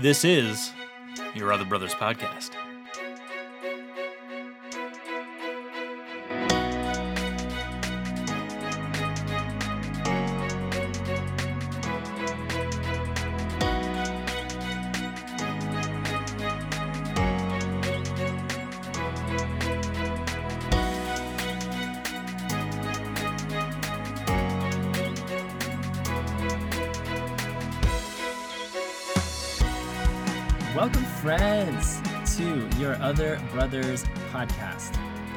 This 0.00 0.24
is 0.24 0.72
Your 1.34 1.52
Other 1.52 1.64
Brothers 1.64 1.94
Podcast. 1.94 2.50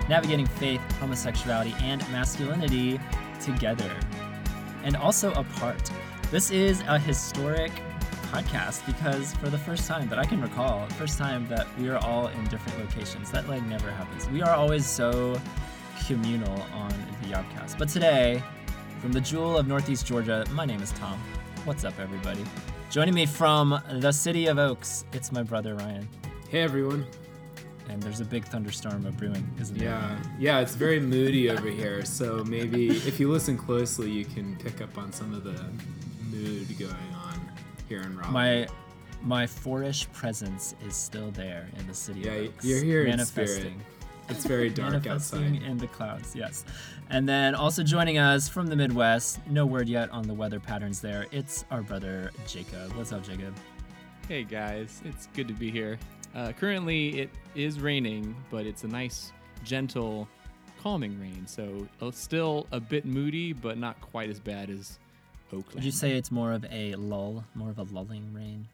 Navigating 0.09 0.45
faith, 0.45 0.81
homosexuality, 0.99 1.73
and 1.81 2.01
masculinity 2.11 2.99
together 3.41 3.91
and 4.83 4.95
also 4.95 5.31
apart. 5.33 5.91
This 6.31 6.49
is 6.49 6.81
a 6.87 6.97
historic 6.97 7.71
podcast 8.31 8.85
because 8.85 9.33
for 9.35 9.49
the 9.49 9.57
first 9.57 9.87
time 9.87 10.07
that 10.09 10.17
I 10.19 10.25
can 10.25 10.41
recall, 10.41 10.87
first 10.91 11.17
time 11.17 11.47
that 11.49 11.67
we 11.77 11.89
are 11.89 11.97
all 11.97 12.27
in 12.27 12.43
different 12.45 12.79
locations. 12.79 13.31
That 13.31 13.47
like 13.49 13.63
never 13.63 13.91
happens. 13.91 14.29
We 14.29 14.41
are 14.41 14.55
always 14.55 14.85
so 14.85 15.39
communal 16.05 16.61
on 16.73 16.89
the 17.21 17.29
Yobcast. 17.29 17.77
But 17.77 17.89
today, 17.89 18.41
from 19.01 19.11
the 19.11 19.21
jewel 19.21 19.57
of 19.57 19.67
Northeast 19.67 20.05
Georgia, 20.05 20.45
my 20.51 20.65
name 20.65 20.81
is 20.81 20.91
Tom. 20.93 21.19
What's 21.65 21.83
up, 21.83 21.99
everybody? 21.99 22.43
Joining 22.89 23.13
me 23.13 23.25
from 23.25 23.81
the 23.99 24.11
city 24.11 24.47
of 24.47 24.57
Oaks, 24.57 25.03
it's 25.11 25.31
my 25.33 25.43
brother 25.43 25.75
Ryan. 25.75 26.07
Hey 26.49 26.61
everyone. 26.61 27.05
And 27.89 28.03
there's 28.03 28.19
a 28.19 28.25
big 28.25 28.45
thunderstorm 28.45 29.05
of 29.05 29.17
brewing, 29.17 29.49
isn't 29.61 29.77
there? 29.77 29.89
Yeah, 29.89 30.19
yeah, 30.37 30.59
it's 30.59 30.75
very 30.75 30.99
moody 30.99 31.49
over 31.49 31.69
here. 31.69 32.03
So 32.03 32.43
maybe 32.43 32.89
if 32.89 33.19
you 33.19 33.31
listen 33.31 33.57
closely, 33.57 34.09
you 34.11 34.25
can 34.25 34.57
pick 34.57 34.81
up 34.81 34.97
on 34.97 35.13
some 35.13 35.33
of 35.33 35.43
the 35.43 35.63
mood 36.29 36.77
going 36.77 36.93
on 37.15 37.51
here 37.87 38.01
in 38.01 38.17
Raleigh. 38.17 38.31
My 38.31 38.67
my 39.21 39.47
fourish 39.47 40.11
presence 40.11 40.75
is 40.85 40.95
still 40.95 41.31
there 41.31 41.67
in 41.77 41.87
the 41.87 41.93
city 41.93 42.21
yeah, 42.21 42.31
of 42.31 42.47
Oaks. 42.47 42.65
you're 42.65 42.83
here 42.83 43.05
in 43.05 43.17
spirit. 43.25 43.47
manifesting. 43.47 43.81
It's 44.29 44.45
very 44.45 44.69
dark 44.69 44.91
manifesting 44.91 45.55
outside. 45.55 45.63
in 45.63 45.77
the 45.77 45.87
clouds, 45.87 46.35
yes. 46.35 46.65
And 47.09 47.27
then 47.27 47.55
also 47.55 47.81
joining 47.81 48.17
us 48.17 48.49
from 48.49 48.67
the 48.67 48.75
Midwest, 48.75 49.39
no 49.47 49.65
word 49.65 49.87
yet 49.87 50.09
on 50.11 50.27
the 50.27 50.33
weather 50.33 50.59
patterns 50.59 50.99
there. 50.99 51.25
It's 51.31 51.63
our 51.71 51.81
brother 51.81 52.31
Jacob. 52.45 52.93
What's 52.93 53.13
up, 53.13 53.23
Jacob? 53.23 53.55
Hey 54.27 54.43
guys, 54.43 55.01
it's 55.05 55.27
good 55.27 55.47
to 55.47 55.53
be 55.53 55.71
here. 55.71 55.97
Uh, 56.37 56.51
currently, 56.51 57.19
it 57.19 57.29
is 57.55 57.79
raining, 57.79 58.35
but 58.51 58.65
it's 58.67 58.83
a 58.83 58.87
nice, 58.87 59.31
gentle, 59.63 60.27
calming 60.79 61.19
rain. 61.19 61.47
So 61.47 61.87
uh, 61.99 62.11
still 62.11 62.67
a 62.71 62.79
bit 62.79 63.05
moody, 63.05 63.53
but 63.53 63.77
not 63.79 63.99
quite 64.01 64.29
as 64.29 64.39
bad 64.39 64.69
as 64.69 64.99
Oakland. 65.47 65.73
Would 65.75 65.83
you 65.83 65.91
say 65.91 66.11
it's 66.11 66.31
more 66.31 66.51
of 66.53 66.63
a 66.71 66.93
lull, 66.95 67.43
more 67.55 67.71
of 67.71 67.79
a 67.79 67.83
lulling 67.83 68.31
rain? 68.33 68.67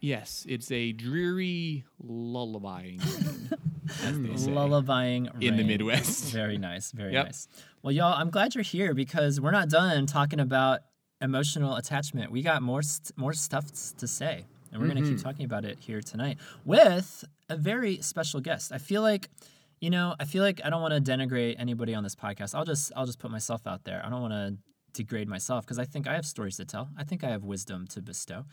Yes, 0.00 0.46
it's 0.48 0.70
a 0.70 0.92
dreary 0.92 1.84
lullabying 2.06 3.00
rain, 3.04 3.50
as 4.04 4.46
they. 4.46 4.50
Lullabying 4.50 5.42
In 5.42 5.56
the. 5.56 5.64
Midwest. 5.64 6.32
Very 6.32 6.56
nice, 6.56 6.92
very 6.92 7.12
Yep. 7.12 7.26
nice. 7.26 7.48
Well, 7.82 7.92
y'all, 7.92 8.14
I'm 8.14 8.30
glad 8.30 8.54
you're 8.54 8.62
here 8.64 8.94
because 8.94 9.40
we're 9.40 9.50
not 9.50 9.68
done 9.68 10.06
talking 10.06 10.40
about 10.40 10.80
emotional 11.20 11.74
attachment. 11.76 12.30
We 12.30 12.42
got 12.42 12.62
more 12.62 12.80
st- 12.82 13.18
more 13.18 13.32
stuff 13.32 13.66
to 13.98 14.06
say, 14.06 14.46
and 14.72 14.80
we're 14.80 14.88
going 14.88 15.02
to 15.02 15.08
keep 15.08 15.18
mm-hmm. 15.18 15.26
talking 15.26 15.44
about 15.44 15.64
it 15.64 15.78
here 15.80 16.00
tonight 16.00 16.38
with 16.64 17.24
a 17.48 17.56
very 17.56 18.00
special 18.02 18.40
guest. 18.40 18.72
I 18.72 18.78
feel 18.78 19.02
like 19.02 19.28
you 19.80 19.90
know, 19.90 20.14
I 20.18 20.24
feel 20.24 20.42
like 20.42 20.60
I 20.64 20.70
don't 20.70 20.82
want 20.82 21.04
to 21.04 21.10
denigrate 21.12 21.56
anybody 21.58 21.94
on 21.94 22.02
this 22.02 22.14
podcast. 22.14 22.54
I'll 22.54 22.64
just 22.64 22.92
I'll 22.96 23.06
just 23.06 23.18
put 23.18 23.30
myself 23.30 23.66
out 23.66 23.84
there. 23.84 24.02
I 24.04 24.10
don't 24.10 24.20
want 24.20 24.32
to 24.32 24.56
degrade 24.92 25.28
myself 25.28 25.64
because 25.64 25.78
I 25.78 25.84
think 25.84 26.08
I 26.08 26.14
have 26.14 26.26
stories 26.26 26.56
to 26.56 26.64
tell. 26.64 26.88
I 26.98 27.04
think 27.04 27.22
I 27.22 27.28
have 27.30 27.44
wisdom 27.44 27.86
to 27.88 28.02
bestow. 28.02 28.44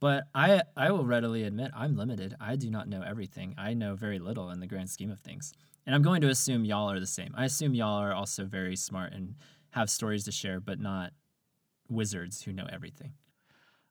But 0.00 0.24
I 0.34 0.62
I 0.76 0.90
will 0.90 1.04
readily 1.04 1.44
admit 1.44 1.70
I'm 1.74 1.96
limited. 1.96 2.34
I 2.40 2.56
do 2.56 2.70
not 2.70 2.88
know 2.88 3.02
everything. 3.02 3.54
I 3.58 3.74
know 3.74 3.94
very 3.94 4.18
little 4.18 4.50
in 4.50 4.60
the 4.60 4.66
grand 4.66 4.88
scheme 4.88 5.10
of 5.10 5.20
things. 5.20 5.52
And 5.86 5.94
I'm 5.94 6.02
going 6.02 6.20
to 6.22 6.28
assume 6.28 6.64
y'all 6.64 6.90
are 6.90 7.00
the 7.00 7.06
same. 7.06 7.34
I 7.36 7.44
assume 7.44 7.74
y'all 7.74 8.00
are 8.00 8.14
also 8.14 8.44
very 8.44 8.76
smart 8.76 9.12
and 9.12 9.34
have 9.70 9.90
stories 9.90 10.24
to 10.24 10.32
share, 10.32 10.60
but 10.60 10.78
not 10.78 11.12
wizards 11.88 12.42
who 12.42 12.52
know 12.52 12.66
everything. 12.70 13.12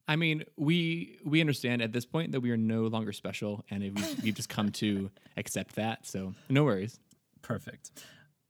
I 0.09 0.16
mean, 0.16 0.44
we 0.58 1.20
we 1.24 1.40
understand 1.40 1.84
at 1.84 1.94
this 1.94 2.03
point 2.03 2.31
that 2.31 2.40
we 2.42 2.50
are 2.50 2.58
no 2.58 2.88
longer 2.88 3.14
special, 3.14 3.64
and 3.70 3.84
we've, 3.84 4.24
we've 4.24 4.34
just 4.42 4.50
come 4.50 4.72
to 4.72 5.12
accept 5.38 5.75
that. 5.75 6.08
So 6.08 6.34
no 6.50 6.64
worries. 6.64 7.00
Perfect. 7.44 7.92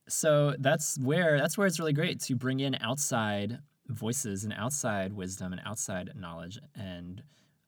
So 0.07 0.55
that's 0.57 0.97
where 0.97 1.37
that's 1.37 1.57
where 1.57 1.67
it's 1.67 1.77
really 1.77 1.91
great 1.91 2.21
to 2.21 2.35
bring 2.37 2.61
in 2.61 2.77
outside 2.79 3.59
voices 3.87 4.45
and 4.45 4.53
outside 4.53 5.11
wisdom 5.11 5.51
and 5.51 5.61
outside 5.65 6.13
knowledge 6.15 6.59
and 6.75 7.23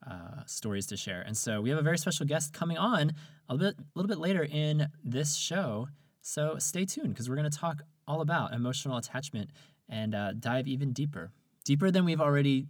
uh, 0.09 0.46
stories 0.46 0.85
to 0.88 0.96
share. 0.96 1.22
And 1.22 1.35
so 1.35 1.59
we 1.59 1.69
have 1.69 1.78
a 1.78 1.84
very 1.84 1.97
special 1.97 2.25
guest 2.25 2.53
coming 2.53 2.78
on 2.78 3.12
a 3.50 3.53
little 3.53 3.72
bit 3.72 3.75
a 3.78 4.00
little 4.00 4.07
bit 4.07 4.19
later 4.19 4.47
in 4.50 4.88
this 5.03 5.35
show. 5.35 5.90
So 6.22 6.56
stay 6.59 6.85
tuned 6.85 7.09
because 7.09 7.30
we're 7.30 7.35
going 7.35 7.51
to 7.51 7.57
talk 7.57 7.81
all 8.07 8.22
about 8.22 8.53
emotional 8.53 8.96
attachment 8.96 9.50
and 9.90 10.16
uh, 10.16 10.31
dive 10.40 10.69
even 10.69 10.94
deeper, 10.94 11.31
deeper 11.66 11.91
than 11.91 12.06
we've 12.06 12.22
already 12.22 12.68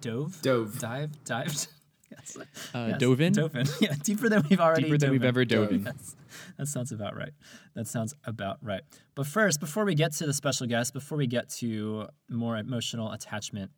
dove, 0.00 0.40
Dove. 0.42 0.78
dive, 0.78 1.24
dived. 1.24 1.68
yes. 2.10 2.36
Uh, 2.74 2.86
Yes, 2.90 2.98
dove 3.00 3.20
in? 3.20 3.32
Dove 3.32 3.54
in. 3.56 3.66
Yeah, 3.80 3.94
deeper 4.02 4.28
than 4.28 4.44
we've 4.48 4.60
already 4.60 4.82
Deeper 4.84 4.98
than 4.98 5.08
dove 5.08 5.12
we've 5.12 5.22
in. 5.22 5.28
ever 5.28 5.44
dove 5.44 5.72
in. 5.72 5.84
That's- 5.84 6.16
that 6.58 6.66
sounds 6.66 6.92
about 6.92 7.14
right. 7.16 7.32
That 7.74 7.86
sounds 7.86 8.14
about 8.24 8.58
right. 8.62 8.82
But 9.14 9.26
first, 9.26 9.60
before 9.60 9.84
we 9.84 9.94
get 9.94 10.12
to 10.14 10.26
the 10.26 10.32
special 10.32 10.66
guest, 10.66 10.92
before 10.94 11.16
we 11.18 11.26
get 11.26 11.48
to 11.60 12.08
more 12.30 12.56
emotional 12.56 13.12
attachment, 13.12 13.70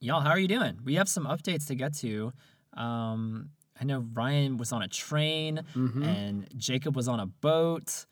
y'all, 0.00 0.20
how 0.20 0.30
are 0.30 0.38
you 0.38 0.48
doing? 0.48 0.78
We 0.84 0.94
have 0.96 1.08
some 1.08 1.24
updates 1.26 1.66
to 1.68 1.74
get 1.74 1.94
to. 1.98 2.32
Um, 2.76 3.50
I 3.80 3.84
know 3.84 4.04
Ryan 4.12 4.56
was 4.58 4.72
on 4.72 4.82
a 4.82 4.88
train, 4.88 5.60
Mm-hmm. 5.74 6.02
and 6.02 6.48
Jacob 6.56 6.94
was 6.96 7.08
on 7.08 7.20
a 7.20 7.26
boat, 7.26 8.06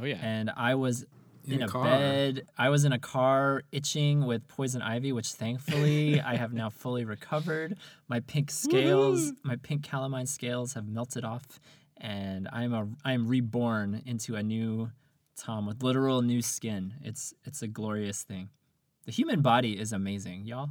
Oh 0.00 0.04
yeah. 0.04 0.16
and 0.22 0.50
I 0.56 0.74
was 0.74 1.04
in, 1.44 1.54
In 1.54 1.62
a 1.62 1.66
a, 1.66 1.68
car. 1.68 1.84
bed. 1.84 2.46
I 2.56 2.68
was 2.68 2.84
in 2.84 2.92
a 2.92 2.98
car 2.98 3.62
itching 3.72 4.26
with 4.26 4.46
poison 4.48 4.82
ivy, 4.82 5.12
which 5.12 5.32
thankfully 5.32 6.20
I 6.20 6.36
have 6.36 6.52
now 6.52 6.70
fully 6.70 7.04
recovered. 7.04 7.76
My 8.08 8.20
pink 8.20 8.50
scales, 8.64 9.32
my 9.42 9.56
pink 9.56 9.82
calamine 9.82 10.26
scales 10.28 10.74
have 10.74 10.86
melted 10.86 11.24
off, 11.24 11.60
and 11.96 12.48
I'm 12.52 12.72
a 12.72 12.88
I 13.04 13.12
am 13.12 13.26
reborn 13.26 14.02
into 14.06 14.36
a 14.36 14.42
new 14.42 14.90
Tom 15.36 15.66
with 15.66 15.82
literal 15.82 16.22
new 16.22 16.42
skin. 16.42 16.94
It's 17.02 17.34
it's 17.44 17.62
a 17.62 17.68
glorious 17.68 18.22
thing. 18.22 18.50
The 19.06 19.12
human 19.12 19.40
body 19.42 19.78
is 19.80 19.92
amazing, 19.92 20.46
y'all. 20.46 20.70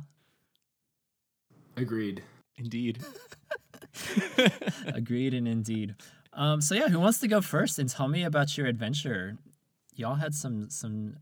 Agreed. 1.76 2.24
Indeed. 2.58 3.00
Agreed 4.86 5.34
and 5.34 5.48
indeed. 5.48 5.96
Um, 6.34 6.62
so 6.62 6.76
yeah, 6.76 6.88
who 6.88 7.00
wants 7.00 7.20
to 7.20 7.28
go 7.28 7.42
first 7.42 7.80
and 7.80 7.90
tell 7.90 8.08
me 8.08 8.24
about 8.24 8.58
your 8.58 8.68
adventure? 8.68 9.38
Y'all 9.96 10.16
had 10.16 10.34
some 10.34 10.70
some 10.70 11.18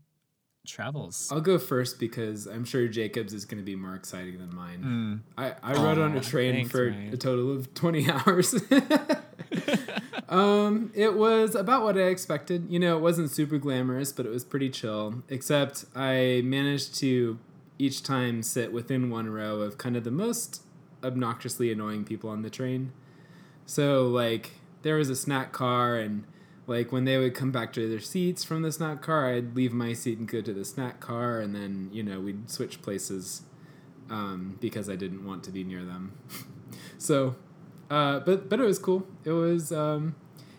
travels. 0.66 1.28
I'll 1.32 1.40
go 1.40 1.58
first 1.58 1.98
because 1.98 2.46
I'm 2.46 2.64
sure 2.64 2.86
Jacob's 2.88 3.32
is 3.32 3.44
going 3.44 3.58
to 3.58 3.64
be 3.64 3.76
more 3.76 3.94
exciting 3.94 4.38
than 4.38 4.54
mine. 4.54 4.82
Hmm. 4.82 5.14
I, 5.36 5.54
I 5.62 5.72
rode 5.72 5.98
on 5.98 6.16
a 6.16 6.20
train 6.20 6.54
thanks, 6.54 6.70
for 6.70 6.90
Ryan. 6.90 7.12
a 7.12 7.16
total 7.16 7.52
of 7.52 7.72
20 7.74 8.10
hours. 8.26 8.54
um, 10.28 10.92
it 10.94 11.14
was 11.14 11.54
about 11.54 11.82
what 11.82 11.96
I 11.96 12.02
expected. 12.02 12.66
You 12.68 12.78
know, 12.78 12.96
it 12.96 13.00
wasn't 13.00 13.30
super 13.30 13.58
glamorous, 13.58 14.12
but 14.12 14.26
it 14.26 14.30
was 14.30 14.44
pretty 14.44 14.70
chill. 14.70 15.22
Except 15.28 15.84
I 15.94 16.42
managed 16.44 16.94
to 16.96 17.38
each 17.78 18.02
time 18.02 18.42
sit 18.42 18.72
within 18.72 19.10
one 19.10 19.30
row 19.30 19.60
of 19.60 19.78
kind 19.78 19.96
of 19.96 20.04
the 20.04 20.10
most 20.10 20.62
obnoxiously 21.02 21.72
annoying 21.72 22.04
people 22.04 22.28
on 22.28 22.42
the 22.42 22.50
train. 22.50 22.92
So, 23.64 24.06
like, 24.06 24.50
there 24.82 24.96
was 24.96 25.08
a 25.08 25.16
snack 25.16 25.52
car, 25.52 25.96
and 25.96 26.24
like 26.66 26.92
when 26.92 27.04
they 27.04 27.18
would 27.18 27.34
come 27.34 27.50
back 27.50 27.72
to 27.74 27.88
their 27.88 28.00
seats 28.00 28.44
from 28.44 28.62
the 28.62 28.72
snack 28.72 29.02
car, 29.02 29.32
I'd 29.32 29.56
leave 29.56 29.72
my 29.72 29.92
seat 29.92 30.18
and 30.18 30.28
go 30.28 30.40
to 30.40 30.52
the 30.52 30.64
snack 30.64 31.00
car, 31.00 31.40
and 31.40 31.54
then, 31.54 31.90
you 31.92 32.02
know, 32.02 32.20
we'd 32.20 32.50
switch 32.50 32.82
places 32.82 33.42
um, 34.10 34.58
because 34.60 34.88
I 34.88 34.96
didn't 34.96 35.24
want 35.24 35.44
to 35.44 35.50
be 35.50 35.64
near 35.64 35.84
them. 35.84 36.12
so, 36.98 37.36
uh, 37.90 38.20
but 38.20 38.48
but 38.48 38.60
it 38.60 38.64
was 38.64 38.78
cool. 38.78 39.06
It 39.24 39.32
was 39.32 39.72
um, 39.72 40.14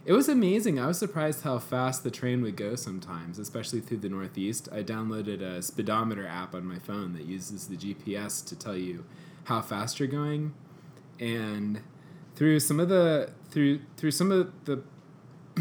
it 0.06 0.14
was 0.14 0.28
amazing. 0.28 0.80
I 0.80 0.88
was 0.88 0.98
surprised 0.98 1.44
how 1.44 1.60
fast 1.60 2.04
the 2.04 2.12
train 2.12 2.42
would 2.42 2.56
go 2.56 2.76
sometimes, 2.76 3.38
especially 3.38 3.82
through 3.82 4.00
the 4.00 4.10
Northeast. 4.10 4.68
I 4.72 4.84
downloaded 4.84 5.42
a 5.42 5.62
speedometer 5.62 6.26
app 6.26 6.56
on 6.56 6.66
my 6.66 6.80
phone 6.80 7.14
that 7.14 7.26
uses 7.26 7.68
the 7.68 7.78
GPS 7.78 8.46
to 8.48 8.56
tell 8.56 8.76
you 8.76 9.06
how 9.46 9.62
fast 9.62 10.00
you're 10.00 10.08
going, 10.08 10.54
and 11.20 11.82
through 12.36 12.60
some 12.60 12.80
of 12.80 12.90
the 12.90 13.32
through 13.50 13.82
through 13.98 14.12
some 14.12 14.32
of 14.32 14.52
the 14.66 14.82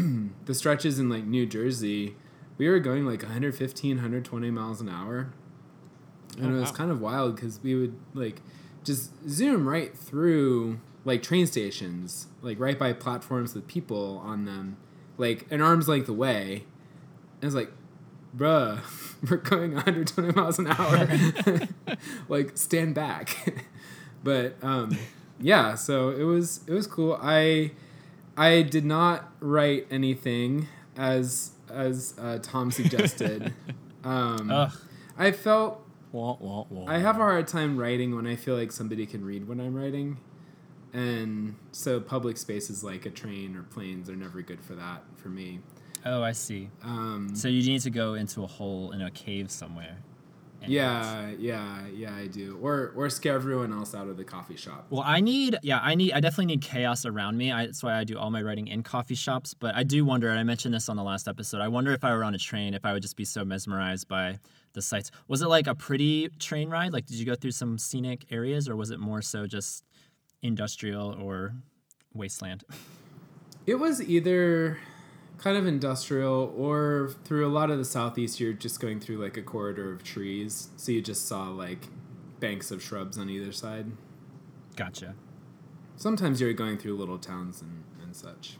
the 0.45 0.53
stretches 0.53 0.99
in 0.99 1.09
like 1.09 1.25
New 1.25 1.45
Jersey, 1.45 2.15
we 2.57 2.67
were 2.69 2.79
going 2.79 3.05
like 3.05 3.21
115, 3.23 3.95
120 3.97 4.51
miles 4.51 4.81
an 4.81 4.89
hour. 4.89 5.33
And 6.37 6.47
Oh, 6.47 6.57
it 6.57 6.59
was 6.61 6.69
wow. 6.71 6.75
kind 6.75 6.91
of 6.91 7.01
wild 7.01 7.35
because 7.35 7.59
we 7.61 7.75
would 7.75 7.95
like 8.13 8.41
just 8.83 9.11
zoom 9.29 9.67
right 9.67 9.95
through 9.97 10.79
like 11.03 11.21
train 11.23 11.47
stations, 11.47 12.27
like 12.41 12.59
right 12.59 12.77
by 12.77 12.93
platforms 12.93 13.53
with 13.53 13.67
people 13.67 14.21
on 14.23 14.45
them, 14.45 14.77
like 15.17 15.45
an 15.51 15.61
arm's 15.61 15.87
length 15.87 16.07
away. 16.09 16.63
And 17.41 17.47
it's 17.47 17.55
like, 17.55 17.71
bruh, 18.35 18.79
we're 19.29 19.37
going 19.37 19.73
120 19.73 20.33
miles 20.33 20.59
an 20.59 20.67
hour. 20.67 21.09
like, 22.29 22.57
stand 22.57 22.95
back. 22.95 23.61
but 24.23 24.55
um, 24.61 24.97
yeah, 25.39 25.75
so 25.75 26.09
it 26.09 26.23
was 26.23 26.61
it 26.67 26.73
was 26.73 26.87
cool. 26.87 27.17
I 27.21 27.71
I 28.37 28.61
did 28.61 28.85
not 28.85 29.31
write 29.39 29.87
anything 29.91 30.67
as 30.97 31.51
as 31.69 32.13
uh, 32.17 32.39
Tom 32.41 32.71
suggested. 32.71 33.53
um, 34.03 34.71
I 35.17 35.31
felt 35.31 35.85
Wah, 36.11 36.35
wah, 36.39 36.65
wah. 36.69 36.91
I 36.91 36.97
have 36.97 37.15
a 37.15 37.19
hard 37.19 37.47
time 37.47 37.77
writing 37.77 38.15
when 38.15 38.27
I 38.27 38.35
feel 38.35 38.57
like 38.57 38.71
somebody 38.71 39.05
can 39.05 39.23
read 39.23 39.47
what 39.47 39.59
I'm 39.59 39.73
writing. 39.73 40.17
And 40.93 41.55
so 41.71 42.01
public 42.01 42.35
spaces 42.35 42.83
like 42.83 43.05
a 43.05 43.09
train 43.09 43.55
or 43.55 43.63
planes 43.63 44.09
are 44.09 44.15
never 44.15 44.41
good 44.41 44.61
for 44.61 44.75
that 44.75 45.03
for 45.15 45.29
me. 45.29 45.59
Oh, 46.05 46.21
I 46.21 46.33
see. 46.33 46.69
Um, 46.83 47.29
So 47.33 47.47
you 47.47 47.63
need 47.63 47.81
to 47.81 47.89
go 47.89 48.15
into 48.15 48.43
a 48.43 48.47
hole 48.47 48.91
in 48.91 49.01
a 49.01 49.11
cave 49.11 49.51
somewhere. 49.51 49.97
Yeah, 50.67 51.31
yeah, 51.39 51.87
yeah, 51.93 52.15
I 52.15 52.27
do. 52.27 52.59
Or 52.61 52.93
or 52.95 53.09
scare 53.09 53.35
everyone 53.35 53.71
else 53.73 53.95
out 53.95 54.07
of 54.07 54.17
the 54.17 54.23
coffee 54.23 54.55
shop. 54.55 54.87
Well, 54.89 55.03
I 55.05 55.19
need, 55.19 55.57
yeah, 55.63 55.79
I 55.81 55.95
need, 55.95 56.13
I 56.13 56.19
definitely 56.19 56.47
need 56.47 56.61
chaos 56.61 57.05
around 57.05 57.37
me. 57.37 57.51
I, 57.51 57.65
that's 57.65 57.83
why 57.83 57.97
I 57.97 58.03
do 58.03 58.17
all 58.17 58.29
my 58.31 58.41
writing 58.41 58.67
in 58.67 58.83
coffee 58.83 59.15
shops. 59.15 59.53
But 59.53 59.75
I 59.75 59.83
do 59.83 60.05
wonder, 60.05 60.29
and 60.29 60.39
I 60.39 60.43
mentioned 60.43 60.73
this 60.73 60.89
on 60.89 60.97
the 60.97 61.03
last 61.03 61.27
episode, 61.27 61.61
I 61.61 61.67
wonder 61.67 61.91
if 61.93 62.03
I 62.03 62.13
were 62.15 62.23
on 62.23 62.35
a 62.35 62.37
train, 62.37 62.73
if 62.73 62.85
I 62.85 62.93
would 62.93 63.01
just 63.01 63.15
be 63.15 63.25
so 63.25 63.43
mesmerized 63.43 64.07
by 64.07 64.39
the 64.73 64.81
sights. 64.81 65.11
Was 65.27 65.41
it 65.41 65.47
like 65.47 65.67
a 65.67 65.75
pretty 65.75 66.29
train 66.39 66.69
ride? 66.69 66.93
Like, 66.93 67.05
did 67.05 67.17
you 67.17 67.25
go 67.25 67.35
through 67.35 67.51
some 67.51 67.77
scenic 67.77 68.25
areas, 68.31 68.69
or 68.69 68.75
was 68.75 68.91
it 68.91 68.99
more 68.99 69.21
so 69.21 69.47
just 69.47 69.83
industrial 70.41 71.15
or 71.21 71.53
wasteland? 72.13 72.63
It 73.65 73.75
was 73.75 74.01
either 74.01 74.79
kind 75.41 75.57
of 75.57 75.65
industrial 75.65 76.53
or 76.55 77.11
through 77.25 77.47
a 77.47 77.49
lot 77.49 77.71
of 77.71 77.77
the 77.79 77.85
southeast 77.85 78.39
you're 78.39 78.53
just 78.53 78.79
going 78.79 78.99
through 78.99 79.17
like 79.17 79.37
a 79.37 79.41
corridor 79.41 79.91
of 79.91 80.03
trees. 80.03 80.69
So 80.77 80.91
you 80.91 81.01
just 81.01 81.27
saw 81.27 81.49
like 81.49 81.87
banks 82.39 82.71
of 82.71 82.81
shrubs 82.81 83.17
on 83.17 83.29
either 83.29 83.51
side. 83.51 83.87
Gotcha. 84.75 85.15
Sometimes 85.95 86.39
you're 86.39 86.53
going 86.53 86.77
through 86.77 86.95
little 86.95 87.17
towns 87.17 87.61
and, 87.61 87.83
and 88.01 88.15
such. 88.15 88.57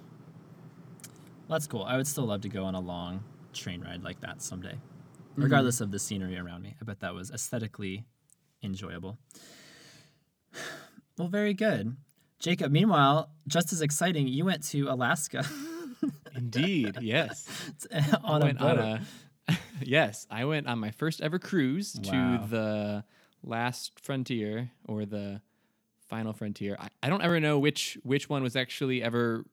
Well, 1.47 1.59
that's 1.59 1.67
cool. 1.67 1.83
I 1.83 1.97
would 1.97 2.07
still 2.07 2.25
love 2.25 2.41
to 2.41 2.49
go 2.49 2.63
on 2.63 2.75
a 2.75 2.79
long 2.79 3.23
train 3.53 3.81
ride 3.81 4.03
like 4.03 4.21
that 4.21 4.41
someday, 4.41 4.73
mm-hmm. 4.73 5.43
regardless 5.43 5.81
of 5.81 5.91
the 5.91 5.99
scenery 5.99 6.37
around 6.37 6.63
me. 6.63 6.75
I 6.81 6.85
bet 6.85 6.99
that 7.01 7.13
was 7.13 7.31
aesthetically 7.31 8.05
enjoyable. 8.63 9.17
Well, 11.17 11.27
very 11.27 11.53
good. 11.53 11.97
Jacob, 12.39 12.71
meanwhile, 12.71 13.29
just 13.45 13.73
as 13.73 13.81
exciting, 13.81 14.27
you 14.27 14.45
went 14.45 14.63
to 14.69 14.87
Alaska 14.87 15.45
Indeed, 16.35 16.97
yes. 17.01 17.47
on 18.23 18.41
a 18.43 18.53
boat. 18.53 18.61
on 18.61 18.79
a 18.79 19.01
yes, 19.83 20.27
I 20.29 20.45
went 20.45 20.67
on 20.67 20.79
my 20.79 20.91
first 20.91 21.21
ever 21.21 21.39
cruise 21.39 21.99
Wow. 22.03 22.11
to 22.39 22.47
the 22.47 23.03
last 23.43 23.99
frontier 23.99 24.71
or 24.87 25.05
the 25.05 25.41
final 26.07 26.33
frontier. 26.33 26.77
I, 26.79 26.89
I 27.03 27.09
don't 27.09 27.21
ever 27.21 27.39
know 27.39 27.59
which 27.59 27.97
which 28.03 28.29
one 28.29 28.43
was 28.43 28.55
actually 28.55 29.01
ever 29.03 29.45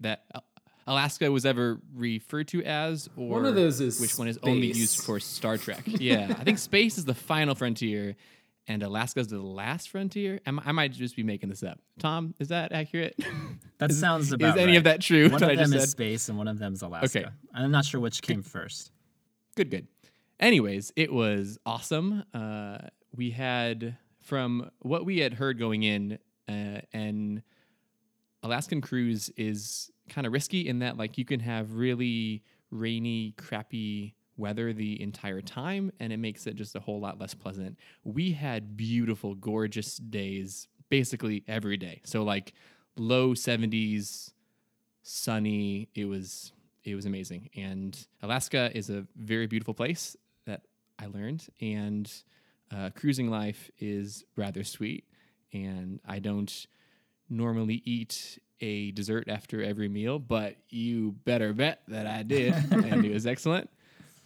that 0.00 0.24
Alaska 0.86 1.30
was 1.30 1.46
ever 1.46 1.80
referred 1.94 2.48
to 2.48 2.62
as, 2.64 3.08
or 3.16 3.28
One 3.28 3.46
of 3.46 3.54
those 3.54 3.80
is 3.80 4.00
which 4.00 4.18
one 4.18 4.28
is 4.28 4.38
only 4.42 4.66
used 4.68 5.02
for 5.04 5.20
Star 5.20 5.56
Trek. 5.56 5.82
yeah, 5.86 6.34
I 6.38 6.44
think 6.44 6.58
space 6.58 6.98
is 6.98 7.04
the 7.04 7.14
final 7.14 7.54
frontier, 7.54 8.16
and 8.68 8.82
Alaska 8.82 9.20
is 9.20 9.28
the 9.28 9.40
last 9.40 9.90
frontier. 9.90 10.40
I, 10.46 10.56
I 10.64 10.72
might 10.72 10.92
just 10.92 11.16
be 11.16 11.22
making 11.22 11.48
this 11.48 11.62
up. 11.62 11.78
Tom, 11.98 12.34
is 12.38 12.48
that 12.48 12.72
accurate? 12.72 13.16
that 13.78 13.92
sounds 13.92 14.32
about 14.32 14.56
is 14.56 14.62
any 14.62 14.72
right. 14.72 14.78
of 14.78 14.84
that 14.84 15.00
true? 15.00 15.28
One 15.28 15.42
of 15.42 15.48
I 15.48 15.56
them 15.56 15.72
is 15.72 15.82
said? 15.82 15.88
space 15.88 16.28
and 16.28 16.38
one 16.38 16.48
of 16.48 16.58
them 16.58 16.72
is 16.72 16.82
Alaska. 16.82 17.20
Okay. 17.20 17.28
I'm 17.54 17.70
not 17.70 17.84
sure 17.84 18.00
which 18.00 18.22
came 18.22 18.42
first. 18.42 18.92
good 19.56 19.70
good 19.70 19.86
anyways 20.40 20.92
it 20.96 21.12
was 21.12 21.58
awesome 21.66 22.24
uh, 22.34 22.78
we 23.14 23.30
had 23.30 23.96
from 24.20 24.70
what 24.80 25.04
we 25.04 25.18
had 25.18 25.34
heard 25.34 25.58
going 25.58 25.82
in 25.82 26.18
uh, 26.48 26.80
an 26.92 27.42
alaskan 28.42 28.80
cruise 28.80 29.30
is 29.36 29.90
kind 30.08 30.26
of 30.26 30.32
risky 30.32 30.68
in 30.68 30.80
that 30.80 30.96
like 30.96 31.18
you 31.18 31.24
can 31.24 31.40
have 31.40 31.74
really 31.74 32.42
rainy 32.70 33.34
crappy 33.36 34.14
weather 34.42 34.72
the 34.72 35.00
entire 35.00 35.40
time 35.40 35.90
and 36.00 36.12
it 36.12 36.18
makes 36.18 36.46
it 36.46 36.54
just 36.54 36.76
a 36.76 36.80
whole 36.80 37.00
lot 37.00 37.18
less 37.18 37.34
pleasant 37.34 37.78
we 38.04 38.32
had 38.32 38.76
beautiful 38.76 39.34
gorgeous 39.34 39.96
days 39.96 40.68
basically 40.90 41.44
every 41.48 41.76
day 41.76 42.00
so 42.04 42.22
like 42.22 42.52
low 42.96 43.32
70s 43.32 44.32
sunny. 45.02 45.88
It 45.94 46.06
was 46.06 46.52
it 46.84 46.94
was 46.94 47.06
amazing. 47.06 47.50
And 47.54 47.96
Alaska 48.22 48.70
is 48.74 48.90
a 48.90 49.06
very 49.16 49.46
beautiful 49.46 49.74
place 49.74 50.16
that 50.46 50.62
I 50.98 51.06
learned. 51.06 51.46
And 51.60 52.12
uh, 52.74 52.90
cruising 52.94 53.30
life 53.30 53.70
is 53.78 54.24
rather 54.36 54.64
sweet. 54.64 55.04
And 55.52 56.00
I 56.06 56.18
don't 56.18 56.66
normally 57.30 57.82
eat 57.84 58.38
a 58.60 58.90
dessert 58.92 59.28
after 59.28 59.62
every 59.62 59.88
meal, 59.88 60.18
but 60.18 60.56
you 60.70 61.12
better 61.24 61.52
bet 61.52 61.82
that 61.88 62.06
I 62.06 62.22
did, 62.22 62.54
and 62.72 63.04
it 63.04 63.12
was 63.12 63.26
excellent. 63.26 63.68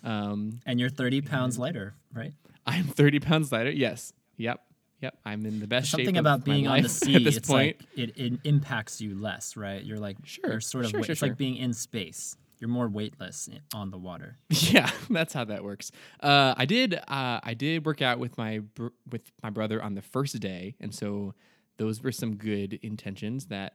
Um, 0.03 0.61
And 0.67 0.79
you're 0.81 0.89
30 0.91 1.23
pounds 1.23 1.59
lighter, 1.59 1.95
right? 2.13 2.33
I'm 2.67 2.85
30 2.85 3.21
pounds 3.21 3.53
lighter. 3.53 3.71
Yes. 3.71 4.13
Yep. 4.37 4.61
Yep. 5.03 5.19
I'm 5.25 5.45
in 5.47 5.61
the 5.61 5.67
best 5.67 5.89
shape. 5.89 5.99
Something 6.01 6.17
about 6.17 6.45
being 6.45 6.67
on 6.67 6.83
the 6.83 6.89
sea, 7.03 7.17
at 7.17 7.25
this 7.25 7.37
it's 7.37 7.49
point. 7.49 7.77
like 7.81 7.99
it, 7.99 8.17
it 8.19 8.41
impacts 8.45 9.01
you 9.01 9.15
less, 9.21 9.57
right? 9.57 9.83
You're 9.85 9.99
like 9.99 10.17
Sure, 10.25 10.53
you're 10.53 10.61
sort 10.61 10.85
of 10.85 10.91
sure, 10.91 11.03
sure, 11.03 11.13
it's 11.13 11.19
sure. 11.21 11.29
like 11.29 11.39
being 11.39 11.57
in 11.57 11.73
space. 11.75 12.37
You're 12.59 12.71
more 12.71 12.89
weightless 12.89 13.51
on 13.75 13.91
the 13.91 13.99
water. 13.99 14.39
Yeah, 14.51 14.91
that's 15.11 15.35
how 15.35 15.45
that 15.45 15.63
works. 15.63 15.93
Uh, 16.21 16.55
I 16.57 16.65
did. 16.65 16.95
Uh, 16.95 17.41
I 17.43 17.53
did 17.55 17.85
work 17.85 18.01
out 18.01 18.19
with 18.19 18.39
my 18.39 18.61
br- 18.61 18.97
with 19.11 19.31
my 19.43 19.51
brother 19.51 19.83
on 19.83 19.95
the 19.95 20.01
first 20.03 20.41
day, 20.41 20.75
and 20.81 20.95
so 20.95 21.35
those 21.77 22.03
were 22.03 22.13
some 22.13 22.37
good 22.37 22.79
intentions 22.83 23.47
that 23.47 23.75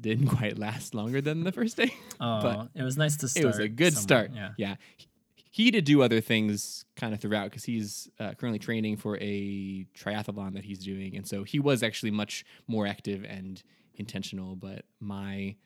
didn't 0.00 0.26
quite 0.36 0.58
last 0.58 0.94
longer 0.94 1.20
than 1.20 1.44
the 1.44 1.52
first 1.52 1.76
day. 1.76 1.94
Oh, 2.20 2.40
but 2.42 2.68
it 2.74 2.82
was 2.82 2.96
nice 2.96 3.16
to 3.18 3.28
start. 3.28 3.44
it 3.44 3.46
was 3.46 3.58
a 3.60 3.68
good 3.68 3.92
somewhere, 3.94 4.26
start. 4.26 4.30
Yeah. 4.34 4.50
yeah. 4.56 4.74
He- 5.56 5.70
did 5.70 5.84
do 5.84 6.02
other 6.02 6.20
things 6.20 6.84
kind 6.96 7.14
of 7.14 7.20
throughout 7.20 7.44
because 7.50 7.64
he's 7.64 8.08
uh, 8.20 8.34
currently 8.34 8.58
training 8.58 8.96
for 8.98 9.16
a 9.20 9.86
triathlon 9.96 10.54
that 10.54 10.64
he's 10.64 10.78
doing, 10.78 11.16
and 11.16 11.26
so 11.26 11.44
he 11.44 11.58
was 11.58 11.82
actually 11.82 12.10
much 12.10 12.44
more 12.66 12.86
active 12.86 13.24
and 13.24 13.62
intentional. 13.94 14.54
But 14.56 14.84
my 15.00 15.56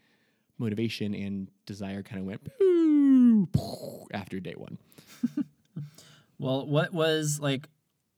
motivation 0.58 1.14
and 1.14 1.50
desire 1.66 2.02
kind 2.02 2.20
of 2.20 2.26
went 2.26 4.08
after 4.12 4.38
day 4.40 4.54
one. 4.56 4.78
Well, 6.40 6.66
what 6.66 6.94
was 6.94 7.38
like? 7.38 7.68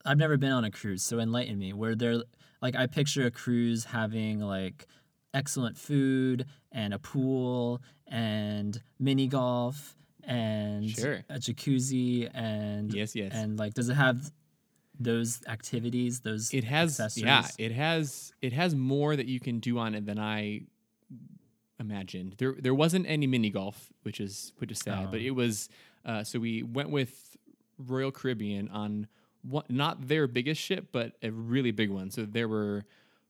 I've 0.04 0.16
never 0.16 0.36
been 0.36 0.52
on 0.52 0.64
a 0.64 0.70
cruise, 0.70 1.02
so 1.02 1.18
enlighten 1.18 1.58
me. 1.58 1.72
Were 1.72 1.96
there 1.96 2.22
like 2.62 2.76
I 2.76 2.86
picture 2.86 3.26
a 3.26 3.32
cruise 3.32 3.84
having 3.84 4.38
like 4.38 4.86
excellent 5.34 5.76
food 5.76 6.46
and 6.70 6.94
a 6.94 7.00
pool 7.00 7.82
and 8.06 8.80
mini 9.00 9.26
golf 9.26 9.96
and 10.24 10.88
Sure. 10.90 11.24
a 11.28 11.34
jacuzzi 11.38 12.30
and 12.34 12.92
Yes, 12.92 13.14
yes. 13.14 13.32
and 13.34 13.58
like 13.58 13.74
does 13.74 13.88
it 13.88 13.94
have 13.94 14.32
those 15.00 15.40
activities? 15.48 16.20
Those 16.20 16.52
It 16.54 16.64
has 16.64 16.98
yeah, 17.16 17.46
it 17.58 17.72
has 17.72 18.32
it 18.40 18.52
has 18.52 18.74
more 18.74 19.16
that 19.16 19.26
you 19.26 19.40
can 19.40 19.58
do 19.58 19.78
on 19.78 19.94
it 19.94 20.06
than 20.06 20.18
I 20.18 20.62
imagined. 21.80 22.34
There 22.38 22.54
there 22.58 22.74
wasn't 22.74 23.06
any 23.08 23.26
mini 23.26 23.50
golf, 23.50 23.92
which 24.02 24.20
is 24.20 24.52
which 24.58 24.70
is 24.70 24.78
sad, 24.78 25.10
but 25.10 25.20
Oh. 25.20 25.24
it 25.24 25.30
was 25.34 25.68
uh, 26.04 26.24
so 26.24 26.38
we 26.38 26.62
went 26.62 26.90
with 26.90 27.36
Royal 27.78 28.10
Caribbean 28.12 28.68
on 28.68 29.06
one, 29.42 29.64
not 29.68 30.06
their 30.08 30.26
biggest 30.26 30.60
ship, 30.60 30.88
but 30.92 31.16
a 31.22 31.30
really 31.30 31.70
big 31.72 31.90
one. 31.90 32.10
So 32.10 32.24
there 32.24 32.48
were 32.48 32.84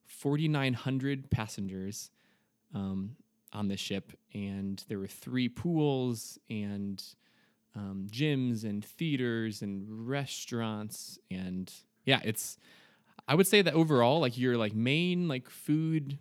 4900 0.05 1.29
passengers 1.31 2.09
um, 2.73 3.15
on 3.53 3.67
the 3.67 3.77
ship 3.77 4.13
and 4.33 4.83
there 4.87 4.99
were 4.99 5.07
three 5.07 5.47
pools 5.47 6.37
and 6.49 7.03
um, 7.75 8.07
gyms 8.11 8.63
and 8.63 8.83
theaters 8.83 9.61
and 9.61 10.07
restaurants 10.07 11.17
and 11.31 11.71
yeah 12.05 12.19
it's 12.23 12.57
i 13.27 13.35
would 13.35 13.47
say 13.47 13.61
that 13.61 13.73
overall 13.73 14.19
like 14.19 14.37
your 14.37 14.57
like 14.57 14.73
main 14.73 15.27
like 15.27 15.49
food 15.49 16.17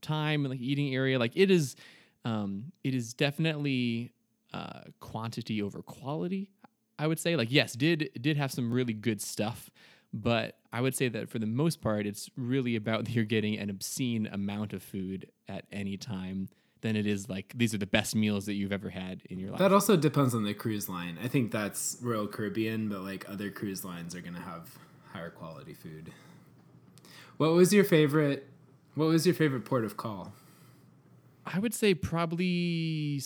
time 0.00 0.44
and 0.44 0.50
like 0.50 0.60
eating 0.60 0.94
area 0.94 1.18
like 1.18 1.32
it 1.34 1.50
is 1.50 1.76
um 2.24 2.72
it 2.82 2.94
is 2.94 3.14
definitely 3.14 4.12
uh 4.52 4.80
quantity 5.00 5.62
over 5.62 5.82
quality 5.82 6.50
i 6.98 7.06
would 7.06 7.18
say. 7.18 7.36
Like 7.36 7.52
yes 7.52 7.74
did 7.74 8.10
did 8.20 8.36
have 8.36 8.50
some 8.52 8.72
really 8.72 8.94
good 8.94 9.20
stuff 9.20 9.70
but 10.12 10.58
i 10.72 10.80
would 10.80 10.94
say 10.94 11.08
that 11.08 11.28
for 11.28 11.38
the 11.38 11.46
most 11.46 11.80
part 11.80 12.06
it's 12.06 12.30
really 12.36 12.74
about 12.74 13.08
you're 13.14 13.24
getting 13.24 13.58
an 13.58 13.70
obscene 13.70 14.26
amount 14.26 14.72
of 14.72 14.82
food 14.82 15.30
at 15.48 15.66
any 15.70 15.96
time 15.96 16.48
than 16.82 16.96
it 16.96 17.06
is 17.06 17.28
like 17.28 17.52
these 17.56 17.74
are 17.74 17.78
the 17.78 17.86
best 17.86 18.14
meals 18.14 18.46
that 18.46 18.54
you've 18.54 18.72
ever 18.72 18.90
had 18.90 19.22
in 19.30 19.38
your 19.38 19.50
life 19.50 19.58
That 19.58 19.72
also 19.72 19.96
depends 19.96 20.34
on 20.34 20.44
the 20.44 20.54
cruise 20.54 20.88
line. 20.88 21.18
I 21.22 21.28
think 21.28 21.50
that's 21.50 21.96
Royal 22.00 22.26
Caribbean, 22.26 22.88
but 22.88 23.00
like 23.00 23.28
other 23.28 23.50
cruise 23.50 23.84
lines 23.84 24.14
are 24.14 24.20
gonna 24.20 24.40
have 24.40 24.76
higher 25.12 25.30
quality 25.30 25.74
food. 25.74 26.12
What 27.38 27.52
was 27.52 27.72
your 27.72 27.84
favorite? 27.84 28.48
What 28.94 29.06
was 29.06 29.26
your 29.26 29.34
favorite 29.34 29.64
port 29.64 29.84
of 29.84 29.96
call? 29.96 30.32
I 31.44 31.58
would 31.58 31.74
say 31.74 31.94
probably 31.94 33.20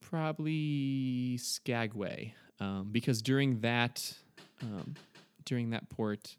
probably 0.00 1.38
Skagway, 1.38 2.34
um, 2.60 2.88
because 2.92 3.22
during 3.22 3.60
that 3.60 4.14
um, 4.62 4.94
during 5.44 5.70
that 5.70 5.88
port, 5.88 6.36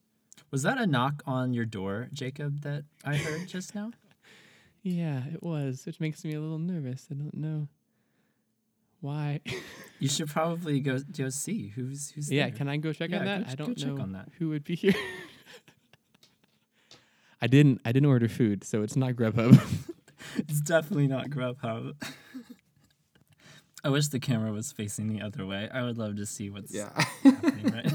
Was 0.54 0.62
that 0.62 0.78
a 0.78 0.86
knock 0.86 1.24
on 1.26 1.52
your 1.56 1.66
door, 1.66 2.10
Jacob, 2.14 2.62
that 2.62 2.84
I 3.04 3.16
heard 3.16 3.48
just 3.48 3.74
now? 3.74 3.90
yeah, 4.84 5.24
it 5.34 5.42
was, 5.42 5.84
which 5.88 6.00
makes 6.00 6.24
me 6.24 6.36
a 6.36 6.40
little 6.40 6.60
nervous. 6.60 7.08
I 7.10 7.16
don't 7.16 7.34
know 7.34 7.68
why. 9.02 9.42
You 10.00 10.10
should 10.10 10.28
probably 10.28 10.82
go 10.82 11.00
go 11.18 11.30
see 11.30 11.70
who's 11.70 12.10
who's 12.12 12.30
yeah, 12.30 12.48
there. 12.50 12.58
can 12.58 12.68
I 12.68 12.76
go 12.76 12.92
check 12.92 13.12
Yeah, 13.12 13.20
on 13.20 13.26
that? 13.26 13.46
go- 13.46 13.52
I 13.52 13.56
don't 13.56 13.78
check 13.78 13.88
know 13.94 14.02
on 14.02 14.12
that. 14.12 14.28
who 14.38 14.50
would 14.50 14.66
be 14.66 14.76
here. 14.76 14.94
I 17.42 17.48
didn't. 17.48 17.80
I 17.86 17.94
didn't 17.94 18.10
order 18.10 18.28
food, 18.28 18.66
so 18.66 18.84
it's 18.84 18.98
not 18.98 19.14
Grubhub. 19.14 19.58
It's 20.38 20.60
definitely 20.62 21.08
not 21.08 21.30
Grubhub. 21.30 21.94
I 23.84 23.90
wish 23.90 24.08
the 24.10 24.20
camera 24.20 24.52
was 24.52 24.72
facing 24.74 25.08
the 25.08 25.22
other 25.22 25.46
way. 25.46 25.70
I 25.74 25.84
would 25.84 25.98
love 25.98 26.18
to 26.18 26.26
see 26.26 26.50
what's 26.50 26.78
happening, 26.78 27.72
right? 27.74 27.94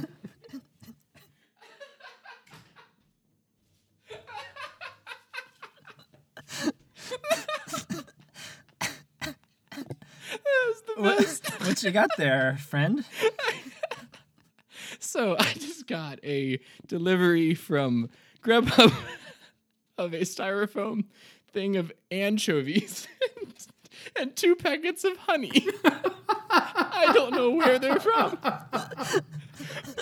What, 10.98 11.40
what 11.60 11.82
you 11.82 11.90
got 11.90 12.10
there, 12.16 12.56
friend? 12.58 13.04
So 15.00 15.36
I 15.38 15.52
just 15.54 15.86
got 15.86 16.18
a 16.24 16.58
delivery 16.86 17.54
from 17.54 18.10
Grubhub 18.42 18.92
of 19.98 20.12
a 20.14 20.20
styrofoam 20.22 21.04
thing 21.52 21.76
of 21.76 21.92
anchovies 22.10 23.06
and 24.16 24.34
two 24.34 24.56
packets 24.56 25.04
of 25.04 25.16
honey. 25.18 25.66
I 26.50 27.10
don't 27.14 27.32
know 27.32 27.50
where 27.50 27.78
they're 27.78 28.00
from. 28.00 28.38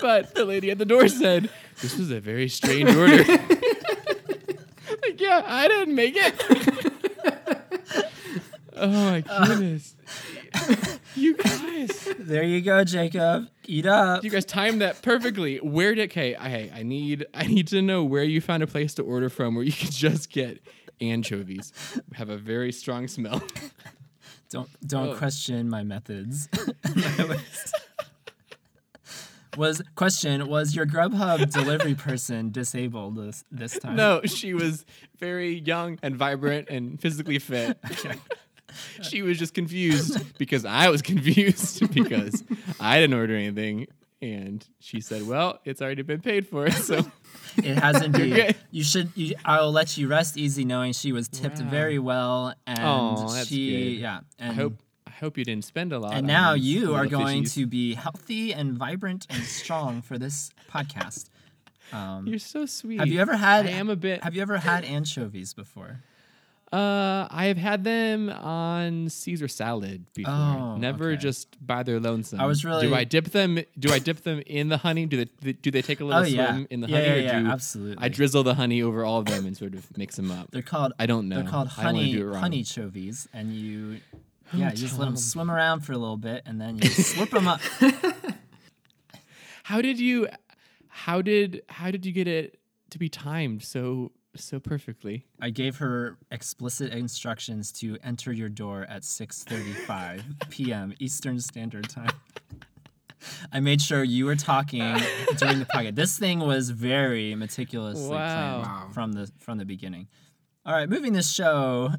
But 0.01 0.35
the 0.35 0.45
lady 0.45 0.71
at 0.71 0.79
the 0.79 0.85
door 0.85 1.09
said, 1.09 1.51
This 1.83 1.97
was 1.99 2.11
a 2.11 2.21
very 2.21 2.49
strange 2.49 2.95
order. 2.95 3.25
like, 5.03 5.21
yeah, 5.21 5.43
I 5.47 5.69
didn't 5.69 5.95
make 5.95 6.15
it. 6.17 6.35
oh 8.77 8.89
my 8.89 9.21
goodness. 9.21 9.96
you 11.17 11.37
guys. 11.37 12.09
There 12.19 12.43
you 12.43 12.61
go, 12.61 12.85
Jacob. 12.85 13.49
Eat 13.67 13.87
up. 13.87 14.25
You 14.25 14.31
guys 14.31 14.45
timed 14.45 14.81
that 14.81 15.03
perfectly. 15.03 15.59
Where 15.59 15.95
did 15.95 16.11
okay? 16.11 16.35
Hey, 16.35 16.71
I 16.75 16.83
need 16.83 17.27
I 17.35 17.47
need 17.47 17.69
to 17.69 17.83
know 17.83 18.05
where 18.05 18.25
you 18.25 18.41
found 18.41 18.63
a 18.63 18.67
place 18.67 18.95
to 18.95 19.03
order 19.03 19.29
from 19.29 19.55
where 19.55 19.65
you 19.65 19.73
can 19.73 19.91
just 19.91 20.31
get 20.31 20.61
anchovies. 21.01 21.73
Have 22.15 22.31
a 22.31 22.37
very 22.37 22.73
strong 22.73 23.09
smell. 23.09 23.43
Don't 24.51 24.69
don't 24.87 25.11
Oh. 25.11 25.17
question 25.17 25.69
my 25.69 25.83
methods. 25.83 26.49
was 29.57 29.83
question 29.95 30.47
was 30.49 30.77
your 30.77 30.87
Grubhub 30.87 31.51
delivery 31.51 31.95
person 31.95 32.51
disabled 32.51 33.17
this 33.17 33.45
this 33.51 33.79
time? 33.79 33.97
No, 33.97 34.21
she 34.25 34.55
was 34.55 34.85
very 35.19 35.61
young 35.61 35.99
and 36.03 36.17
vibrant 36.17 36.69
and 36.69 37.01
physically 37.01 37.39
fit. 37.39 37.79
She 39.03 39.23
was 39.23 39.39
just 39.39 39.55
confused 39.55 40.37
because 40.39 40.65
I 40.65 40.89
was 40.89 41.03
confused 41.03 41.93
because 41.95 42.43
I 42.81 43.01
didn't 43.01 43.17
order 43.17 43.35
anything. 43.37 43.87
And 44.23 44.67
she 44.81 45.01
said, 45.03 45.27
"Well, 45.27 45.61
it's 45.67 45.83
already 45.83 46.01
been 46.03 46.23
paid 46.23 46.47
for, 46.47 46.71
so 46.89 47.05
it 47.59 47.77
has 47.79 48.03
indeed. 48.03 48.57
You 48.71 48.83
should. 48.83 49.11
You, 49.15 49.35
I 49.45 49.61
will 49.61 49.73
let 49.73 49.99
you 49.99 50.09
rest 50.09 50.39
easy 50.39 50.65
knowing 50.65 50.95
she 50.95 51.13
was 51.13 51.29
tipped 51.29 51.61
Wow. 51.61 51.69
very 51.69 51.99
well, 51.99 52.55
and 52.67 53.19
that's 53.29 53.49
she 53.49 53.71
good. 53.97 54.01
yeah. 54.01 54.21
And 54.39 54.53
I 54.53 54.55
hope 54.55 54.83
I 55.07 55.11
hope 55.11 55.37
you 55.37 55.45
didn't 55.45 55.67
spend 55.67 55.93
a 55.93 55.99
lot." 55.99 56.15
and 56.15 56.27
now 56.27 56.55
you 56.55 56.95
are 56.95 57.05
going 57.07 57.43
fishies. 57.45 57.55
to 57.55 57.67
be 57.67 57.95
healthy 57.95 58.55
and 58.55 58.73
vibrant 58.73 59.27
and 59.29 59.43
strong 59.45 60.01
for 60.01 60.17
this 60.17 60.51
podcast. 60.73 61.27
Um, 61.93 62.27
You're 62.27 62.39
so 62.39 62.65
sweet. 62.65 62.99
have 62.99 63.09
you 63.09 63.21
ever 63.21 63.37
had? 63.37 63.67
I 63.67 63.71
am 63.73 63.91
a 63.91 63.97
bit. 63.97 64.25
Have 64.25 64.35
you 64.35 64.41
ever 64.43 64.57
had 64.57 64.83
anchovies 64.85 65.53
before? 65.53 66.01
Uh, 66.73 67.29
I 67.31 67.45
have 67.47 67.59
had 67.59 67.85
them 67.85 68.29
on 68.29 69.09
Caesar 69.09 69.47
salad 69.47 70.05
before. 70.15 70.33
Oh, 70.35 70.77
Never 70.77 71.11
okay. 71.13 71.17
just 71.23 71.65
by 71.65 71.85
their 71.85 72.01
lonesome. 72.01 72.41
I 72.41 72.47
was 72.47 72.65
really- 72.65 72.89
Do 72.89 72.95
I 72.95 73.05
dip 73.05 73.27
them? 73.27 73.61
Do 73.79 73.93
I 73.93 74.01
dip 74.01 74.23
them 74.23 74.43
in 74.47 74.69
the 74.69 74.79
honey? 74.79 75.07
Do 75.07 75.25
they 75.43 75.53
do 75.53 75.71
they 75.71 75.81
take 75.81 76.01
a 76.01 76.05
little 76.05 76.23
Oh 76.23 76.25
yeah, 76.25 76.49
swim 76.55 76.67
in 76.71 76.81
the 76.81 76.89
yeah, 76.89 76.97
honey? 76.97 77.07
yeah, 77.09 77.15
or 77.15 77.19
yeah, 77.21 77.41
do 77.43 77.47
absolutely. 77.49 78.05
I 78.05 78.09
drizzle 78.09 78.43
the 78.43 78.55
honey 78.55 78.83
over 78.83 79.05
all 79.05 79.21
of 79.21 79.27
them 79.27 79.47
and 79.47 79.57
sort 79.57 79.75
of 79.75 79.97
mix 79.97 80.17
them 80.17 80.31
up. 80.33 80.51
They're 80.51 80.61
called. 80.63 80.93
I 80.99 81.07
don't 81.07 81.29
know. 81.29 81.37
They're 81.37 81.51
called 81.51 81.71
I 81.79 81.85
don't 81.85 81.95
wanna 81.95 81.99
honey 82.35 82.39
honey 82.41 82.63
chovies, 82.65 83.29
and 83.33 83.53
you, 83.55 84.01
yeah, 84.53 84.71
you 84.71 84.77
just 84.77 84.99
let 84.99 85.05
them 85.05 85.17
swim 85.17 85.51
around 85.53 85.81
for 85.83 85.93
a 85.93 85.99
little 85.99 86.17
bit, 86.17 86.43
and 86.47 86.61
then 86.61 86.77
you 86.79 86.91
slurp 86.91 87.31
them 87.31 87.47
up. 87.47 87.61
How 89.65 89.81
did 89.81 89.99
you? 89.99 90.29
How 90.89 91.23
did 91.23 91.63
how 91.69 91.91
did 91.91 92.07
you 92.07 92.13
get 92.13 92.27
it 92.27 92.59
to 92.91 92.99
be 92.99 93.09
timed 93.09 93.63
so 93.63 94.13
so 94.41 94.59
perfectly? 94.61 95.27
I 95.41 95.51
gave 95.51 95.77
her 95.79 96.19
explicit 96.31 96.93
instructions 96.93 97.73
to 97.73 97.99
enter 98.03 98.33
your 98.33 98.49
door 98.49 98.87
at 98.89 99.03
6:35 99.03 100.23
p.m. 100.51 100.95
Eastern 100.99 101.41
Standard 101.41 101.89
Time. 101.89 102.11
I 103.53 103.61
made 103.61 103.81
sure 103.83 104.05
you 104.05 104.27
were 104.27 104.37
talking 104.37 104.81
during 105.39 105.59
the 105.59 105.65
podcast. 105.65 105.95
This 105.97 106.19
thing 106.19 106.39
was 106.41 106.71
very 106.71 107.35
meticulously 107.35 108.11
Wow. 108.11 108.63
planned 108.63 108.95
from 108.95 109.13
the 109.15 109.31
from 109.39 109.59
the 109.59 109.65
beginning. 109.65 110.09
All 110.65 110.75
right, 110.75 110.89
moving 110.89 111.13
this 111.13 111.33
show, 111.33 111.91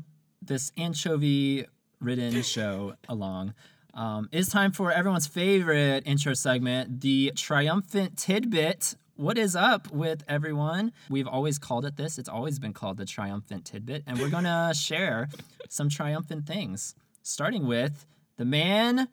this 0.41 0.71
anchovy-ridden 0.77 2.41
show 2.43 2.95
along. 3.07 3.53
Um, 3.93 4.29
it's 4.31 4.49
time 4.49 4.71
for 4.71 4.91
everyone's 4.91 5.25
favorite 5.27 6.03
intro 6.05 6.33
segment, 6.33 7.01
the 7.01 7.31
triumphant 7.35 8.17
tidbit. 8.17 8.95
What 9.17 9.39
is 9.39 9.55
up 9.55 9.91
with 9.91 10.23
everyone? 10.27 10.93
We've 11.09 11.27
always 11.27 11.57
called 11.57 11.85
it 11.85 11.97
this. 11.97 12.19
It's 12.19 12.29
always 12.29 12.59
been 12.59 12.71
called 12.71 12.97
the 12.97 13.05
triumphant 13.05 13.65
tidbit, 13.65 14.03
and 14.05 14.19
we're 14.19 14.29
gonna 14.29 14.73
share 14.75 15.27
some 15.69 15.89
triumphant 15.89 16.45
things, 16.45 16.93
starting 17.23 17.65
with 17.65 18.05
the 18.37 18.45
man 18.45 19.07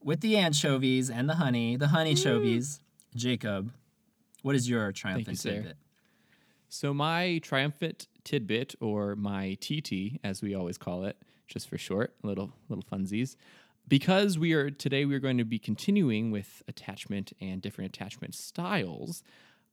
with 0.00 0.20
the 0.20 0.36
anchovies 0.36 1.10
and 1.10 1.28
the 1.28 1.34
honey, 1.34 1.74
the 1.74 1.88
honey 1.88 2.14
chovies, 2.14 2.78
Jacob. 3.16 3.72
What 4.42 4.54
is 4.54 4.70
your 4.70 4.92
triumphant 4.92 5.40
sir. 5.40 5.50
tidbit? 5.50 5.76
So 6.68 6.94
my 6.94 7.38
triumphant 7.38 8.06
tidbit, 8.22 8.76
or 8.80 9.16
my 9.16 9.58
TT, 9.60 10.20
as 10.22 10.40
we 10.40 10.54
always 10.54 10.78
call 10.78 11.04
it, 11.04 11.16
just 11.48 11.68
for 11.68 11.78
short, 11.78 12.14
little 12.22 12.52
little 12.68 12.84
funsies, 12.84 13.34
because 13.88 14.38
we 14.38 14.52
are 14.52 14.70
today 14.70 15.04
we 15.04 15.16
are 15.16 15.20
going 15.20 15.38
to 15.38 15.44
be 15.44 15.58
continuing 15.58 16.30
with 16.30 16.62
attachment 16.68 17.32
and 17.40 17.60
different 17.60 17.88
attachment 17.96 18.36
styles. 18.36 19.24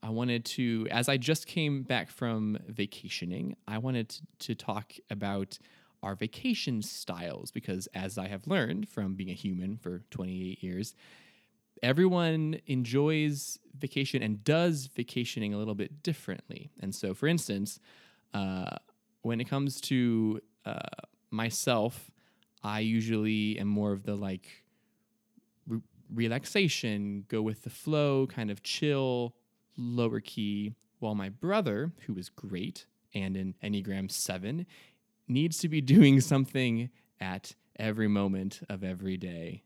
I 0.05 0.09
wanted 0.09 0.45
to, 0.45 0.87
as 0.91 1.09
I 1.09 1.17
just 1.17 1.47
came 1.47 1.81
back 1.81 2.11
from 2.11 2.59
vacationing, 2.67 3.55
I 3.67 3.79
wanted 3.79 4.15
to, 4.39 4.53
talk 4.53 4.93
about 5.09 5.57
our 6.03 6.13
vacation 6.13 6.83
styles 6.83 7.49
because, 7.49 7.87
as 7.95 8.19
I 8.19 8.27
have 8.27 8.45
learned 8.45 8.87
from 8.87 9.15
being 9.15 9.31
a 9.31 9.33
human 9.33 9.77
for 9.77 10.03
28 10.11 10.61
years, 10.61 10.93
everyone 11.81 12.61
enjoys 12.67 13.57
vacation 13.75 14.21
and 14.21 14.43
does 14.43 14.85
vacationing 14.95 15.55
a 15.55 15.57
little 15.57 15.73
bit 15.73 16.03
differently. 16.03 16.69
And 16.79 16.93
so, 16.93 17.15
for 17.15 17.25
instance, 17.25 17.79
uh, 18.31 18.75
when 19.23 19.41
it 19.41 19.45
comes 19.45 19.81
to 19.81 20.39
uh, 20.65 21.01
myself, 21.31 22.11
I 22.63 22.81
usually 22.81 23.57
am 23.57 23.67
more 23.67 23.91
of 23.91 24.03
the 24.03 24.15
like 24.15 24.65
re- 25.67 25.81
relaxation, 26.13 27.25
go 27.27 27.41
with 27.41 27.63
the 27.63 27.71
flow, 27.71 28.27
kind 28.27 28.51
of 28.51 28.61
chill, 28.61 29.35
lower 29.77 30.19
key. 30.19 30.73
While 30.99 31.15
my 31.15 31.29
brother, 31.29 31.91
who 32.07 32.17
is 32.17 32.29
great 32.29 32.85
and 33.13 33.35
in 33.35 33.55
Enneagram 33.63 34.11
7, 34.11 34.65
needs 35.27 35.57
to 35.59 35.69
be 35.69 35.81
doing 35.95 36.21
something 36.21 36.89
at 37.19 37.55
every 37.77 38.07
moment 38.07 38.61
of 38.69 38.83
every 38.83 39.17
day. 39.17 39.63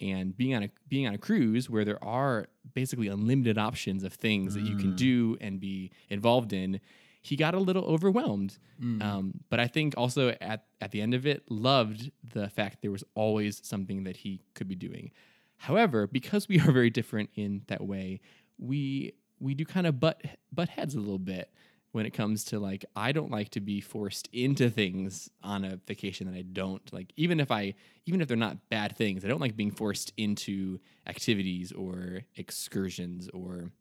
And 0.00 0.34
being 0.34 0.54
on 0.54 0.62
a 0.62 0.70
being 0.88 1.06
on 1.06 1.12
a 1.14 1.18
cruise 1.18 1.68
where 1.68 1.84
there 1.84 2.02
are 2.02 2.46
basically 2.72 3.08
unlimited 3.08 3.58
options 3.58 4.02
of 4.02 4.14
things 4.14 4.54
that 4.54 4.62
you 4.62 4.76
can 4.76 4.96
do 4.96 5.36
and 5.42 5.60
be 5.60 5.90
involved 6.08 6.54
in 6.54 6.80
he 7.22 7.36
got 7.36 7.54
a 7.54 7.58
little 7.58 7.84
overwhelmed. 7.84 8.58
Um, 9.02 9.40
but 9.50 9.60
i 9.60 9.66
think 9.66 9.92
also 9.98 10.30
at, 10.40 10.64
at 10.80 10.90
the 10.90 11.02
end 11.02 11.12
of 11.12 11.26
it 11.26 11.42
loved 11.50 12.10
the 12.32 12.48
fact 12.48 12.80
there 12.80 12.90
was 12.90 13.04
always 13.14 13.60
something 13.62 14.04
that 14.04 14.16
he 14.16 14.40
could 14.54 14.68
be 14.68 14.74
doing. 14.74 15.10
However 15.58 16.06
because 16.06 16.48
we 16.48 16.58
are 16.60 16.72
very 16.72 16.88
different 16.88 17.28
in 17.34 17.62
that 17.66 17.86
way 17.86 18.20
we 18.58 19.12
we 19.40 19.54
do 19.54 19.64
kind 19.64 19.86
of 19.86 19.98
butt 19.98 20.22
butt 20.52 20.68
heads 20.68 20.94
a 20.94 21.00
little 21.00 21.18
bit 21.18 21.50
when 21.92 22.06
it 22.06 22.10
comes 22.10 22.44
to 22.44 22.60
like 22.60 22.84
I 22.94 23.10
don't 23.12 23.30
like 23.30 23.48
to 23.50 23.60
be 23.60 23.80
forced 23.80 24.28
into 24.32 24.70
things 24.70 25.28
on 25.42 25.64
a 25.64 25.80
vacation 25.88 26.30
that 26.30 26.36
I 26.36 26.42
don't 26.42 26.82
like 26.92 27.12
even 27.16 27.40
if 27.40 27.50
I 27.50 27.74
even 28.06 28.20
if 28.20 28.28
they're 28.28 28.36
not 28.36 28.68
bad 28.68 28.96
things 28.96 29.24
I 29.24 29.28
don't 29.28 29.40
like 29.40 29.56
being 29.56 29.72
forced 29.72 30.12
into 30.16 30.78
activities 31.06 31.72
or 31.72 32.22
excursions 32.36 33.28
or 33.32 33.72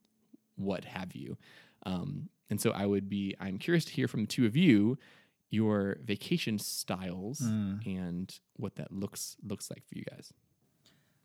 what 0.55 0.85
have 0.85 1.15
you. 1.15 1.37
Um, 1.85 2.29
and 2.49 2.59
so 2.59 2.71
I 2.71 2.85
would 2.85 3.07
be 3.09 3.35
I'm 3.39 3.57
curious 3.57 3.85
to 3.85 3.91
hear 3.93 4.07
from 4.07 4.21
the 4.21 4.27
two 4.27 4.45
of 4.45 4.55
you 4.55 4.97
your 5.51 5.97
vacation 6.03 6.59
styles 6.59 7.39
and 7.85 8.39
what 8.57 8.75
that 8.75 8.91
looks 8.91 9.35
looks 9.43 9.69
like 9.69 9.83
for 9.87 9.95
you 9.97 10.03
guys. 10.09 10.31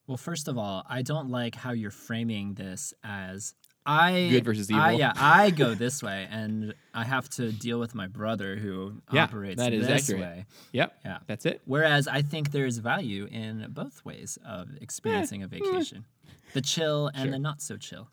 Well, 0.07 0.17
first 0.19 0.49
of 0.49 0.59
all, 0.59 0.85
I 0.89 1.01
don't 1.03 1.31
like 1.31 1.55
how 1.55 1.73
you're 1.73 1.91
framing 1.91 2.55
this 2.55 2.93
as 3.03 3.55
I 3.87 4.29
Good 4.31 4.45
versus 4.45 4.71
I, 4.71 4.89
evil. 4.89 4.99
yeah, 4.99 5.13
I 5.17 5.51
go 5.51 5.75
this 5.75 6.03
way, 6.03 6.27
and 6.31 6.75
I 6.95 7.05
have 7.05 7.29
to 7.31 7.53
deal 7.53 7.79
with 7.79 7.95
my 7.95 8.07
brother 8.07 8.57
who 8.57 9.03
Yeah, 9.13 9.25
operates 9.25 9.61
that 9.61 9.75
is 9.75 9.87
this 9.87 10.09
accurate. 10.09 10.21
way. 10.23 10.47
Yep. 10.73 10.99
Yeah. 11.05 11.19
That's 11.27 11.45
it. 11.45 11.61
Whereas 11.67 12.09
I 12.09 12.23
think 12.23 12.51
there's 12.51 12.79
value 12.79 13.29
in 13.31 13.67
both 13.71 14.03
ways 14.05 14.39
of 14.47 14.69
experiencing 14.81 15.43
a 15.43 15.47
eh, 15.47 15.49
mm. 15.49 15.51
vacation, 15.51 16.07
the 16.55 16.63
chill 16.63 17.09
and 17.09 17.25
Sure. 17.25 17.31
the 17.33 17.39
not 17.39 17.61
so 17.61 17.77
chill. 17.77 18.09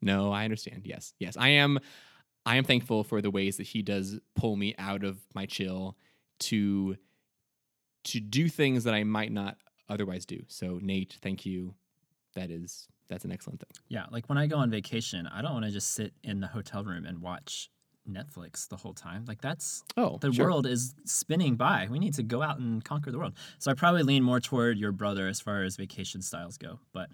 No, 0.00 0.32
I 0.32 0.44
understand. 0.44 0.82
Yes, 0.84 1.14
yes, 1.18 1.36
I 1.36 1.48
am. 1.48 1.78
I 2.44 2.56
am 2.56 2.64
thankful 2.64 3.04
for 3.04 3.22
the 3.22 3.30
ways 3.30 3.56
that 3.56 3.68
he 3.68 3.82
does 3.82 4.18
pull 4.34 4.56
me 4.56 4.74
out 4.76 5.04
of 5.04 5.20
my 5.34 5.46
chill 5.46 5.96
to 6.40 6.96
to 8.04 8.20
do 8.20 8.48
things 8.48 8.84
that 8.84 8.94
I 8.94 9.04
might 9.04 9.30
not 9.30 9.58
otherwise 9.88 10.26
do. 10.26 10.42
So, 10.48 10.80
Nate, 10.82 11.18
thank 11.22 11.46
you. 11.46 11.74
That 12.34 12.50
is 12.50 12.88
that's 13.12 13.24
an 13.24 13.32
excellent 13.32 13.60
thing. 13.60 13.70
Yeah, 13.88 14.06
like 14.10 14.28
when 14.28 14.38
I 14.38 14.46
go 14.46 14.56
on 14.56 14.70
vacation, 14.70 15.26
I 15.26 15.42
don't 15.42 15.52
want 15.52 15.64
to 15.64 15.70
just 15.70 15.94
sit 15.94 16.12
in 16.24 16.40
the 16.40 16.46
hotel 16.48 16.82
room 16.84 17.04
and 17.04 17.20
watch 17.20 17.70
Netflix 18.10 18.68
the 18.68 18.76
whole 18.76 18.94
time. 18.94 19.24
Like 19.28 19.40
that's 19.40 19.84
Oh, 19.96 20.18
the 20.20 20.32
sure. 20.32 20.46
world 20.46 20.66
is 20.66 20.94
spinning 21.04 21.54
by. 21.56 21.86
We 21.90 21.98
need 22.00 22.14
to 22.14 22.22
go 22.22 22.42
out 22.42 22.58
and 22.58 22.84
conquer 22.84 23.12
the 23.12 23.18
world. 23.18 23.34
So 23.58 23.70
I 23.70 23.74
probably 23.74 24.02
lean 24.02 24.22
more 24.24 24.40
toward 24.40 24.78
your 24.78 24.90
brother 24.92 25.28
as 25.28 25.40
far 25.40 25.62
as 25.62 25.76
vacation 25.76 26.20
styles 26.22 26.58
go. 26.58 26.80
But 26.92 27.10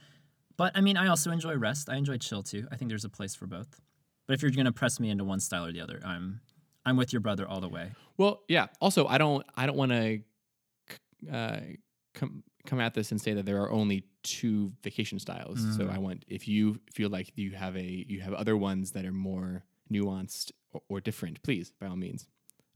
but 0.57 0.73
I 0.77 0.81
mean, 0.81 0.97
I 0.97 1.09
also 1.09 1.31
enjoy 1.31 1.55
rest. 1.57 1.89
I 1.91 1.97
enjoy 1.97 2.17
chill 2.19 2.43
too. 2.43 2.67
I 2.73 2.77
think 2.77 2.89
there's 2.91 3.05
a 3.05 3.11
place 3.11 3.35
for 3.35 3.47
both. 3.47 3.81
But 4.27 4.35
if 4.35 4.43
you're 4.43 4.51
going 4.51 4.67
to 4.67 4.73
press 4.73 4.99
me 4.99 5.11
into 5.11 5.25
one 5.25 5.41
style 5.41 5.65
or 5.67 5.73
the 5.73 5.81
other, 5.81 6.01
I'm 6.05 6.41
I'm 6.87 6.97
with 6.97 7.13
your 7.13 7.21
brother 7.21 7.47
all 7.47 7.61
the 7.61 7.69
way. 7.69 7.93
Well, 8.17 8.41
yeah. 8.49 8.67
Also, 8.81 9.07
I 9.07 9.19
don't 9.19 9.45
I 9.57 9.67
don't 9.67 9.77
want 9.77 9.93
to 9.93 10.21
uh, 11.33 11.61
come 12.15 12.43
come 12.67 12.81
at 12.81 12.95
this 12.95 13.11
and 13.11 13.21
say 13.21 13.35
that 13.35 13.47
there 13.47 13.61
are 13.63 13.71
only 13.71 14.05
two 14.23 14.73
vacation 14.83 15.19
styles. 15.19 15.59
So 15.77 15.85
mm. 15.85 15.95
I 15.95 15.99
want 15.99 16.25
if 16.29 16.49
you 16.49 16.81
feel 16.93 17.11
like 17.11 17.33
you 17.37 17.53
have 17.53 17.77
a 17.77 18.05
you 18.09 18.21
have 18.21 18.35
other 18.35 18.57
ones 18.57 18.93
that 18.93 19.05
are 19.05 19.13
more 19.13 19.65
nuanced 19.93 20.53
or, 20.73 20.83
or 20.89 21.01
different, 21.01 21.43
please 21.43 21.73
by 21.81 21.87
all 21.87 21.97
means. 21.97 22.27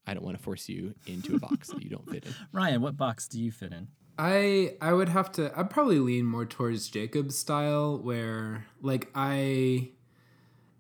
I 0.06 0.14
don't 0.14 0.24
want 0.24 0.36
to 0.36 0.42
force 0.42 0.68
you 0.68 0.94
into 1.06 1.36
a 1.36 1.38
box 1.38 1.68
that 1.68 1.82
you 1.82 1.88
don't 1.88 2.08
fit 2.10 2.26
in. 2.26 2.34
Ryan, 2.52 2.80
what 2.80 2.96
box 2.96 3.28
do 3.28 3.40
you 3.40 3.52
fit 3.52 3.72
in? 3.72 3.88
I 4.18 4.76
I 4.80 4.92
would 4.92 5.08
have 5.08 5.32
to 5.32 5.52
I'd 5.56 5.70
probably 5.70 5.98
lean 5.98 6.26
more 6.26 6.44
towards 6.44 6.88
Jacob's 6.88 7.38
style 7.38 7.98
where 7.98 8.66
like 8.80 9.10
I 9.14 9.90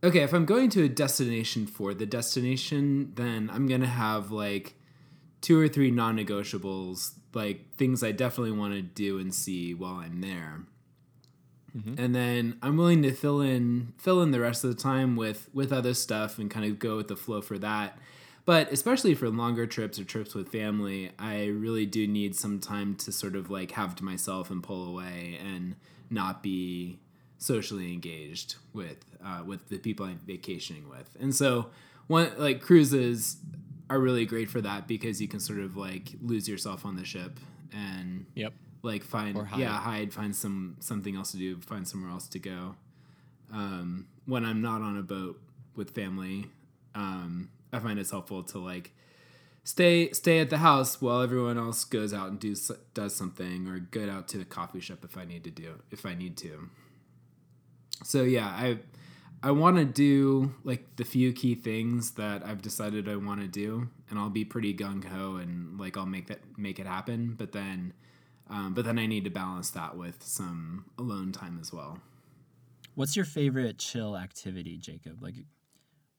Okay, 0.04 0.20
if 0.20 0.32
I'm 0.32 0.46
going 0.46 0.68
to 0.70 0.82
a 0.82 0.88
destination 0.88 1.66
for 1.66 1.94
the 1.94 2.06
destination, 2.06 3.12
then 3.14 3.48
I'm 3.52 3.68
going 3.68 3.82
to 3.82 3.86
have 3.86 4.32
like 4.32 4.74
two 5.40 5.58
or 5.58 5.68
three 5.68 5.92
non-negotiables, 5.92 7.12
like 7.34 7.74
things 7.76 8.02
I 8.02 8.12
definitely 8.12 8.52
want 8.52 8.74
to 8.74 8.82
do 8.82 9.18
and 9.18 9.34
see 9.34 9.74
while 9.74 9.94
I'm 9.94 10.20
there. 10.20 10.60
And 11.98 12.14
then 12.14 12.58
I'm 12.62 12.76
willing 12.76 13.02
to 13.02 13.12
fill 13.12 13.40
in 13.40 13.94
fill 13.96 14.22
in 14.22 14.30
the 14.30 14.40
rest 14.40 14.62
of 14.62 14.70
the 14.74 14.82
time 14.82 15.16
with 15.16 15.48
with 15.54 15.72
other 15.72 15.94
stuff 15.94 16.38
and 16.38 16.50
kind 16.50 16.66
of 16.66 16.78
go 16.78 16.96
with 16.96 17.08
the 17.08 17.16
flow 17.16 17.40
for 17.40 17.58
that. 17.58 17.98
But 18.44 18.72
especially 18.72 19.14
for 19.14 19.30
longer 19.30 19.66
trips 19.66 19.98
or 19.98 20.04
trips 20.04 20.34
with 20.34 20.50
family, 20.50 21.12
I 21.18 21.46
really 21.46 21.86
do 21.86 22.06
need 22.06 22.34
some 22.34 22.58
time 22.58 22.96
to 22.96 23.12
sort 23.12 23.36
of 23.36 23.50
like 23.50 23.70
have 23.72 23.94
to 23.96 24.04
myself 24.04 24.50
and 24.50 24.62
pull 24.62 24.86
away 24.86 25.38
and 25.40 25.76
not 26.10 26.42
be 26.42 26.98
socially 27.38 27.92
engaged 27.92 28.56
with 28.72 29.04
uh, 29.24 29.42
with 29.46 29.68
the 29.68 29.78
people 29.78 30.06
I'm 30.06 30.20
vacationing 30.26 30.88
with. 30.88 31.16
And 31.20 31.34
so 31.34 31.70
one 32.06 32.32
like 32.36 32.60
cruises 32.60 33.36
are 33.94 33.98
really 34.00 34.26
great 34.26 34.48
for 34.50 34.60
that 34.60 34.86
because 34.88 35.20
you 35.20 35.28
can 35.28 35.40
sort 35.40 35.58
of 35.60 35.76
like 35.76 36.12
lose 36.20 36.48
yourself 36.48 36.84
on 36.84 36.96
the 36.96 37.04
ship 37.04 37.38
and 37.72 38.26
Yep. 38.34 38.52
like 38.82 39.02
find 39.04 39.36
Or 39.36 39.44
hide. 39.44 39.60
yeah 39.60 39.78
hide 39.78 40.12
find 40.12 40.34
some 40.34 40.76
something 40.80 41.16
else 41.16 41.32
to 41.32 41.38
do 41.38 41.60
find 41.60 41.86
somewhere 41.86 42.10
else 42.10 42.26
to 42.28 42.38
go 42.38 42.74
um, 43.52 44.06
when 44.26 44.44
i'm 44.44 44.60
not 44.62 44.80
on 44.82 44.96
a 44.98 45.02
boat 45.02 45.40
with 45.76 45.90
family 45.90 46.46
um, 46.94 47.50
i 47.72 47.78
find 47.78 47.98
it's 47.98 48.10
helpful 48.10 48.42
to 48.44 48.58
like 48.58 48.92
stay 49.64 50.10
stay 50.12 50.40
at 50.40 50.50
the 50.50 50.58
house 50.58 51.00
while 51.00 51.20
everyone 51.22 51.56
else 51.58 51.84
goes 51.84 52.12
out 52.12 52.28
and 52.30 52.38
do 52.40 52.54
does 52.94 53.14
something 53.14 53.68
or 53.68 53.78
go 53.78 54.08
out 54.10 54.26
to 54.28 54.40
a 54.40 54.44
coffee 54.44 54.80
shop 54.80 54.98
if 55.04 55.16
i 55.16 55.24
need 55.24 55.44
to 55.44 55.50
do 55.50 55.80
if 55.90 56.04
i 56.06 56.14
need 56.14 56.36
to 56.36 56.68
so 58.04 58.22
yeah 58.22 58.46
i 58.48 58.78
i 59.42 59.50
want 59.50 59.76
to 59.76 59.84
do 59.84 60.54
like 60.64 60.96
the 60.96 61.04
few 61.04 61.32
key 61.32 61.54
things 61.54 62.12
that 62.12 62.44
i've 62.46 62.62
decided 62.62 63.08
i 63.08 63.16
want 63.16 63.40
to 63.40 63.48
do 63.48 63.88
and 64.10 64.18
i'll 64.18 64.30
be 64.30 64.44
pretty 64.44 64.74
gung-ho 64.74 65.36
and 65.36 65.78
like 65.78 65.96
i'll 65.96 66.06
make 66.06 66.26
that 66.26 66.40
make 66.56 66.78
it 66.78 66.86
happen 66.86 67.34
but 67.36 67.52
then 67.52 67.92
um, 68.50 68.74
but 68.74 68.84
then 68.84 68.98
i 68.98 69.06
need 69.06 69.24
to 69.24 69.30
balance 69.30 69.70
that 69.70 69.96
with 69.96 70.22
some 70.22 70.84
alone 70.98 71.32
time 71.32 71.58
as 71.60 71.72
well 71.72 71.98
What's 72.94 73.16
your 73.16 73.24
favorite 73.24 73.78
chill 73.78 74.16
activity, 74.16 74.76
Jacob? 74.76 75.22
Like 75.22 75.34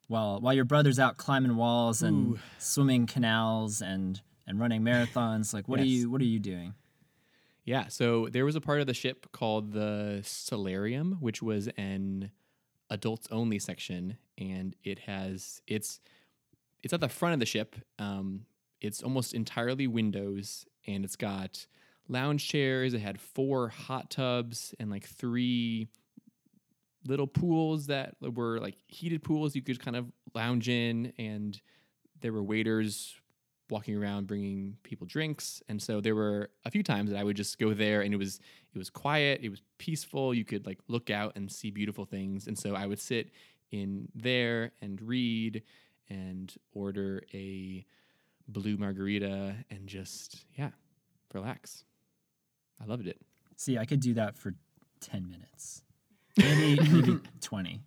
while 0.08 0.40
while 0.42 0.54
your 0.54 0.66
brother's 0.66 1.00
out 1.00 1.18
climbing 1.18 1.56
walls 1.56 2.02
and 2.02 2.40
swimming 2.58 3.06
canals 3.06 3.82
and 3.82 4.20
and 4.48 4.60
running 4.60 4.82
marathons, 4.82 5.54
like 5.54 5.68
what 5.68 5.80
are 5.80 5.86
you 5.86 6.10
what 6.10 6.20
are 6.22 6.26
you 6.26 6.40
doing? 6.40 6.74
Yeah, 7.66 7.88
so 7.88 8.28
there 8.30 8.44
was 8.44 8.56
a 8.56 8.62
part 8.62 8.82
of 8.82 8.88
the 8.88 8.94
ship 8.94 9.32
called 9.32 9.72
the 9.72 10.22
Solarium, 10.24 11.18
which 11.22 11.42
was 11.42 11.70
an 11.78 12.32
adults 12.94 13.28
only 13.32 13.60
section, 13.60 14.18
and 14.38 14.76
it 14.84 15.00
has 15.00 15.62
it's 15.68 16.00
it's 16.84 16.94
at 16.94 17.02
the 17.02 17.10
front 17.10 17.34
of 17.34 17.40
the 17.40 17.46
ship. 17.46 17.76
Um, 17.98 18.46
it's 18.80 19.02
almost 19.02 19.34
entirely 19.34 19.88
windows, 19.88 20.66
and 20.86 21.04
it's 21.04 21.16
got 21.16 21.66
lounge 22.08 22.48
chairs. 22.48 22.94
It 22.94 23.00
had 23.00 23.20
four 23.20 23.70
hot 23.70 24.12
tubs 24.12 24.76
and 24.80 24.92
like 24.92 25.06
three 25.06 25.88
little 27.06 27.28
pools 27.28 27.88
that 27.88 28.16
were 28.22 28.60
like 28.60 28.76
heated 28.88 29.24
pools 29.24 29.56
you 29.56 29.62
could 29.62 29.84
kind 29.84 29.98
of 29.98 30.12
lounge 30.36 30.70
in, 30.70 31.14
and 31.18 31.60
there 32.22 32.32
were 32.32 32.44
waiters 32.44 33.16
walking 33.70 33.96
around 33.96 34.28
bringing 34.28 34.78
people 34.84 35.08
drinks. 35.08 35.62
And 35.70 35.82
so 35.82 36.02
there 36.02 36.16
were 36.16 36.50
a 36.66 36.72
few 36.72 36.84
times 36.84 37.10
that 37.12 37.18
i 37.18 37.24
would 37.24 37.38
just 37.38 37.58
go 37.60 37.74
there 37.74 38.02
and 38.02 38.14
it 38.14 38.18
was 38.18 38.40
it 38.74 38.78
was 38.78 38.90
quiet 38.90 39.42
it 39.44 39.50
was 39.50 39.62
peaceful. 39.78 40.34
You 40.34 40.46
could 40.46 40.66
like 40.66 40.80
look 40.88 41.10
out 41.10 41.34
and 41.36 41.52
see 41.52 41.72
beautiful 41.72 42.06
things. 42.06 42.48
And 42.48 42.58
so 42.58 42.76
i 42.76 42.86
would 42.86 43.00
sit 43.00 43.32
in 43.72 44.08
there 44.14 44.72
and 44.82 45.02
read 45.02 45.64
and 46.10 46.54
order 46.74 47.24
a 47.34 47.86
blue 48.48 48.78
margarita 48.78 49.56
and 49.72 49.88
just 49.88 50.46
yeah 50.56 50.72
relax. 51.34 51.86
I 52.82 52.86
loved 52.86 53.08
it. 53.08 53.20
See, 53.56 53.78
I 53.78 53.86
could 53.86 54.02
do 54.02 54.14
that 54.16 54.36
for 54.36 54.54
10 55.00 55.30
minutes. 55.30 55.84
Maybe 56.38 56.80
maybe 56.90 57.20
20. 57.42 57.82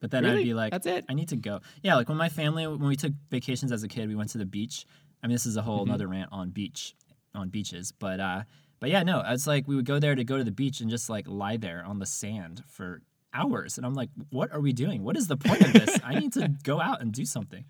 But 0.00 0.10
then 0.10 0.24
I'd 0.24 0.36
be 0.44 0.54
like 0.54 0.70
That's 0.72 0.86
it? 0.86 1.04
I 1.08 1.14
need 1.14 1.28
to 1.30 1.36
go. 1.36 1.60
Yeah, 1.82 1.96
like 1.96 2.08
when 2.08 2.18
my 2.18 2.28
family 2.28 2.66
when 2.66 2.80
we 2.88 2.96
took 2.96 3.12
vacations 3.30 3.72
as 3.72 3.82
a 3.82 3.88
kid, 3.88 4.08
we 4.08 4.14
went 4.14 4.30
to 4.30 4.38
the 4.38 4.46
beach. 4.46 4.86
I 5.22 5.26
mean, 5.26 5.34
this 5.34 5.46
is 5.46 5.56
a 5.56 5.62
whole 5.62 5.80
Mm-hmm. 5.80 5.90
another 5.90 6.08
rant 6.08 6.28
on 6.32 6.50
beach 6.50 6.94
on 7.34 7.48
beaches, 7.48 7.92
but 7.92 8.20
uh 8.20 8.42
but 8.80 8.90
yeah, 8.90 9.02
no, 9.02 9.22
it's 9.26 9.46
like 9.46 9.66
we 9.66 9.74
would 9.76 9.84
go 9.86 9.98
there 9.98 10.14
to 10.14 10.22
go 10.24 10.36
to 10.38 10.44
the 10.44 10.52
beach 10.52 10.80
and 10.80 10.88
just 10.88 11.10
like 11.10 11.26
lie 11.26 11.56
there 11.56 11.82
on 11.84 11.98
the 11.98 12.06
sand 12.06 12.62
for 12.68 13.02
hours. 13.34 13.76
And 13.76 13.84
I'm 13.84 13.94
like, 13.94 14.10
what 14.30 14.52
are 14.52 14.60
we 14.60 14.72
doing? 14.72 15.02
What 15.04 15.16
is 15.16 15.26
the 15.26 15.36
point 15.36 15.60
of 15.62 15.72
this? 15.72 15.98
I 16.04 16.18
need 16.18 16.32
to 16.34 16.48
go 16.62 16.80
out 16.80 17.00
and 17.02 17.12
do 17.12 17.24
something. 17.24 17.64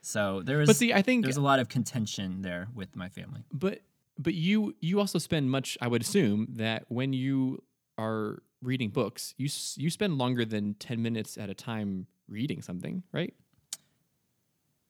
So 0.00 0.42
there 0.44 0.60
is 0.60 0.68
But 0.68 0.76
see, 0.76 0.92
I 0.92 1.02
think- 1.02 1.24
there's 1.24 1.36
a 1.36 1.40
lot 1.42 1.58
of 1.58 1.68
contention 1.68 2.42
there 2.42 2.68
with 2.74 2.94
my 2.96 3.08
family. 3.08 3.42
but 3.52 3.80
but 4.18 4.34
you 4.34 4.74
you 4.80 5.00
also 5.00 5.18
spend 5.18 5.50
much 5.50 5.78
i 5.80 5.88
would 5.88 6.02
assume 6.02 6.46
that 6.50 6.84
when 6.88 7.14
you 7.14 7.62
are 7.98 8.42
reading 8.62 8.90
books 8.90 9.34
you 9.38 9.48
you 9.76 9.90
spend 9.90 10.16
longer 10.18 10.44
than 10.44 10.74
10 10.74 11.02
minutes 11.02 11.36
at 11.36 11.50
a 11.50 11.54
time 11.54 12.06
reading 12.28 12.62
something 12.62 13.02
right 13.12 13.34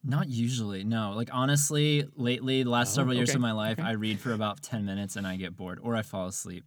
Not 0.04 0.28
usually, 0.28 0.82
no. 0.82 1.12
Like 1.14 1.28
honestly, 1.32 2.04
lately, 2.16 2.64
the 2.64 2.70
last 2.70 2.92
Oh, 2.92 2.96
several 2.96 3.14
years 3.14 3.30
okay, 3.30 3.36
of 3.36 3.40
my 3.40 3.52
life, 3.52 3.78
okay. 3.78 3.86
I 3.88 3.92
read 3.92 4.18
for 4.18 4.32
about 4.32 4.60
ten 4.60 4.84
minutes 4.84 5.14
and 5.14 5.24
I 5.26 5.36
get 5.36 5.56
bored, 5.56 5.78
or 5.80 5.94
I 5.94 6.02
fall 6.02 6.26
asleep. 6.26 6.64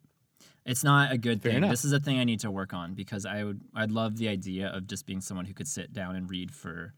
It's 0.66 0.86
not 0.86 1.12
a 1.12 1.18
good 1.18 1.42
Fair 1.42 1.52
thing. 1.52 1.58
enough. 1.58 1.72
This 1.72 1.84
is 1.84 1.92
a 1.92 2.00
thing 2.00 2.18
I 2.18 2.24
need 2.24 2.40
to 2.40 2.50
work 2.50 2.74
on 2.74 2.94
because 2.94 3.26
I 3.26 3.44
would, 3.44 3.60
I'd 3.76 3.92
love 3.92 4.16
the 4.16 4.30
idea 4.30 4.68
of 4.70 4.88
just 4.88 5.06
being 5.06 5.20
someone 5.22 5.46
who 5.46 5.54
could 5.54 5.68
sit 5.68 5.92
down 5.92 6.16
and 6.16 6.30
read 6.30 6.50
for 6.52 6.94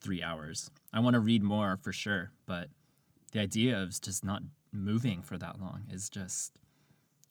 three 0.00 0.22
hours. 0.22 0.70
I 0.94 1.00
want 1.00 1.12
to 1.14 1.20
read 1.20 1.42
more 1.42 1.76
for 1.76 1.92
sure, 1.92 2.32
but 2.46 2.68
the 3.32 3.40
idea 3.40 3.80
of 3.82 4.00
just 4.00 4.24
not 4.24 4.42
moving 4.72 5.20
for 5.22 5.36
that 5.38 5.60
long 5.60 5.82
is 5.92 6.08
just 6.08 6.52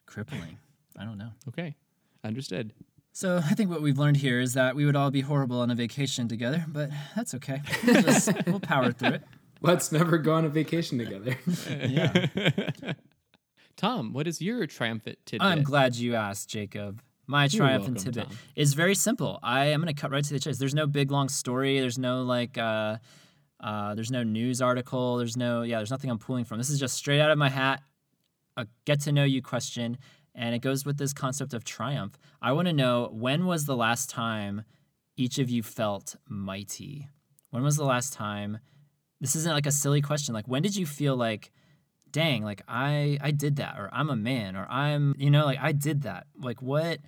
crippling. 0.05 0.59
I 0.97 1.03
don't 1.05 1.17
know. 1.17 1.29
okay 1.49 1.75
understood 2.23 2.73
So 3.13 3.37
I 3.37 3.55
think 3.55 3.69
what 3.69 3.81
we've 3.81 3.97
learned 3.97 4.17
here 4.17 4.39
is 4.39 4.53
that 4.53 4.75
we 4.75 4.85
would 4.85 4.95
all 4.95 5.11
be 5.11 5.21
horrible 5.21 5.59
on 5.61 5.71
a 5.71 5.75
vacation 5.75 6.27
together, 6.27 6.65
but 6.67 6.89
that's 7.15 7.33
okay. 7.35 7.61
We'll, 7.85 8.01
just, 8.03 8.31
we'll 8.47 8.59
power 8.59 8.91
through 8.91 9.15
it. 9.15 9.23
let's 9.61 9.91
never 9.91 10.17
go 10.17 10.33
on 10.33 10.45
a 10.45 10.49
vacation 10.49 10.97
together 10.97 11.37
Yeah. 11.69 12.27
tom 13.77 14.11
what 14.13 14.27
is 14.27 14.41
your 14.41 14.65
triumphant 14.67 15.17
tidbit 15.25 15.45
I'm 15.47 15.63
glad 15.63 15.95
you 15.95 16.15
asked, 16.15 16.49
Jacob. 16.49 17.01
My 17.27 17.45
You're 17.45 17.61
triumph 17.65 17.87
and 17.87 17.95
welcome, 17.95 18.13
tidbit 18.13 18.29
Tom. 18.29 18.37
is 18.55 18.73
very 18.73 18.95
simple. 18.95 19.39
I 19.41 19.67
am 19.67 19.81
going 19.81 19.93
to 19.93 19.99
cut 19.99 20.11
right 20.11 20.23
to 20.23 20.33
the 20.33 20.39
chase. 20.39 20.57
There's 20.57 20.75
no 20.75 20.85
big 20.85 21.11
long 21.11 21.29
story. 21.29 21.79
There's 21.79 21.97
no 21.97 22.23
like. 22.23 22.57
Uh, 22.57 22.97
uh, 23.61 23.93
there's 23.95 24.11
no 24.11 24.23
news 24.23 24.61
article. 24.61 25.17
There's 25.17 25.37
no 25.37 25.61
yeah. 25.61 25.77
There's 25.77 25.91
nothing 25.91 26.09
I'm 26.09 26.17
pulling 26.17 26.43
from. 26.43 26.57
This 26.57 26.69
is 26.69 26.79
just 26.79 26.95
straight 26.95 27.21
out 27.21 27.31
of 27.31 27.37
my 27.37 27.47
hat. 27.49 27.81
A 28.57 28.67
get 28.85 29.01
to 29.01 29.13
know 29.13 29.23
you 29.23 29.41
question, 29.41 29.97
and 30.33 30.55
it 30.55 30.59
goes 30.59 30.85
with 30.85 30.97
this 30.97 31.13
concept 31.13 31.53
of 31.53 31.63
triumph. 31.63 32.17
I 32.41 32.51
want 32.53 32.67
to 32.67 32.73
know 32.73 33.09
when 33.11 33.45
was 33.45 33.65
the 33.65 33.75
last 33.75 34.09
time 34.09 34.63
each 35.17 35.39
of 35.39 35.49
you 35.49 35.63
felt 35.63 36.15
mighty? 36.27 37.09
When 37.49 37.63
was 37.63 37.77
the 37.77 37.85
last 37.85 38.13
time? 38.13 38.59
This 39.19 39.35
isn't 39.35 39.51
like 39.51 39.65
a 39.65 39.71
silly 39.71 40.01
question. 40.01 40.33
Like 40.33 40.47
when 40.47 40.63
did 40.63 40.75
you 40.75 40.85
feel 40.85 41.15
like, 41.15 41.51
dang, 42.11 42.43
like 42.43 42.61
I 42.67 43.17
I 43.21 43.31
did 43.31 43.57
that, 43.57 43.77
or 43.77 43.89
I'm 43.91 44.09
a 44.09 44.15
man, 44.15 44.55
or 44.55 44.65
I'm 44.69 45.15
you 45.17 45.29
know 45.29 45.45
like 45.45 45.59
I 45.61 45.73
did 45.73 46.03
that. 46.03 46.27
Like 46.39 46.61
what 46.61 46.99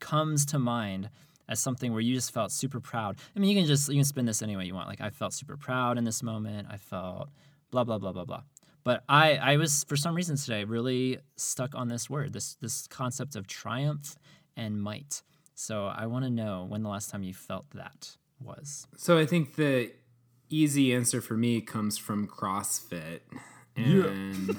comes 0.00 0.46
to 0.46 0.58
mind 0.58 1.10
as 1.48 1.60
something 1.60 1.92
where 1.92 2.00
you 2.00 2.14
just 2.14 2.32
felt 2.32 2.52
super 2.52 2.80
proud? 2.80 3.18
I 3.36 3.38
mean, 3.38 3.50
you 3.50 3.56
can 3.56 3.66
just 3.66 3.88
you 3.88 3.96
can 3.96 4.04
spin 4.04 4.24
this 4.24 4.40
any 4.40 4.56
way 4.56 4.64
you 4.64 4.74
want. 4.74 4.88
Like 4.88 5.00
I 5.00 5.10
felt 5.10 5.34
super 5.34 5.56
proud 5.56 5.98
in 5.98 6.04
this 6.04 6.22
moment. 6.22 6.68
I 6.70 6.76
felt 6.76 7.28
blah 7.70 7.84
blah 7.84 7.98
blah 7.98 8.12
blah 8.12 8.24
blah. 8.24 8.42
But 8.84 9.04
I 9.08 9.36
I 9.36 9.56
was 9.56 9.84
for 9.84 9.96
some 9.96 10.14
reason 10.14 10.36
today 10.36 10.64
really 10.64 11.18
stuck 11.36 11.74
on 11.74 11.88
this 11.88 12.10
word, 12.10 12.32
this 12.32 12.56
this 12.60 12.86
concept 12.86 13.36
of 13.36 13.46
triumph 13.46 14.16
and 14.56 14.82
might. 14.82 15.22
So 15.54 15.86
I 15.86 16.06
want 16.06 16.24
to 16.24 16.30
know 16.30 16.66
when 16.68 16.82
the 16.82 16.88
last 16.88 17.10
time 17.10 17.22
you 17.22 17.34
felt 17.34 17.66
that 17.74 18.16
was. 18.40 18.86
So 18.96 19.18
I 19.18 19.26
think 19.26 19.56
the 19.56 19.92
easy 20.48 20.94
answer 20.94 21.20
for 21.20 21.34
me 21.34 21.60
comes 21.60 21.98
from 21.98 22.26
CrossFit. 22.26 23.20
And 23.76 24.56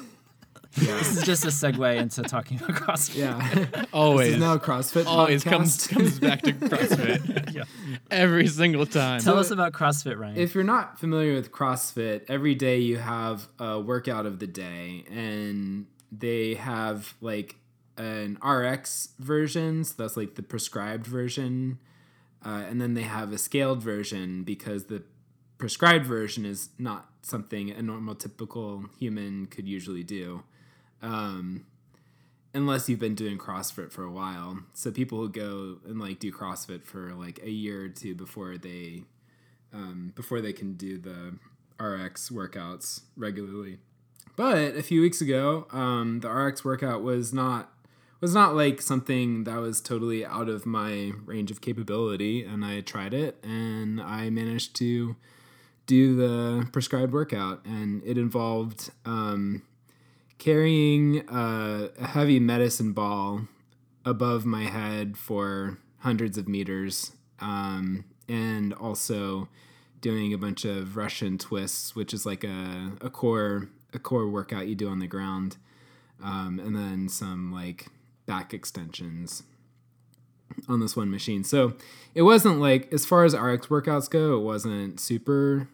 This 0.76 1.18
is 1.18 1.24
just 1.24 1.44
a 1.46 1.50
segue 1.50 1.98
into 1.98 2.24
talking 2.24 2.58
about 2.58 2.72
CrossFit. 2.76 3.16
yeah. 3.16 3.50
this 3.54 3.86
Always. 3.94 4.34
is 4.34 4.40
now 4.40 4.54
a 4.54 4.60
CrossFit 4.60 5.06
always 5.06 5.44
podcast. 5.44 5.50
comes 5.50 5.88
comes 5.88 6.20
back 6.20 6.42
to 6.42 6.52
CrossFit 6.54 7.54
Yeah. 7.54 7.64
every 8.10 8.48
single 8.48 8.86
time. 8.86 9.22
Tell 9.22 9.38
us 9.38 9.52
about 9.52 9.74
CrossFit, 9.74 10.18
Ryan. 10.18 10.38
If 10.38 10.56
you're 10.56 10.64
not 10.64 11.00
familiar 11.00 11.34
with 11.36 11.52
CrossFit, 11.52 12.24
every 12.28 12.56
day 12.56 12.80
you 12.80 12.98
have 12.98 13.48
a 13.60 13.80
workout 13.80 14.26
of 14.26 14.40
the 14.40 14.48
day, 14.48 15.06
and 15.12 15.86
they 16.12 16.56
have 16.56 17.14
like 17.22 17.56
an 17.98 18.40
RX 18.44 19.10
version, 19.20 19.84
so 19.84 19.94
that's 19.98 20.18
like 20.18 20.34
the 20.36 20.42
prescribed 20.44 21.06
version, 21.06 21.78
uh, 22.44 22.64
and 22.68 22.82
then 22.82 22.96
they 22.96 23.04
have 23.04 23.32
a 23.32 23.38
scaled 23.38 23.82
version 23.84 24.44
because 24.44 24.86
the 24.86 25.04
prescribed 25.60 26.06
version 26.08 26.46
is 26.46 26.70
not 26.80 27.10
something 27.22 27.70
a 27.70 27.82
normal, 27.84 28.16
typical 28.16 28.86
human 29.00 29.46
could 29.46 29.68
usually 29.68 30.04
do. 30.04 30.42
Um, 31.04 31.66
unless 32.54 32.88
you've 32.88 33.00
been 33.00 33.16
doing 33.16 33.38
CrossFit 33.38 33.92
for 33.92 34.04
a 34.04 34.12
while. 34.12 34.60
So 34.74 34.92
people 34.92 35.20
who 35.20 35.30
go 35.30 35.78
and 35.86 36.00
like 36.00 36.20
do 36.20 36.32
CrossFit 36.32 36.84
for 36.84 37.14
like 37.14 37.40
a 37.44 37.50
year 37.50 37.86
or 37.86 37.90
two 37.90 38.16
before 38.16 38.58
they 38.58 39.04
um, 39.74 40.14
before 40.16 40.40
they 40.40 40.54
can 40.54 40.74
do 40.74 40.98
the 41.00 41.40
RX 41.84 42.30
workouts 42.30 43.02
regularly. 43.18 43.80
But 44.36 44.76
a 44.76 44.84
few 44.84 45.02
weeks 45.02 45.20
ago, 45.22 45.68
um, 45.72 46.20
the 46.22 46.30
RX 46.30 46.64
workout 46.64 47.02
was 47.02 47.34
not 47.34 47.72
was 48.22 48.34
not 48.34 48.56
like 48.56 48.82
something 48.82 49.44
that 49.44 49.58
was 49.58 49.82
totally 49.82 50.26
out 50.26 50.48
of 50.48 50.66
my 50.66 51.12
range 51.26 51.52
of 51.52 51.60
capability, 51.60 52.44
and 52.44 52.64
I 52.64 52.80
tried 52.82 53.14
it, 53.14 53.38
and 53.44 54.00
I 54.02 54.30
managed 54.30 54.76
to 54.78 55.16
do 55.88 56.16
the 56.16 56.68
prescribed 56.72 57.12
workout, 57.12 57.66
and 57.66 58.02
it 58.06 58.18
involved 58.18 58.92
um, 59.06 59.64
carrying 60.44 61.24
a 61.30 61.90
heavy 62.06 62.38
medicine 62.38 62.92
ball 62.92 63.48
above 64.04 64.46
my 64.46 64.64
head 64.64 65.18
for 65.18 65.78
hundreds 66.00 66.38
of 66.38 66.50
meters, 66.50 67.14
um, 67.40 68.04
and 68.28 68.74
also 68.74 69.48
doing 70.02 70.34
a 70.34 70.38
bunch 70.38 70.66
of 70.66 70.98
Russian 70.98 71.38
twists, 71.38 71.96
which 71.96 72.14
is 72.14 72.26
like 72.26 72.44
a, 72.44 72.92
a 73.00 73.10
core 73.10 73.70
a 73.94 74.00
core 74.00 74.28
workout 74.28 74.68
you 74.68 74.76
do 74.76 74.90
on 74.90 75.00
the 75.00 75.08
ground, 75.08 75.56
um, 76.22 76.60
and 76.60 76.76
then 76.76 77.08
some 77.08 77.54
like 77.54 77.88
back 78.26 78.54
extensions 78.54 79.44
on 80.68 80.82
this 80.82 80.98
one 80.98 81.10
machine. 81.10 81.46
So 81.46 81.76
it 82.14 82.24
wasn't 82.24 82.60
like 82.60 82.92
as 82.92 83.06
far 83.06 83.24
as 83.24 83.34
RX 83.34 83.68
workouts 83.68 84.10
go, 84.10 84.36
it 84.36 84.42
wasn't 84.42 85.00
super 85.00 85.70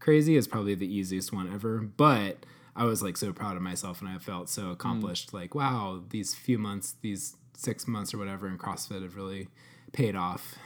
crazy. 0.00 0.38
It's 0.38 0.46
probably 0.46 0.74
the 0.74 0.92
easiest 0.92 1.30
one 1.30 1.52
ever, 1.52 1.78
but 1.78 2.46
I 2.76 2.84
was 2.84 3.02
like 3.02 3.16
so 3.16 3.32
proud 3.32 3.56
of 3.56 3.62
myself 3.62 4.00
and 4.00 4.08
I 4.10 4.18
felt 4.18 4.48
so 4.48 4.70
accomplished. 4.70 5.32
Like, 5.32 5.54
wow, 5.54 6.02
these 6.10 6.34
few 6.34 6.58
months, 6.58 6.96
these 7.02 7.36
six 7.56 7.86
months 7.86 8.12
or 8.12 8.18
whatever 8.18 8.48
in 8.48 8.58
CrossFit 8.58 9.02
have 9.02 9.14
really 9.16 9.48
paid 9.92 10.16
off. 10.16 10.56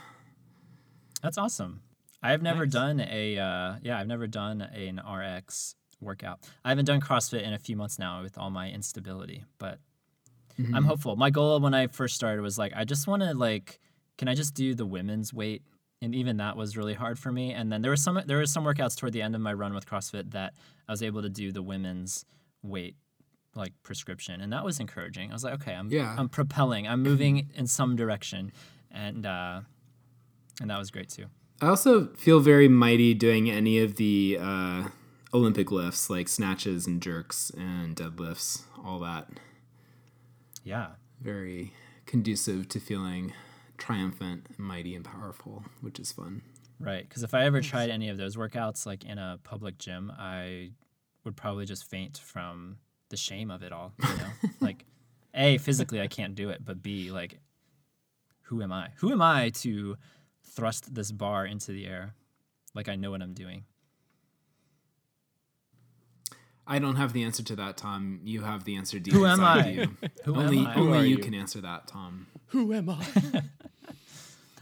That's 1.21 1.37
awesome. 1.37 1.81
I've 2.23 2.41
never 2.41 2.65
Nice. 2.65 2.73
done 2.73 2.99
a 2.99 3.37
uh, 3.37 3.75
yeah, 3.81 3.97
I've 3.99 4.07
never 4.07 4.27
done 4.27 4.61
an 4.61 4.99
RX 4.99 5.75
workout. 6.01 6.39
I 6.65 6.69
haven't 6.69 6.85
done 6.85 6.99
CrossFit 7.01 7.43
in 7.43 7.53
a 7.53 7.59
few 7.59 7.75
months 7.75 7.99
now 7.99 8.21
with 8.21 8.37
all 8.37 8.49
my 8.49 8.69
instability, 8.69 9.45
but 9.57 9.79
I'm 10.73 10.83
hopeful. 10.83 11.15
My 11.15 11.29
goal 11.29 11.57
when 11.61 11.73
I 11.73 11.87
first 11.87 12.15
started 12.15 12.41
was 12.41 12.57
like 12.57 12.73
I 12.75 12.83
just 12.83 13.07
want 13.07 13.21
to 13.21 13.33
like 13.33 13.79
can 14.17 14.27
I 14.27 14.35
just 14.35 14.53
do 14.55 14.75
the 14.75 14.85
women's 14.85 15.33
weight? 15.33 15.61
And 16.01 16.15
even 16.15 16.37
that 16.37 16.55
was 16.55 16.77
really 16.77 16.93
hard 16.93 17.19
for 17.19 17.31
me. 17.31 17.51
And 17.51 17.71
then 17.71 17.81
there 17.81 17.91
was 17.91 18.01
some 18.01 18.21
there 18.25 18.37
was 18.37 18.51
some 18.51 18.63
workouts 18.63 18.95
toward 18.97 19.13
the 19.13 19.21
end 19.21 19.35
of 19.35 19.41
my 19.41 19.53
run 19.53 19.73
with 19.73 19.85
CrossFit 19.85 20.31
that 20.31 20.53
I 20.87 20.91
was 20.91 21.03
able 21.03 21.21
to 21.21 21.29
do 21.29 21.51
the 21.51 21.61
women's 21.61 22.25
weight 22.61 22.95
like 23.55 23.73
prescription 23.83 24.41
and 24.41 24.53
that 24.53 24.63
was 24.63 24.79
encouraging. 24.79 25.31
I 25.31 25.33
was 25.33 25.43
like, 25.43 25.55
okay, 25.55 25.73
I'm 25.73 25.89
Yeah. 25.91 26.15
I'm 26.17 26.29
propelling. 26.29 26.87
I'm 26.87 27.03
moving 27.03 27.49
in 27.55 27.67
some 27.67 27.95
direction. 27.95 28.51
And 28.91 29.25
uh 29.25 29.61
and 30.61 30.69
that 30.69 30.79
was 30.79 30.91
great 30.91 31.09
too. 31.09 31.25
I 31.61 31.67
also 31.67 32.07
feel 32.15 32.39
very 32.39 32.69
mighty 32.69 33.13
doing 33.13 33.49
any 33.49 33.79
of 33.79 33.95
the 33.97 34.37
uh, 34.39 34.87
Olympic 35.33 35.71
lifts 35.71 36.09
like 36.09 36.29
snatches 36.29 36.87
and 36.87 37.01
jerks 37.01 37.49
and 37.51 37.95
deadlifts, 37.95 38.63
all 38.83 38.99
that. 38.99 39.27
Yeah. 40.63 40.91
Very 41.21 41.73
conducive 42.05 42.69
to 42.69 42.79
feeling 42.79 43.33
triumphant, 43.79 44.47
mighty, 44.57 44.95
and 44.95 45.03
powerful, 45.05 45.63
which 45.81 45.99
is 45.99 46.11
fun. 46.11 46.41
Right, 46.79 47.07
because 47.07 47.23
if 47.23 47.33
I 47.33 47.43
ever 47.45 47.61
tried 47.61 47.89
any 47.89 48.09
of 48.09 48.17
those 48.17 48.35
workouts, 48.35 48.85
like 48.85 49.03
in 49.03 49.17
a 49.17 49.39
public 49.43 49.77
gym, 49.77 50.11
I 50.17 50.71
would 51.25 51.35
probably 51.35 51.65
just 51.65 51.89
faint 51.89 52.17
from 52.17 52.77
the 53.09 53.17
shame 53.17 53.51
of 53.51 53.63
it 53.63 53.71
all. 53.73 53.93
You 54.01 54.17
know, 54.17 54.31
like, 54.61 54.85
a 55.33 55.57
physically 55.57 56.01
I 56.01 56.07
can't 56.07 56.35
do 56.35 56.49
it, 56.49 56.63
but 56.63 56.81
b 56.81 57.11
like, 57.11 57.39
who 58.43 58.61
am 58.61 58.71
I? 58.71 58.89
Who 58.97 59.11
am 59.11 59.21
I 59.21 59.49
to 59.55 59.97
thrust 60.43 60.93
this 60.93 61.11
bar 61.11 61.45
into 61.45 61.71
the 61.71 61.85
air? 61.85 62.15
Like 62.73 62.89
I 62.89 62.95
know 62.95 63.11
what 63.11 63.21
I'm 63.21 63.33
doing. 63.33 63.65
I 66.65 66.77
don't 66.77 66.97
have 66.97 67.13
the 67.13 67.23
answer 67.23 67.41
to 67.43 67.55
that, 67.55 67.77
Tom. 67.77 68.21
You 68.23 68.41
have 68.41 68.63
the 68.63 68.75
answer 68.75 68.99
deep 68.99 69.15
Who 69.15 69.25
am 69.25 69.39
inside 69.39 69.65
I? 69.65 69.69
you. 69.69 69.97
Who 70.25 70.35
only 70.35 70.59
am 70.59 70.67
I? 70.67 70.75
only 70.75 70.99
you 71.09 71.17
you? 71.17 71.23
can 71.23 71.33
answer 71.33 71.59
that, 71.61 71.87
Tom. 71.87 72.27
Who 72.49 72.73
am 72.73 72.89
I? 72.89 73.05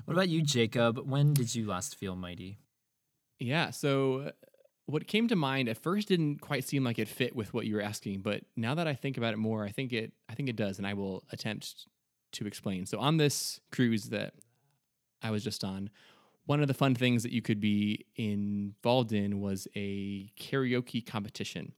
What 0.06 0.14
about 0.14 0.30
you, 0.30 0.42
Jacob? 0.42 1.00
When 1.00 1.34
did 1.34 1.54
you 1.54 1.68
last 1.68 1.98
feel 1.98 2.16
mighty? 2.16 2.60
Yeah. 3.40 3.72
So, 3.72 4.20
uh, 4.28 4.32
what 4.86 5.06
came 5.06 5.28
to 5.28 5.36
mind 5.36 5.68
at 5.68 5.78
first 5.78 6.08
didn't 6.08 6.40
quite 6.40 6.64
seem 6.64 6.86
like 6.86 6.98
it 6.98 7.10
fit 7.10 7.36
with 7.36 7.54
what 7.54 7.66
you 7.66 7.76
were 7.76 7.82
asking, 7.82 8.22
but 8.22 8.44
now 8.56 8.74
that 8.76 8.88
I 8.88 8.94
think 8.94 9.18
about 9.18 9.34
it 9.34 9.38
more, 9.38 9.66
I 9.66 9.70
think 9.72 9.92
it 9.92 10.14
I 10.30 10.34
think 10.34 10.48
it 10.48 10.56
does, 10.56 10.78
and 10.78 10.88
I 10.88 10.94
will 10.94 11.26
attempt 11.34 11.88
to 12.32 12.48
explain. 12.48 12.86
So, 12.86 13.00
on 13.00 13.18
this 13.18 13.60
cruise 13.70 14.06
that 14.06 14.34
I 15.22 15.30
was 15.30 15.44
just 15.44 15.66
on, 15.66 15.90
one 16.46 16.62
of 16.62 16.70
the 16.70 16.74
fun 16.74 16.96
things 16.96 17.24
that 17.24 17.34
you 17.34 17.42
could 17.42 17.60
be 17.60 18.06
involved 18.16 19.12
in 19.12 19.42
was 19.42 19.68
a 19.76 20.32
karaoke 20.40 21.06
competition. 21.06 21.74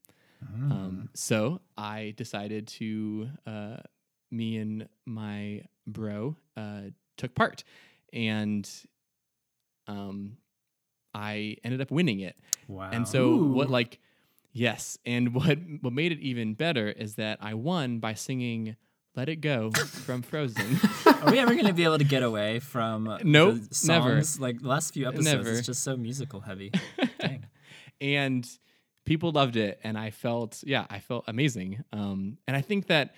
Um, 0.72 1.10
so 1.16 1.62
I 1.78 2.14
decided 2.16 2.68
to, 2.68 3.30
uh, 3.46 3.78
me 4.32 4.58
and 4.58 4.88
my 5.06 5.64
bro 5.90 6.36
uh, 6.58 6.82
took 7.18 7.36
part, 7.36 7.64
and 8.14 8.70
um, 9.88 10.38
I 11.14 11.58
ended 11.64 11.82
up 11.82 11.92
winning 11.92 12.20
it. 12.20 12.36
Wow. 12.68 12.90
And 12.92 13.08
so 13.08 13.36
what 13.36 13.70
like 13.70 14.00
yes, 14.54 14.98
and 15.06 15.34
what 15.34 15.58
what 15.82 15.94
made 15.94 16.12
it 16.12 16.20
even 16.20 16.54
better 16.54 16.88
is 16.88 17.16
that 17.16 17.40
I 17.42 17.54
won 17.56 18.00
by 18.00 18.14
singing 18.14 18.76
"Let 19.16 19.30
It 19.30 19.38
Go" 19.38 19.72
from 19.72 20.22
Frozen. 20.22 20.80
are 21.06 21.32
we 21.32 21.40
ever 21.40 21.54
going 21.54 21.68
to 21.68 21.74
be 21.74 21.84
able 21.84 21.98
to 21.98 22.04
get 22.04 22.24
away 22.24 22.60
from 22.60 23.18
Nope, 23.24 23.60
never. 23.86 24.22
Like 24.40 24.62
the 24.62 24.68
last 24.68 24.94
few 24.94 25.08
episodes, 25.08 25.26
Never. 25.26 25.52
it's 25.52 25.66
just 25.66 25.84
so 25.84 25.98
musical 25.98 26.42
heavy. 26.42 26.72
Dang. 27.20 27.46
and 28.00 28.48
people 29.06 29.32
loved 29.32 29.56
it 29.56 29.80
and 29.84 29.98
i 29.98 30.12
felt 30.12 30.64
yeah 30.66 30.86
i 30.90 31.00
felt 31.00 31.24
amazing 31.28 31.84
um 31.92 32.38
and 32.48 32.56
i 32.56 32.62
think 32.62 32.88
that 32.88 33.16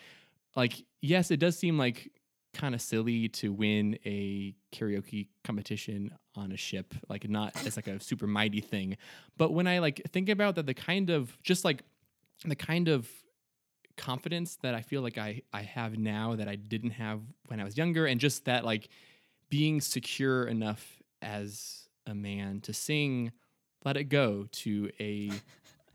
like 0.55 0.85
yes 1.01 1.31
it 1.31 1.37
does 1.37 1.57
seem 1.57 1.77
like 1.77 2.09
kind 2.53 2.75
of 2.75 2.81
silly 2.81 3.29
to 3.29 3.53
win 3.53 3.97
a 4.05 4.53
karaoke 4.73 5.27
competition 5.43 6.11
on 6.35 6.51
a 6.51 6.57
ship 6.57 6.93
like 7.07 7.29
not 7.29 7.53
it's 7.65 7.75
like 7.75 7.87
a 7.87 7.99
super 7.99 8.27
mighty 8.27 8.61
thing. 8.61 8.97
But 9.37 9.53
when 9.53 9.67
i 9.67 9.79
like 9.79 10.01
think 10.11 10.29
about 10.29 10.55
that 10.55 10.65
the 10.65 10.73
kind 10.73 11.09
of 11.09 11.37
just 11.43 11.63
like 11.63 11.83
the 12.45 12.55
kind 12.55 12.87
of 12.87 13.07
confidence 13.97 14.57
that 14.63 14.73
I 14.73 14.81
feel 14.81 15.01
like 15.01 15.17
I 15.17 15.41
I 15.53 15.61
have 15.61 15.97
now 15.97 16.35
that 16.35 16.47
I 16.47 16.55
didn't 16.55 16.91
have 16.91 17.21
when 17.47 17.59
I 17.59 17.63
was 17.63 17.77
younger, 17.77 18.05
and 18.05 18.19
just 18.19 18.45
that 18.45 18.65
like 18.65 18.89
being 19.49 19.81
secure 19.81 20.45
enough 20.45 21.01
as 21.21 21.87
a 22.07 22.15
man 22.15 22.61
to 22.61 22.73
sing 22.73 23.31
"Let 23.85 23.97
It 23.97 24.05
Go" 24.05 24.47
to 24.51 24.89
a 24.99 25.31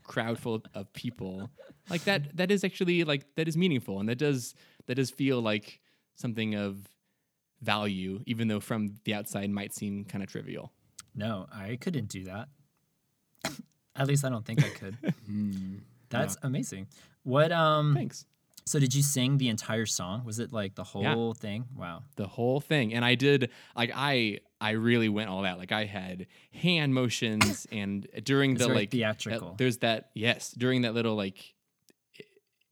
crowd 0.03 0.39
full 0.39 0.63
of 0.73 0.91
people 0.93 1.49
like 1.89 2.01
that 2.05 2.37
that 2.37 2.49
is 2.49 2.63
actually 2.63 3.03
like 3.03 3.25
that 3.35 3.45
is 3.45 3.57
meaningful 3.57 3.99
and 3.99 4.07
that 4.07 4.17
does 4.17 4.55
that 4.85 4.95
does 4.95 5.09
feel 5.09 5.41
like 5.41 5.81
something 6.17 6.53
of 6.55 6.77
value 7.61 8.21
even 8.27 8.47
though 8.49 8.59
from 8.59 8.95
the 9.05 9.13
outside 9.13 9.49
might 9.49 9.73
seem 9.73 10.03
kind 10.05 10.23
of 10.23 10.29
trivial 10.29 10.71
No, 11.15 11.47
I 11.51 11.77
couldn't 11.81 12.09
do 12.09 12.25
that. 12.25 12.49
At 13.95 14.05
least 14.07 14.23
I 14.23 14.29
don't 14.29 14.45
think 14.45 14.63
I 14.63 14.69
could. 14.69 14.95
That's 16.09 16.37
amazing. 16.43 16.87
What 17.23 17.51
um 17.51 17.93
thanks 17.95 18.25
so 18.65 18.79
did 18.79 18.93
you 18.93 19.01
sing 19.01 19.37
the 19.37 19.47
entire 19.47 19.85
song? 19.85 20.23
Was 20.25 20.39
it 20.39 20.51
like 20.51 20.75
the 20.75 20.83
whole 20.83 21.33
thing? 21.33 21.65
Wow. 21.75 22.03
the 22.17 22.27
whole 22.27 22.59
thing 22.61 22.93
and 22.93 23.03
i 23.05 23.15
did 23.15 23.49
like 23.75 23.91
i 23.95 24.39
i 24.61 24.71
really 24.71 25.09
went 25.09 25.29
all 25.29 25.45
out 25.45 25.57
like 25.57 25.71
i 25.71 25.85
had 25.85 26.27
hand 26.53 26.93
motions 26.93 27.65
and 27.71 28.07
during 28.23 28.51
It's 28.53 28.65
the 28.67 28.73
like 28.73 28.91
theatrical. 28.91 29.49
uh, 29.49 29.53
there's 29.57 29.77
that 29.79 30.09
yes 30.13 30.51
during 30.51 30.81
that 30.83 30.93
little 30.93 31.15
like 31.15 31.37
i- 31.37 31.43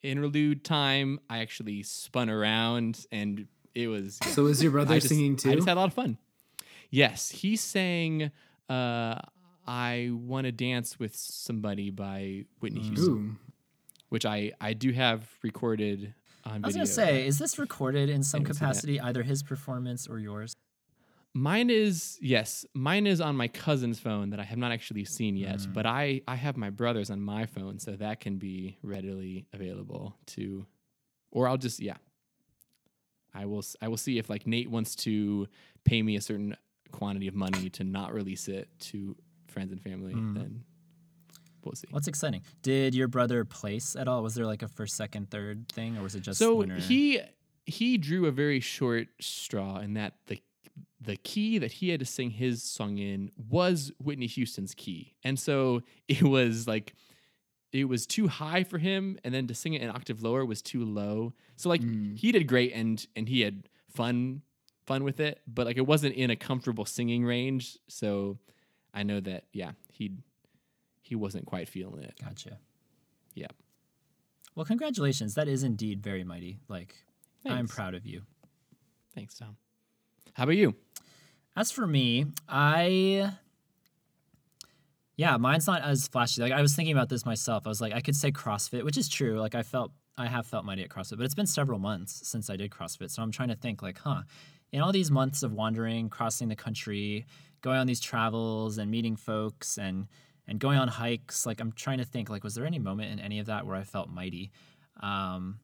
interlude 0.06 0.64
time 0.64 1.20
i 1.30 1.40
actually 1.40 1.84
spun 1.84 2.30
around 2.30 3.06
and 3.12 3.48
it 3.76 3.88
was. 3.90 4.18
So 4.28 4.46
was 4.46 4.64
your 4.64 4.72
brother 4.72 4.96
just, 4.96 5.10
singing 5.10 5.36
too? 5.36 5.52
I 5.52 5.56
just 5.56 5.68
had 5.68 5.78
a 5.78 5.80
lot 5.82 5.88
of 5.90 5.94
fun. 5.94 6.18
Yes, 6.90 7.30
he 7.30 7.56
sang 7.58 8.32
uh, 8.70 9.20
"I 9.68 10.10
Want 10.12 10.46
to 10.46 10.52
Dance 10.52 10.98
with 10.98 11.16
Somebody" 11.16 11.90
by 11.90 12.46
Whitney 12.62 12.82
Houston, 12.82 13.14
Ooh. 13.14 13.36
which 14.10 14.26
I 14.26 14.54
I 14.62 14.74
do 14.74 14.92
have 14.92 15.30
recorded 15.44 16.14
on 16.46 16.64
I 16.64 16.68
was 16.68 16.76
video. 16.76 16.86
gonna 16.86 16.88
say, 16.88 17.28
is 17.28 17.38
this 17.38 17.60
recorded 17.60 18.10
in 18.10 18.24
some 18.24 18.44
Didn't 18.44 18.56
see 18.56 18.60
that. 18.60 18.66
capacity, 18.66 19.00
either 19.02 19.24
his 19.24 19.44
performance 19.44 20.08
or 20.08 20.20
yours? 20.20 20.54
Mine 21.38 21.70
is 21.70 22.18
yes, 22.22 22.66
mine 22.74 23.06
is 23.06 23.20
on 23.20 23.36
my 23.36 23.50
cousin's 23.50 24.00
phone 24.00 24.30
that 24.30 24.40
I 24.40 24.44
have 24.44 24.58
not 24.58 24.72
actually 24.72 25.04
seen 25.04 25.36
yet, 25.36 25.58
Mm. 25.60 25.74
but 25.74 25.86
I 25.86 26.22
I 26.28 26.36
have 26.36 26.56
my 26.56 26.70
brother's 26.70 27.10
on 27.10 27.20
my 27.20 27.46
phone, 27.46 27.78
so 27.78 27.92
that 27.98 28.22
can 28.22 28.38
be 28.38 28.78
readily 28.82 29.46
available 29.52 30.16
to, 30.28 30.66
or 31.32 31.48
I'll 31.50 31.58
just 31.58 31.82
yeah. 31.82 31.98
I 33.34 33.46
will 33.46 33.64
I 33.82 33.90
will 33.90 33.98
see 33.98 34.18
if 34.18 34.30
like 34.30 34.48
Nate 34.48 34.70
wants 34.72 34.96
to 34.98 35.48
pay 35.84 36.02
me 36.02 36.16
a 36.16 36.22
certain 36.22 36.56
quantity 36.94 37.28
of 37.28 37.36
money 37.36 37.70
to 37.72 37.84
not 37.84 38.14
release 38.14 38.48
it 38.48 38.70
to 38.80 39.18
friends 39.48 39.74
and 39.74 39.82
family, 39.82 40.14
Mm. 40.14 40.36
then 40.36 40.64
we'll 41.66 41.76
see. 41.76 41.88
What's 41.92 42.08
exciting? 42.08 42.44
Did 42.62 42.96
your 42.96 43.10
brother 43.10 43.44
place 43.44 43.98
at 43.98 44.08
all? 44.08 44.24
Was 44.24 44.36
there 44.36 44.46
like 44.46 44.62
a 44.64 44.70
first, 44.70 44.96
second, 44.96 45.30
third 45.32 45.68
thing, 45.68 45.98
or 45.98 46.02
was 46.04 46.16
it 46.16 46.22
just 46.22 46.40
so 46.40 46.56
winner? 46.56 46.80
he 46.80 47.20
he 47.66 47.98
drew 47.98 48.26
a 48.28 48.32
very 48.32 48.62
short 48.62 49.10
straw 49.20 49.80
in 49.80 49.96
that 49.96 50.14
the 50.28 50.40
the 51.02 51.18
key 51.18 51.58
that 51.60 51.72
he 51.74 51.90
had 51.90 52.00
to 52.00 52.06
sing 52.06 52.32
his 52.32 52.64
song 52.64 52.98
in 52.98 53.32
was 53.50 53.92
Whitney 54.04 54.28
Houston's 54.28 54.74
key. 54.74 55.14
And 55.24 55.40
so 55.40 55.82
it 56.08 56.24
was 56.24 56.68
like 56.68 56.94
it 57.72 57.86
was 57.90 58.06
too 58.06 58.28
high 58.28 58.64
for 58.64 58.78
him 58.78 59.20
and 59.24 59.34
then 59.34 59.48
to 59.48 59.54
sing 59.54 59.74
it 59.74 59.82
an 59.82 59.90
octave 59.90 60.24
lower 60.24 60.46
was 60.46 60.62
too 60.62 60.84
low. 60.86 61.34
So 61.58 61.70
like 61.70 61.82
Mm. 61.82 62.18
he 62.18 62.32
did 62.32 62.48
great 62.48 62.74
and 62.74 63.06
and 63.16 63.28
he 63.30 63.42
had 63.42 63.68
fun 63.90 64.42
fun 64.86 65.04
with 65.04 65.20
it, 65.20 65.42
but 65.48 65.66
like 65.66 65.78
it 65.78 65.86
wasn't 65.88 66.16
in 66.16 66.30
a 66.30 66.36
comfortable 66.36 66.86
singing 66.86 67.26
range. 67.26 67.78
So 67.88 68.38
I 68.94 69.04
know 69.04 69.20
that 69.20 69.46
yeah, 69.52 69.72
he 69.92 70.12
he 71.02 71.16
wasn't 71.16 71.46
quite 71.46 71.68
feeling 71.70 72.02
it. 72.04 72.16
Gotcha. 72.24 72.58
Yeah. 73.36 73.48
Well, 74.56 74.66
congratulations. 74.66 75.36
That 75.36 75.48
is 75.50 75.64
indeed 75.64 76.02
very 76.02 76.24
mighty. 76.24 76.60
Like, 76.70 76.96
I'm 77.46 77.68
proud 77.68 77.94
of 77.94 78.06
you. 78.06 78.22
Thanks, 79.14 79.38
Tom. 79.38 79.58
How 80.36 80.44
about 80.44 80.58
you? 80.58 80.76
As 81.56 81.72
for 81.72 81.88
me, 81.88 82.26
I 82.50 83.32
yeah, 85.16 85.38
mine's 85.38 85.66
not 85.66 85.82
as 85.82 86.10
flashy. 86.10 86.42
Like 86.42 86.52
I 86.52 86.62
was 86.62 86.76
thinking 86.76 86.94
about 86.94 87.08
this 87.08 87.26
myself. 87.26 87.64
I 87.66 87.70
was 87.70 87.80
like, 87.80 87.94
I 87.94 88.02
could 88.02 88.18
say 88.18 88.32
CrossFit, 88.32 88.84
which 88.84 88.98
is 88.98 89.08
true. 89.08 89.40
Like 89.40 89.56
I 89.56 89.64
felt 89.64 89.94
I 90.18 90.28
have 90.28 90.46
felt 90.46 90.66
mighty 90.66 90.84
at 90.84 90.90
CrossFit, 90.90 91.18
but 91.18 91.24
it's 91.24 91.36
been 91.36 91.46
several 91.48 91.80
months 91.80 92.28
since 92.28 92.50
I 92.50 92.58
did 92.58 92.70
CrossFit. 92.70 93.12
So 93.12 93.22
I'm 93.22 93.32
trying 93.32 93.48
to 93.48 93.56
think 93.56 93.82
like, 93.82 93.98
huh, 94.00 94.24
in 94.74 94.82
all 94.82 94.92
these 94.92 95.10
months 95.10 95.42
of 95.42 95.54
wandering, 95.54 96.10
crossing 96.10 96.50
the 96.50 96.56
country, 96.56 97.26
going 97.62 97.78
on 97.78 97.88
these 97.88 98.02
travels 98.02 98.78
and 98.78 98.92
meeting 98.92 99.16
folks 99.16 99.78
and 99.78 100.08
and 100.50 100.60
going 100.60 100.78
on 100.78 100.90
hikes, 100.90 101.46
like 101.46 101.62
I'm 101.62 101.72
trying 101.72 102.00
to 102.00 102.06
think 102.06 102.30
like, 102.30 102.44
was 102.44 102.56
there 102.56 102.66
any 102.66 102.80
moment 102.80 103.14
in 103.14 103.20
any 103.20 103.40
of 103.40 103.46
that 103.46 103.66
where 103.66 103.78
I 103.78 103.84
felt 103.84 104.10
mighty? 104.10 104.52
Um, 105.02 105.60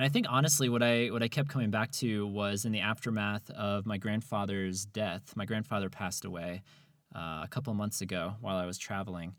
and 0.00 0.06
I 0.06 0.08
think 0.08 0.24
honestly, 0.30 0.70
what 0.70 0.82
I 0.82 1.08
what 1.08 1.22
I 1.22 1.28
kept 1.28 1.50
coming 1.50 1.70
back 1.70 1.90
to 1.98 2.26
was 2.26 2.64
in 2.64 2.72
the 2.72 2.80
aftermath 2.80 3.50
of 3.50 3.84
my 3.84 3.98
grandfather's 3.98 4.86
death. 4.86 5.36
My 5.36 5.44
grandfather 5.44 5.90
passed 5.90 6.24
away 6.24 6.62
uh, 7.14 7.42
a 7.44 7.48
couple 7.50 7.74
months 7.74 8.00
ago 8.00 8.32
while 8.40 8.56
I 8.56 8.64
was 8.64 8.78
traveling, 8.78 9.34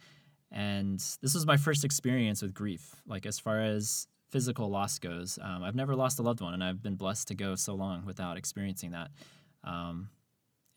and 0.52 1.00
this 1.19 1.34
was 1.34 1.47
my 1.47 1.58
first 1.58 1.84
experience 1.84 2.43
with 2.43 2.54
grief. 2.54 3.02
Like 3.08 3.26
as 3.26 3.39
far 3.39 3.60
as 3.60 4.06
physical 4.30 4.69
loss 4.69 5.00
goes, 5.00 5.39
um, 5.41 5.63
I've 5.63 5.74
never 5.74 5.95
lost 5.95 6.19
a 6.19 6.21
loved 6.21 6.41
one, 6.41 6.54
and 6.54 6.63
I've 6.63 6.84
been 6.84 6.95
blessed 6.95 7.30
to 7.30 7.34
go 7.34 7.56
so 7.56 7.74
long 7.74 8.06
without 8.06 8.38
experiencing 8.38 8.91
that. 8.91 9.10
Um, 9.63 10.10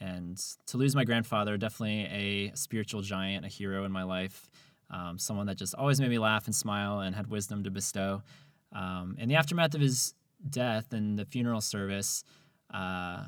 and 0.01 0.42
to 0.68 0.79
lose 0.79 0.97
my 0.97 1.05
grandfather, 1.05 1.59
definitely 1.59 2.07
a 2.07 2.57
spiritual 2.57 3.03
giant, 3.03 3.44
a 3.44 3.49
hero 3.49 3.85
in 3.85 3.92
my 3.92 4.05
life, 4.05 4.49
um, 4.88 5.18
someone 5.18 5.44
that 5.49 5.59
just 5.59 5.75
always 5.75 6.01
made 6.01 6.09
me 6.09 6.18
laugh 6.18 6.47
and 6.47 6.55
smile 6.55 7.01
and 7.01 7.14
had 7.14 7.27
wisdom 7.27 7.64
to 7.64 7.70
bestow. 7.70 8.23
Um, 8.74 9.16
in 9.18 9.28
the 9.28 9.37
aftermath 9.37 9.74
of 9.74 9.80
his 9.80 10.14
death 10.48 10.92
and 10.92 11.18
the 11.18 11.24
funeral 11.24 11.60
service, 11.60 12.24
uh, 12.72 13.24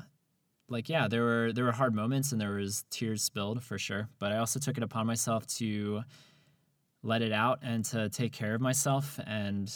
like 0.69 0.89
yeah, 0.89 1.07
there 1.07 1.23
were 1.23 1.53
there 1.53 1.63
were 1.63 1.71
hard 1.71 1.95
moments 1.95 2.31
and 2.31 2.41
there 2.41 2.53
was 2.53 2.83
tears 2.89 3.23
spilled 3.23 3.63
for 3.63 3.77
sure. 3.77 4.09
But 4.19 4.33
I 4.33 4.37
also 4.37 4.59
took 4.59 4.77
it 4.77 4.83
upon 4.83 5.07
myself 5.07 5.47
to 5.57 6.03
let 7.03 7.21
it 7.21 7.31
out 7.31 7.59
and 7.61 7.85
to 7.85 8.09
take 8.09 8.33
care 8.33 8.53
of 8.53 8.61
myself. 8.61 9.19
And 9.25 9.73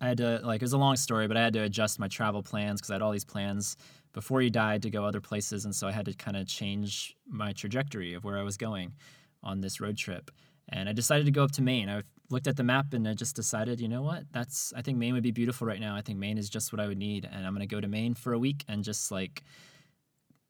I 0.00 0.08
had 0.08 0.18
to 0.18 0.40
like 0.42 0.62
it 0.62 0.64
was 0.64 0.72
a 0.72 0.78
long 0.78 0.96
story, 0.96 1.28
but 1.28 1.36
I 1.36 1.42
had 1.42 1.52
to 1.52 1.62
adjust 1.62 1.98
my 1.98 2.08
travel 2.08 2.42
plans 2.42 2.80
because 2.80 2.90
I 2.90 2.94
had 2.94 3.02
all 3.02 3.12
these 3.12 3.24
plans 3.24 3.76
before 4.12 4.40
he 4.40 4.48
died 4.48 4.82
to 4.82 4.90
go 4.90 5.04
other 5.04 5.20
places, 5.20 5.64
and 5.64 5.74
so 5.74 5.88
I 5.88 5.92
had 5.92 6.06
to 6.06 6.14
kind 6.14 6.36
of 6.36 6.46
change 6.46 7.16
my 7.28 7.52
trajectory 7.52 8.14
of 8.14 8.24
where 8.24 8.38
I 8.38 8.42
was 8.42 8.56
going 8.56 8.94
on 9.42 9.60
this 9.60 9.80
road 9.80 9.96
trip. 9.98 10.30
And 10.68 10.88
I 10.88 10.92
decided 10.92 11.26
to 11.26 11.32
go 11.32 11.44
up 11.44 11.50
to 11.52 11.62
Maine. 11.62 11.90
I 11.90 12.02
looked 12.30 12.46
at 12.46 12.56
the 12.56 12.64
map 12.64 12.92
and 12.94 13.06
I 13.06 13.14
just 13.14 13.36
decided, 13.36 13.80
you 13.80 13.88
know 13.88 14.02
what? 14.02 14.24
That's 14.32 14.72
I 14.76 14.82
think 14.82 14.98
Maine 14.98 15.14
would 15.14 15.22
be 15.22 15.30
beautiful 15.30 15.66
right 15.66 15.80
now. 15.80 15.94
I 15.96 16.00
think 16.00 16.18
Maine 16.18 16.38
is 16.38 16.48
just 16.48 16.72
what 16.72 16.80
I 16.80 16.86
would 16.86 16.98
need, 16.98 17.28
and 17.30 17.46
I'm 17.46 17.52
gonna 17.52 17.66
go 17.66 17.80
to 17.80 17.88
Maine 17.88 18.14
for 18.14 18.32
a 18.32 18.38
week 18.38 18.64
and 18.68 18.82
just 18.82 19.10
like 19.10 19.42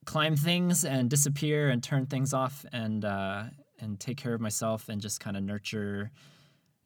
climb 0.05 0.37
things 0.37 0.85
and 0.85 1.09
disappear 1.09 1.71
and 1.71 1.83
turn 1.83 2.07
things 2.07 2.33
off 2.33 2.65
and 2.73 3.05
uh, 3.05 3.45
and 3.81 3.99
take 3.99 4.17
care 4.17 4.35
of 4.35 4.41
myself 4.41 4.89
and 4.89 5.01
just 5.01 5.21
kind 5.21 5.37
of 5.37 5.43
nurture 5.43 6.11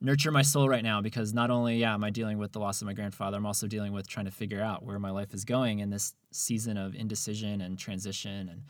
nurture 0.01 0.31
my 0.31 0.43
soul 0.43 0.69
right 0.69 0.85
now 0.85 1.01
because 1.01 1.35
not 1.35 1.51
only 1.51 1.79
yeah 1.79 1.93
am 1.93 2.05
I 2.05 2.11
dealing 2.11 2.39
with 2.39 2.53
the 2.53 2.61
loss 2.61 2.81
of 2.81 2.87
my 2.87 2.95
grandfather, 2.95 3.37
I'm 3.37 3.47
also 3.47 3.67
dealing 3.67 3.93
with 3.93 4.09
trying 4.09 4.27
to 4.27 4.33
figure 4.33 4.63
out 4.63 4.85
where 4.85 4.99
my 4.99 5.11
life 5.11 5.35
is 5.35 5.45
going 5.45 5.81
in 5.81 5.91
this 5.91 6.15
season 6.33 6.77
of 6.77 6.95
indecision 6.95 7.61
and 7.61 7.79
transition 7.79 8.49
and 8.49 8.63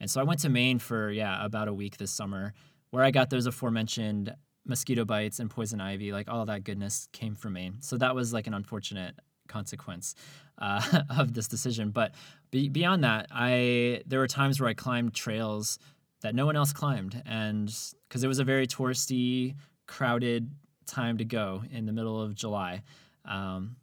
and 0.00 0.10
so 0.10 0.20
I 0.20 0.24
went 0.24 0.40
to 0.40 0.48
Maine 0.48 0.78
for 0.78 1.10
yeah 1.10 1.44
about 1.44 1.68
a 1.68 1.74
week 1.74 1.96
this 1.96 2.10
summer 2.10 2.52
where 2.90 3.04
I 3.04 3.10
got 3.10 3.30
those 3.30 3.46
aforementioned 3.46 4.34
mosquito 4.64 5.04
bites 5.04 5.40
and 5.40 5.50
poison 5.50 5.80
ivy 5.80 6.12
like 6.12 6.28
all 6.28 6.46
that 6.46 6.64
goodness 6.64 7.08
came 7.12 7.34
from 7.34 7.54
Maine. 7.54 7.76
So 7.80 7.96
that 7.98 8.14
was 8.14 8.32
like 8.32 8.46
an 8.46 8.54
unfortunate 8.54 9.14
consequence 9.48 10.14
uh, 10.58 11.02
of 11.18 11.34
this 11.34 11.48
decision. 11.48 11.90
But 11.90 12.14
be- 12.50 12.68
beyond 12.68 13.04
that, 13.04 13.26
I 13.30 14.02
there 14.06 14.18
were 14.18 14.28
times 14.28 14.60
where 14.60 14.68
I 14.68 14.74
climbed 14.74 15.14
trails 15.14 15.78
that 16.22 16.34
no 16.34 16.46
one 16.46 16.56
else 16.56 16.72
climbed, 16.72 17.20
and 17.26 17.66
because 18.08 18.22
it 18.22 18.28
was 18.28 18.38
a 18.38 18.44
very 18.44 18.66
touristy, 18.66 19.56
crowded 19.86 20.50
time 20.86 21.18
to 21.18 21.24
go 21.24 21.64
in 21.70 21.86
the 21.86 21.92
middle 21.92 22.20
of 22.20 22.34
July. 22.34 22.82
Um, 23.24 23.76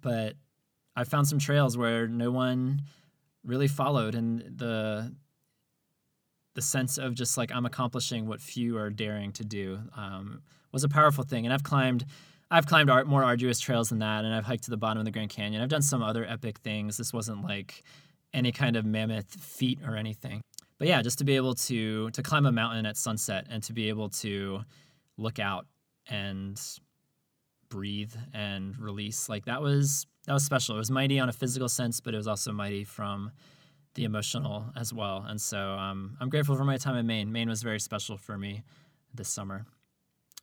but 0.00 0.34
I 0.94 1.04
found 1.04 1.26
some 1.26 1.38
trails 1.38 1.76
where 1.76 2.06
no 2.06 2.30
one 2.30 2.82
really 3.44 3.68
followed, 3.68 4.14
and 4.14 4.40
the 4.56 5.14
the 6.54 6.62
sense 6.62 6.98
of 6.98 7.14
just 7.14 7.36
like 7.36 7.52
I'm 7.52 7.66
accomplishing 7.66 8.26
what 8.26 8.40
few 8.40 8.76
are 8.78 8.90
daring 8.90 9.32
to 9.32 9.44
do 9.44 9.80
um, 9.96 10.42
was 10.72 10.84
a 10.84 10.88
powerful 10.88 11.24
thing. 11.24 11.44
And 11.44 11.52
I've 11.52 11.62
climbed, 11.62 12.04
I've 12.50 12.66
climbed 12.66 12.90
art, 12.90 13.06
more 13.06 13.24
arduous 13.24 13.60
trails 13.60 13.88
than 13.88 13.98
that, 13.98 14.24
and 14.24 14.34
I've 14.34 14.44
hiked 14.44 14.64
to 14.64 14.70
the 14.70 14.76
bottom 14.76 14.98
of 14.98 15.04
the 15.04 15.10
Grand 15.10 15.30
Canyon. 15.30 15.62
I've 15.62 15.68
done 15.68 15.82
some 15.82 16.02
other 16.02 16.24
epic 16.24 16.58
things. 16.58 16.96
This 16.96 17.12
wasn't 17.12 17.44
like 17.44 17.82
any 18.32 18.52
kind 18.52 18.76
of 18.76 18.84
mammoth 18.84 19.32
feat 19.34 19.78
or 19.86 19.96
anything. 19.96 20.40
But 20.78 20.88
yeah, 20.88 21.02
just 21.02 21.18
to 21.18 21.24
be 21.24 21.36
able 21.36 21.54
to 21.54 22.10
to 22.10 22.22
climb 22.22 22.46
a 22.46 22.52
mountain 22.52 22.86
at 22.86 22.96
sunset 22.96 23.46
and 23.48 23.62
to 23.64 23.72
be 23.72 23.88
able 23.88 24.08
to 24.10 24.62
look 25.16 25.38
out 25.38 25.66
and 26.08 26.60
breathe 27.68 28.12
and 28.32 28.78
release 28.78 29.28
like 29.28 29.46
that 29.46 29.62
was 29.62 30.06
that 30.26 30.32
was 30.32 30.44
special. 30.44 30.76
It 30.76 30.78
was 30.78 30.90
mighty 30.90 31.18
on 31.18 31.28
a 31.28 31.32
physical 31.32 31.68
sense, 31.68 32.00
but 32.00 32.14
it 32.14 32.16
was 32.16 32.26
also 32.26 32.52
mighty 32.52 32.84
from 32.84 33.30
the 33.94 34.04
emotional 34.04 34.66
as 34.76 34.92
well. 34.92 35.24
And 35.26 35.40
so 35.40 35.58
um, 35.58 36.16
I'm 36.20 36.28
grateful 36.28 36.56
for 36.56 36.64
my 36.64 36.76
time 36.76 36.96
in 36.96 37.06
Maine. 37.06 37.32
Maine 37.32 37.48
was 37.48 37.62
very 37.62 37.80
special 37.80 38.16
for 38.16 38.36
me 38.36 38.62
this 39.14 39.28
summer. 39.28 39.66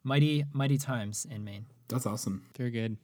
Mighty, 0.04 0.46
mighty 0.54 0.78
times 0.78 1.28
in 1.30 1.44
Maine. 1.44 1.66
That's 1.90 2.06
awesome. 2.06 2.44
Very 2.58 2.72
good. 2.72 2.98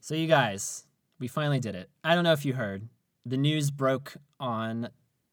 So, 0.00 0.14
you 0.14 0.26
guys, 0.26 0.86
we 1.18 1.28
finally 1.28 1.60
did 1.60 1.74
it. 1.74 1.90
I 2.02 2.14
don't 2.14 2.24
know 2.24 2.32
if 2.32 2.44
you 2.44 2.54
heard. 2.54 2.88
The 3.26 3.36
news 3.36 3.70
broke 3.70 4.16
on 4.38 4.90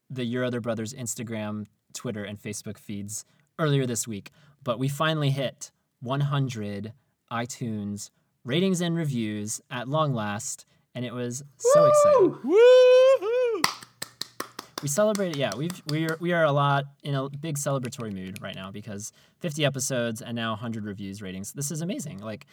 the 0.10 0.26
Your 0.26 0.44
Other 0.44 0.62
Brothers 0.62 0.94
Instagram, 0.94 1.66
Twitter, 1.94 2.24
and 2.24 2.42
Facebook 2.42 2.78
feeds 2.78 3.26
earlier 3.60 3.86
this 3.86 4.08
week, 4.08 4.32
but 4.64 4.80
we 4.80 4.88
finally 4.88 5.30
hit 5.30 5.72
100 6.02 6.94
iTunes 7.32 8.10
ratings 8.44 8.82
and 8.82 8.96
reviews 8.96 9.62
at 9.70 9.88
long 9.88 10.14
last, 10.14 10.66
and 10.96 11.06
it 11.06 11.14
was 11.14 11.44
so 11.58 11.86
exciting. 11.86 12.38
We 14.82 14.88
celebrated, 14.88 15.36
yeah. 15.36 15.52
We've 15.56 15.82
we 15.90 16.08
are 16.08 16.18
we 16.20 16.34
are 16.34 16.44
a 16.44 16.52
lot 16.52 16.86
in 17.04 17.14
a 17.14 17.30
big 17.30 17.58
celebratory 17.58 18.12
mood 18.12 18.42
right 18.42 18.56
now 18.56 18.72
because 18.72 19.12
50 19.40 19.64
episodes 19.64 20.22
and 20.22 20.36
now 20.36 20.52
100 20.52 20.86
reviews 20.86 21.22
ratings. 21.22 21.54
This 21.54 21.70
is 21.70 21.82
amazing. 21.82 22.20
Like 22.20 22.48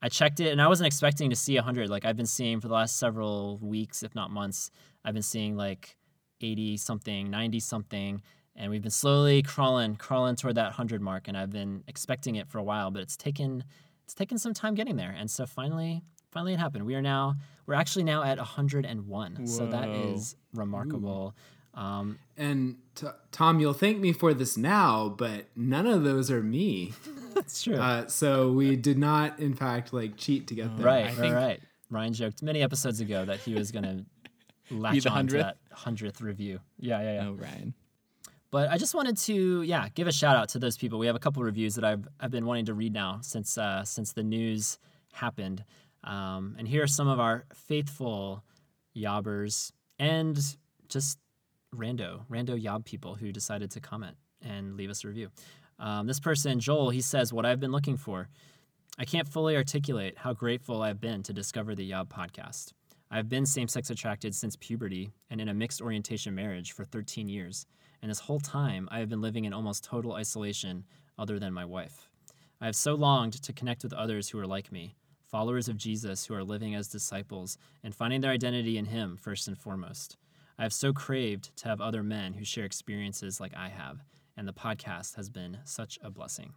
I 0.00 0.08
checked 0.08 0.40
it 0.40 0.50
and 0.50 0.62
I 0.62 0.68
wasn't 0.68 0.86
expecting 0.86 1.28
to 1.28 1.36
see 1.36 1.56
100. 1.56 1.90
Like 1.90 2.06
I've 2.06 2.16
been 2.16 2.24
seeing 2.26 2.60
for 2.60 2.68
the 2.68 2.74
last 2.74 2.96
several 2.98 3.58
weeks, 3.58 4.02
if 4.02 4.14
not 4.14 4.30
months, 4.30 4.70
I've 5.04 5.12
been 5.12 5.22
seeing 5.22 5.56
like 5.56 5.98
80 6.40 6.78
something, 6.78 7.30
90 7.30 7.60
something, 7.60 8.22
and 8.56 8.70
we've 8.70 8.82
been 8.82 8.90
slowly 8.90 9.42
crawling 9.42 9.96
crawling 9.96 10.36
toward 10.36 10.54
that 10.54 10.68
100 10.68 11.02
mark 11.02 11.28
and 11.28 11.36
I've 11.36 11.50
been 11.50 11.84
expecting 11.86 12.36
it 12.36 12.48
for 12.48 12.56
a 12.56 12.64
while, 12.64 12.90
but 12.90 13.02
it's 13.02 13.16
taken 13.16 13.62
it's 14.04 14.14
taken 14.14 14.38
some 14.38 14.54
time 14.54 14.74
getting 14.74 14.96
there. 14.96 15.14
And 15.18 15.30
so 15.30 15.44
finally 15.44 16.02
finally 16.30 16.54
it 16.54 16.58
happened. 16.58 16.86
We 16.86 16.94
are 16.94 17.02
now 17.02 17.34
we're 17.66 17.74
actually 17.74 18.04
now 18.04 18.22
at 18.22 18.38
101. 18.38 19.46
So 19.46 19.66
that 19.66 19.88
is 19.90 19.96
Whoa. 19.96 20.14
is 20.14 20.36
remarkable. 20.54 21.34
Um, 21.74 22.18
And 22.36 22.76
t- 22.94 23.06
Tom, 23.32 23.60
you'll 23.60 23.72
thank 23.74 23.98
me 23.98 24.12
for 24.12 24.32
this 24.34 24.56
now, 24.56 25.08
but 25.08 25.46
none 25.56 25.86
of 25.86 26.04
those 26.04 26.30
are 26.30 26.42
me. 26.42 26.92
that's 27.34 27.62
true. 27.62 27.76
Uh, 27.76 28.06
so 28.06 28.52
we 28.52 28.76
did 28.76 28.98
not, 28.98 29.38
in 29.40 29.54
fact, 29.54 29.92
like 29.92 30.16
cheat 30.16 30.46
to 30.48 30.54
get 30.54 30.76
there. 30.76 30.86
right, 30.86 31.04
I 31.04 31.08
right, 31.08 31.16
think- 31.16 31.34
right. 31.34 31.60
Ryan 31.90 32.12
joked 32.12 32.42
many 32.42 32.62
episodes 32.62 33.00
ago 33.00 33.24
that 33.24 33.40
he 33.40 33.54
was 33.54 33.70
gonna 33.70 34.04
latch 34.70 35.02
the 35.04 35.10
on 35.10 35.26
to 35.28 35.34
100th? 35.36 35.38
that 35.40 35.56
hundredth 35.72 36.20
review. 36.20 36.58
Yeah, 36.78 37.00
yeah, 37.02 37.14
yeah. 37.14 37.28
Oh, 37.28 37.32
Ryan. 37.34 37.74
But 38.50 38.70
I 38.70 38.78
just 38.78 38.94
wanted 38.94 39.16
to, 39.18 39.62
yeah, 39.62 39.88
give 39.94 40.06
a 40.06 40.12
shout 40.12 40.36
out 40.36 40.48
to 40.50 40.58
those 40.60 40.76
people. 40.76 40.98
We 41.00 41.06
have 41.06 41.16
a 41.16 41.20
couple 41.20 41.42
reviews 41.42 41.74
that 41.74 41.84
I've 41.84 42.06
I've 42.20 42.30
been 42.30 42.46
wanting 42.46 42.66
to 42.66 42.74
read 42.74 42.92
now 42.92 43.18
since 43.22 43.58
uh, 43.58 43.84
since 43.84 44.12
the 44.12 44.22
news 44.22 44.78
happened. 45.12 45.64
Um, 46.04 46.54
and 46.58 46.66
here 46.68 46.82
are 46.82 46.86
some 46.88 47.08
of 47.08 47.18
our 47.20 47.44
faithful 47.54 48.42
yobbers 48.96 49.72
and 49.98 50.38
just 50.88 51.18
rando 51.74 52.26
rando 52.28 52.60
yob 52.60 52.84
people 52.84 53.14
who 53.14 53.32
decided 53.32 53.70
to 53.72 53.80
comment 53.80 54.16
and 54.42 54.76
leave 54.76 54.90
us 54.90 55.04
a 55.04 55.08
review. 55.08 55.30
Um, 55.78 56.06
this 56.06 56.20
person, 56.20 56.60
Joel, 56.60 56.90
he 56.90 57.00
says, 57.00 57.32
"What 57.32 57.46
I've 57.46 57.60
been 57.60 57.72
looking 57.72 57.96
for." 57.96 58.28
I 58.96 59.04
can't 59.04 59.26
fully 59.26 59.56
articulate 59.56 60.18
how 60.18 60.34
grateful 60.34 60.80
I've 60.80 61.00
been 61.00 61.24
to 61.24 61.32
discover 61.32 61.74
the 61.74 61.84
Yob 61.84 62.08
podcast. 62.08 62.72
I've 63.10 63.28
been 63.28 63.44
same 63.44 63.66
sex 63.66 63.90
attracted 63.90 64.36
since 64.36 64.56
puberty 64.56 65.10
and 65.30 65.40
in 65.40 65.48
a 65.48 65.54
mixed 65.54 65.82
orientation 65.82 66.34
marriage 66.34 66.72
for 66.72 66.84
13 66.84 67.28
years. 67.28 67.66
And 68.00 68.10
this 68.10 68.20
whole 68.20 68.38
time, 68.38 68.88
I 68.92 69.00
have 69.00 69.08
been 69.08 69.20
living 69.20 69.46
in 69.46 69.52
almost 69.52 69.82
total 69.82 70.12
isolation 70.12 70.84
other 71.18 71.38
than 71.38 71.52
my 71.52 71.64
wife. 71.64 72.08
I 72.60 72.66
have 72.66 72.76
so 72.76 72.94
longed 72.94 73.42
to 73.42 73.52
connect 73.52 73.82
with 73.82 73.92
others 73.92 74.28
who 74.28 74.38
are 74.38 74.46
like 74.46 74.70
me, 74.70 74.94
followers 75.28 75.68
of 75.68 75.76
Jesus 75.76 76.26
who 76.26 76.34
are 76.34 76.44
living 76.44 76.74
as 76.74 76.86
disciples 76.86 77.58
and 77.82 77.94
finding 77.94 78.20
their 78.20 78.30
identity 78.30 78.78
in 78.78 78.86
Him 78.86 79.16
first 79.16 79.48
and 79.48 79.58
foremost. 79.58 80.16
I 80.58 80.62
have 80.62 80.72
so 80.72 80.92
craved 80.92 81.54
to 81.58 81.68
have 81.68 81.80
other 81.80 82.02
men 82.02 82.34
who 82.34 82.44
share 82.44 82.64
experiences 82.64 83.40
like 83.40 83.52
I 83.56 83.68
have, 83.68 84.04
and 84.36 84.46
the 84.46 84.52
podcast 84.52 85.16
has 85.16 85.28
been 85.28 85.58
such 85.64 85.98
a 86.02 86.10
blessing. 86.10 86.52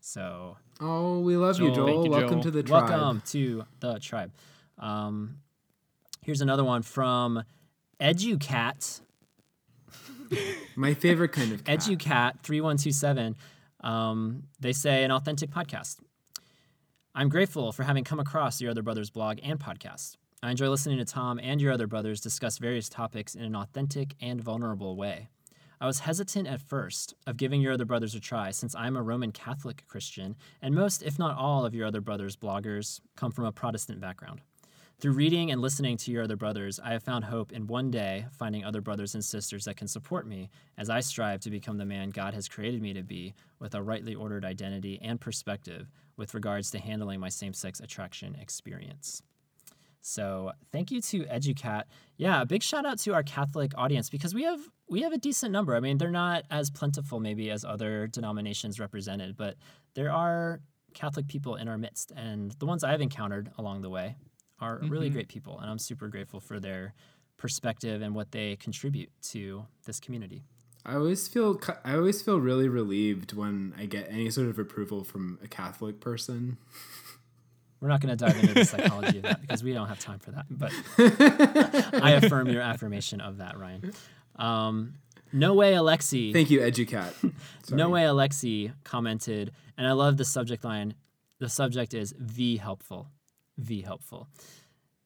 So, 0.00 0.56
Oh, 0.80 1.20
we 1.20 1.36
love 1.36 1.58
you, 1.58 1.66
Joel. 1.68 1.74
Joel. 1.74 1.86
Thank 1.86 2.04
you, 2.04 2.10
Welcome 2.10 2.30
Joel. 2.34 2.42
to 2.42 2.50
the 2.50 2.62
tribe. 2.62 2.88
Welcome 2.90 3.22
to 3.26 3.64
the 3.80 3.98
tribe. 3.98 4.32
Um, 4.78 5.38
here's 6.22 6.40
another 6.40 6.64
one 6.64 6.82
from 6.82 7.42
EduCat. 8.00 9.00
My 10.76 10.94
favorite 10.94 11.32
kind 11.32 11.52
of 11.52 11.64
cat. 11.64 11.78
EduCat 11.80 12.40
three 12.42 12.60
one 12.60 12.76
two 12.76 12.92
seven. 12.92 13.34
Um, 13.80 14.44
they 14.60 14.72
say 14.72 15.02
an 15.04 15.10
authentic 15.10 15.50
podcast. 15.50 15.96
I'm 17.14 17.28
grateful 17.28 17.72
for 17.72 17.82
having 17.84 18.04
come 18.04 18.20
across 18.20 18.60
your 18.60 18.70
other 18.70 18.82
brothers 18.82 19.10
blog 19.10 19.38
and 19.42 19.58
podcast. 19.58 20.16
I 20.40 20.52
enjoy 20.52 20.68
listening 20.68 20.98
to 20.98 21.04
Tom 21.04 21.40
and 21.42 21.60
your 21.60 21.72
other 21.72 21.88
brothers 21.88 22.20
discuss 22.20 22.58
various 22.58 22.88
topics 22.88 23.34
in 23.34 23.42
an 23.42 23.56
authentic 23.56 24.14
and 24.20 24.40
vulnerable 24.40 24.94
way. 24.94 25.30
I 25.80 25.86
was 25.86 25.98
hesitant 25.98 26.46
at 26.46 26.60
first 26.60 27.14
of 27.26 27.36
giving 27.36 27.60
your 27.60 27.72
other 27.72 27.84
brothers 27.84 28.14
a 28.14 28.20
try 28.20 28.52
since 28.52 28.72
I'm 28.76 28.96
a 28.96 29.02
Roman 29.02 29.32
Catholic 29.32 29.82
Christian, 29.88 30.36
and 30.62 30.76
most, 30.76 31.02
if 31.02 31.18
not 31.18 31.36
all, 31.36 31.64
of 31.64 31.74
your 31.74 31.88
other 31.88 32.00
brothers 32.00 32.36
bloggers 32.36 33.00
come 33.16 33.32
from 33.32 33.46
a 33.46 33.52
Protestant 33.52 34.00
background. 34.00 34.40
Through 35.00 35.14
reading 35.14 35.50
and 35.50 35.60
listening 35.60 35.96
to 35.96 36.12
your 36.12 36.22
other 36.22 36.36
brothers, 36.36 36.78
I 36.78 36.92
have 36.92 37.02
found 37.02 37.24
hope 37.24 37.50
in 37.50 37.66
one 37.66 37.90
day 37.90 38.26
finding 38.30 38.64
other 38.64 38.80
brothers 38.80 39.14
and 39.14 39.24
sisters 39.24 39.64
that 39.64 39.76
can 39.76 39.88
support 39.88 40.24
me 40.24 40.50
as 40.76 40.88
I 40.88 41.00
strive 41.00 41.40
to 41.40 41.50
become 41.50 41.78
the 41.78 41.84
man 41.84 42.10
God 42.10 42.34
has 42.34 42.48
created 42.48 42.80
me 42.80 42.92
to 42.92 43.02
be 43.02 43.34
with 43.58 43.74
a 43.74 43.82
rightly 43.82 44.14
ordered 44.14 44.44
identity 44.44 45.00
and 45.02 45.20
perspective 45.20 45.90
with 46.16 46.34
regards 46.34 46.70
to 46.70 46.78
handling 46.78 47.18
my 47.18 47.28
same 47.28 47.52
sex 47.52 47.80
attraction 47.80 48.36
experience. 48.40 49.22
So 50.08 50.52
thank 50.72 50.90
you 50.90 51.02
to 51.02 51.24
EduCat. 51.24 51.82
Yeah, 52.16 52.40
a 52.40 52.46
big 52.46 52.62
shout 52.62 52.86
out 52.86 52.98
to 53.00 53.12
our 53.12 53.22
Catholic 53.22 53.72
audience 53.76 54.08
because 54.08 54.34
we 54.34 54.42
have 54.44 54.58
we 54.88 55.02
have 55.02 55.12
a 55.12 55.18
decent 55.18 55.52
number. 55.52 55.76
I 55.76 55.80
mean, 55.80 55.98
they're 55.98 56.10
not 56.10 56.44
as 56.50 56.70
plentiful 56.70 57.20
maybe 57.20 57.50
as 57.50 57.62
other 57.62 58.06
denominations 58.06 58.80
represented, 58.80 59.36
but 59.36 59.56
there 59.92 60.10
are 60.10 60.60
Catholic 60.94 61.28
people 61.28 61.56
in 61.56 61.68
our 61.68 61.76
midst, 61.76 62.10
and 62.16 62.52
the 62.52 62.64
ones 62.64 62.84
I've 62.84 63.02
encountered 63.02 63.50
along 63.58 63.82
the 63.82 63.90
way 63.90 64.16
are 64.60 64.80
really 64.82 65.08
mm-hmm. 65.08 65.14
great 65.14 65.28
people, 65.28 65.58
and 65.60 65.70
I'm 65.70 65.78
super 65.78 66.08
grateful 66.08 66.40
for 66.40 66.58
their 66.58 66.94
perspective 67.36 68.00
and 68.00 68.14
what 68.14 68.32
they 68.32 68.56
contribute 68.56 69.10
to 69.24 69.66
this 69.84 70.00
community. 70.00 70.42
I 70.86 70.94
always 70.94 71.28
feel 71.28 71.60
I 71.84 71.96
always 71.96 72.22
feel 72.22 72.40
really 72.40 72.68
relieved 72.68 73.34
when 73.34 73.74
I 73.76 73.84
get 73.84 74.10
any 74.10 74.30
sort 74.30 74.48
of 74.48 74.58
approval 74.58 75.04
from 75.04 75.38
a 75.44 75.48
Catholic 75.48 76.00
person. 76.00 76.56
We're 77.80 77.88
not 77.88 78.00
going 78.00 78.16
to 78.16 78.24
dive 78.24 78.36
into 78.38 78.54
the 78.54 78.64
psychology 78.64 79.18
of 79.18 79.22
that 79.24 79.40
because 79.40 79.62
we 79.62 79.72
don't 79.72 79.88
have 79.88 80.00
time 80.00 80.18
for 80.18 80.32
that. 80.32 80.46
But 80.50 80.72
I 82.02 82.12
affirm 82.12 82.48
your 82.48 82.62
affirmation 82.62 83.20
of 83.20 83.38
that, 83.38 83.58
Ryan. 83.58 83.92
Um, 84.36 84.94
no 85.32 85.54
way, 85.54 85.72
Alexi. 85.74 86.32
Thank 86.32 86.50
you, 86.50 86.60
EduCat. 86.60 87.32
No 87.70 87.90
way, 87.90 88.02
Alexi 88.02 88.72
commented, 88.82 89.52
and 89.76 89.86
I 89.86 89.92
love 89.92 90.16
the 90.16 90.24
subject 90.24 90.64
line. 90.64 90.94
The 91.38 91.50
subject 91.50 91.92
is 91.92 92.14
V 92.18 92.56
helpful. 92.56 93.08
V 93.58 93.82
helpful. 93.82 94.28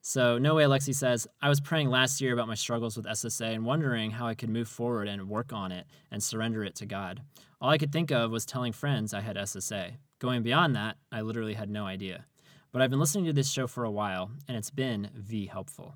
So, 0.01 0.37
No 0.39 0.55
Way 0.57 0.65
Alexi 0.65 0.95
says, 0.95 1.29
I 1.41 1.49
was 1.49 1.61
praying 1.61 1.89
last 1.89 2.21
year 2.21 2.33
about 2.33 2.49
my 2.49 2.55
struggles 2.55 2.97
with 2.97 3.07
SSA 3.07 3.55
and 3.55 3.65
wondering 3.65 4.11
how 4.11 4.27
I 4.27 4.35
could 4.35 4.49
move 4.49 4.69
forward 4.69 5.07
and 5.07 5.29
work 5.29 5.53
on 5.53 5.71
it 5.71 5.87
and 6.11 6.23
surrender 6.23 6.65
it 6.65 6.75
to 6.77 6.87
God. 6.87 7.23
All 7.61 7.71
I 7.71 7.79
could 7.79 7.93
think 7.93 8.11
of 8.11 8.33
was 8.33 8.45
telling 8.45 8.73
friends 8.73 9.15
I 9.15 9.21
had 9.21 9.37
SSA. 9.37 9.93
Going 10.19 10.43
beyond 10.43 10.75
that, 10.75 10.97
I 11.13 11.21
literally 11.21 11.55
had 11.55 11.71
no 11.71 11.87
idea. 11.87 12.25
But 12.73 12.81
I've 12.81 12.91
been 12.91 13.01
listening 13.01 13.27
to 13.27 13.33
this 13.33 13.51
show 13.51 13.67
for 13.67 13.85
a 13.85 13.91
while, 13.91 14.31
and 14.49 14.57
it's 14.57 14.71
been 14.71 15.11
V 15.15 15.47
helpful. 15.47 15.95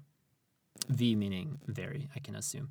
V 0.88 1.14
meaning 1.16 1.58
very, 1.66 2.08
I 2.14 2.18
can 2.18 2.36
assume. 2.36 2.68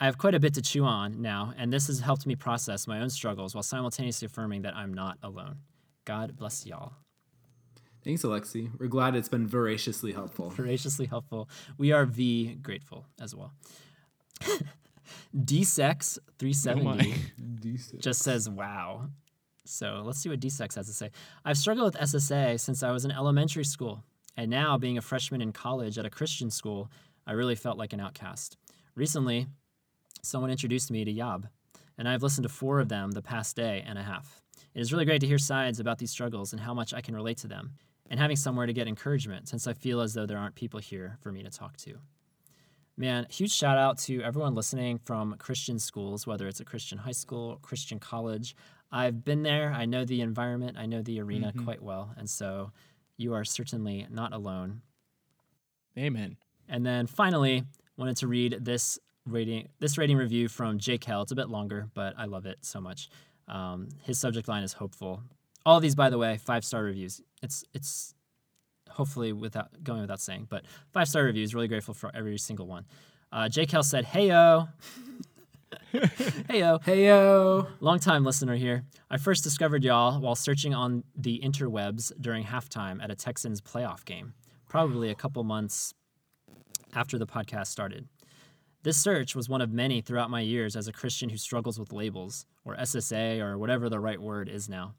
I 0.00 0.06
have 0.06 0.18
quite 0.18 0.34
a 0.34 0.40
bit 0.40 0.54
to 0.54 0.62
chew 0.62 0.84
on 0.84 1.20
now, 1.22 1.52
and 1.56 1.72
this 1.72 1.86
has 1.86 2.00
helped 2.00 2.26
me 2.26 2.34
process 2.34 2.88
my 2.88 3.00
own 3.00 3.10
struggles 3.10 3.54
while 3.54 3.62
simultaneously 3.62 4.26
affirming 4.26 4.62
that 4.62 4.74
I'm 4.74 4.92
not 4.92 5.18
alone. 5.22 5.58
God 6.04 6.36
bless 6.36 6.66
y'all. 6.66 6.94
Thanks, 8.02 8.22
Alexi. 8.22 8.70
We're 8.80 8.88
glad 8.88 9.14
it's 9.14 9.28
been 9.28 9.46
voraciously 9.46 10.12
helpful. 10.12 10.50
Voraciously 10.50 11.06
helpful. 11.06 11.48
We 11.78 11.92
are 11.92 12.04
V 12.04 12.56
grateful 12.60 13.06
as 13.20 13.34
well. 13.34 13.52
DSEX 15.36 16.18
Oh 16.18 16.32
370 16.38 17.14
just 18.00 18.22
says 18.22 18.48
wow. 18.48 19.08
So 19.64 20.02
let's 20.04 20.18
see 20.18 20.28
what 20.28 20.40
DSEX 20.40 20.74
has 20.74 20.86
to 20.86 20.92
say. 20.92 21.10
I've 21.44 21.58
struggled 21.58 21.94
with 21.94 22.02
SSA 22.02 22.58
since 22.58 22.82
I 22.82 22.90
was 22.90 23.04
in 23.04 23.10
elementary 23.10 23.64
school, 23.64 24.02
and 24.36 24.50
now 24.50 24.76
being 24.76 24.98
a 24.98 25.02
freshman 25.02 25.40
in 25.40 25.52
college 25.52 25.98
at 25.98 26.06
a 26.06 26.10
Christian 26.10 26.50
school, 26.50 26.90
I 27.26 27.32
really 27.32 27.54
felt 27.54 27.78
like 27.78 27.92
an 27.92 28.00
outcast. 28.00 28.56
Recently, 28.94 29.46
someone 30.22 30.50
introduced 30.50 30.90
me 30.90 31.04
to 31.04 31.12
Yob, 31.12 31.46
and 31.96 32.08
I've 32.08 32.22
listened 32.22 32.42
to 32.42 32.48
four 32.48 32.80
of 32.80 32.88
them 32.88 33.12
the 33.12 33.22
past 33.22 33.54
day 33.54 33.84
and 33.86 33.98
a 33.98 34.02
half. 34.02 34.42
It 34.74 34.80
is 34.80 34.92
really 34.92 35.04
great 35.04 35.20
to 35.20 35.26
hear 35.26 35.38
sides 35.38 35.78
about 35.78 35.98
these 35.98 36.10
struggles 36.10 36.52
and 36.52 36.60
how 36.60 36.74
much 36.74 36.92
I 36.92 37.00
can 37.00 37.14
relate 37.14 37.38
to 37.38 37.48
them, 37.48 37.74
and 38.10 38.18
having 38.18 38.36
somewhere 38.36 38.66
to 38.66 38.72
get 38.72 38.88
encouragement 38.88 39.48
since 39.48 39.66
I 39.66 39.74
feel 39.74 40.00
as 40.00 40.14
though 40.14 40.26
there 40.26 40.38
aren't 40.38 40.56
people 40.56 40.80
here 40.80 41.18
for 41.20 41.30
me 41.30 41.42
to 41.42 41.50
talk 41.50 41.76
to. 41.78 41.98
Man, 42.96 43.26
huge 43.30 43.52
shout 43.52 43.78
out 43.78 43.96
to 44.00 44.22
everyone 44.22 44.54
listening 44.54 44.98
from 44.98 45.36
Christian 45.38 45.78
schools, 45.78 46.26
whether 46.26 46.46
it's 46.46 46.60
a 46.60 46.64
Christian 46.64 46.98
high 46.98 47.12
school, 47.12 47.58
Christian 47.62 47.98
college. 47.98 48.54
I've 48.92 49.24
been 49.24 49.42
there. 49.42 49.72
I 49.72 49.86
know 49.86 50.04
the 50.04 50.20
environment. 50.20 50.76
I 50.78 50.86
know 50.86 51.00
the 51.02 51.20
arena 51.20 51.52
quite 51.64 51.82
well. 51.82 52.12
And 52.16 52.28
so 52.28 52.72
you 53.16 53.32
are 53.34 53.44
certainly 53.44 54.06
not 54.10 54.32
alone. 54.32 54.82
Amen. 55.98 56.36
And 56.68 56.84
then 56.84 57.06
finally, 57.06 57.64
wanted 57.96 58.16
to 58.18 58.26
read 58.26 58.58
this 58.60 58.98
rating 59.26 59.68
this 59.78 59.96
rating 59.96 60.16
review 60.16 60.48
from 60.48 60.78
Jake 60.78 61.04
Hell. 61.04 61.22
It's 61.22 61.32
a 61.32 61.36
bit 61.36 61.48
longer, 61.48 61.88
but 61.94 62.14
I 62.18 62.26
love 62.26 62.46
it 62.46 62.58
so 62.62 62.80
much. 62.80 63.08
Um, 63.48 63.88
his 64.02 64.18
subject 64.18 64.48
line 64.48 64.62
is 64.62 64.74
hopeful. 64.74 65.22
All 65.64 65.80
these, 65.80 65.94
by 65.94 66.10
the 66.10 66.18
way, 66.18 66.38
five 66.38 66.64
star 66.64 66.82
reviews. 66.82 67.20
It's 67.42 67.64
it's 67.72 68.14
hopefully 68.90 69.32
without 69.32 69.82
going 69.82 70.00
without 70.00 70.20
saying, 70.20 70.46
but 70.50 70.64
five 70.92 71.08
star 71.08 71.24
reviews. 71.24 71.54
Really 71.54 71.68
grateful 71.68 71.94
for 71.94 72.10
every 72.14 72.38
single 72.38 72.66
one. 72.66 72.84
Uh, 73.30 73.48
Jake 73.48 73.68
Kel 73.70 73.82
said, 73.82 74.04
"Heyo, 74.06 74.68
heyo, 75.92 76.82
Heyo. 76.84 77.68
long 77.80 77.98
time 77.98 78.24
listener 78.24 78.56
here. 78.56 78.84
I 79.10 79.16
first 79.16 79.44
discovered 79.44 79.84
y'all 79.84 80.20
while 80.20 80.34
searching 80.34 80.74
on 80.74 81.04
the 81.16 81.40
interwebs 81.44 82.12
during 82.20 82.44
halftime 82.44 83.02
at 83.02 83.10
a 83.10 83.14
Texans 83.14 83.60
playoff 83.60 84.04
game, 84.04 84.34
probably 84.68 85.10
a 85.10 85.14
couple 85.14 85.44
months 85.44 85.94
after 86.94 87.18
the 87.18 87.26
podcast 87.26 87.68
started. 87.68 88.08
This 88.82 88.96
search 88.96 89.36
was 89.36 89.48
one 89.48 89.60
of 89.60 89.72
many 89.72 90.00
throughout 90.00 90.30
my 90.30 90.40
years 90.40 90.74
as 90.74 90.88
a 90.88 90.92
Christian 90.92 91.30
who 91.30 91.36
struggles 91.36 91.78
with 91.78 91.92
labels, 91.92 92.46
or 92.64 92.74
SSA, 92.76 93.40
or 93.40 93.56
whatever 93.56 93.88
the 93.88 94.00
right 94.00 94.20
word 94.20 94.48
is 94.48 94.68
now. 94.68 94.94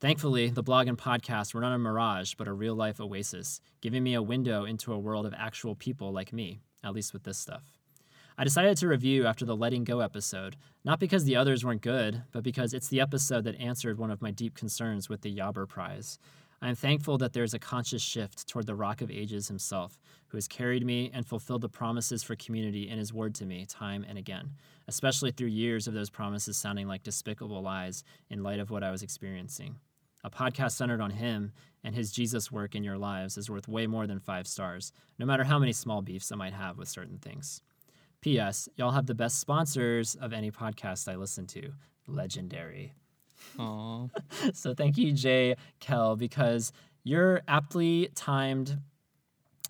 Thankfully, 0.00 0.48
the 0.48 0.62
blog 0.62 0.86
and 0.86 0.96
podcast 0.96 1.52
were 1.52 1.60
not 1.60 1.74
a 1.74 1.78
mirage, 1.78 2.34
but 2.34 2.48
a 2.48 2.52
real 2.52 2.74
life 2.74 3.00
oasis, 3.00 3.60
giving 3.80 4.02
me 4.02 4.14
a 4.14 4.22
window 4.22 4.64
into 4.64 4.92
a 4.92 4.98
world 4.98 5.26
of 5.26 5.34
actual 5.36 5.74
people 5.74 6.12
like 6.12 6.32
me, 6.32 6.60
at 6.82 6.94
least 6.94 7.12
with 7.12 7.24
this 7.24 7.36
stuff. 7.36 7.77
I 8.40 8.44
decided 8.44 8.76
to 8.76 8.86
review 8.86 9.26
after 9.26 9.44
the 9.44 9.56
Letting 9.56 9.82
Go 9.82 9.98
episode, 9.98 10.54
not 10.84 11.00
because 11.00 11.24
the 11.24 11.34
others 11.34 11.64
weren't 11.64 11.82
good, 11.82 12.22
but 12.30 12.44
because 12.44 12.72
it's 12.72 12.86
the 12.86 13.00
episode 13.00 13.42
that 13.42 13.58
answered 13.58 13.98
one 13.98 14.12
of 14.12 14.22
my 14.22 14.30
deep 14.30 14.54
concerns 14.54 15.08
with 15.08 15.22
the 15.22 15.36
Yabber 15.36 15.68
Prize. 15.68 16.20
I 16.62 16.68
am 16.68 16.76
thankful 16.76 17.18
that 17.18 17.32
there 17.32 17.42
is 17.42 17.52
a 17.52 17.58
conscious 17.58 18.00
shift 18.00 18.46
toward 18.46 18.66
the 18.66 18.76
Rock 18.76 19.00
of 19.00 19.10
Ages 19.10 19.48
himself, 19.48 19.98
who 20.28 20.36
has 20.36 20.46
carried 20.46 20.86
me 20.86 21.10
and 21.12 21.26
fulfilled 21.26 21.62
the 21.62 21.68
promises 21.68 22.22
for 22.22 22.36
community 22.36 22.88
in 22.88 22.96
his 22.96 23.12
word 23.12 23.34
to 23.34 23.44
me 23.44 23.66
time 23.66 24.06
and 24.08 24.16
again, 24.16 24.52
especially 24.86 25.32
through 25.32 25.48
years 25.48 25.88
of 25.88 25.94
those 25.94 26.08
promises 26.08 26.56
sounding 26.56 26.86
like 26.86 27.02
despicable 27.02 27.60
lies 27.60 28.04
in 28.30 28.44
light 28.44 28.60
of 28.60 28.70
what 28.70 28.84
I 28.84 28.92
was 28.92 29.02
experiencing. 29.02 29.80
A 30.22 30.30
podcast 30.30 30.72
centered 30.72 31.00
on 31.00 31.10
him 31.10 31.50
and 31.82 31.92
his 31.92 32.12
Jesus 32.12 32.52
work 32.52 32.76
in 32.76 32.84
your 32.84 32.98
lives 32.98 33.36
is 33.36 33.50
worth 33.50 33.66
way 33.66 33.88
more 33.88 34.06
than 34.06 34.20
five 34.20 34.46
stars, 34.46 34.92
no 35.18 35.26
matter 35.26 35.42
how 35.42 35.58
many 35.58 35.72
small 35.72 36.02
beefs 36.02 36.30
I 36.30 36.36
might 36.36 36.54
have 36.54 36.78
with 36.78 36.88
certain 36.88 37.18
things. 37.18 37.62
P.S. 38.20 38.68
Y'all 38.76 38.90
have 38.90 39.06
the 39.06 39.14
best 39.14 39.40
sponsors 39.40 40.14
of 40.16 40.32
any 40.32 40.50
podcast 40.50 41.10
I 41.10 41.16
listen 41.16 41.46
to. 41.48 41.70
Legendary. 42.06 42.94
Aw. 43.58 44.08
So 44.54 44.74
thank 44.74 44.96
you, 44.96 45.12
Jay 45.12 45.56
Kell, 45.80 46.16
because 46.16 46.72
your 47.04 47.42
aptly 47.48 48.10
timed 48.14 48.78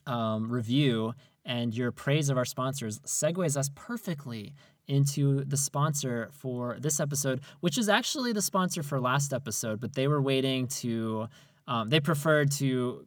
um, 0.07 0.51
review 0.51 1.14
and 1.44 1.74
your 1.74 1.92
praise 1.92 2.28
of 2.28 2.36
our 2.36 2.44
sponsors 2.44 3.01
segues 3.01 3.57
us 3.57 3.70
perfectly 3.74 4.55
into 4.86 5.44
the 5.44 5.57
sponsor 5.57 6.30
for 6.32 6.76
this 6.80 6.99
episode, 7.01 7.40
which 7.61 7.76
is 7.78 7.88
actually 7.88 8.32
the 8.32 8.42
sponsor 8.42 8.82
for 8.82 9.01
last 9.01 9.32
episode, 9.32 9.80
but 9.80 9.94
they 9.94 10.09
were 10.09 10.20
waiting 10.22 10.66
to, 10.66 11.28
um, 11.66 11.88
they 11.88 12.01
preferred 12.01 12.51
to 12.53 13.05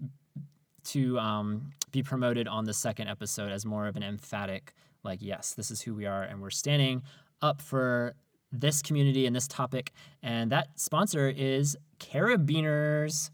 to 0.84 1.20
um, 1.20 1.72
be 1.92 2.02
promoted 2.02 2.48
on 2.48 2.66
the 2.66 2.74
second 2.74 3.08
episode 3.08 3.52
as 3.52 3.66
more 3.66 3.88
of 3.88 3.96
an 3.96 4.04
emphatic, 4.04 4.74
like, 5.04 5.20
yes, 5.22 5.54
this 5.54 5.72
is 5.72 5.82
who 5.82 5.94
we 5.96 6.06
are, 6.06 6.24
and 6.24 6.42
we're 6.42 6.50
standing 6.50 7.02
up 7.42 7.62
for 7.62 8.14
this 8.52 8.82
community 8.82 9.26
and 9.26 9.36
this 9.36 9.48
topic. 9.48 9.92
And 10.22 10.52
that 10.52 10.68
sponsor 10.76 11.30
is 11.30 11.78
Carabiners. 12.00 13.32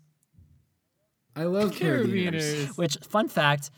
I 1.36 1.44
love 1.44 1.72
carabiners. 1.72 2.34
Carabiners. 2.34 2.78
Which, 2.78 2.98
fun 3.08 3.28
fact, 3.28 3.70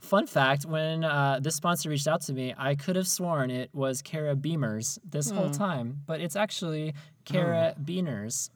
fun 0.00 0.26
fact, 0.26 0.64
when 0.66 1.04
uh, 1.04 1.38
this 1.40 1.54
sponsor 1.56 1.88
reached 1.90 2.06
out 2.08 2.20
to 2.22 2.32
me, 2.32 2.54
I 2.58 2.74
could 2.74 2.96
have 2.96 3.08
sworn 3.08 3.50
it 3.50 3.70
was 3.72 4.02
Carabiners 4.02 4.98
this 5.08 5.30
whole 5.30 5.46
Oh. 5.46 5.52
time, 5.52 6.02
but 6.06 6.20
it's 6.20 6.36
actually 6.36 6.94
Carabiners. 7.24 8.50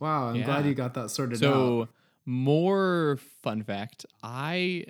Wow, 0.00 0.28
I'm 0.28 0.42
glad 0.42 0.66
you 0.66 0.74
got 0.74 0.94
that 0.94 1.10
sorted 1.10 1.38
So 1.38 1.82
out. 1.82 1.88
more 2.26 3.18
fun 3.42 3.62
fact, 3.62 4.04
I 4.22 4.86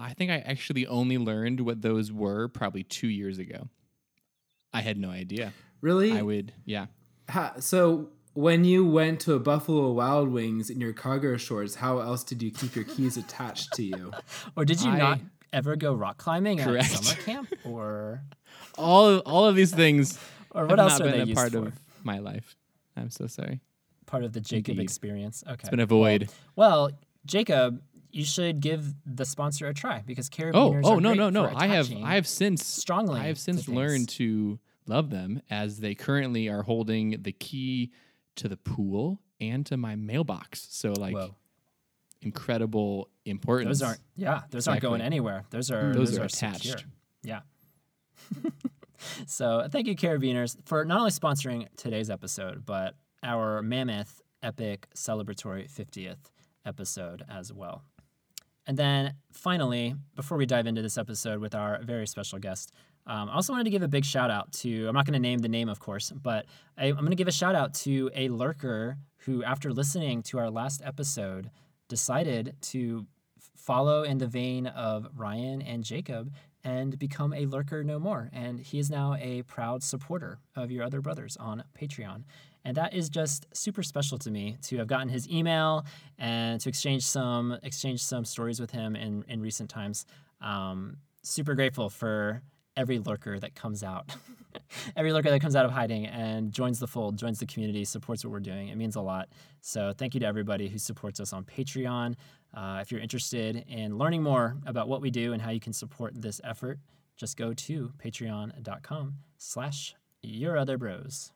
I 0.00 0.14
think 0.14 0.30
I 0.30 0.36
actually 0.38 0.86
only 0.86 1.18
learned 1.18 1.60
what 1.60 1.82
those 1.82 2.12
were 2.12 2.48
probably 2.48 2.84
two 2.84 3.08
years 3.08 3.38
ago. 3.38 3.68
I 4.72 4.80
had 4.80 4.96
no 4.96 5.10
idea. 5.10 5.52
Really? 5.80 6.12
I 6.12 6.22
would, 6.22 6.52
yeah. 6.64 6.86
Ha- 7.30 7.54
so 7.58 8.10
when 8.34 8.64
you 8.64 8.86
went 8.86 9.20
to 9.20 9.34
a 9.34 9.40
Buffalo 9.40 9.90
Wild 9.92 10.28
Wings 10.28 10.70
in 10.70 10.80
your 10.80 10.92
cargo 10.92 11.36
shorts, 11.36 11.74
how 11.76 11.98
else 11.98 12.22
did 12.22 12.42
you 12.42 12.50
keep 12.50 12.76
your 12.76 12.84
keys 12.84 13.16
attached 13.16 13.72
to 13.74 13.82
you? 13.82 14.12
Or 14.56 14.64
did 14.64 14.80
you 14.82 14.90
I- 14.90 14.98
not 14.98 15.20
ever 15.52 15.76
go 15.76 15.94
rock 15.94 16.18
climbing 16.18 16.58
Correct. 16.58 16.84
at 16.92 16.98
summer 17.04 17.20
camp? 17.22 17.52
Or 17.64 18.22
All 18.76 19.18
all 19.20 19.46
of 19.46 19.56
these 19.56 19.74
things 19.74 20.18
or 20.52 20.62
have 20.62 20.70
what 20.70 20.78
else 20.78 20.98
not 20.98 21.08
are 21.08 21.10
been 21.12 21.26
they 21.26 21.32
a 21.32 21.34
part 21.34 21.52
for? 21.52 21.58
of 21.68 21.80
my 22.04 22.18
life. 22.18 22.54
I'm 22.96 23.10
so 23.10 23.26
sorry. 23.26 23.60
part 24.06 24.22
of 24.24 24.32
the 24.32 24.40
Jacob 24.40 24.72
Indeed. 24.72 24.82
experience. 24.84 25.42
Okay. 25.46 25.54
It's 25.60 25.70
been 25.70 25.80
a 25.80 25.86
void. 25.86 26.28
Well, 26.56 26.90
Jacob, 27.26 27.82
you 28.10 28.24
should 28.24 28.60
give 28.60 28.94
the 29.06 29.24
sponsor 29.24 29.66
a 29.66 29.74
try 29.74 30.02
because 30.06 30.28
Oh, 30.28 30.36
carabiners 30.36 30.82
oh 30.84 30.90
are 30.90 30.94
oh, 30.94 30.98
no, 30.98 31.14
no, 31.14 31.30
no. 31.30 31.50
I 31.54 31.66
have 31.68 31.92
I 32.02 32.14
have 32.14 32.26
since 32.26 32.64
strongly. 32.64 33.20
I 33.20 33.26
have 33.26 33.38
since 33.38 33.66
things. 33.66 33.76
learned 33.76 34.08
to 34.10 34.58
love 34.86 35.10
them 35.10 35.42
as 35.50 35.80
they 35.80 35.94
currently 35.94 36.48
are 36.48 36.62
holding 36.62 37.22
the 37.22 37.32
key 37.32 37.92
to 38.36 38.48
the 38.48 38.56
pool 38.56 39.20
and 39.40 39.64
to 39.66 39.76
my 39.76 39.96
mailbox. 39.96 40.66
So 40.70 40.92
like 40.92 41.14
Whoa. 41.14 41.34
incredible 42.22 43.08
importance. 43.24 43.80
Those 43.80 43.88
aren't. 43.88 44.00
Yeah, 44.16 44.42
those 44.50 44.66
aren't 44.66 44.82
going 44.82 45.00
anywhere. 45.00 45.44
Those 45.50 45.70
are 45.70 45.84
mm. 45.84 45.94
Those 45.94 46.18
are 46.18 46.28
secure. 46.28 46.74
attached. 46.74 46.86
Yeah. 47.22 47.40
so 49.26 49.66
thank 49.70 49.86
you, 49.86 49.96
Carabiners, 49.96 50.56
for 50.64 50.84
not 50.84 50.98
only 50.98 51.10
sponsoring 51.10 51.66
today's 51.76 52.10
episode, 52.10 52.64
but 52.64 52.94
our 53.22 53.62
mammoth, 53.62 54.20
epic, 54.42 54.86
celebratory 54.94 55.70
50th 55.70 56.30
episode 56.64 57.24
as 57.28 57.52
well. 57.52 57.82
And 58.68 58.76
then 58.76 59.14
finally, 59.32 59.94
before 60.14 60.36
we 60.36 60.44
dive 60.44 60.66
into 60.66 60.82
this 60.82 60.98
episode 60.98 61.40
with 61.40 61.54
our 61.54 61.80
very 61.82 62.06
special 62.06 62.38
guest, 62.38 62.70
um, 63.06 63.30
I 63.30 63.34
also 63.36 63.54
wanted 63.54 63.64
to 63.64 63.70
give 63.70 63.82
a 63.82 63.88
big 63.88 64.04
shout 64.04 64.30
out 64.30 64.52
to, 64.52 64.86
I'm 64.86 64.94
not 64.94 65.06
going 65.06 65.14
to 65.14 65.18
name 65.18 65.38
the 65.38 65.48
name, 65.48 65.70
of 65.70 65.80
course, 65.80 66.12
but 66.12 66.44
I, 66.76 66.88
I'm 66.88 66.96
going 66.96 67.08
to 67.08 67.16
give 67.16 67.28
a 67.28 67.32
shout 67.32 67.54
out 67.54 67.72
to 67.74 68.10
a 68.14 68.28
lurker 68.28 68.98
who, 69.20 69.42
after 69.42 69.72
listening 69.72 70.22
to 70.24 70.38
our 70.38 70.50
last 70.50 70.82
episode, 70.84 71.50
decided 71.88 72.56
to 72.60 73.06
f- 73.38 73.50
follow 73.56 74.02
in 74.02 74.18
the 74.18 74.26
vein 74.26 74.66
of 74.66 75.08
Ryan 75.16 75.62
and 75.62 75.82
Jacob 75.82 76.30
and 76.62 76.98
become 76.98 77.32
a 77.32 77.46
lurker 77.46 77.82
no 77.82 77.98
more. 77.98 78.28
And 78.34 78.60
he 78.60 78.78
is 78.78 78.90
now 78.90 79.16
a 79.18 79.42
proud 79.44 79.82
supporter 79.82 80.40
of 80.54 80.70
your 80.70 80.84
other 80.84 81.00
brothers 81.00 81.38
on 81.38 81.64
Patreon. 81.80 82.24
And 82.64 82.76
that 82.76 82.94
is 82.94 83.08
just 83.08 83.46
super 83.54 83.82
special 83.82 84.18
to 84.18 84.30
me 84.30 84.58
to 84.62 84.78
have 84.78 84.86
gotten 84.86 85.08
his 85.08 85.28
email 85.28 85.86
and 86.18 86.60
to 86.60 86.68
exchange 86.68 87.04
some 87.04 87.58
exchange 87.62 88.02
some 88.02 88.24
stories 88.24 88.60
with 88.60 88.70
him 88.70 88.96
in, 88.96 89.24
in 89.28 89.40
recent 89.40 89.70
times. 89.70 90.04
Um, 90.40 90.98
super 91.22 91.54
grateful 91.54 91.88
for 91.88 92.42
every 92.76 92.98
lurker 92.98 93.40
that 93.40 93.54
comes 93.54 93.82
out, 93.82 94.14
every 94.96 95.12
lurker 95.12 95.30
that 95.30 95.40
comes 95.40 95.56
out 95.56 95.64
of 95.64 95.72
hiding 95.72 96.06
and 96.06 96.52
joins 96.52 96.78
the 96.78 96.86
fold, 96.86 97.18
joins 97.18 97.40
the 97.40 97.46
community, 97.46 97.84
supports 97.84 98.24
what 98.24 98.32
we're 98.32 98.40
doing. 98.40 98.68
It 98.68 98.76
means 98.76 98.96
a 98.96 99.00
lot. 99.00 99.28
So 99.60 99.92
thank 99.96 100.14
you 100.14 100.20
to 100.20 100.26
everybody 100.26 100.68
who 100.68 100.78
supports 100.78 101.18
us 101.20 101.32
on 101.32 101.44
Patreon. 101.44 102.14
Uh, 102.54 102.78
if 102.80 102.90
you're 102.92 103.00
interested 103.00 103.64
in 103.68 103.98
learning 103.98 104.22
more 104.22 104.56
about 104.64 104.88
what 104.88 105.00
we 105.00 105.10
do 105.10 105.32
and 105.32 105.42
how 105.42 105.50
you 105.50 105.60
can 105.60 105.72
support 105.72 106.12
this 106.14 106.40
effort, 106.44 106.78
just 107.16 107.36
go 107.36 107.52
to 107.52 107.92
patreon.com 107.98 109.14
slash 109.36 109.94
your 110.22 110.56
other 110.56 110.78
bros. 110.78 111.32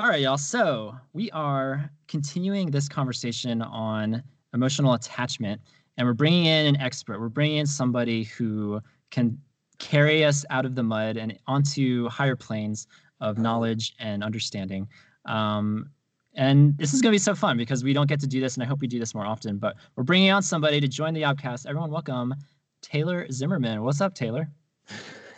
All 0.00 0.08
right, 0.08 0.22
y'all. 0.22 0.38
So 0.38 0.96
we 1.12 1.30
are 1.32 1.90
continuing 2.08 2.70
this 2.70 2.88
conversation 2.88 3.60
on 3.60 4.22
emotional 4.54 4.94
attachment, 4.94 5.60
and 5.98 6.06
we're 6.06 6.14
bringing 6.14 6.46
in 6.46 6.64
an 6.64 6.80
expert. 6.80 7.20
We're 7.20 7.28
bringing 7.28 7.58
in 7.58 7.66
somebody 7.66 8.22
who 8.22 8.80
can 9.10 9.36
carry 9.78 10.24
us 10.24 10.46
out 10.48 10.64
of 10.64 10.74
the 10.74 10.82
mud 10.82 11.18
and 11.18 11.38
onto 11.46 12.08
higher 12.08 12.34
planes 12.34 12.86
of 13.20 13.36
knowledge 13.36 13.94
and 13.98 14.24
understanding. 14.24 14.88
Um, 15.26 15.90
and 16.32 16.78
this 16.78 16.94
is 16.94 17.02
going 17.02 17.12
to 17.12 17.16
be 17.16 17.18
so 17.18 17.34
fun 17.34 17.58
because 17.58 17.84
we 17.84 17.92
don't 17.92 18.08
get 18.08 18.20
to 18.20 18.26
do 18.26 18.40
this, 18.40 18.54
and 18.54 18.62
I 18.62 18.66
hope 18.66 18.80
we 18.80 18.86
do 18.86 18.98
this 18.98 19.14
more 19.14 19.26
often. 19.26 19.58
But 19.58 19.76
we're 19.96 20.04
bringing 20.04 20.30
on 20.30 20.42
somebody 20.42 20.80
to 20.80 20.88
join 20.88 21.12
the 21.12 21.26
Outcast. 21.26 21.66
Everyone, 21.66 21.90
welcome 21.90 22.34
Taylor 22.80 23.30
Zimmerman. 23.30 23.82
What's 23.82 24.00
up, 24.00 24.14
Taylor? 24.14 24.48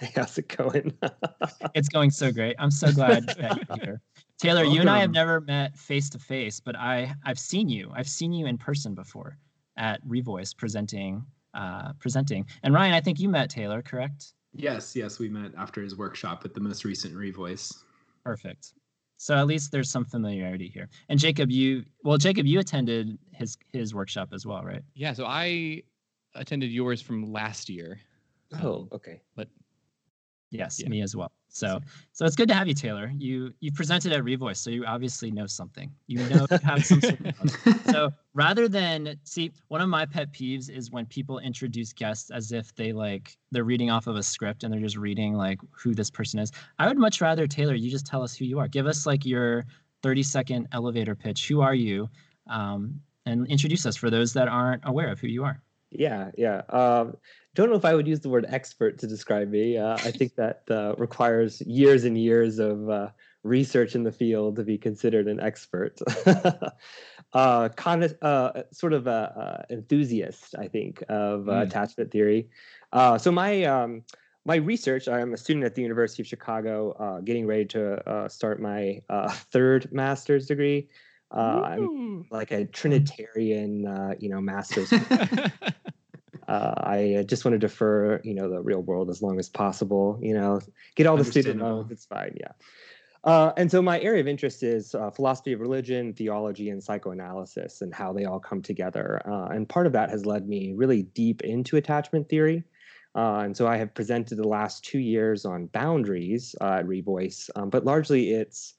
How's 0.14 0.38
it 0.38 0.48
going? 0.48 0.92
It's 1.74 1.88
going 1.88 2.10
so 2.10 2.30
great. 2.30 2.56
I'm 2.58 2.70
so 2.70 2.92
glad 2.92 3.26
that 3.26 3.66
you're 3.68 3.76
here. 3.78 4.00
Taylor, 4.38 4.64
you 4.64 4.80
and 4.80 4.90
I 4.90 4.98
have 5.00 5.10
never 5.10 5.40
met 5.40 5.78
face 5.78 6.10
to 6.10 6.18
face, 6.18 6.60
but 6.60 6.76
I 6.76 7.14
I've 7.24 7.38
seen 7.38 7.68
you. 7.68 7.90
I've 7.94 8.08
seen 8.08 8.32
you 8.32 8.46
in 8.46 8.58
person 8.58 8.94
before 8.94 9.38
at 9.76 10.06
Revoice 10.06 10.56
presenting 10.56 11.24
uh, 11.54 11.92
presenting. 11.98 12.46
And 12.62 12.74
Ryan, 12.74 12.94
I 12.94 13.00
think 13.00 13.20
you 13.20 13.28
met 13.28 13.48
Taylor, 13.48 13.82
correct? 13.82 14.34
Yes, 14.54 14.94
yes, 14.94 15.18
we 15.18 15.28
met 15.28 15.52
after 15.56 15.82
his 15.82 15.96
workshop 15.96 16.44
at 16.44 16.54
the 16.54 16.60
most 16.60 16.84
recent 16.84 17.14
Revoice. 17.14 17.82
Perfect. 18.24 18.74
So 19.16 19.36
at 19.36 19.46
least 19.46 19.70
there's 19.70 19.90
some 19.90 20.04
familiarity 20.04 20.68
here. 20.68 20.88
And 21.08 21.18
Jacob, 21.18 21.50
you 21.50 21.84
well, 22.02 22.18
Jacob, 22.18 22.44
you 22.44 22.58
attended 22.58 23.18
his 23.32 23.56
his 23.72 23.94
workshop 23.94 24.30
as 24.32 24.44
well, 24.44 24.62
right? 24.62 24.82
Yeah, 24.94 25.12
so 25.12 25.24
I 25.26 25.82
attended 26.34 26.70
yours 26.70 27.00
from 27.00 27.32
last 27.32 27.68
year. 27.68 28.00
oh, 28.62 28.88
okay. 28.92 29.22
But 29.36 29.48
Yes, 30.52 30.80
Yeah. 30.80 30.88
me 30.88 31.02
as 31.02 31.16
well. 31.16 31.32
So, 31.48 31.80
so 32.12 32.24
it's 32.24 32.36
good 32.36 32.48
to 32.48 32.54
have 32.54 32.66
you, 32.68 32.74
Taylor. 32.74 33.12
You 33.16 33.52
you 33.60 33.72
presented 33.72 34.12
at 34.12 34.22
Revoice, 34.22 34.56
so 34.56 34.70
you 34.70 34.86
obviously 34.86 35.30
know 35.30 35.46
something. 35.46 35.90
You 36.06 36.18
know 36.28 36.46
you 36.50 36.58
have 36.62 36.84
some 36.84 37.00
sort 37.00 37.18
of. 37.20 37.84
So 37.92 38.10
rather 38.32 38.68
than 38.68 39.18
see, 39.24 39.52
one 39.68 39.80
of 39.80 39.88
my 39.88 40.06
pet 40.06 40.32
peeves 40.32 40.70
is 40.70 40.90
when 40.90 41.04
people 41.06 41.38
introduce 41.40 41.92
guests 41.92 42.30
as 42.30 42.52
if 42.52 42.74
they 42.74 42.92
like 42.92 43.36
they're 43.50 43.64
reading 43.64 43.90
off 43.90 44.06
of 44.06 44.16
a 44.16 44.22
script 44.22 44.62
and 44.64 44.72
they're 44.72 44.80
just 44.80 44.96
reading 44.96 45.34
like 45.34 45.58
who 45.72 45.94
this 45.94 46.10
person 46.10 46.38
is. 46.38 46.52
I 46.78 46.86
would 46.86 46.98
much 46.98 47.20
rather 47.20 47.46
Taylor, 47.46 47.74
you 47.74 47.90
just 47.90 48.06
tell 48.06 48.22
us 48.22 48.34
who 48.34 48.44
you 48.44 48.58
are. 48.58 48.68
Give 48.68 48.86
us 48.86 49.04
like 49.06 49.26
your 49.26 49.64
30 50.02 50.22
second 50.22 50.68
elevator 50.72 51.14
pitch. 51.14 51.48
Who 51.48 51.60
are 51.60 51.74
you? 51.74 52.08
Um, 52.48 53.00
and 53.26 53.46
introduce 53.48 53.86
us 53.86 53.96
for 53.96 54.10
those 54.10 54.32
that 54.32 54.48
aren't 54.48 54.82
aware 54.84 55.08
of 55.12 55.20
who 55.20 55.28
you 55.28 55.44
are. 55.44 55.62
Yeah, 55.90 56.30
yeah. 56.38 56.62
Um, 56.70 57.16
don't 57.54 57.70
know 57.70 57.76
if 57.76 57.84
I 57.84 57.94
would 57.94 58.06
use 58.08 58.20
the 58.20 58.28
word 58.28 58.46
expert 58.48 58.98
to 58.98 59.06
describe 59.06 59.50
me. 59.50 59.76
Uh, 59.76 59.94
I 59.94 60.10
think 60.10 60.34
that 60.36 60.62
uh, 60.70 60.94
requires 60.98 61.60
years 61.62 62.04
and 62.04 62.16
years 62.16 62.58
of 62.58 62.88
uh, 62.88 63.08
research 63.42 63.94
in 63.94 64.04
the 64.04 64.12
field 64.12 64.56
to 64.56 64.64
be 64.64 64.78
considered 64.78 65.26
an 65.28 65.40
expert. 65.40 65.98
uh, 67.34 67.68
con- 67.76 68.14
uh, 68.22 68.62
sort 68.70 68.92
of 68.92 69.06
a, 69.06 69.64
a 69.68 69.72
enthusiast, 69.72 70.54
I 70.58 70.68
think, 70.68 71.02
of 71.08 71.48
uh, 71.48 71.52
Mm. 71.52 71.62
attachment 71.62 72.10
theory. 72.10 72.48
Uh, 72.92 73.18
so 73.18 73.32
my 73.32 73.64
um, 73.64 74.02
my 74.44 74.56
research, 74.56 75.06
I'm 75.08 75.34
a 75.34 75.36
student 75.36 75.64
at 75.64 75.74
the 75.74 75.82
University 75.82 76.22
of 76.22 76.26
Chicago, 76.26 76.92
uh, 76.92 77.20
getting 77.20 77.46
ready 77.46 77.64
to 77.66 78.08
uh, 78.08 78.28
start 78.28 78.60
my 78.60 79.00
uh, 79.08 79.30
third 79.30 79.92
master's 79.92 80.46
degree. 80.46 80.88
Uh, 81.30 81.62
I'm 81.64 82.26
like 82.30 82.50
a 82.50 82.64
Trinitarian, 82.66 83.86
uh, 83.86 84.14
you 84.18 84.28
know, 84.28 84.40
master's 84.40 84.92
uh, 86.52 86.74
I 86.76 87.14
uh, 87.14 87.22
just 87.22 87.46
want 87.46 87.54
to 87.54 87.58
defer, 87.58 88.20
you 88.24 88.34
know, 88.34 88.50
the 88.50 88.60
real 88.60 88.82
world 88.82 89.08
as 89.08 89.22
long 89.22 89.38
as 89.38 89.48
possible. 89.48 90.18
You 90.20 90.34
know, 90.34 90.60
get 90.96 91.06
all 91.06 91.16
the 91.16 91.24
student 91.24 91.60
loans. 91.60 91.90
It's 91.90 92.04
fine. 92.04 92.36
Yeah. 92.38 92.52
Uh, 93.24 93.52
and 93.56 93.70
so 93.70 93.80
my 93.80 93.98
area 94.00 94.20
of 94.20 94.28
interest 94.28 94.62
is 94.62 94.94
uh, 94.94 95.10
philosophy 95.10 95.52
of 95.54 95.60
religion, 95.60 96.12
theology, 96.12 96.68
and 96.68 96.82
psychoanalysis, 96.82 97.80
and 97.80 97.94
how 97.94 98.12
they 98.12 98.26
all 98.26 98.40
come 98.40 98.60
together. 98.60 99.22
Uh, 99.24 99.46
and 99.46 99.66
part 99.66 99.86
of 99.86 99.94
that 99.94 100.10
has 100.10 100.26
led 100.26 100.46
me 100.46 100.74
really 100.76 101.04
deep 101.14 101.40
into 101.42 101.76
attachment 101.76 102.28
theory. 102.28 102.64
Uh, 103.14 103.38
and 103.44 103.56
so 103.56 103.66
I 103.66 103.78
have 103.78 103.94
presented 103.94 104.36
the 104.36 104.48
last 104.48 104.84
two 104.84 104.98
years 104.98 105.46
on 105.46 105.66
boundaries 105.66 106.54
uh, 106.60 106.80
at 106.80 106.86
Revoice, 106.86 107.48
um, 107.56 107.70
but 107.70 107.84
largely 107.84 108.32
it's 108.32 108.74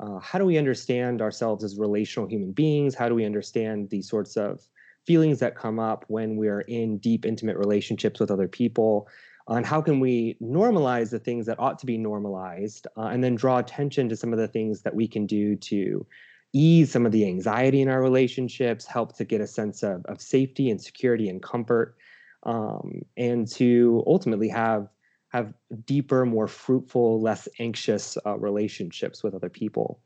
uh, 0.00 0.18
how 0.18 0.38
do 0.38 0.44
we 0.44 0.58
understand 0.58 1.22
ourselves 1.22 1.62
as 1.62 1.78
relational 1.78 2.28
human 2.28 2.52
beings? 2.52 2.94
How 2.94 3.08
do 3.08 3.14
we 3.14 3.24
understand 3.24 3.90
these 3.90 4.08
sorts 4.08 4.36
of 4.36 4.60
feelings 5.06 5.38
that 5.40 5.56
come 5.56 5.78
up 5.78 6.04
when 6.08 6.36
we're 6.36 6.62
in 6.62 6.98
deep, 6.98 7.24
intimate 7.24 7.56
relationships 7.56 8.20
with 8.20 8.30
other 8.30 8.48
people? 8.48 9.08
And 9.48 9.66
how 9.66 9.82
can 9.82 10.00
we 10.00 10.36
normalize 10.42 11.10
the 11.10 11.18
things 11.18 11.46
that 11.46 11.60
ought 11.60 11.78
to 11.80 11.86
be 11.86 11.98
normalized 11.98 12.86
uh, 12.96 13.08
and 13.08 13.22
then 13.22 13.34
draw 13.34 13.58
attention 13.58 14.08
to 14.08 14.16
some 14.16 14.32
of 14.32 14.38
the 14.38 14.48
things 14.48 14.82
that 14.82 14.94
we 14.94 15.06
can 15.06 15.26
do 15.26 15.54
to 15.56 16.06
ease 16.54 16.92
some 16.92 17.04
of 17.04 17.12
the 17.12 17.26
anxiety 17.26 17.82
in 17.82 17.88
our 17.88 18.00
relationships, 18.00 18.86
help 18.86 19.16
to 19.16 19.24
get 19.24 19.40
a 19.40 19.46
sense 19.46 19.82
of, 19.82 20.04
of 20.06 20.20
safety 20.20 20.70
and 20.70 20.80
security 20.80 21.28
and 21.28 21.42
comfort, 21.42 21.96
um, 22.44 23.02
and 23.16 23.48
to 23.48 24.02
ultimately 24.06 24.48
have 24.48 24.88
have 25.30 25.52
deeper, 25.84 26.24
more 26.24 26.46
fruitful, 26.46 27.20
less 27.20 27.48
anxious 27.58 28.16
uh, 28.24 28.38
relationships 28.38 29.24
with 29.24 29.34
other 29.34 29.48
people. 29.48 29.98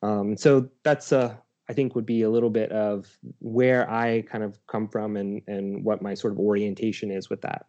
Um, 0.00 0.34
so 0.34 0.70
that's 0.82 1.12
uh, 1.12 1.34
I 1.72 1.74
think 1.74 1.94
would 1.94 2.04
be 2.04 2.20
a 2.20 2.28
little 2.28 2.50
bit 2.50 2.70
of 2.70 3.08
where 3.38 3.90
I 3.90 4.20
kind 4.30 4.44
of 4.44 4.58
come 4.66 4.86
from 4.88 5.16
and 5.16 5.40
and 5.46 5.82
what 5.82 6.02
my 6.02 6.12
sort 6.12 6.34
of 6.34 6.38
orientation 6.38 7.10
is 7.10 7.30
with 7.30 7.40
that. 7.40 7.64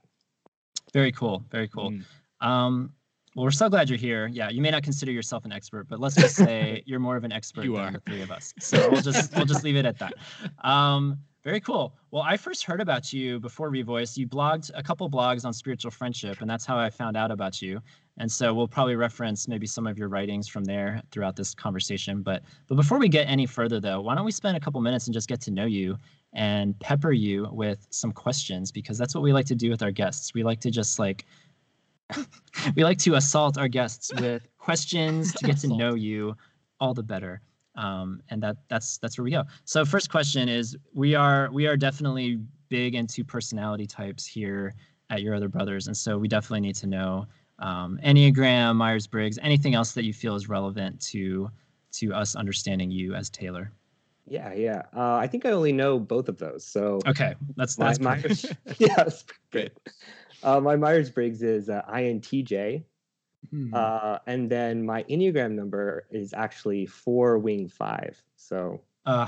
Very 0.91 1.13
cool. 1.13 1.45
Very 1.49 1.69
cool. 1.69 1.91
Mm. 1.91 2.03
Um, 2.45 2.91
well, 3.33 3.45
we're 3.45 3.51
so 3.51 3.69
glad 3.69 3.89
you're 3.89 3.97
here. 3.97 4.27
Yeah, 4.27 4.49
you 4.49 4.61
may 4.61 4.71
not 4.71 4.83
consider 4.83 5.13
yourself 5.13 5.45
an 5.45 5.53
expert, 5.53 5.87
but 5.87 6.01
let's 6.01 6.15
just 6.15 6.35
say 6.35 6.83
you're 6.85 6.99
more 6.99 7.15
of 7.15 7.23
an 7.23 7.31
expert 7.31 7.63
You 7.63 7.75
than 7.77 7.81
are. 7.81 7.91
the 7.93 8.01
three 8.01 8.21
of 8.21 8.29
us. 8.29 8.53
So 8.59 8.89
we'll 8.91 9.01
just 9.01 9.33
we'll 9.37 9.45
just 9.45 9.63
leave 9.63 9.77
it 9.77 9.85
at 9.85 9.97
that. 9.99 10.15
Um, 10.65 11.19
very 11.43 11.59
cool. 11.59 11.93
Well, 12.11 12.23
I 12.23 12.37
first 12.37 12.63
heard 12.63 12.79
about 12.79 13.11
you 13.11 13.39
before 13.39 13.69
Revoice. 13.69 14.17
You 14.17 14.27
blogged 14.27 14.71
a 14.75 14.81
couple 14.81 15.09
blogs 15.09 15.43
on 15.43 15.51
spiritual 15.51 15.91
friendship, 15.91 16.39
and 16.39 16.49
that's 16.49 16.65
how 16.65 16.77
I 16.77 16.89
found 16.89 17.17
out 17.17 17.31
about 17.31 17.61
you. 17.61 17.81
And 18.17 18.31
so 18.31 18.53
we'll 18.53 18.67
probably 18.67 18.95
reference 18.95 19.47
maybe 19.47 19.67
some 19.67 19.85
of 19.85 19.97
your 19.97 20.07
writings 20.07 20.47
from 20.47 20.63
there 20.63 21.01
throughout 21.11 21.35
this 21.35 21.53
conversation. 21.53 22.21
But 22.21 22.43
but 22.67 22.75
before 22.75 22.97
we 22.97 23.09
get 23.09 23.27
any 23.27 23.45
further, 23.45 23.81
though, 23.81 23.99
why 24.01 24.15
don't 24.15 24.23
we 24.23 24.31
spend 24.31 24.55
a 24.55 24.59
couple 24.59 24.79
minutes 24.79 25.07
and 25.07 25.13
just 25.13 25.27
get 25.27 25.41
to 25.41 25.51
know 25.51 25.65
you 25.65 25.97
and 26.33 26.79
pepper 26.79 27.11
you 27.11 27.49
with 27.51 27.85
some 27.89 28.11
questions 28.11 28.71
because 28.71 28.97
that's 28.97 29.13
what 29.13 29.23
we 29.23 29.33
like 29.33 29.47
to 29.47 29.55
do 29.55 29.69
with 29.69 29.83
our 29.83 29.91
guests. 29.91 30.33
We 30.33 30.43
like 30.43 30.61
to 30.61 30.71
just 30.71 30.97
like 30.97 31.25
we 32.75 32.83
like 32.83 32.99
to 32.99 33.15
assault 33.15 33.57
our 33.57 33.67
guests 33.67 34.13
with 34.19 34.47
questions 34.59 35.33
to 35.33 35.45
get 35.45 35.57
to 35.57 35.67
know 35.67 35.95
you 35.95 36.35
all 36.79 36.93
the 36.93 37.03
better 37.03 37.41
um, 37.75 38.21
and 38.29 38.41
that 38.41 38.57
that's 38.69 38.97
that's 38.99 39.17
where 39.17 39.23
we 39.23 39.31
go 39.31 39.43
so 39.65 39.83
first 39.85 40.09
question 40.09 40.47
is 40.49 40.77
we 40.93 41.15
are 41.15 41.49
we 41.51 41.67
are 41.67 41.77
definitely 41.77 42.39
big 42.69 42.95
into 42.95 43.23
personality 43.23 43.85
types 43.85 44.25
here 44.25 44.73
at 45.09 45.21
your 45.21 45.35
other 45.35 45.47
brothers 45.49 45.87
and 45.87 45.95
so 45.95 46.17
we 46.17 46.27
definitely 46.27 46.61
need 46.61 46.75
to 46.75 46.87
know 46.87 47.25
um, 47.59 47.99
enneagram 48.03 48.75
myers-briggs 48.75 49.39
anything 49.41 49.75
else 49.75 49.91
that 49.93 50.03
you 50.03 50.13
feel 50.13 50.35
is 50.35 50.49
relevant 50.49 50.99
to 51.01 51.49
to 51.91 52.13
us 52.13 52.35
understanding 52.35 52.89
you 52.91 53.13
as 53.13 53.29
taylor 53.29 53.71
Yeah, 54.25 54.53
yeah. 54.53 54.83
Uh, 54.95 55.15
I 55.15 55.27
think 55.27 55.45
I 55.45 55.51
only 55.51 55.73
know 55.73 55.99
both 55.99 56.29
of 56.29 56.37
those. 56.37 56.65
So 56.65 56.99
okay 57.05 57.35
that's 57.57 57.77
my 57.77 57.87
that's 57.87 57.99
Myers, 57.99 58.45
perfect. 58.45 58.55
yeah, 58.79 58.95
that's 58.95 59.25
great. 59.51 59.73
Uh, 60.43 60.59
my 60.59 60.75
Myers 60.75 61.09
Briggs 61.09 61.41
is 61.41 61.69
uh, 61.69 61.81
INTJ, 61.89 62.83
Hmm. 63.49 63.73
uh, 63.73 64.19
and 64.27 64.49
then 64.49 64.85
my 64.85 65.03
Enneagram 65.03 65.51
number 65.51 66.05
is 66.11 66.33
actually 66.33 66.85
four 66.85 67.37
wing 67.37 67.67
five. 67.67 68.21
So 68.35 68.81
uh, 69.05 69.27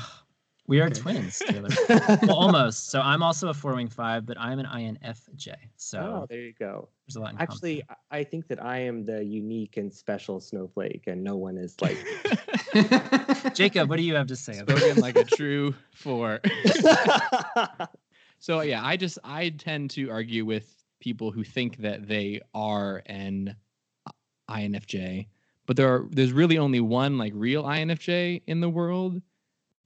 we 0.67 0.79
are 0.81 0.85
Okay. 0.87 0.95
twins 0.99 1.39
taylor 1.39 1.69
well 2.23 2.35
almost 2.35 2.89
so 2.89 2.99
i'm 3.01 3.21
also 3.21 3.49
a 3.49 3.53
four-wing 3.53 3.87
five 3.87 4.25
but 4.25 4.35
i'm 4.39 4.57
an 4.59 4.65
infj 4.65 5.53
so 5.75 5.99
oh, 5.99 6.25
there 6.27 6.41
you 6.41 6.53
go. 6.57 6.89
there's 7.05 7.15
a 7.17 7.19
lot 7.19 7.33
in 7.33 7.39
Actually, 7.39 7.83
I 7.89 8.19
I 8.19 8.23
think 8.23 8.47
that 8.47 8.63
I 8.63 8.79
am 8.79 9.03
the 9.03 9.23
unique 9.23 9.77
and 9.77 9.93
special 9.93 10.39
snowflake, 10.39 11.03
and 11.07 11.23
no 11.23 11.35
one 11.35 11.57
is 11.57 11.75
like. 11.81 11.97
jacob 13.53 13.89
what 13.89 13.97
do 13.97 14.03
you 14.03 14.15
have 14.15 14.27
to 14.27 14.35
say 14.35 14.57
about 14.57 14.77
Spoken 14.79 15.01
like 15.01 15.17
a 15.17 15.23
true 15.23 15.75
four. 15.93 16.39
So 18.39 18.61
yeah, 18.61 18.85
I 18.85 18.95
just 18.97 19.17
I 19.23 19.49
tend 19.49 19.89
to 19.91 20.09
argue 20.11 20.45
with 20.45 20.83
people 20.99 21.31
who 21.31 21.43
think 21.43 21.77
that 21.77 22.07
they 22.07 22.41
are 22.53 23.01
an 23.07 23.55
INFJ, 24.49 25.27
but 25.65 25.77
there 25.77 25.93
are 25.93 26.05
there's 26.11 26.33
really 26.33 26.57
only 26.57 26.79
one 26.79 27.17
like 27.17 27.33
real 27.35 27.63
INFJ 27.63 28.41
in 28.47 28.61
the 28.61 28.69
world, 28.69 29.21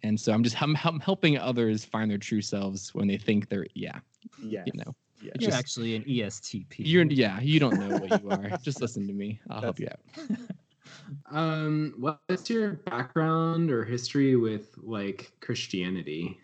and 0.04 0.20
so 0.20 0.32
I'm 0.34 0.44
just 0.44 0.62
I'm, 0.62 0.78
I'm 0.84 1.00
helping 1.00 1.38
others 1.38 1.86
find 1.86 2.10
their 2.10 2.18
true 2.18 2.42
selves 2.42 2.94
when 2.94 3.08
they 3.08 3.18
think 3.18 3.50
they're 3.50 3.68
yeah 3.74 4.00
yes. 4.44 4.68
you 4.68 4.74
know 4.76 4.96
yes. 5.22 5.34
You're 5.40 5.50
just- 5.50 5.60
actually 5.60 5.96
an 5.96 6.04
ESTP. 6.04 6.76
you're 6.78 7.06
yeah 7.06 7.40
you 7.40 7.60
don't 7.60 7.80
know 7.80 7.98
what 7.98 8.22
you 8.22 8.30
are. 8.30 8.58
just 8.62 8.82
listen 8.82 9.08
to 9.08 9.14
me. 9.14 9.40
I'll 9.50 9.62
help 9.62 9.80
you 9.80 9.88
out. 9.88 10.38
Um, 11.32 11.96
what's 11.98 12.50
your 12.50 12.74
background 12.74 13.72
or 13.72 13.84
history 13.84 14.36
with 14.36 14.76
like 14.78 15.32
Christianity? 15.40 16.38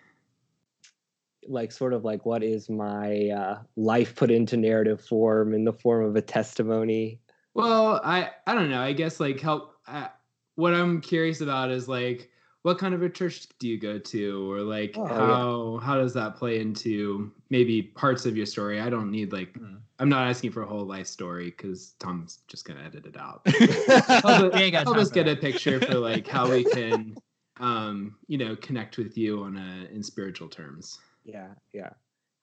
like 1.48 1.72
sort 1.72 1.94
of 1.94 2.04
like 2.04 2.26
what 2.26 2.44
is 2.44 2.70
my 2.70 3.30
uh, 3.30 3.60
life 3.76 4.16
put 4.16 4.32
into 4.32 4.58
narrative 4.58 5.02
form 5.02 5.54
in 5.54 5.64
the 5.64 5.74
form 5.74 6.04
of 6.06 6.16
a 6.16 6.22
testimony 6.22 7.20
Well, 7.56 8.02
I 8.04 8.32
I 8.46 8.54
don't 8.54 8.70
know. 8.70 8.82
I 8.82 8.94
guess 8.94 9.20
like 9.20 9.40
help. 9.40 9.74
I, 9.88 10.10
what 10.56 10.74
I'm 10.74 11.02
curious 11.02 11.42
about 11.42 11.72
is 11.72 11.88
like 11.88 12.30
what 12.62 12.78
kind 12.80 12.94
of 12.94 13.02
a 13.04 13.10
church 13.10 13.48
do 13.60 13.68
you 13.68 13.80
go 13.80 13.98
to, 14.00 14.52
or 14.52 14.60
like 14.62 14.96
Oh, 14.98 15.08
yeah. 15.08 15.16
how 15.18 15.80
how 15.84 15.96
does 15.96 16.14
that 16.14 16.36
play 16.36 16.60
into 16.60 17.32
maybe 17.50 17.82
parts 17.82 18.26
of 18.26 18.36
your 18.38 18.46
story? 18.46 18.80
I 18.82 18.90
don't 18.90 19.10
need 19.12 19.32
like 19.32 19.54
Mhm. 19.54 19.82
I'm 20.00 20.10
not 20.10 20.28
asking 20.28 20.52
for 20.52 20.64
a 20.64 20.68
whole 20.68 20.86
life 20.86 21.08
story 21.08 21.46
because 21.46 21.94
Tom's 22.00 22.40
just 22.48 22.66
gonna 22.66 22.84
edit 22.84 23.06
it 23.06 23.16
out. 23.18 23.48
Help, 24.26 24.54
help 24.54 24.98
us 24.98 25.10
get 25.12 25.28
a 25.28 25.36
picture 25.36 25.80
for 25.80 25.96
like 25.96 26.28
how 26.28 26.50
we 26.52 26.66
can, 26.66 27.16
um, 27.62 28.18
you 28.28 28.38
know, 28.38 28.56
connect 28.58 28.98
with 28.98 29.18
you 29.18 29.44
on 29.44 29.56
a 29.56 29.86
in 29.94 30.04
spiritual 30.04 30.50
terms. 30.50 31.00
yeah 31.24 31.54
yeah 31.74 31.90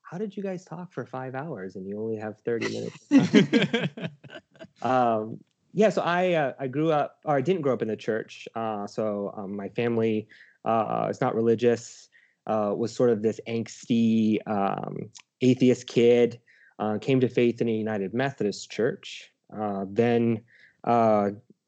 how 0.03 0.19
did 0.19 0.37
you 0.37 0.43
guys 0.43 0.65
talk 0.65 0.93
for 0.93 1.05
five 1.07 1.35
hours 1.35 1.77
and 1.77 1.87
you 1.87 1.99
only 2.01 2.17
have 2.17 2.39
30 2.41 2.69
minutes 2.69 3.07
um, 4.83 5.39
yeah 5.73 5.89
so 5.89 6.03
i 6.03 6.33
uh, 6.33 6.53
i 6.59 6.67
grew 6.67 6.93
up 6.93 7.19
or 7.25 7.37
i 7.37 7.41
didn't 7.41 7.63
grow 7.63 7.73
up 7.73 7.83
in 7.83 7.89
the 7.89 7.97
church 7.97 8.47
uh, 8.55 8.87
so 8.87 9.33
um, 9.37 9.57
my 9.57 9.69
family 9.71 10.29
uh, 10.65 11.09
is 11.11 11.21
not 11.21 11.35
religious 11.35 12.09
uh, 12.47 12.73
was 12.77 12.95
sort 12.95 13.11
of 13.11 13.23
this 13.23 13.41
angsty 13.49 14.39
um, 14.47 15.09
atheist 15.41 15.87
kid 15.87 16.41
uh, 16.79 16.99
came 16.99 17.21
to 17.21 17.29
faith 17.29 17.61
in 17.61 17.69
a 17.69 17.73
united 17.73 18.13
methodist 18.13 18.71
church 18.71 19.31
uh, 19.57 19.85
then 19.89 20.41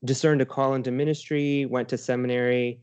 discerned 0.05 0.43
a 0.43 0.47
call 0.47 0.75
into 0.75 0.91
ministry 0.91 1.67
went 1.67 1.89
to 1.89 1.97
seminary 1.97 2.81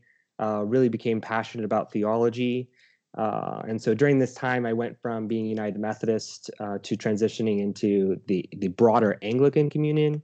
really 0.64 0.88
became 0.88 1.20
passionate 1.20 1.64
about 1.64 1.92
theology 1.92 2.68
Uh, 3.16 3.62
and 3.68 3.80
so 3.80 3.94
during 3.94 4.18
this 4.18 4.34
time, 4.34 4.64
I 4.64 4.72
went 4.72 4.98
from 5.00 5.26
being 5.26 5.46
United 5.46 5.78
Methodist 5.78 6.50
uh, 6.60 6.78
to 6.82 6.96
transitioning 6.96 7.60
into 7.60 8.20
the, 8.26 8.48
the 8.58 8.68
broader 8.68 9.18
Anglican 9.22 9.68
communion. 9.68 10.22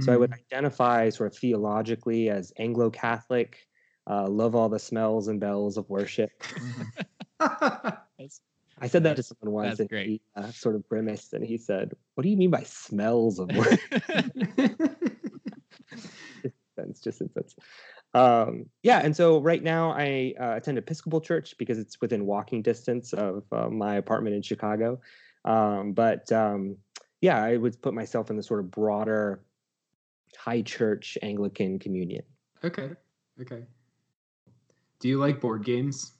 So 0.00 0.10
I 0.10 0.16
would 0.16 0.32
identify 0.32 1.10
sort 1.10 1.32
of 1.32 1.38
theologically 1.38 2.30
as 2.30 2.50
Anglo 2.58 2.88
Catholic, 2.88 3.58
uh, 4.08 4.26
love 4.26 4.54
all 4.54 4.70
the 4.70 4.78
smells 4.78 5.28
and 5.28 5.38
bells 5.38 5.76
of 5.76 5.86
worship. 5.90 6.30
I 8.82 8.88
said 8.88 9.04
that 9.04 9.16
to 9.16 9.22
someone 9.22 9.52
once, 9.52 9.80
and 9.80 9.88
great. 9.88 10.08
he 10.08 10.20
uh, 10.34 10.50
sort 10.50 10.76
of 10.76 10.88
grimaced, 10.88 11.34
and 11.34 11.44
he 11.44 11.58
said, 11.58 11.92
"What 12.14 12.22
do 12.22 12.30
you 12.30 12.36
mean 12.36 12.50
by 12.50 12.62
smells 12.62 13.38
of 13.38 13.50
worship?" 13.54 13.80
sense, 16.74 17.00
just 17.00 17.18
sense. 17.18 17.54
Um, 18.14 18.66
yeah, 18.82 19.00
and 19.02 19.16
so 19.16 19.40
right 19.40 19.62
now 19.62 19.92
I 19.92 20.34
uh, 20.38 20.56
attend 20.56 20.78
Episcopal 20.78 21.20
Church 21.20 21.54
because 21.58 21.78
it's 21.78 22.00
within 22.00 22.26
walking 22.26 22.62
distance 22.62 23.12
of 23.12 23.44
uh, 23.52 23.68
my 23.68 23.96
apartment 23.96 24.36
in 24.36 24.42
Chicago. 24.42 25.00
Um, 25.44 25.92
but 25.92 26.30
um, 26.30 26.76
yeah, 27.20 27.42
I 27.42 27.56
would 27.56 27.80
put 27.80 27.94
myself 27.94 28.30
in 28.30 28.36
the 28.36 28.42
sort 28.42 28.60
of 28.60 28.70
broader 28.70 29.44
high 30.36 30.62
church 30.62 31.16
Anglican 31.22 31.78
communion. 31.78 32.24
okay. 32.64 32.90
Okay. 33.40 33.64
Do 35.00 35.08
you 35.08 35.18
like 35.18 35.40
board 35.40 35.64
games? 35.64 36.12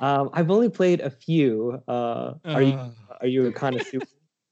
Um, 0.00 0.30
I've 0.32 0.50
only 0.50 0.68
played 0.68 1.00
a 1.00 1.10
few. 1.10 1.82
Uh, 1.88 2.34
are 2.44 2.62
you 2.62 2.72
Uh, 2.74 2.90
are 3.20 3.26
you 3.26 3.46
a 3.46 3.52
connoisseur? 3.52 4.00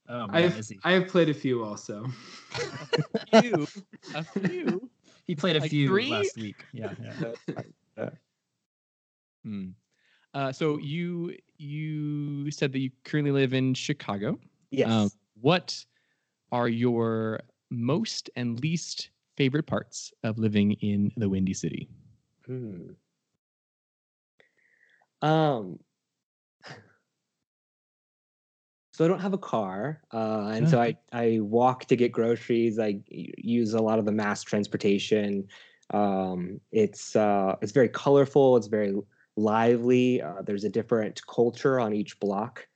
Oh 0.08 0.26
man, 0.26 0.52
I've? 0.52 0.70
I 0.82 0.92
have 0.92 1.08
played 1.08 1.28
a 1.28 1.34
few 1.34 1.62
also. 1.64 2.06
a 3.32 3.40
few, 3.40 3.66
a 4.14 4.24
few. 4.24 4.90
He 5.26 5.34
played 5.34 5.56
a 5.56 5.60
like 5.60 5.70
few 5.70 5.88
three? 5.88 6.10
last 6.10 6.36
week. 6.36 6.64
Yeah, 6.72 6.92
yeah. 7.96 8.10
Hmm. 9.44 9.68
Uh, 10.34 10.52
so 10.52 10.78
you 10.78 11.36
you 11.56 12.50
said 12.50 12.72
that 12.72 12.78
you 12.80 12.90
currently 13.04 13.32
live 13.32 13.54
in 13.54 13.74
Chicago. 13.74 14.38
yes. 14.70 14.90
Um, 14.90 15.10
what 15.40 15.84
are 16.52 16.68
your 16.68 17.40
most 17.70 18.30
and 18.36 18.60
least 18.60 19.10
favorite 19.36 19.66
parts 19.66 20.12
of 20.22 20.38
living 20.38 20.72
in 20.74 21.10
the 21.16 21.28
Windy 21.28 21.54
City? 21.54 21.88
Hmm. 22.46 22.90
Um. 25.22 25.78
So 28.97 29.05
I 29.05 29.09
don't 29.09 29.20
have 29.20 29.34
a 29.34 29.38
car, 29.38 30.01
uh, 30.11 30.53
and 30.55 30.66
so 30.66 30.80
I 30.80 30.97
I 31.12 31.40
walk 31.42 31.84
to 31.84 31.97
get 31.97 32.12
groceries. 32.12 32.78
I 32.78 33.01
use 33.07 33.74
a 33.74 33.78
lot 33.78 33.99
of 33.99 34.07
the 34.07 34.11
mass 34.11 34.42
transportation. 34.42 35.49
Um, 35.92 36.62
it's 36.72 37.14
uh, 37.14 37.57
it's 37.61 37.72
very 37.72 37.90
colorful. 37.90 38.57
It's 38.57 38.68
very 38.68 38.94
lively. 39.36 40.22
Uh, 40.22 40.40
there's 40.40 40.64
a 40.64 40.70
different 40.70 41.20
culture 41.26 41.78
on 41.78 41.92
each 41.92 42.18
block, 42.20 42.66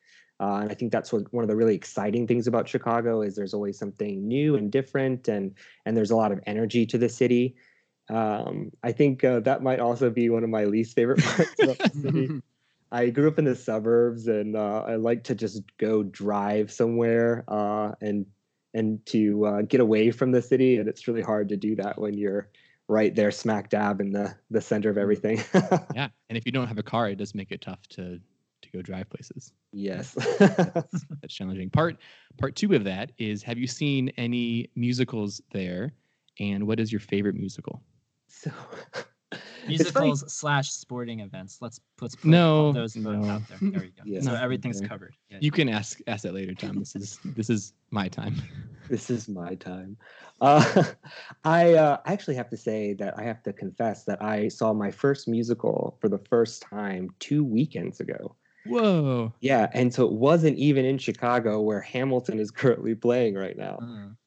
uh, 0.41 0.57
and 0.57 0.71
I 0.71 0.75
think 0.75 0.93
that's 0.93 1.11
what 1.11 1.33
one 1.33 1.43
of 1.43 1.49
the 1.49 1.57
really 1.57 1.75
exciting 1.75 2.27
things 2.27 2.47
about 2.47 2.69
Chicago 2.69 3.23
is. 3.23 3.35
There's 3.35 3.55
always 3.55 3.79
something 3.79 4.29
new 4.29 4.57
and 4.57 4.71
different, 4.71 5.27
and 5.27 5.55
and 5.87 5.97
there's 5.97 6.11
a 6.11 6.17
lot 6.17 6.33
of 6.33 6.41
energy 6.45 6.85
to 6.85 6.99
the 6.99 7.09
city. 7.09 7.57
Um, 8.11 8.73
I 8.83 8.93
think 8.93 9.25
uh, 9.25 9.41
that 9.41 9.63
might 9.63 9.81
also 9.81 10.11
be 10.11 10.29
one 10.29 10.45
of 10.45 10.51
my 10.51 10.67
least 10.67 10.95
favorite 10.95 11.25
parts 11.25 11.63
about 11.63 11.79
the 11.79 11.89
city. 11.89 12.29
I 12.93 13.11
grew 13.11 13.29
up 13.29 13.39
in 13.39 13.45
the 13.45 13.55
suburbs, 13.55 14.27
and 14.27 14.57
uh, 14.57 14.85
I 14.87 14.97
like 14.97 15.25
to 15.25 15.35
just 15.35 15.63
go 15.79 16.03
drive 16.03 16.73
somewhere 16.73 17.45
uh, 17.49 17.93
and 18.01 18.27
and 18.75 19.05
to 19.07 19.47
uh, 19.47 19.63
get 19.63 19.81
away 19.81 20.11
from 20.11 20.33
the 20.33 20.43
city. 20.43 20.77
And 20.77 20.89
it's 20.89 21.09
really 21.09 21.23
hard 21.23 21.49
to 21.51 21.57
do 21.57 21.75
that 21.77 21.99
when 21.99 22.17
you're 22.17 22.49
right 22.89 23.15
there, 23.15 23.31
smack 23.31 23.71
dab 23.71 24.01
in 24.01 24.11
the 24.11 24.35
the 24.51 24.61
center 24.61 24.91
of 24.91 24.99
everything. 24.99 25.43
Yeah, 25.95 26.09
and 26.29 26.37
if 26.37 26.45
you 26.47 26.53
don't 26.53 26.69
have 26.69 26.79
a 26.79 26.83
car, 26.83 27.09
it 27.09 27.17
does 27.17 27.35
make 27.35 27.53
it 27.53 27.61
tough 27.61 27.87
to 27.91 28.21
to 28.63 28.71
go 28.73 28.83
drive 28.83 29.09
places. 29.09 29.53
yes. 29.73 30.13
That's, 30.39 31.05
that's 31.21 31.35
challenging. 31.35 31.71
Part 31.71 31.97
part 32.39 32.57
two 32.57 32.75
of 32.75 32.85
that 32.85 33.13
is: 33.19 33.43
Have 33.43 33.59
you 33.59 33.67
seen 33.67 34.11
any 34.17 34.71
musicals 34.75 35.41
there? 35.53 35.93
And 36.39 36.67
what 36.67 36.81
is 36.81 36.91
your 36.91 37.01
favorite 37.01 37.35
musical? 37.35 37.83
so 38.31 38.51
Musicals 39.67 40.33
slash 40.33 40.71
sporting 40.71 41.21
events. 41.21 41.59
Let's 41.61 41.81
put 41.97 42.13
put 42.13 42.25
No, 42.25 42.73
those 42.73 42.95
both 42.95 43.17
no. 43.19 43.29
out 43.29 43.43
there. 43.49 43.59
There 43.61 43.85
you 43.85 43.91
go. 43.91 44.03
Yeah. 44.05 44.21
So 44.21 44.35
everything's 44.35 44.81
there. 44.81 44.89
covered. 44.89 45.15
Yeah. 45.29 45.39
You 45.41 45.51
can 45.51 45.69
ask 45.69 46.01
ask 46.07 46.23
that 46.25 46.35
later, 46.35 46.55
Tom. 46.55 46.79
This 46.79 46.97
is 46.97 47.19
this 47.25 47.51
is 47.51 47.75
my 47.91 48.09
time. 48.09 48.35
this 48.89 49.11
is 49.11 49.29
my 49.29 49.55
time. 49.55 49.97
Uh, 50.41 50.85
I 51.45 51.75
uh, 51.75 51.99
I 52.05 52.13
actually 52.13 52.37
have 52.37 52.49
to 52.51 52.57
say 52.57 52.95
that 52.95 53.19
I 53.19 53.23
have 53.23 53.43
to 53.45 53.53
confess 53.53 54.05
that 54.05 54.23
I 54.23 54.49
saw 54.49 54.73
my 54.73 54.91
first 54.91 55.29
musical 55.29 55.97
for 56.01 56.09
the 56.09 56.19
first 56.19 56.63
time 56.63 57.11
two 57.19 57.45
weekends 57.45 58.01
ago. 58.01 58.37
Whoa! 58.67 59.33
Yeah, 59.41 59.69
and 59.73 59.93
so 59.93 60.05
it 60.07 60.13
wasn't 60.13 60.59
even 60.59 60.85
in 60.85 60.99
Chicago 60.99 61.61
where 61.61 61.81
Hamilton 61.81 62.39
is 62.39 62.51
currently 62.51 62.95
playing 62.95 63.35
right 63.35 63.57
now. 63.57 63.79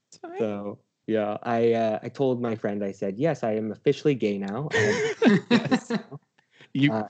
It's 0.08 0.18
fine. 0.18 0.38
So 0.40 0.80
yeah, 1.08 1.38
I 1.43 1.74
uh, 1.74 1.99
I 2.04 2.10
told 2.10 2.41
my 2.41 2.56
friend 2.56 2.84
I 2.84 2.91
said 2.91 3.18
yes, 3.18 3.43
I 3.43 3.54
am 3.56 3.72
officially 3.72 4.16
gay 4.16 4.38
now. 4.38 4.70
You 6.74 6.91
uh, 6.91 7.08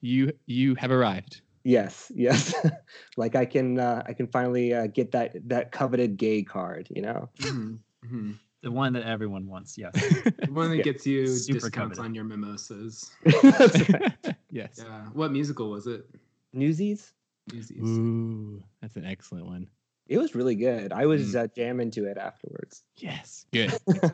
you 0.00 0.32
you 0.46 0.74
have 0.76 0.90
arrived. 0.90 1.42
yes, 1.64 2.10
yes, 2.14 2.54
like 3.16 3.34
I 3.36 3.44
can 3.44 3.78
uh, 3.78 4.02
I 4.06 4.12
can 4.14 4.26
finally 4.26 4.72
uh, 4.72 4.86
get 4.86 5.12
that 5.12 5.36
that 5.48 5.72
coveted 5.72 6.16
gay 6.16 6.42
card. 6.42 6.88
You 6.90 7.02
know. 7.02 7.28
Mhm, 7.40 7.78
mhm. 8.06 8.38
The 8.62 8.70
one 8.70 8.92
that 8.94 9.02
everyone 9.04 9.46
wants. 9.48 9.76
Yes. 9.76 9.92
The 10.42 10.52
one 10.52 10.70
that 10.70 10.78
Yeah. 10.78 10.82
gets 10.84 11.06
you 11.06 11.26
Super 11.26 11.58
discounts 11.58 11.98
coveted. 11.98 12.04
on 12.04 12.14
your 12.14 12.24
mimosas. 12.24 13.10
That's 13.24 13.80
right. 13.92 14.12
yes. 14.50 14.78
Yeah. 14.78 15.06
What 15.12 15.32
musical 15.32 15.70
was 15.70 15.86
it? 15.86 16.06
Newsies. 16.52 17.12
Newsies. 17.52 17.82
Ooh, 17.82 18.62
that's 18.80 18.96
an 18.96 19.04
excellent 19.04 19.46
one. 19.46 19.66
It 20.08 20.18
was 20.18 20.34
really 20.34 20.56
good. 20.56 20.92
I 20.92 21.06
was 21.06 21.34
uh, 21.34 21.46
jamming 21.54 21.90
to 21.92 22.04
it 22.06 22.18
afterwards. 22.18 22.82
Yes. 22.96 23.46
Good. 23.52 23.72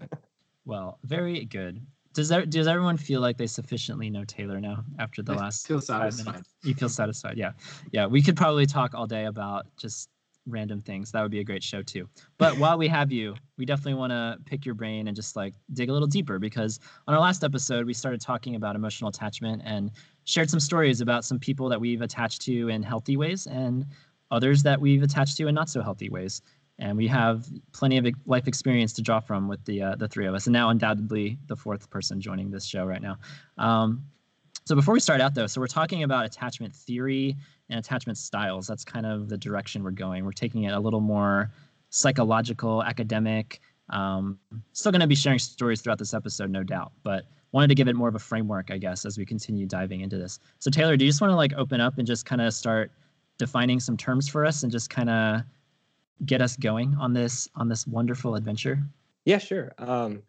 Well, 0.69 0.99
very 1.03 1.47
good. 1.47 1.81
Does 2.13 2.29
that, 2.29 2.51
does 2.51 2.67
everyone 2.67 2.99
feel 2.99 3.23
like 3.23 3.39
they 3.39 3.47
sufficiently 3.47 4.11
know 4.11 4.25
Taylor 4.25 4.61
now 4.61 4.85
after 4.99 5.23
the 5.23 5.33
I 5.33 5.37
last 5.37 5.67
feel 5.67 5.81
five 5.81 6.13
satisfied. 6.13 6.27
minutes? 6.27 6.55
You 6.63 6.75
feel 6.75 6.91
satisfied? 6.91 7.39
Yeah, 7.39 7.53
yeah. 7.91 8.05
We 8.05 8.21
could 8.21 8.37
probably 8.37 8.67
talk 8.67 8.93
all 8.95 9.07
day 9.07 9.25
about 9.25 9.67
just 9.79 10.11
random 10.47 10.81
things. 10.83 11.11
That 11.13 11.23
would 11.23 11.31
be 11.31 11.41
a 11.41 11.45
great 11.45 11.63
show 11.63 11.81
too. 11.83 12.07
But 12.37 12.59
while 12.59 12.77
we 12.77 12.87
have 12.89 13.11
you, 13.11 13.35
we 13.57 13.65
definitely 13.65 13.95
want 13.95 14.11
to 14.11 14.37
pick 14.45 14.67
your 14.67 14.75
brain 14.75 15.09
and 15.09 15.17
just 15.17 15.37
like 15.37 15.55
dig 15.73 15.89
a 15.89 15.93
little 15.93 16.09
deeper 16.09 16.39
because 16.39 16.81
on 17.07 17.15
our 17.15 17.21
last 17.21 17.45
episode 17.45 17.87
we 17.87 17.95
started 17.95 18.21
talking 18.21 18.55
about 18.55 18.77
emotional 18.77 19.09
attachment 19.09 19.63
and 19.65 19.91
shared 20.25 20.51
some 20.51 20.61
stories 20.61 21.01
about 21.01 21.25
some 21.25 21.39
people 21.39 21.71
that 21.71 21.81
we've 21.81 22.03
attached 22.03 22.43
to 22.43 22.69
in 22.69 22.83
healthy 22.83 23.17
ways 23.17 23.47
and 23.47 23.87
others 24.31 24.63
that 24.63 24.81
we've 24.81 25.03
attached 25.03 25.37
to 25.39 25.47
in 25.47 25.55
not 25.55 25.69
so 25.69 25.83
healthy 25.83 26.09
ways. 26.09 26.43
And 26.81 26.97
we 26.97 27.09
have 27.09 27.47
plenty 27.73 27.99
of 27.99 28.07
life 28.27 28.47
experience 28.47 28.93
to 28.95 29.03
draw 29.03 29.19
from 29.19 29.49
with 29.49 29.65
the 29.65 29.83
uh, 29.83 29.97
the 29.97 30.07
three 30.07 30.27
of 30.27 30.35
us, 30.35 30.47
and 30.47 30.53
now 30.53 30.69
undoubtedly 30.69 31.37
the 31.49 31.57
fourth 31.57 31.91
person 31.91 32.21
joining 32.21 32.51
this 32.51 32.65
show 32.65 32.85
right 32.85 33.03
now. 33.03 33.17
Um, 33.57 34.05
so 34.65 34.77
before 34.77 34.95
we 34.95 35.01
start 35.01 35.21
out 35.21 35.35
though, 35.35 35.47
so 35.47 35.61
we're 35.61 35.67
talking 35.67 36.03
about 36.05 36.25
attachment 36.25 36.75
theory 36.75 37.37
and 37.69 37.79
attachment 37.79 38.17
styles. 38.19 38.67
That's 38.67 38.85
kind 38.85 39.07
of 39.07 39.29
the 39.29 39.37
direction 39.37 39.83
we're 39.83 39.91
going. 39.91 40.25
We're 40.25 40.33
taking 40.33 40.65
it 40.65 40.73
a 40.73 40.79
little 40.79 41.01
more 41.01 41.51
psychological, 41.91 42.83
academic. 42.85 43.61
Um, 43.91 44.39
still 44.73 44.93
going 44.93 45.01
to 45.01 45.07
be 45.07 45.15
sharing 45.15 45.39
stories 45.39 45.81
throughout 45.81 45.99
this 45.99 46.13
episode, 46.13 46.51
no 46.51 46.63
doubt, 46.63 46.93
but 47.03 47.25
wanted 47.53 47.69
to 47.69 47.75
give 47.75 47.89
it 47.89 47.97
more 47.97 48.09
of 48.09 48.15
a 48.15 48.19
framework, 48.19 48.71
I 48.71 48.79
guess, 48.79 49.07
as 49.07 49.17
we 49.17 49.25
continue 49.25 49.67
diving 49.67 50.03
into 50.03 50.19
this. 50.19 50.39
So 50.59 50.71
Taylor, 50.71 50.97
do 50.97 51.05
you 51.05 51.11
just 51.11 51.21
want 51.21 51.31
to 51.31 51.37
like 51.37 51.55
open 51.55 51.81
up 51.81 51.97
and 51.97 52.07
just 52.07 52.27
kind 52.27 52.43
of 52.43 52.53
start 52.53 52.93
defining 53.39 53.81
some 53.81 53.97
terms 53.97 54.29
for 54.29 54.45
us 54.45 54.63
and 54.63 54.73
just 54.73 54.91
kind 54.91 55.11
of 55.11 55.43
get 56.27 56.41
us 56.43 56.57
going 56.57 56.97
on 57.01 57.13
this 57.13 57.49
on 57.55 57.69
this 57.69 57.87
wonderful 57.87 58.35
adventure? 58.35 58.83
Yeah, 59.25 59.39
sure. 59.39 59.73
Um, 59.79 60.23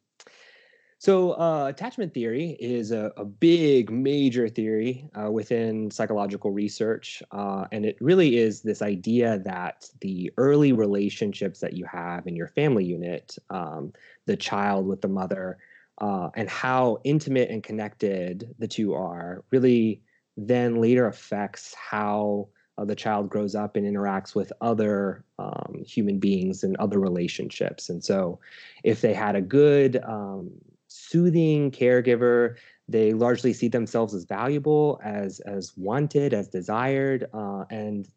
so, 1.02 1.32
uh, 1.40 1.68
attachment 1.68 2.14
theory 2.14 2.58
is 2.60 2.92
a, 2.92 3.14
a 3.16 3.24
big, 3.24 3.90
major 3.90 4.50
theory 4.50 5.10
uh, 5.16 5.32
within 5.32 5.90
psychological 5.90 6.52
research. 6.52 7.24
Uh, 7.32 7.68
and 7.72 7.86
it 7.86 7.96
really 8.02 8.38
is 8.38 8.62
this 8.62 8.82
idea 8.82 9.40
that 9.46 9.90
the 10.02 10.30
early 10.36 10.74
relationships 10.74 11.62
that 11.62 11.72
you 11.72 11.86
have 11.86 12.28
in 12.28 12.36
your 12.36 12.50
family 12.50 12.84
unit, 12.84 13.38
um, 13.50 13.94
the 14.26 14.36
child 14.36 14.86
with 14.86 15.00
the 15.00 15.08
mother, 15.08 15.58
uh, 16.00 16.32
and 16.36 16.50
how 16.50 16.98
intimate 17.06 17.50
and 17.50 17.64
connected 17.64 18.54
the 18.60 18.68
two 18.68 18.94
are, 18.94 19.46
really 19.52 20.02
then 20.36 20.82
later 20.82 21.08
affects 21.08 21.74
how 21.76 22.50
uh, 22.80 22.86
the 22.86 22.96
child 22.96 23.30
grows 23.30 23.56
up 23.56 23.76
and 23.76 23.86
interacts 23.86 24.34
with 24.34 24.54
other 24.62 25.24
um, 25.38 25.84
human 25.86 26.20
beings 26.20 26.64
and 26.64 26.78
other 26.78 27.00
relationships. 27.00 27.90
And 27.90 28.04
so, 28.04 28.40
if 28.84 29.02
they 29.02 29.14
had 29.14 29.36
a 29.36 29.42
good, 29.42 30.02
um, 30.04 30.52
soothing 30.88 31.72
caregiver, 31.72 32.56
they 32.88 33.14
largely 33.14 33.54
see 33.54 33.68
themselves 33.68 34.14
as 34.14 34.24
valuable, 34.24 35.00
as 35.04 35.40
as 35.42 35.74
wanted, 35.78 36.34
as 36.34 36.48
desired, 36.48 37.28
uh, 37.34 37.66
and 37.70 38.08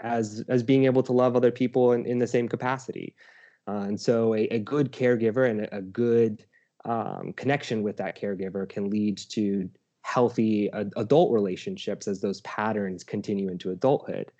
as 0.00 0.44
as 0.48 0.62
being 0.62 0.84
able 0.84 1.02
to 1.02 1.12
love 1.12 1.34
other 1.34 1.50
people 1.50 1.92
in, 1.92 2.06
in 2.06 2.18
the 2.18 2.26
same 2.26 2.48
capacity. 2.48 3.14
Uh, 3.66 3.84
and 3.88 4.00
so, 4.00 4.34
a, 4.34 4.44
a 4.48 4.58
good 4.58 4.92
caregiver 4.92 5.48
and 5.48 5.68
a, 5.72 5.82
good 5.82 6.44
um, 6.84 7.34
connection 7.36 7.82
with 7.82 7.96
that 7.98 8.18
caregiver 8.18 8.66
can 8.66 8.88
lead 8.88 9.18
to 9.18 9.68
healthy 10.08 10.70
adult 10.72 11.30
relationships 11.30 12.08
as 12.08 12.22
those 12.22 12.40
patterns 12.40 13.04
continue 13.04 13.50
into 13.50 13.70
adulthood. 13.70 14.32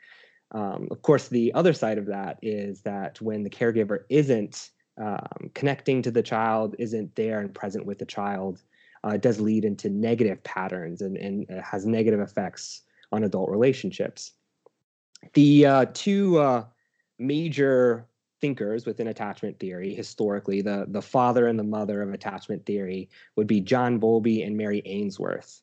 Um, 0.52 0.88
of 0.90 1.02
course, 1.02 1.28
the 1.28 1.52
other 1.52 1.74
side 1.74 1.98
of 1.98 2.06
that 2.06 2.38
is 2.40 2.80
that 2.82 3.20
when 3.20 3.42
the 3.42 3.50
caregiver 3.50 4.04
isn't 4.08 4.70
um, 4.96 5.50
connecting 5.52 6.00
to 6.00 6.10
the 6.10 6.22
child, 6.22 6.74
isn't 6.78 7.14
there 7.16 7.40
and 7.40 7.54
present 7.54 7.84
with 7.84 7.98
the 7.98 8.06
child, 8.06 8.62
uh, 9.04 9.10
it 9.10 9.20
does 9.20 9.40
lead 9.40 9.66
into 9.66 9.90
negative 9.90 10.42
patterns 10.42 11.02
and, 11.02 11.18
and 11.18 11.46
has 11.62 11.84
negative 11.84 12.20
effects 12.20 12.82
on 13.12 13.24
adult 13.24 13.50
relationships. 13.50 14.32
The 15.34 15.66
uh, 15.66 15.86
two 15.92 16.38
uh, 16.38 16.64
major 17.18 18.07
thinkers 18.40 18.86
within 18.86 19.08
attachment 19.08 19.58
theory 19.58 19.94
historically 19.94 20.62
the 20.62 20.86
the 20.88 21.02
father 21.02 21.46
and 21.46 21.58
the 21.58 21.64
mother 21.64 22.02
of 22.02 22.12
attachment 22.12 22.64
theory 22.66 23.08
would 23.36 23.46
be 23.46 23.60
john 23.60 23.98
bowlby 23.98 24.42
and 24.42 24.56
mary 24.56 24.82
ainsworth 24.84 25.62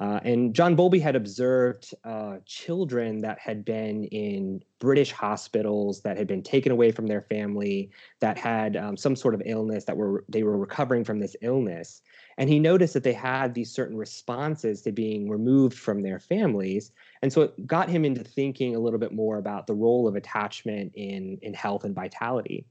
uh, 0.00 0.18
and 0.24 0.54
John 0.54 0.74
Bowlby 0.74 0.98
had 0.98 1.14
observed 1.14 1.94
uh, 2.02 2.38
children 2.46 3.20
that 3.20 3.38
had 3.38 3.64
been 3.64 4.04
in 4.04 4.60
British 4.80 5.12
hospitals 5.12 6.00
that 6.00 6.16
had 6.16 6.26
been 6.26 6.42
taken 6.42 6.72
away 6.72 6.90
from 6.90 7.06
their 7.06 7.20
family, 7.20 7.90
that 8.18 8.36
had 8.36 8.76
um, 8.76 8.96
some 8.96 9.14
sort 9.14 9.34
of 9.34 9.42
illness, 9.46 9.84
that 9.84 9.96
were 9.96 10.24
they 10.28 10.42
were 10.42 10.58
recovering 10.58 11.04
from 11.04 11.20
this 11.20 11.36
illness, 11.42 12.02
and 12.38 12.50
he 12.50 12.58
noticed 12.58 12.92
that 12.94 13.04
they 13.04 13.12
had 13.12 13.54
these 13.54 13.70
certain 13.70 13.96
responses 13.96 14.82
to 14.82 14.90
being 14.90 15.30
removed 15.30 15.78
from 15.78 16.02
their 16.02 16.18
families, 16.18 16.90
and 17.22 17.32
so 17.32 17.42
it 17.42 17.66
got 17.66 17.88
him 17.88 18.04
into 18.04 18.24
thinking 18.24 18.74
a 18.74 18.80
little 18.80 18.98
bit 18.98 19.12
more 19.12 19.38
about 19.38 19.68
the 19.68 19.74
role 19.74 20.08
of 20.08 20.16
attachment 20.16 20.90
in 20.96 21.38
in 21.42 21.54
health 21.54 21.84
and 21.84 21.94
vitality. 21.94 22.66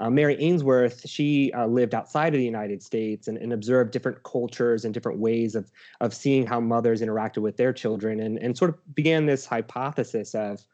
Uh, 0.00 0.08
Mary 0.08 0.36
Ainsworth, 0.38 1.08
she 1.08 1.52
uh, 1.52 1.66
lived 1.66 1.94
outside 1.94 2.34
of 2.34 2.38
the 2.38 2.44
United 2.44 2.82
States 2.82 3.26
and, 3.26 3.36
and, 3.36 3.52
observed 3.52 3.90
different 3.90 4.22
cultures 4.22 4.84
and 4.84 4.94
different 4.94 5.18
ways 5.18 5.56
of, 5.56 5.72
of 6.00 6.14
seeing 6.14 6.46
how 6.46 6.60
mothers 6.60 7.02
interacted 7.02 7.38
with 7.38 7.56
their 7.56 7.72
children 7.72 8.20
and, 8.20 8.38
and 8.38 8.56
sort 8.56 8.70
of 8.70 8.94
began 8.94 9.26
this 9.26 9.44
hypothesis 9.44 10.34
of 10.34 10.64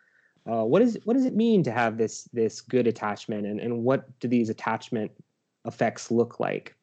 uh, 0.47 0.63
what, 0.63 0.83
is, 0.83 0.99
what 1.05 1.15
does 1.15 1.25
it 1.25 1.35
mean 1.35 1.63
to 1.63 1.71
have 1.71 1.97
this, 1.97 2.25
this 2.35 2.61
good 2.61 2.87
attachment 2.87 3.47
and, 3.47 3.61
and 3.61 3.83
what 3.83 4.07
do 4.21 4.29
these 4.29 4.51
attachment 4.51 5.11
effects 5.65 6.11
look 6.11 6.39
like? 6.39 6.75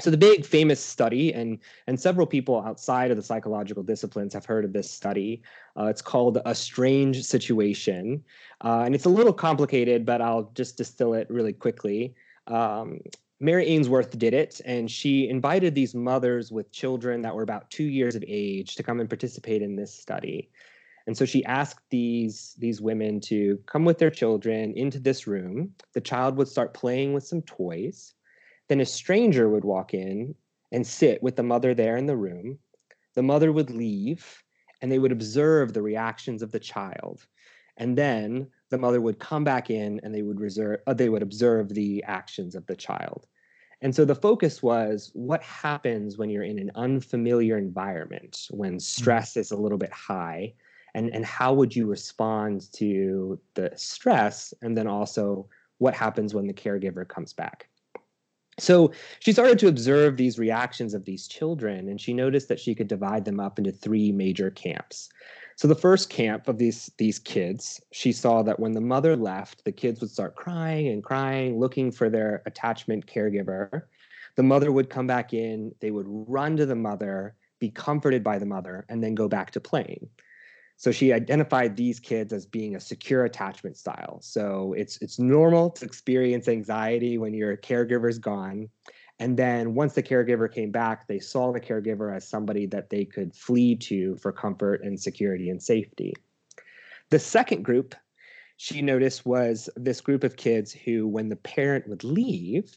So 0.00 0.10
the 0.10 0.16
big 0.16 0.44
famous 0.44 0.80
study, 0.80 1.32
and 1.32 1.58
and 1.86 2.00
several 2.00 2.26
people 2.26 2.60
outside 2.60 3.10
of 3.10 3.16
the 3.16 3.22
psychological 3.22 3.82
disciplines 3.82 4.32
have 4.34 4.44
heard 4.44 4.64
of 4.64 4.72
this 4.72 4.90
study. 4.90 5.42
Uh, 5.78 5.84
it's 5.84 6.02
called 6.02 6.38
a 6.44 6.54
strange 6.54 7.22
situation, 7.22 8.24
uh, 8.62 8.82
and 8.84 8.94
it's 8.94 9.04
a 9.04 9.10
little 9.10 9.32
complicated, 9.32 10.04
but 10.04 10.20
I'll 10.20 10.50
just 10.54 10.76
distill 10.76 11.14
it 11.14 11.28
really 11.30 11.52
quickly. 11.52 12.14
Um, 12.46 13.00
Mary 13.40 13.66
Ainsworth 13.66 14.16
did 14.18 14.34
it, 14.34 14.60
and 14.64 14.90
she 14.90 15.28
invited 15.28 15.74
these 15.74 15.94
mothers 15.94 16.52
with 16.52 16.70
children 16.70 17.22
that 17.22 17.34
were 17.34 17.42
about 17.42 17.70
two 17.70 17.84
years 17.84 18.14
of 18.14 18.24
age 18.26 18.76
to 18.76 18.82
come 18.82 19.00
and 19.00 19.08
participate 19.08 19.62
in 19.62 19.74
this 19.74 19.92
study. 19.92 20.48
And 21.08 21.16
so 21.16 21.24
she 21.24 21.44
asked 21.46 21.82
these 21.90 22.54
these 22.58 22.80
women 22.80 23.20
to 23.22 23.58
come 23.66 23.84
with 23.84 23.98
their 23.98 24.10
children 24.10 24.72
into 24.74 25.00
this 25.00 25.26
room. 25.26 25.74
The 25.94 26.00
child 26.00 26.36
would 26.36 26.46
start 26.46 26.74
playing 26.74 27.12
with 27.12 27.24
some 27.24 27.42
toys 27.42 28.14
then 28.72 28.80
a 28.80 28.86
stranger 28.86 29.50
would 29.50 29.64
walk 29.64 29.92
in 29.92 30.34
and 30.70 30.86
sit 30.86 31.22
with 31.22 31.36
the 31.36 31.42
mother 31.42 31.74
there 31.74 31.98
in 31.98 32.06
the 32.06 32.16
room. 32.16 32.58
The 33.14 33.22
mother 33.22 33.52
would 33.52 33.70
leave 33.70 34.42
and 34.80 34.90
they 34.90 34.98
would 34.98 35.12
observe 35.12 35.72
the 35.74 35.82
reactions 35.82 36.42
of 36.42 36.52
the 36.52 36.58
child. 36.58 37.26
And 37.76 37.96
then 37.96 38.48
the 38.70 38.78
mother 38.78 39.00
would 39.00 39.18
come 39.18 39.44
back 39.44 39.70
in 39.70 40.00
and 40.02 40.14
they 40.14 40.22
would 40.22 40.40
reserve 40.40 40.80
uh, 40.86 40.94
they 40.94 41.08
would 41.08 41.22
observe 41.22 41.68
the 41.70 42.02
actions 42.04 42.54
of 42.54 42.66
the 42.66 42.76
child. 42.76 43.26
And 43.82 43.94
so 43.94 44.04
the 44.04 44.14
focus 44.14 44.62
was 44.62 45.10
what 45.12 45.42
happens 45.42 46.16
when 46.16 46.30
you're 46.30 46.44
in 46.44 46.58
an 46.58 46.70
unfamiliar 46.76 47.58
environment, 47.58 48.46
when 48.50 48.76
mm. 48.76 48.80
stress 48.80 49.36
is 49.36 49.50
a 49.50 49.56
little 49.56 49.78
bit 49.78 49.92
high, 49.92 50.54
and, 50.94 51.10
and 51.10 51.24
how 51.24 51.52
would 51.52 51.74
you 51.74 51.86
respond 51.86 52.72
to 52.74 53.40
the 53.54 53.72
stress? 53.74 54.54
And 54.62 54.76
then 54.76 54.86
also 54.86 55.48
what 55.78 55.94
happens 55.94 56.32
when 56.32 56.46
the 56.46 56.54
caregiver 56.54 57.06
comes 57.06 57.32
back. 57.32 57.68
So 58.58 58.92
she 59.18 59.32
started 59.32 59.58
to 59.60 59.68
observe 59.68 60.16
these 60.16 60.38
reactions 60.38 60.94
of 60.94 61.04
these 61.04 61.26
children, 61.26 61.88
and 61.88 62.00
she 62.00 62.12
noticed 62.12 62.48
that 62.48 62.60
she 62.60 62.74
could 62.74 62.86
divide 62.86 63.24
them 63.24 63.40
up 63.40 63.58
into 63.58 63.72
three 63.72 64.12
major 64.12 64.50
camps. 64.50 65.08
So 65.62 65.68
the 65.68 65.76
first 65.76 66.10
camp 66.10 66.48
of 66.48 66.58
these 66.58 66.90
these 66.98 67.20
kids, 67.20 67.80
she 67.92 68.10
saw 68.10 68.42
that 68.42 68.58
when 68.58 68.72
the 68.72 68.80
mother 68.80 69.14
left, 69.14 69.64
the 69.64 69.70
kids 69.70 70.00
would 70.00 70.10
start 70.10 70.34
crying 70.34 70.88
and 70.88 71.04
crying, 71.04 71.60
looking 71.60 71.92
for 71.92 72.10
their 72.10 72.42
attachment 72.46 73.06
caregiver. 73.06 73.82
The 74.34 74.42
mother 74.42 74.72
would 74.72 74.90
come 74.90 75.06
back 75.06 75.32
in, 75.32 75.72
they 75.78 75.92
would 75.92 76.06
run 76.08 76.56
to 76.56 76.66
the 76.66 76.74
mother, 76.74 77.36
be 77.60 77.70
comforted 77.70 78.24
by 78.24 78.40
the 78.40 78.44
mother, 78.44 78.84
and 78.88 79.00
then 79.04 79.14
go 79.14 79.28
back 79.28 79.52
to 79.52 79.60
playing. 79.60 80.08
So 80.78 80.90
she 80.90 81.12
identified 81.12 81.76
these 81.76 82.00
kids 82.00 82.32
as 82.32 82.44
being 82.44 82.74
a 82.74 82.80
secure 82.80 83.24
attachment 83.24 83.76
style. 83.76 84.18
So 84.20 84.74
it's 84.76 84.96
it's 85.00 85.20
normal 85.20 85.70
to 85.70 85.84
experience 85.84 86.48
anxiety 86.48 87.18
when 87.18 87.34
your 87.34 87.56
caregiver's 87.56 88.18
gone. 88.18 88.68
And 89.22 89.36
then 89.36 89.74
once 89.74 89.94
the 89.94 90.02
caregiver 90.02 90.52
came 90.52 90.72
back, 90.72 91.06
they 91.06 91.20
saw 91.20 91.52
the 91.52 91.60
caregiver 91.60 92.12
as 92.12 92.26
somebody 92.26 92.66
that 92.66 92.90
they 92.90 93.04
could 93.04 93.32
flee 93.32 93.76
to 93.76 94.16
for 94.16 94.32
comfort 94.32 94.82
and 94.82 95.00
security 95.00 95.48
and 95.48 95.62
safety. 95.62 96.12
The 97.10 97.20
second 97.20 97.62
group 97.62 97.94
she 98.56 98.82
noticed 98.82 99.24
was 99.24 99.70
this 99.76 100.00
group 100.00 100.24
of 100.24 100.34
kids 100.34 100.72
who, 100.72 101.06
when 101.06 101.28
the 101.28 101.36
parent 101.36 101.86
would 101.86 102.02
leave, 102.02 102.76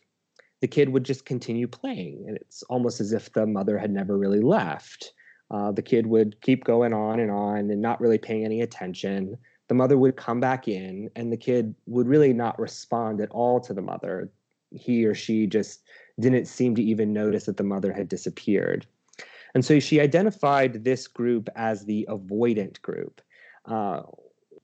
the 0.61 0.67
kid 0.67 0.89
would 0.89 1.03
just 1.03 1.25
continue 1.25 1.67
playing. 1.67 2.25
And 2.27 2.37
it's 2.37 2.61
almost 2.69 3.01
as 3.01 3.11
if 3.11 3.33
the 3.33 3.47
mother 3.47 3.79
had 3.79 3.89
never 3.89 4.15
really 4.15 4.41
left. 4.41 5.13
Uh, 5.49 5.71
the 5.71 5.81
kid 5.81 6.05
would 6.05 6.39
keep 6.41 6.63
going 6.63 6.93
on 6.93 7.19
and 7.19 7.31
on 7.31 7.71
and 7.71 7.81
not 7.81 7.99
really 7.99 8.19
paying 8.19 8.45
any 8.45 8.61
attention. 8.61 9.35
The 9.67 9.73
mother 9.73 9.97
would 9.97 10.15
come 10.15 10.41
back 10.41 10.67
in, 10.67 11.09
and 11.15 11.33
the 11.33 11.37
kid 11.37 11.73
would 11.87 12.07
really 12.07 12.33
not 12.33 12.59
respond 12.59 13.19
at 13.19 13.31
all 13.31 13.59
to 13.61 13.73
the 13.73 13.81
mother. 13.81 14.29
He 14.76 15.05
or 15.05 15.15
she 15.15 15.47
just 15.47 15.84
didn't 16.19 16.45
seem 16.45 16.76
to 16.76 16.84
even 16.84 17.13
notice 17.13 17.45
that 17.45 17.57
the 17.57 17.63
mother 17.63 17.91
had 17.93 18.07
disappeared. 18.07 18.86
And 19.53 19.63
so 19.63 19.80
she 19.80 20.01
identified 20.01 20.84
this 20.84 21.07
group 21.07 21.49
as 21.55 21.86
the 21.86 22.07
avoidant 22.09 22.82
group. 22.82 23.21
Uh, 23.65 24.01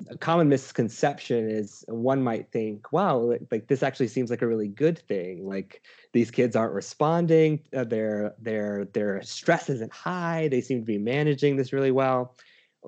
a 0.10 0.18
common 0.18 0.50
misconception 0.50 1.50
is 1.50 1.86
one 1.88 2.24
might 2.24 2.52
think, 2.52 2.92
wow, 2.92 3.36
like, 3.52 3.68
this 3.68 3.84
actually 3.84 4.08
seems 4.08 4.30
like 4.30 4.42
a 4.42 4.48
really 4.48 4.68
good 4.68 4.98
thing. 4.98 5.48
Like 5.48 5.82
these 6.12 6.32
kids 6.32 6.56
aren't 6.56 6.74
responding, 6.74 7.62
uh, 7.76 7.84
their 7.84 8.34
their 8.40 8.86
their 8.86 9.22
stress 9.22 9.70
isn't 9.70 9.94
high. 9.94 10.48
They 10.48 10.62
seem 10.62 10.80
to 10.80 10.86
be 10.86 10.98
managing 10.98 11.56
this 11.56 11.72
really 11.72 11.92
well. 11.92 12.36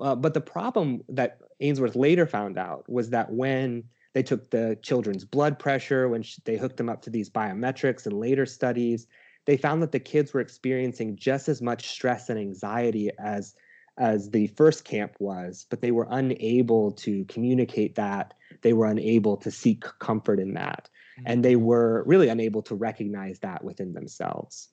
Uh, 0.00 0.16
but 0.16 0.34
the 0.34 0.40
problem 0.40 1.02
that 1.08 1.38
Ainsworth 1.60 1.94
later 1.94 2.26
found 2.26 2.58
out 2.58 2.84
was 2.88 3.10
that 3.10 3.32
when 3.32 3.84
they 4.14 4.22
took 4.22 4.50
the 4.50 4.78
children's 4.82 5.24
blood 5.24 5.58
pressure, 5.58 6.08
when 6.08 6.22
sh- 6.22 6.38
they 6.44 6.56
hooked 6.56 6.78
them 6.78 6.88
up 6.88 7.02
to 7.02 7.10
these 7.10 7.28
biometrics 7.28 8.06
and 8.06 8.18
later 8.18 8.46
studies, 8.46 9.06
they 9.44 9.56
found 9.56 9.82
that 9.82 9.92
the 9.92 10.00
kids 10.00 10.32
were 10.32 10.40
experiencing 10.40 11.16
just 11.16 11.48
as 11.48 11.60
much 11.60 11.88
stress 11.88 12.30
and 12.30 12.38
anxiety 12.38 13.10
as 13.18 13.54
as 13.96 14.30
the 14.30 14.48
first 14.48 14.84
camp 14.84 15.14
was, 15.20 15.66
but 15.70 15.80
they 15.80 15.92
were 15.92 16.08
unable 16.10 16.90
to 16.90 17.24
communicate 17.26 17.94
that. 17.94 18.34
They 18.62 18.72
were 18.72 18.86
unable 18.86 19.36
to 19.36 19.50
seek 19.52 19.84
comfort 20.00 20.40
in 20.40 20.54
that. 20.54 20.88
Mm-hmm. 21.18 21.22
And 21.26 21.44
they 21.44 21.56
were 21.56 22.02
really 22.04 22.28
unable 22.28 22.62
to 22.62 22.74
recognize 22.74 23.38
that 23.40 23.62
within 23.62 23.92
themselves. 23.92 24.68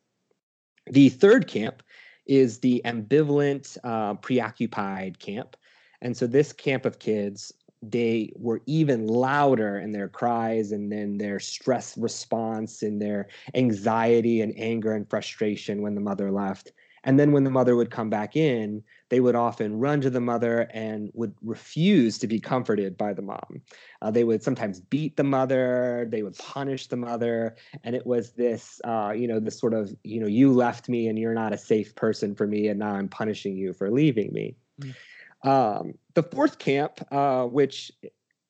The 0.87 1.09
third 1.09 1.47
camp 1.47 1.83
is 2.25 2.59
the 2.59 2.81
ambivalent, 2.83 3.77
uh, 3.83 4.15
preoccupied 4.15 5.19
camp. 5.19 5.55
And 6.01 6.17
so 6.17 6.25
this 6.25 6.51
camp 6.51 6.85
of 6.85 6.97
kids, 6.97 7.51
they 7.81 8.31
were 8.35 8.61
even 8.65 9.07
louder 9.07 9.79
in 9.79 9.91
their 9.91 10.07
cries 10.07 10.71
and 10.71 10.91
then 10.91 11.17
their 11.17 11.39
stress 11.39 11.97
response 11.97 12.83
and 12.83 13.01
their 13.01 13.27
anxiety 13.55 14.41
and 14.41 14.53
anger 14.57 14.93
and 14.93 15.09
frustration 15.09 15.81
when 15.81 15.95
the 15.95 16.01
mother 16.01 16.31
left. 16.31 16.73
And 17.03 17.19
then 17.19 17.31
when 17.31 17.43
the 17.43 17.49
mother 17.49 17.75
would 17.75 17.89
come 17.89 18.09
back 18.09 18.35
in, 18.35 18.83
they 19.09 19.19
would 19.19 19.35
often 19.35 19.79
run 19.79 20.01
to 20.01 20.09
the 20.09 20.21
mother 20.21 20.67
and 20.71 21.09
would 21.15 21.33
refuse 21.41 22.19
to 22.19 22.27
be 22.27 22.39
comforted 22.39 22.95
by 22.95 23.13
the 23.13 23.23
mom. 23.23 23.61
Uh, 24.01 24.11
they 24.11 24.23
would 24.23 24.43
sometimes 24.43 24.79
beat 24.79 25.17
the 25.17 25.23
mother, 25.23 26.07
they 26.11 26.21
would 26.21 26.37
punish 26.37 26.87
the 26.87 26.97
mother, 26.97 27.55
and 27.83 27.95
it 27.95 28.05
was 28.05 28.33
this, 28.33 28.79
uh, 28.83 29.11
you 29.15 29.27
know, 29.27 29.39
this 29.39 29.59
sort 29.59 29.73
of, 29.73 29.91
you 30.03 30.19
know, 30.19 30.27
you 30.27 30.51
left 30.51 30.89
me 30.89 31.07
and 31.07 31.17
you're 31.17 31.33
not 31.33 31.53
a 31.53 31.57
safe 31.57 31.95
person 31.95 32.35
for 32.35 32.45
me, 32.45 32.67
and 32.67 32.79
now 32.79 32.93
I'm 32.93 33.09
punishing 33.09 33.57
you 33.57 33.73
for 33.73 33.89
leaving 33.89 34.31
me. 34.31 34.55
Mm. 34.79 34.95
Um, 35.43 35.93
the 36.13 36.23
fourth 36.23 36.59
camp, 36.59 36.99
uh, 37.11 37.45
which 37.45 37.91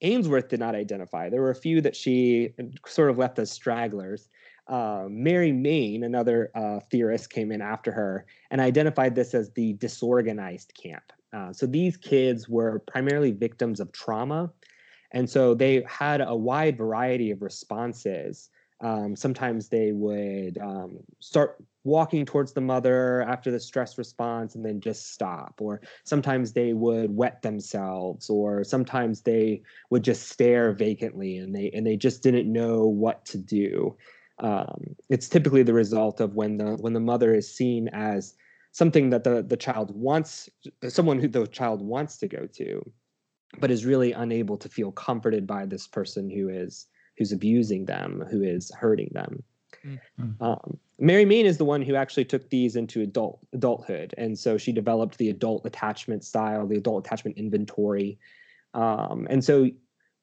Ainsworth 0.01 0.49
did 0.49 0.59
not 0.59 0.75
identify, 0.75 1.29
there 1.29 1.41
were 1.41 1.51
a 1.51 1.55
few 1.55 1.81
that 1.81 1.95
she 1.95 2.53
sort 2.85 3.09
of 3.09 3.17
left 3.17 3.39
as 3.39 3.51
stragglers 3.51 4.29
uh, 4.71 5.07
Mary 5.09 5.51
Main, 5.51 6.03
another 6.03 6.49
uh, 6.55 6.79
theorist, 6.89 7.29
came 7.29 7.51
in 7.51 7.61
after 7.61 7.91
her 7.91 8.25
and 8.51 8.61
identified 8.61 9.15
this 9.15 9.33
as 9.33 9.51
the 9.51 9.73
disorganized 9.73 10.73
camp. 10.81 11.03
Uh, 11.33 11.51
so 11.51 11.65
these 11.65 11.97
kids 11.97 12.47
were 12.47 12.79
primarily 12.87 13.31
victims 13.31 13.79
of 13.79 13.91
trauma. 13.91 14.49
And 15.11 15.29
so 15.29 15.53
they 15.53 15.83
had 15.87 16.21
a 16.21 16.35
wide 16.35 16.77
variety 16.77 17.31
of 17.31 17.41
responses. 17.41 18.49
Um, 18.79 19.15
sometimes 19.15 19.67
they 19.67 19.91
would 19.91 20.57
um, 20.57 20.99
start 21.19 21.61
walking 21.83 22.25
towards 22.25 22.53
the 22.53 22.61
mother 22.61 23.23
after 23.23 23.49
the 23.49 23.59
stress 23.59 23.97
response 23.97 24.55
and 24.55 24.65
then 24.65 24.79
just 24.79 25.13
stop. 25.13 25.59
Or 25.59 25.81
sometimes 26.03 26.53
they 26.53 26.73
would 26.73 27.15
wet 27.15 27.41
themselves 27.41 28.29
or 28.29 28.63
sometimes 28.63 29.21
they 29.21 29.63
would 29.89 30.03
just 30.03 30.29
stare 30.29 30.73
vacantly 30.73 31.37
and 31.37 31.55
they 31.55 31.71
and 31.71 31.85
they 31.85 31.97
just 31.97 32.23
didn't 32.23 32.51
know 32.51 32.85
what 32.85 33.25
to 33.25 33.37
do. 33.37 33.95
Um, 34.39 34.95
it's 35.09 35.29
typically 35.29 35.63
the 35.63 35.73
result 35.73 36.19
of 36.19 36.35
when 36.35 36.57
the 36.57 36.75
when 36.77 36.93
the 36.93 36.99
mother 36.99 37.33
is 37.33 37.53
seen 37.53 37.89
as 37.89 38.35
something 38.71 39.09
that 39.09 39.23
the 39.23 39.43
the 39.43 39.57
child 39.57 39.91
wants 39.95 40.49
someone 40.87 41.19
who 41.19 41.27
the 41.27 41.47
child 41.47 41.81
wants 41.81 42.17
to 42.17 42.27
go 42.27 42.47
to 42.47 42.81
but 43.59 43.69
is 43.69 43.85
really 43.85 44.13
unable 44.13 44.57
to 44.57 44.69
feel 44.69 44.91
comforted 44.93 45.45
by 45.45 45.65
this 45.65 45.87
person 45.87 46.29
who 46.29 46.47
is 46.49 46.87
who's 47.17 47.31
abusing 47.31 47.85
them 47.85 48.23
who 48.31 48.41
is 48.41 48.71
hurting 48.79 49.09
them. 49.11 49.43
Mm-hmm. 49.85 50.43
um, 50.43 50.77
mary 51.01 51.25
main 51.25 51.45
is 51.45 51.57
the 51.57 51.65
one 51.65 51.81
who 51.81 51.95
actually 51.95 52.23
took 52.23 52.49
these 52.49 52.75
into 52.75 53.01
adult 53.01 53.39
adulthood. 53.53 54.13
And 54.17 54.37
so 54.37 54.57
she 54.57 54.71
developed 54.71 55.17
the 55.17 55.29
adult 55.29 55.65
attachment 55.65 56.23
style 56.23 56.67
the 56.67 56.77
adult 56.77 57.05
attachment 57.05 57.37
inventory. 57.37 58.19
Um, 58.73 59.27
and 59.29 59.43
so 59.43 59.69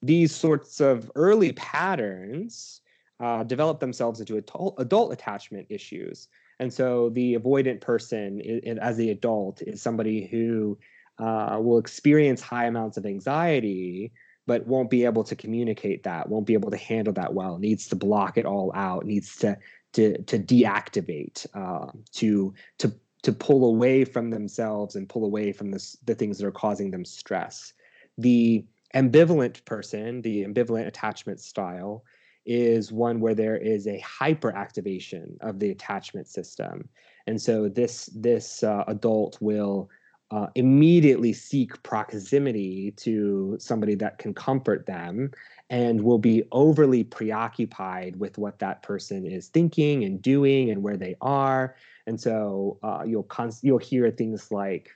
these 0.01 0.35
sorts 0.35 0.81
of 0.81 1.11
early 1.17 1.53
patterns 1.53 2.81
uh, 3.21 3.43
develop 3.43 3.81
themselves 3.81 4.21
into 4.21 4.37
adult, 4.37 4.77
adult 4.79 5.13
attachment 5.13 5.67
issues. 5.69 6.29
And 6.61 6.73
so 6.73 7.11
the 7.11 7.35
avoidant 7.35 7.81
person 7.81 8.41
as 8.81 8.97
the 8.97 9.11
adult 9.11 9.61
is 9.63 9.83
somebody 9.83 10.27
who 10.27 10.79
uh, 11.19 11.59
will 11.61 11.79
experience 11.79 12.41
high 12.41 12.67
amounts 12.67 12.97
of 12.97 13.05
anxiety, 13.05 14.13
but 14.47 14.67
won't 14.67 14.89
be 14.89 15.05
able 15.05 15.25
to 15.25 15.37
communicate 15.37 16.05
that, 16.05 16.29
won't 16.29 16.47
be 16.47 16.55
able 16.55 16.71
to 16.71 16.77
handle 16.77 17.13
that 17.15 17.35
well, 17.35 17.59
needs 17.59 17.89
to 17.89 17.97
block 17.97 18.39
it 18.39 18.47
all 18.47 18.73
out, 18.75 19.05
needs 19.05 19.37
to 19.37 19.59
to 19.95 20.21
to 20.23 20.39
deactivate, 20.39 21.47
uh, 21.55 21.91
to 22.13 22.55
to 22.79 22.93
to 23.23 23.33
pull 23.33 23.67
away 23.67 24.05
from 24.05 24.31
themselves 24.31 24.95
and 24.95 25.09
pull 25.09 25.25
away 25.25 25.53
from 25.53 25.71
the 25.71 25.97
the 26.05 26.15
things 26.15 26.39
that 26.39 26.47
are 26.47 26.53
causing 26.53 26.91
them 26.91 27.05
stress. 27.05 27.73
The 28.17 28.65
ambivalent 28.95 29.65
person, 29.65 30.23
the 30.23 30.45
ambivalent 30.45 30.87
attachment 30.87 31.41
style, 31.41 32.05
is 32.47 32.91
one 32.91 33.21
where 33.21 33.35
there 33.35 33.57
is 33.57 33.87
a 33.87 34.01
hyperactivation 34.01 35.39
of 35.41 35.59
the 35.59 35.71
attachment 35.71 36.27
system 36.29 36.89
and 37.29 37.41
so 37.41 37.69
this 37.69 38.09
this 38.15 38.63
uh, 38.63 38.85
adult 38.87 39.37
will 39.43 39.91
uh, 40.31 40.47
immediately 40.55 41.35
seek 41.35 41.83
proximity 41.83 42.93
to 42.93 43.55
somebody 43.61 43.95
that 43.95 44.17
can 44.17 44.33
comfort 44.33 44.87
them 44.87 45.31
and 45.71 46.01
will 46.03 46.19
be 46.19 46.43
overly 46.53 47.05
preoccupied 47.05 48.17
with 48.17 48.39
what 48.39 48.59
that 48.59 48.83
person 48.83 49.27
is 49.27 49.49
thinking 49.49 50.05
and 50.05 50.23
doing 50.23 50.71
and 50.71 50.83
where 50.83 50.97
they 50.97 51.15
are 51.21 51.77
and 52.07 52.21
so 52.21 52.79
uh, 52.83 53.03
you'll 53.07 53.23
const- 53.25 53.63
you'll 53.63 53.79
hear 53.79 54.11
things 54.11 54.51
like 54.51 54.91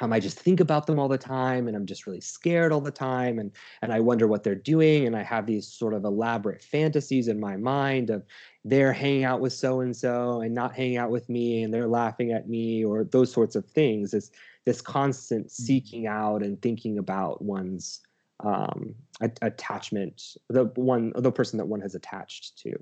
um, 0.00 0.12
I 0.12 0.20
just 0.20 0.38
think 0.38 0.60
about 0.60 0.86
them 0.86 0.98
all 0.98 1.08
the 1.08 1.18
time 1.18 1.68
and 1.68 1.76
I'm 1.76 1.86
just 1.86 2.06
really 2.06 2.20
scared 2.20 2.72
all 2.72 2.80
the 2.80 2.90
time 2.90 3.38
and 3.38 3.52
and 3.82 3.92
I 3.92 4.00
wonder 4.00 4.26
what 4.26 4.42
they're 4.42 4.54
doing 4.54 5.06
and 5.06 5.16
I 5.16 5.22
have 5.22 5.46
these 5.46 5.66
sort 5.66 5.94
of 5.94 6.04
elaborate 6.04 6.62
fantasies 6.62 7.28
in 7.28 7.38
my 7.38 7.56
mind 7.56 8.10
of 8.10 8.24
they're 8.64 8.92
hanging 8.92 9.24
out 9.24 9.40
with 9.40 9.52
so 9.52 9.80
and 9.80 9.96
so 9.96 10.40
and 10.40 10.54
not 10.54 10.74
hanging 10.74 10.96
out 10.96 11.10
with 11.10 11.28
me 11.28 11.62
and 11.62 11.72
they're 11.72 11.88
laughing 11.88 12.32
at 12.32 12.48
me 12.48 12.84
or 12.84 13.04
those 13.04 13.32
sorts 13.32 13.56
of 13.56 13.64
things 13.66 14.14
it's 14.14 14.30
this 14.66 14.80
constant 14.80 15.46
mm. 15.46 15.50
seeking 15.50 16.06
out 16.06 16.42
and 16.42 16.60
thinking 16.62 16.98
about 16.98 17.42
one's 17.42 18.00
um, 18.44 18.94
attachment 19.42 20.22
the 20.48 20.64
one 20.76 21.12
the 21.16 21.32
person 21.32 21.58
that 21.58 21.66
one 21.66 21.80
has 21.80 21.94
attached 21.94 22.58
to 22.58 22.72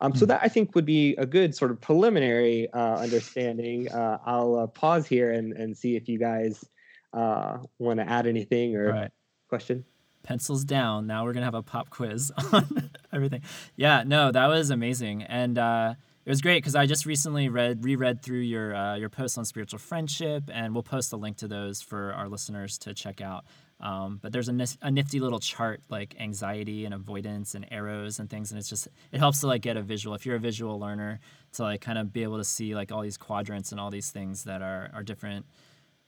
um, 0.00 0.14
so 0.14 0.24
hmm. 0.24 0.28
that 0.30 0.40
I 0.42 0.48
think 0.48 0.74
would 0.74 0.86
be 0.86 1.14
a 1.16 1.26
good 1.26 1.54
sort 1.54 1.70
of 1.70 1.80
preliminary 1.80 2.72
uh, 2.72 2.96
understanding. 2.96 3.90
Uh, 3.90 4.18
I'll 4.24 4.56
uh, 4.56 4.66
pause 4.68 5.06
here 5.06 5.32
and, 5.32 5.52
and 5.52 5.76
see 5.76 5.96
if 5.96 6.08
you 6.08 6.18
guys 6.18 6.64
uh, 7.12 7.58
want 7.78 7.98
to 8.00 8.08
add 8.08 8.26
anything 8.26 8.76
or 8.76 8.92
right. 8.92 9.10
question. 9.48 9.84
Pencils 10.22 10.64
down. 10.64 11.06
Now 11.06 11.24
we're 11.24 11.32
gonna 11.32 11.46
have 11.46 11.54
a 11.54 11.62
pop 11.62 11.90
quiz 11.90 12.30
on 12.52 12.90
everything. 13.12 13.42
Yeah, 13.76 14.04
no, 14.04 14.30
that 14.30 14.46
was 14.46 14.70
amazing, 14.70 15.22
and 15.22 15.56
uh, 15.56 15.94
it 16.26 16.28
was 16.28 16.42
great 16.42 16.62
because 16.62 16.74
I 16.74 16.84
just 16.86 17.06
recently 17.06 17.48
read 17.48 17.82
reread 17.82 18.22
through 18.22 18.40
your 18.40 18.74
uh, 18.74 18.96
your 18.96 19.08
posts 19.08 19.38
on 19.38 19.46
spiritual 19.46 19.78
friendship, 19.78 20.50
and 20.52 20.74
we'll 20.74 20.82
post 20.82 21.12
a 21.12 21.16
link 21.16 21.38
to 21.38 21.48
those 21.48 21.80
for 21.80 22.12
our 22.12 22.28
listeners 22.28 22.76
to 22.78 22.92
check 22.92 23.20
out. 23.20 23.46
Um, 23.80 24.18
but 24.20 24.32
there's 24.32 24.48
a, 24.48 24.66
a 24.82 24.90
nifty 24.90 25.20
little 25.20 25.38
chart 25.38 25.82
like 25.88 26.16
anxiety 26.18 26.84
and 26.84 26.92
avoidance 26.92 27.54
and 27.54 27.64
arrows 27.70 28.18
and 28.18 28.28
things, 28.28 28.50
and 28.50 28.58
it's 28.58 28.68
just 28.68 28.88
it 29.12 29.18
helps 29.18 29.40
to 29.40 29.46
like 29.46 29.62
get 29.62 29.76
a 29.76 29.82
visual. 29.82 30.16
If 30.16 30.26
you're 30.26 30.36
a 30.36 30.40
visual 30.40 30.80
learner, 30.80 31.20
to 31.52 31.62
like 31.62 31.80
kind 31.80 31.96
of 31.96 32.12
be 32.12 32.24
able 32.24 32.38
to 32.38 32.44
see 32.44 32.74
like 32.74 32.90
all 32.90 33.02
these 33.02 33.16
quadrants 33.16 33.70
and 33.70 33.80
all 33.80 33.90
these 33.90 34.10
things 34.10 34.44
that 34.44 34.62
are 34.62 34.90
are 34.92 35.04
different, 35.04 35.46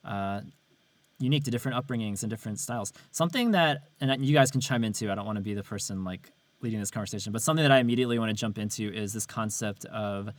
uh, 0.05 0.41
unique 1.21 1.45
to 1.45 1.51
different 1.53 1.79
upbringings 1.79 2.23
and 2.23 2.31
different 2.31 2.59
styles. 2.59 2.93
Something 3.13 3.53
that 3.53 3.83
and 4.01 4.25
you 4.25 4.35
guys 4.35 4.51
can 4.51 4.61
chime 4.61 4.83
into. 4.83 5.11
I 5.11 5.15
don't 5.15 5.27
want 5.27 5.37
to 5.37 5.43
be 5.43 5.55
the 5.55 5.63
person 5.63 6.03
like 6.03 6.33
leading 6.63 6.81
this 6.81 6.91
conversation, 6.91 7.33
but 7.33 7.41
something 7.41 7.63
that 7.63 7.73
I 7.73 7.79
immediately 7.79 8.19
want 8.19 8.31
to 8.31 8.35
jump 8.35 8.59
into 8.59 8.93
is 8.93 9.13
this 9.13 9.27
concept 9.27 9.85
of 9.87 10.31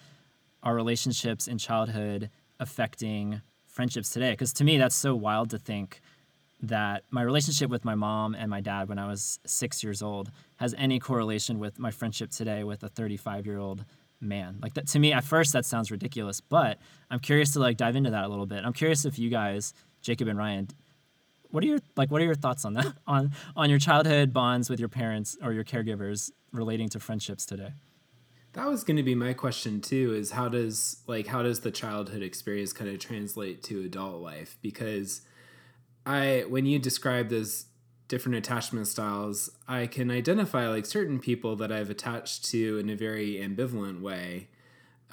our 0.63 0.75
relationships 0.75 1.47
in 1.47 1.57
childhood 1.57 2.29
affecting 2.59 3.41
friendships 3.67 4.09
today. 4.09 4.31
Because 4.31 4.53
to 4.53 4.63
me, 4.63 4.77
that's 4.77 4.95
so 4.95 5.15
wild 5.15 5.49
to 5.51 5.57
think 5.57 6.01
that 6.61 7.03
my 7.09 7.21
relationship 7.21 7.69
with 7.69 7.83
my 7.83 7.95
mom 7.95 8.35
and 8.35 8.49
my 8.49 8.61
dad 8.61 8.87
when 8.87 8.99
I 8.99 9.07
was 9.07 9.39
six 9.45 9.83
years 9.83 10.01
old 10.01 10.31
has 10.57 10.75
any 10.77 10.99
correlation 10.99 11.59
with 11.59 11.79
my 11.79 11.91
friendship 11.91 12.31
today 12.31 12.63
with 12.63 12.83
a 12.83 12.89
35 12.89 13.45
year 13.45 13.57
old 13.57 13.83
man. 14.19 14.59
Like 14.61 14.75
that 14.75 14.87
to 14.87 14.99
me, 14.99 15.11
at 15.13 15.23
first, 15.23 15.53
that 15.53 15.65
sounds 15.65 15.91
ridiculous, 15.91 16.39
but 16.39 16.77
I'm 17.09 17.19
curious 17.19 17.53
to 17.53 17.59
like 17.59 17.77
dive 17.77 17.95
into 17.95 18.11
that 18.11 18.23
a 18.23 18.27
little 18.27 18.45
bit. 18.45 18.63
I'm 18.63 18.73
curious 18.73 19.05
if 19.05 19.17
you 19.17 19.29
guys, 19.29 19.73
Jacob 20.01 20.27
and 20.27 20.37
Ryan, 20.37 20.67
what 21.49 21.63
are 21.63 21.67
your 21.67 21.79
like 21.95 22.11
what 22.11 22.21
are 22.21 22.25
your 22.25 22.35
thoughts 22.35 22.63
on 22.63 22.73
that 22.75 22.93
on 23.07 23.31
on 23.55 23.69
your 23.69 23.79
childhood 23.79 24.33
bonds 24.33 24.69
with 24.69 24.79
your 24.79 24.89
parents 24.89 25.37
or 25.41 25.51
your 25.51 25.63
caregivers 25.63 26.31
relating 26.51 26.89
to 26.89 26.99
friendships 26.99 27.45
today? 27.45 27.73
That 28.53 28.67
was 28.67 28.83
going 28.83 28.97
to 28.97 29.03
be 29.03 29.15
my 29.15 29.33
question 29.33 29.79
too 29.79 30.13
is 30.13 30.31
how 30.31 30.49
does 30.49 31.01
like 31.07 31.27
how 31.27 31.41
does 31.41 31.61
the 31.61 31.71
childhood 31.71 32.21
experience 32.21 32.73
kind 32.73 32.89
of 32.89 32.99
translate 32.99 33.63
to 33.63 33.81
adult 33.81 34.21
life 34.21 34.57
because 34.61 35.21
I 36.05 36.45
when 36.47 36.65
you 36.65 36.79
describe 36.79 37.29
those 37.29 37.65
different 38.07 38.37
attachment 38.37 38.87
styles, 38.87 39.49
I 39.67 39.87
can 39.87 40.11
identify 40.11 40.67
like 40.67 40.85
certain 40.85 41.19
people 41.19 41.55
that 41.55 41.71
I've 41.71 41.89
attached 41.89 42.45
to 42.45 42.77
in 42.77 42.89
a 42.89 42.95
very 42.95 43.35
ambivalent 43.35 44.01
way. 44.01 44.49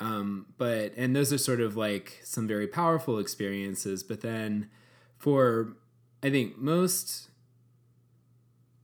Um, 0.00 0.46
but 0.58 0.92
and 0.96 1.14
those 1.14 1.32
are 1.32 1.38
sort 1.38 1.60
of 1.60 1.76
like 1.76 2.20
some 2.24 2.46
very 2.48 2.66
powerful 2.66 3.18
experiences. 3.18 4.02
But 4.02 4.20
then 4.20 4.68
for 5.16 5.76
I 6.22 6.30
think 6.30 6.58
most 6.58 7.28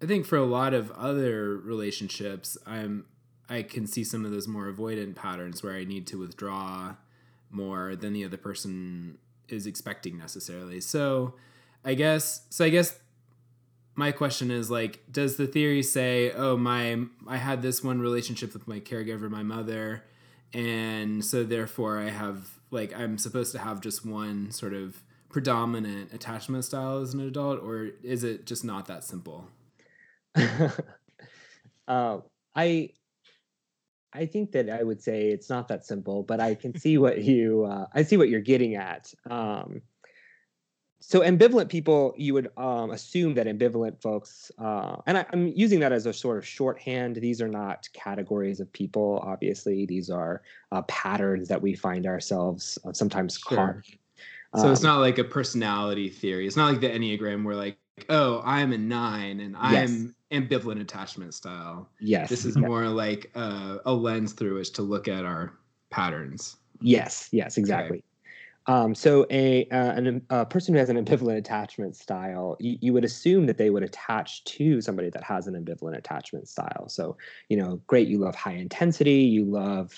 I 0.03 0.07
think 0.07 0.27
for 0.27 0.37
a 0.37 0.45
lot 0.45 0.75
of 0.75 0.91
other 0.93 1.57
relationships, 1.57 2.59
I'm 2.67 3.07
I 3.49 3.63
can 3.63 3.87
see 3.87 4.05
some 4.05 4.25
of 4.25 4.31
those 4.31 4.49
more 4.49 4.73
avoidant 4.73 5.17
patterns 5.17 5.63
where 5.63 5.75
I 5.75 5.85
need 5.85 6.07
to 6.09 6.19
withdraw 6.19 6.95
more 7.51 7.95
than 7.95 8.13
the 8.13 8.25
other 8.25 8.37
person 8.37 9.19
is 9.49 9.67
expecting 9.67 10.19
necessarily. 10.19 10.81
So 10.81 11.35
I 11.85 11.95
guess 11.95 12.47
so. 12.51 12.64
I 12.64 12.70
guess 12.70 12.99
my 13.95 14.11
question 14.11 14.51
is 14.51 14.70
like, 14.70 15.01
does 15.11 15.37
the 15.37 15.47
theory 15.47 15.82
say, 15.82 16.32
oh 16.32 16.57
my, 16.57 16.99
I 17.28 17.37
had 17.37 17.62
this 17.62 17.85
one 17.85 18.01
relationship 18.01 18.53
with 18.53 18.66
my 18.66 18.80
caregiver, 18.80 19.30
my 19.30 19.43
mother, 19.43 20.05
and 20.53 21.24
so 21.24 21.45
therefore 21.45 21.99
I 21.99 22.11
have 22.11 22.59
like 22.70 22.99
I'm 22.99 23.18
supposed 23.18 23.53
to 23.53 23.59
have 23.59 23.80
just 23.80 24.05
one 24.05 24.51
sort 24.51 24.72
of 24.72 25.03
predominant 25.28 26.12
attachment 26.12 26.64
style 26.64 26.99
as 26.99 27.12
an 27.12 27.20
adult, 27.20 27.62
or 27.62 27.91
is 28.03 28.24
it 28.24 28.47
just 28.47 28.64
not 28.64 28.87
that 28.87 29.05
simple? 29.05 29.49
uh, 31.89 32.18
I 32.55 32.91
I 34.12 34.26
think 34.26 34.53
that 34.53 34.70
I 34.70 34.82
would 34.82 35.03
say 35.03 35.28
it's 35.30 35.51
not 35.51 35.68
that 35.68 35.85
simple, 35.85 36.22
but 36.22 36.41
I 36.41 36.55
can 36.55 36.78
see 36.78 36.99
what 36.99 37.22
you 37.22 37.64
uh, 37.64 37.87
I 37.93 38.03
see 38.05 38.16
what 38.16 38.28
you're 38.28 38.41
getting 38.41 38.76
at. 38.76 39.12
Um, 39.28 39.82
so 41.07 41.21
ambivalent 41.21 41.69
people 41.69 42.15
you 42.17 42.35
would 42.35 42.51
um, 42.57 42.91
assume 42.91 43.35
that 43.35 43.47
ambivalent 43.47 44.01
folks 44.01 44.51
uh, 44.59 44.97
and 45.07 45.19
I, 45.19 45.27
am 45.33 45.49
using 45.49 45.81
that 45.81 45.93
as 45.93 46.07
a 46.07 46.13
sort 46.13 46.39
of 46.39 46.47
shorthand. 46.47 47.17
These 47.17 47.43
are 47.43 47.49
not 47.49 47.89
categories 47.93 48.61
of 48.61 48.73
people 48.73 49.21
obviously. 49.23 49.87
These 49.87 50.11
are 50.11 50.43
uh, 50.73 50.83
patterns 50.83 51.49
that 51.49 51.61
we 51.61 51.75
find 51.75 52.07
ourselves 52.07 52.79
uh, 52.85 52.93
sometimes 52.93 53.39
sure. 53.39 53.57
caught 53.57 53.77
so 54.57 54.67
um, 54.67 54.73
it's 54.73 54.83
not 54.83 55.01
like 55.01 55.19
a 55.19 55.25
personality 55.25 56.09
theory. 56.09 56.47
It's 56.47 56.57
not 56.57 56.71
like 56.71 56.81
the 56.81 56.89
enneagram 56.89 57.45
where 57.45 57.57
like 57.57 57.79
oh 58.09 58.43
i'm 58.45 58.73
a 58.73 58.79
nine 58.79 59.39
and 59.39 59.57
i'm 59.57 59.73
yes. 59.73 60.43
ambivalent 60.43 60.81
attachment 60.81 61.33
style. 61.35 61.89
Yes. 62.01 62.29
This 62.29 62.45
is 62.45 62.57
more 62.57 62.89
like 62.89 63.31
a, 63.35 63.79
a 63.87 63.93
lens 63.93 64.33
through 64.33 64.57
which 64.57 64.73
to 64.73 64.83
look 64.83 65.07
at 65.07 65.25
our 65.25 65.53
patterns. 65.91 66.57
Yes. 66.81 67.29
Yes. 67.31 67.57
Exactly. 67.57 67.99
okay. 67.99 68.07
Um, 68.67 68.95
so 68.95 69.27
a, 69.31 69.67
uh, 69.67 69.93
an, 69.93 70.23
a 70.31 70.47
person 70.47 70.73
who 70.75 70.81
has 70.81 70.89
an 70.89 71.03
ambivalent 71.03 71.37
attachment 71.37 71.97
style, 71.97 72.57
you, 72.61 72.79
you, 72.81 72.93
would 72.95 73.05
assume 73.05 73.47
that 73.47 73.59
they 73.59 73.69
would 73.69 73.83
attach 73.83 74.43
to 74.45 74.81
somebody 74.81 75.11
that 75.11 75.23
has 75.23 75.47
an 75.47 75.55
ambivalent 75.55 75.99
attachment 75.99 76.49
style. 76.49 76.89
So, 76.89 77.19
you 77.51 77.59
know, 77.59 77.81
great, 77.87 78.09
you 78.09 78.19
love 78.19 78.35
high 78.35 78.55
intensity, 78.55 79.23
you 79.25 79.45
love 79.45 79.93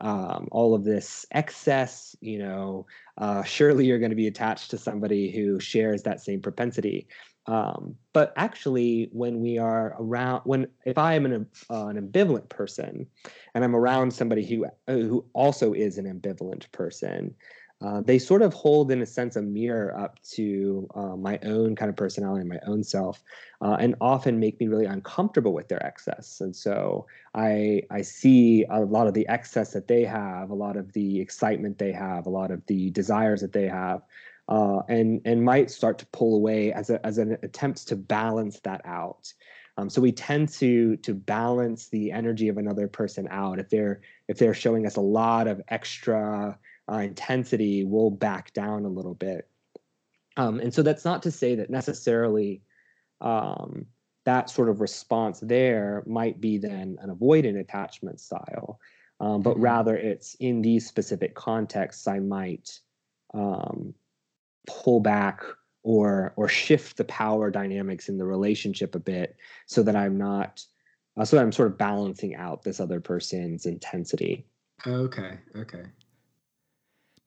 um, 0.00 0.48
all 0.50 0.74
of 0.74 0.84
this 0.84 1.26
excess, 1.30 2.16
you 2.20 2.38
know, 2.38 2.86
uh, 3.18 3.42
surely 3.42 3.86
you're 3.86 3.98
going 3.98 4.10
to 4.10 4.16
be 4.16 4.28
attached 4.28 4.70
to 4.70 4.78
somebody 4.78 5.30
who 5.30 5.60
shares 5.60 6.02
that 6.02 6.20
same 6.20 6.40
propensity. 6.40 7.06
Um, 7.46 7.96
but 8.12 8.34
actually, 8.36 9.08
when 9.12 9.40
we 9.40 9.58
are 9.58 9.96
around, 9.98 10.42
when 10.44 10.66
if 10.84 10.98
I 10.98 11.14
am 11.14 11.24
an, 11.24 11.46
uh, 11.70 11.86
an 11.86 11.96
ambivalent 11.96 12.48
person, 12.50 13.06
and 13.54 13.64
I'm 13.64 13.74
around 13.74 14.12
somebody 14.12 14.44
who 14.44 14.66
uh, 14.66 14.70
who 14.86 15.24
also 15.32 15.72
is 15.72 15.96
an 15.96 16.04
ambivalent 16.04 16.70
person, 16.72 17.34
uh, 17.80 18.00
they 18.00 18.18
sort 18.18 18.42
of 18.42 18.52
hold, 18.52 18.90
in 18.90 19.00
a 19.02 19.06
sense, 19.06 19.36
a 19.36 19.42
mirror 19.42 19.96
up 19.96 20.20
to 20.22 20.88
uh, 20.96 21.14
my 21.14 21.38
own 21.44 21.76
kind 21.76 21.88
of 21.88 21.96
personality, 21.96 22.40
and 22.40 22.48
my 22.48 22.58
own 22.66 22.82
self, 22.82 23.22
uh, 23.60 23.76
and 23.78 23.94
often 24.00 24.40
make 24.40 24.58
me 24.58 24.66
really 24.66 24.86
uncomfortable 24.86 25.52
with 25.52 25.68
their 25.68 25.84
excess. 25.86 26.40
And 26.40 26.54
so 26.54 27.06
I 27.34 27.82
I 27.90 28.02
see 28.02 28.64
a 28.68 28.80
lot 28.80 29.06
of 29.06 29.14
the 29.14 29.28
excess 29.28 29.72
that 29.74 29.86
they 29.86 30.04
have, 30.04 30.50
a 30.50 30.54
lot 30.54 30.76
of 30.76 30.92
the 30.92 31.20
excitement 31.20 31.78
they 31.78 31.92
have, 31.92 32.26
a 32.26 32.30
lot 32.30 32.50
of 32.50 32.66
the 32.66 32.90
desires 32.90 33.40
that 33.42 33.52
they 33.52 33.68
have, 33.68 34.02
uh, 34.48 34.80
and 34.88 35.20
and 35.24 35.44
might 35.44 35.70
start 35.70 35.98
to 35.98 36.06
pull 36.06 36.34
away 36.34 36.72
as 36.72 36.90
a 36.90 37.04
as 37.06 37.18
an 37.18 37.38
attempt 37.44 37.86
to 37.88 37.96
balance 37.96 38.58
that 38.60 38.80
out. 38.84 39.32
Um, 39.76 39.88
so 39.88 40.00
we 40.00 40.10
tend 40.10 40.48
to 40.54 40.96
to 40.96 41.14
balance 41.14 41.88
the 41.88 42.10
energy 42.10 42.48
of 42.48 42.58
another 42.58 42.88
person 42.88 43.28
out. 43.30 43.60
If 43.60 43.70
they're 43.70 44.00
if 44.26 44.36
they're 44.36 44.52
showing 44.52 44.84
us 44.84 44.96
a 44.96 45.00
lot 45.00 45.46
of 45.46 45.62
extra 45.68 46.58
uh, 46.90 46.98
intensity 46.98 47.84
will 47.84 48.10
back 48.10 48.52
down 48.52 48.84
a 48.84 48.88
little 48.88 49.14
bit. 49.14 49.48
Um, 50.36 50.60
and 50.60 50.72
so 50.72 50.82
that's 50.82 51.04
not 51.04 51.22
to 51.24 51.30
say 51.30 51.56
that 51.56 51.70
necessarily 51.70 52.62
um, 53.20 53.86
that 54.24 54.50
sort 54.50 54.68
of 54.68 54.80
response 54.80 55.40
there 55.40 56.02
might 56.06 56.40
be 56.40 56.58
then 56.58 56.96
an 57.00 57.10
avoidant 57.10 57.58
attachment 57.58 58.20
style, 58.20 58.78
um, 59.20 59.42
but 59.42 59.54
mm-hmm. 59.54 59.62
rather 59.62 59.96
it's 59.96 60.34
in 60.34 60.62
these 60.62 60.86
specific 60.86 61.34
contexts 61.34 62.06
I 62.06 62.20
might 62.20 62.78
um, 63.34 63.94
pull 64.66 65.00
back 65.00 65.42
or 65.82 66.32
or 66.36 66.48
shift 66.48 66.96
the 66.96 67.04
power 67.04 67.50
dynamics 67.50 68.08
in 68.08 68.18
the 68.18 68.26
relationship 68.26 68.94
a 68.94 69.00
bit 69.00 69.36
so 69.66 69.82
that 69.82 69.96
I'm 69.96 70.18
not 70.18 70.62
uh, 71.16 71.24
so 71.24 71.36
that 71.36 71.42
I'm 71.42 71.52
sort 71.52 71.68
of 71.68 71.78
balancing 71.78 72.36
out 72.36 72.62
this 72.62 72.78
other 72.78 73.00
person's 73.00 73.66
intensity. 73.66 74.46
Okay. 74.86 75.38
Okay. 75.56 75.84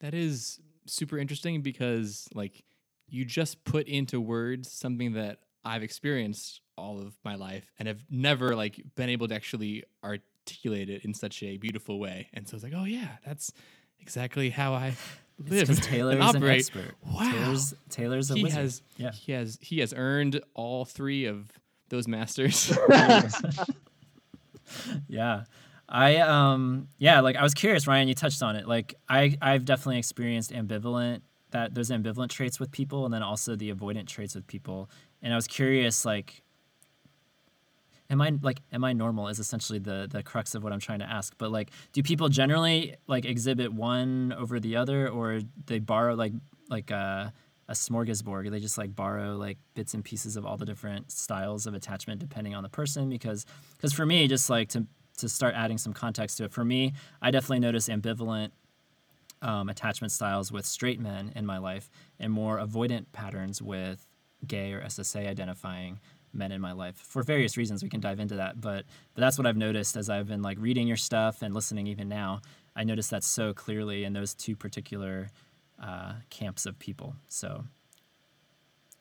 That 0.02 0.14
is 0.14 0.60
super 0.86 1.18
interesting 1.18 1.62
because 1.62 2.28
like 2.34 2.64
you 3.08 3.26
just 3.26 3.64
put 3.64 3.88
into 3.88 4.20
words 4.20 4.72
something 4.72 5.14
that 5.14 5.40
I've 5.64 5.84
experienced 5.84 6.62
all 6.78 7.00
of 7.00 7.16
my 7.24 7.36
life 7.36 7.72
and 7.78 7.88
have 7.88 8.04
never 8.10 8.56
like 8.56 8.82
been 8.96 9.10
able 9.10 9.28
to 9.28 9.36
actually 9.36 9.84
articulate 10.04 10.90
it 10.90 11.06
in 11.06 11.14
such 11.14 11.44
a 11.44 11.58
beautiful 11.58 12.00
way. 12.00 12.30
And 12.34 12.48
so 12.48 12.56
it's 12.56 12.64
like, 12.64 12.74
oh 12.76 12.86
yeah, 12.86 13.18
that's 13.26 13.54
exactly 14.00 14.50
how 14.50 14.74
I 14.74 14.96
live. 15.38 15.68
Taylor's 15.82 16.20
and 16.20 16.44
an 16.44 16.50
expert. 16.50 16.96
Wow. 17.06 17.32
Taylor's 17.32 17.74
Taylor's 17.90 18.32
a 18.32 18.36
he 18.36 18.44
wizard. 18.44 18.60
has 18.60 18.82
yeah. 18.98 19.12
he 19.12 19.32
has 19.34 19.60
he 19.62 19.80
has 19.80 19.94
earned 19.96 20.42
all 20.54 20.86
three 20.86 21.26
of 21.26 21.52
those 21.90 22.08
masters. 22.08 22.76
yeah. 25.08 25.44
I 25.92 26.18
um 26.18 26.88
yeah, 26.98 27.20
like 27.20 27.36
I 27.36 27.44
was 27.44 27.54
curious, 27.54 27.86
Ryan, 27.86 28.08
you 28.08 28.16
touched 28.16 28.42
on 28.42 28.56
it. 28.56 28.68
Like 28.68 28.96
I 29.10 29.38
I've 29.42 29.66
definitely 29.66 29.98
experienced 30.00 30.52
ambivalent 30.52 31.22
that 31.52 31.76
those 31.76 31.92
ambivalent 31.92 32.30
traits 32.30 32.60
with 32.62 32.72
people 32.72 33.04
and 33.04 33.14
then 33.14 33.22
also 33.22 33.58
the 33.58 33.74
avoidant 33.74 34.08
traits 34.08 34.34
with 34.34 34.48
people. 34.48 34.90
And 35.22 35.34
I 35.34 35.36
was 35.36 35.48
curious 35.48 36.06
like 36.06 36.42
am 38.10 38.22
I 38.22 38.32
like 38.42 38.62
am 38.72 38.86
I 38.86 38.94
normal 38.94 39.28
is 39.28 39.38
essentially 39.38 39.80
the 39.80 40.08
the 40.10 40.24
crux 40.24 40.56
of 40.56 40.64
what 40.64 40.72
I'm 40.72 40.80
trying 40.80 41.00
to 41.00 41.10
ask. 41.10 41.34
But 41.38 41.52
like 41.52 41.72
do 41.92 42.02
people 42.02 42.30
generally 42.30 42.96
like 43.08 43.26
exhibit 43.26 43.74
one 43.74 44.34
over 44.38 44.62
the 44.62 44.78
other 44.78 45.10
or 45.10 45.42
they 45.66 45.80
borrow 45.80 46.16
like 46.16 46.32
like 46.70 46.90
a 46.90 47.34
a 47.68 47.74
smorgasbord. 47.74 48.50
They 48.50 48.60
just 48.60 48.78
like 48.78 48.96
borrow 48.96 49.36
like 49.36 49.58
bits 49.76 49.94
and 49.94 50.04
pieces 50.06 50.38
of 50.38 50.46
all 50.46 50.56
the 50.56 50.66
different 50.66 51.12
styles 51.12 51.68
of 51.68 51.74
attachment 51.74 52.20
depending 52.22 52.56
on 52.56 52.64
the 52.64 52.70
person 52.70 53.10
because 53.10 53.46
because 53.76 53.92
for 53.92 54.06
me 54.06 54.30
just 54.30 54.50
like 54.50 54.70
to 54.70 54.88
to 55.18 55.30
start 55.30 55.54
adding 55.56 55.78
some 55.78 55.94
context 55.94 56.38
to 56.38 56.46
it. 56.46 56.52
For 56.52 56.66
me, 56.66 56.94
I 57.22 57.32
definitely 57.32 57.60
notice 57.60 57.90
ambivalent 57.90 58.52
um, 59.42 59.70
attachment 59.70 60.12
styles 60.12 60.52
with 60.52 60.66
straight 60.66 61.00
men 61.00 61.32
in 61.36 61.46
my 61.46 61.58
life 61.58 61.90
and 62.20 62.32
more 62.32 62.60
avoidant 62.60 63.06
patterns 63.12 63.62
with 63.62 64.06
gay 64.46 64.74
or 64.74 64.82
SSA 64.82 65.28
identifying 65.28 66.00
men 66.34 66.52
in 66.52 66.62
my 66.62 66.72
life 66.72 66.96
for 66.96 67.24
various 67.24 67.58
reasons. 67.58 67.84
We 67.84 67.90
can 67.90 68.00
dive 68.00 68.20
into 68.20 68.36
that, 68.36 68.62
but 68.62 68.86
but 69.14 69.22
that's 69.22 69.38
what 69.38 69.48
I've 69.48 69.58
noticed 69.58 69.98
as 69.98 70.10
I've 70.10 70.28
been 70.28 70.42
like 70.42 70.58
reading 70.60 70.88
your 70.88 70.98
stuff 70.98 71.42
and 71.42 71.54
listening 71.54 71.88
even 71.88 72.08
now. 72.08 72.42
I 72.76 72.84
noticed 72.84 73.10
that 73.12 73.24
so 73.24 73.54
clearly 73.54 74.04
in 74.04 74.14
those 74.14 74.34
two 74.34 74.56
particular 74.56 75.30
uh, 75.82 76.14
camps 76.30 76.66
of 76.66 76.80
people. 76.80 77.16
So, 77.28 77.66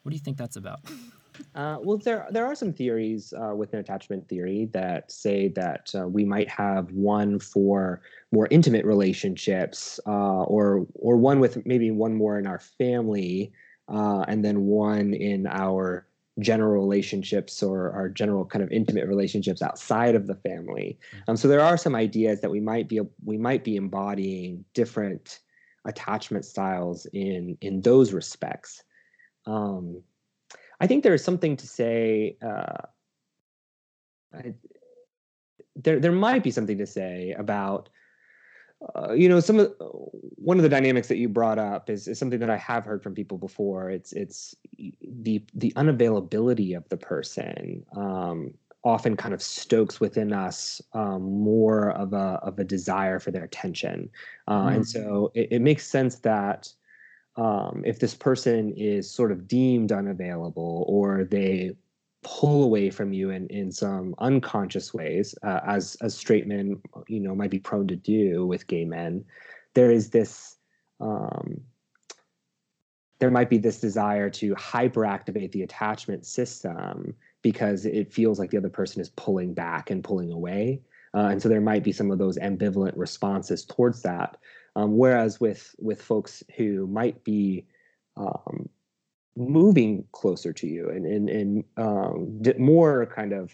what 0.02 0.10
do 0.10 0.16
you 0.16 0.22
think 0.22 0.38
that's 0.38 0.56
about? 0.56 0.80
Uh, 1.54 1.78
well, 1.82 1.98
there 1.98 2.26
there 2.30 2.46
are 2.46 2.54
some 2.54 2.72
theories 2.72 3.32
uh, 3.32 3.54
within 3.54 3.80
attachment 3.80 4.28
theory 4.28 4.68
that 4.72 5.10
say 5.10 5.48
that 5.48 5.90
uh, 5.94 6.06
we 6.06 6.24
might 6.24 6.48
have 6.48 6.90
one 6.92 7.38
for 7.38 8.02
more 8.32 8.48
intimate 8.50 8.84
relationships, 8.84 10.00
uh, 10.06 10.42
or 10.44 10.86
or 10.94 11.16
one 11.16 11.40
with 11.40 11.64
maybe 11.66 11.90
one 11.90 12.14
more 12.14 12.38
in 12.38 12.46
our 12.46 12.58
family, 12.58 13.52
uh, 13.88 14.24
and 14.28 14.44
then 14.44 14.62
one 14.62 15.14
in 15.14 15.46
our 15.46 16.06
general 16.38 16.72
relationships 16.80 17.62
or 17.62 17.92
our 17.92 18.08
general 18.08 18.44
kind 18.44 18.62
of 18.62 18.70
intimate 18.70 19.06
relationships 19.06 19.62
outside 19.62 20.14
of 20.14 20.26
the 20.26 20.36
family. 20.36 20.98
Mm-hmm. 21.12 21.30
Um, 21.30 21.36
so 21.36 21.48
there 21.48 21.60
are 21.60 21.76
some 21.76 21.94
ideas 21.94 22.40
that 22.40 22.50
we 22.50 22.60
might 22.60 22.88
be 22.88 23.00
we 23.24 23.36
might 23.36 23.64
be 23.64 23.76
embodying 23.76 24.64
different 24.74 25.40
attachment 25.84 26.44
styles 26.44 27.06
in 27.12 27.56
in 27.60 27.80
those 27.80 28.12
respects. 28.12 28.82
Um, 29.46 30.02
I 30.80 30.86
think 30.86 31.02
there 31.04 31.14
is 31.14 31.24
something 31.24 31.56
to 31.56 31.66
say. 31.66 32.36
Uh, 32.42 32.86
I, 34.34 34.54
there, 35.76 36.00
there 36.00 36.12
might 36.12 36.42
be 36.42 36.50
something 36.50 36.78
to 36.78 36.86
say 36.86 37.32
about, 37.32 37.88
uh, 38.94 39.12
you 39.12 39.28
know, 39.28 39.40
some 39.40 39.60
of 39.60 39.74
one 39.78 40.56
of 40.56 40.62
the 40.62 40.68
dynamics 40.68 41.08
that 41.08 41.18
you 41.18 41.28
brought 41.28 41.58
up 41.58 41.90
is, 41.90 42.08
is 42.08 42.18
something 42.18 42.40
that 42.40 42.50
I 42.50 42.56
have 42.56 42.84
heard 42.84 43.02
from 43.02 43.14
people 43.14 43.38
before. 43.38 43.90
It's 43.90 44.12
it's 44.12 44.54
the 45.02 45.44
the 45.54 45.72
unavailability 45.76 46.76
of 46.76 46.88
the 46.88 46.96
person. 46.96 47.84
Um, 47.96 48.54
often 48.82 49.14
kind 49.14 49.34
of 49.34 49.42
stokes 49.42 50.00
within 50.00 50.32
us 50.32 50.80
um, 50.94 51.22
more 51.22 51.90
of 51.90 52.14
a 52.14 52.40
of 52.42 52.58
a 52.58 52.64
desire 52.64 53.18
for 53.18 53.30
their 53.30 53.44
attention, 53.44 54.08
uh, 54.48 54.68
mm. 54.68 54.76
and 54.76 54.88
so 54.88 55.30
it, 55.34 55.48
it, 55.52 55.60
makes 55.60 55.86
sense 55.86 56.16
that 56.20 56.72
um, 57.36 57.82
if 57.86 57.98
this 57.98 58.14
person 58.14 58.72
is 58.76 59.10
sort 59.10 59.32
of 59.32 59.46
deemed 59.46 59.92
unavailable 59.92 60.84
or 60.88 61.24
they 61.24 61.72
pull 62.22 62.64
away 62.64 62.90
from 62.90 63.12
you 63.12 63.30
in, 63.30 63.46
in 63.48 63.72
some 63.72 64.14
unconscious 64.18 64.92
ways, 64.92 65.34
uh, 65.42 65.60
as 65.66 65.96
as 66.02 66.14
straight 66.14 66.46
men, 66.46 66.80
you 67.08 67.20
know, 67.20 67.34
might 67.34 67.50
be 67.50 67.58
prone 67.58 67.88
to 67.88 67.96
do 67.96 68.46
with 68.46 68.66
gay 68.66 68.84
men, 68.84 69.24
there 69.74 69.90
is 69.90 70.10
this. 70.10 70.56
Um, 71.00 71.62
there 73.20 73.30
might 73.30 73.50
be 73.50 73.58
this 73.58 73.80
desire 73.80 74.30
to 74.30 74.54
hyperactivate 74.54 75.52
the 75.52 75.62
attachment 75.62 76.24
system 76.24 77.14
because 77.42 77.84
it 77.84 78.12
feels 78.12 78.38
like 78.38 78.50
the 78.50 78.56
other 78.56 78.70
person 78.70 79.00
is 79.00 79.10
pulling 79.10 79.52
back 79.52 79.90
and 79.90 80.02
pulling 80.02 80.32
away. 80.32 80.80
Uh, 81.14 81.28
and 81.30 81.42
so 81.42 81.48
there 81.48 81.60
might 81.60 81.84
be 81.84 81.92
some 81.92 82.10
of 82.10 82.18
those 82.18 82.38
ambivalent 82.38 82.92
responses 82.96 83.64
towards 83.64 84.02
that. 84.02 84.38
Um, 84.76 84.96
whereas 84.96 85.40
with 85.40 85.74
with 85.78 86.00
folks 86.00 86.42
who 86.56 86.86
might 86.86 87.24
be 87.24 87.66
um, 88.16 88.68
moving 89.36 90.04
closer 90.12 90.52
to 90.52 90.66
you 90.66 90.90
and 90.90 91.06
and, 91.06 91.28
and 91.28 91.64
um, 91.76 92.42
more 92.58 93.06
kind 93.06 93.32
of 93.32 93.52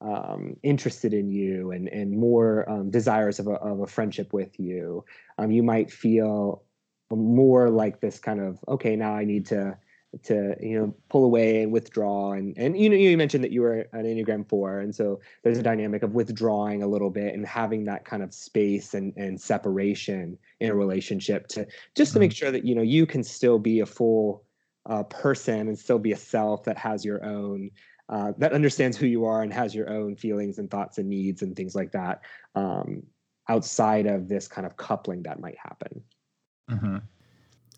um, 0.00 0.56
interested 0.62 1.14
in 1.14 1.30
you 1.30 1.72
and 1.72 1.88
and 1.88 2.16
more 2.16 2.68
um, 2.70 2.90
desirous 2.90 3.38
of 3.38 3.46
a, 3.46 3.54
of 3.54 3.80
a 3.80 3.86
friendship 3.86 4.32
with 4.32 4.58
you, 4.58 5.04
um, 5.38 5.50
you 5.50 5.62
might 5.62 5.90
feel 5.90 6.62
more 7.10 7.68
like 7.68 8.00
this 8.00 8.18
kind 8.18 8.40
of 8.40 8.58
okay 8.68 8.96
now 8.96 9.14
I 9.14 9.24
need 9.24 9.46
to 9.46 9.76
to 10.22 10.54
you 10.60 10.78
know 10.78 10.94
pull 11.08 11.24
away 11.24 11.62
and 11.62 11.72
withdraw 11.72 12.32
and 12.32 12.56
and 12.58 12.78
you 12.78 12.90
know 12.90 12.96
you 12.96 13.16
mentioned 13.16 13.42
that 13.42 13.50
you 13.50 13.62
were 13.62 13.86
an 13.92 14.04
enneagram 14.04 14.46
4 14.46 14.80
and 14.80 14.94
so 14.94 15.20
there's 15.42 15.58
a 15.58 15.62
dynamic 15.62 16.02
of 16.02 16.12
withdrawing 16.12 16.82
a 16.82 16.86
little 16.86 17.08
bit 17.08 17.34
and 17.34 17.46
having 17.46 17.84
that 17.84 18.04
kind 18.04 18.22
of 18.22 18.34
space 18.34 18.92
and 18.92 19.14
and 19.16 19.40
separation 19.40 20.36
in 20.60 20.70
a 20.70 20.74
relationship 20.74 21.48
to 21.48 21.66
just 21.94 22.12
to 22.12 22.18
make 22.18 22.30
mm-hmm. 22.30 22.36
sure 22.36 22.50
that 22.50 22.64
you 22.64 22.74
know 22.74 22.82
you 22.82 23.06
can 23.06 23.24
still 23.24 23.58
be 23.58 23.80
a 23.80 23.86
full 23.86 24.44
uh, 24.86 25.02
person 25.04 25.68
and 25.68 25.78
still 25.78 25.98
be 25.98 26.12
a 26.12 26.16
self 26.16 26.64
that 26.64 26.76
has 26.76 27.04
your 27.04 27.24
own 27.24 27.70
uh, 28.08 28.32
that 28.36 28.52
understands 28.52 28.96
who 28.96 29.06
you 29.06 29.24
are 29.24 29.42
and 29.42 29.52
has 29.52 29.74
your 29.74 29.88
own 29.88 30.14
feelings 30.14 30.58
and 30.58 30.70
thoughts 30.70 30.98
and 30.98 31.08
needs 31.08 31.40
and 31.40 31.56
things 31.56 31.74
like 31.74 31.92
that 31.92 32.20
um, 32.54 33.02
outside 33.48 34.06
of 34.06 34.28
this 34.28 34.46
kind 34.46 34.66
of 34.66 34.76
coupling 34.76 35.22
that 35.22 35.40
might 35.40 35.56
happen 35.56 36.02
mm-hmm. 36.70 36.98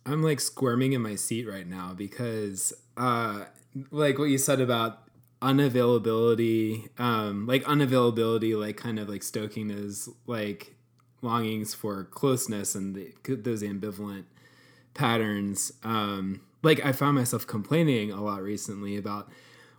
I'm 0.07 0.22
like 0.22 0.40
squirming 0.40 0.92
in 0.92 1.02
my 1.02 1.14
seat 1.14 1.48
right 1.48 1.66
now 1.66 1.94
because 1.94 2.72
uh 2.96 3.44
like 3.90 4.18
what 4.18 4.24
you 4.30 4.38
said 4.38 4.61
about 4.61 5.00
unavailability 5.42 6.88
um 7.00 7.46
like 7.46 7.64
unavailability 7.64 8.59
like 8.59 8.76
kind 8.76 8.98
of 8.98 9.09
like 9.09 9.22
stoking 9.22 9.68
those 9.68 10.09
like 10.26 10.74
longings 11.24 11.74
for 11.74 12.05
closeness 12.05 12.74
and 12.74 12.94
the, 12.94 13.34
those 13.34 13.62
ambivalent 13.62 14.24
patterns. 14.92 15.72
Um, 15.82 16.42
like 16.62 16.84
I 16.84 16.92
found 16.92 17.16
myself 17.16 17.46
complaining 17.46 18.12
a 18.12 18.22
lot 18.22 18.42
recently 18.42 18.96
about 18.96 19.28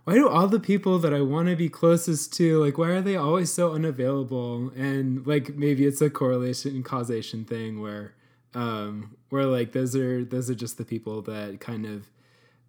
why 0.04 0.14
do 0.14 0.28
all 0.28 0.46
the 0.46 0.60
people 0.60 0.98
that 1.00 1.14
I 1.14 1.20
want 1.22 1.48
to 1.48 1.56
be 1.56 1.68
closest 1.68 2.32
to 2.34 2.62
like 2.62 2.76
why 2.76 2.88
are 2.88 3.00
they 3.00 3.16
always 3.16 3.52
so 3.52 3.72
unavailable? 3.72 4.70
And 4.76 5.26
like 5.26 5.56
maybe 5.56 5.86
it's 5.86 6.02
a 6.02 6.10
correlation 6.10 6.76
and 6.76 6.84
causation 6.84 7.44
thing 7.44 7.80
where 7.80 8.14
um, 8.54 9.16
where 9.30 9.44
like 9.44 9.72
those 9.72 9.94
are 9.96 10.24
those 10.24 10.48
are 10.50 10.54
just 10.54 10.78
the 10.78 10.84
people 10.84 11.22
that 11.22 11.60
kind 11.60 11.86
of 11.86 12.10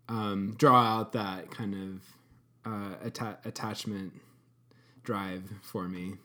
um, 0.10 0.56
draw 0.58 0.82
out 0.82 1.14
that 1.14 1.52
kind 1.52 1.74
of 1.74 2.72
uh, 2.72 2.96
atta- 3.06 3.38
attachment 3.46 4.14
drive 5.04 5.44
for 5.62 5.88
me. 5.88 6.16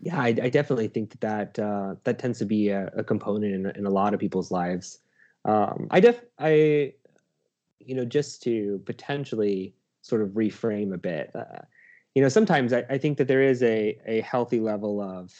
Yeah, 0.00 0.20
I, 0.20 0.28
I 0.28 0.48
definitely 0.50 0.88
think 0.88 1.10
that 1.10 1.54
that, 1.54 1.64
uh, 1.64 1.94
that 2.04 2.18
tends 2.18 2.38
to 2.40 2.44
be 2.44 2.68
a, 2.68 2.90
a 2.96 3.02
component 3.02 3.54
in, 3.54 3.66
in, 3.76 3.86
a 3.86 3.90
lot 3.90 4.12
of 4.12 4.20
people's 4.20 4.50
lives. 4.50 4.98
Um, 5.44 5.88
I 5.90 6.00
def 6.00 6.22
I, 6.38 6.92
you 7.80 7.94
know, 7.94 8.04
just 8.04 8.42
to 8.42 8.80
potentially 8.84 9.74
sort 10.02 10.22
of 10.22 10.30
reframe 10.30 10.92
a 10.92 10.98
bit. 10.98 11.30
Uh, 11.34 11.62
you 12.14 12.22
know, 12.22 12.28
sometimes 12.28 12.72
I, 12.72 12.84
I, 12.90 12.98
think 12.98 13.18
that 13.18 13.28
there 13.28 13.42
is 13.42 13.62
a 13.62 13.98
a 14.06 14.20
healthy 14.20 14.60
level 14.60 15.00
of, 15.00 15.32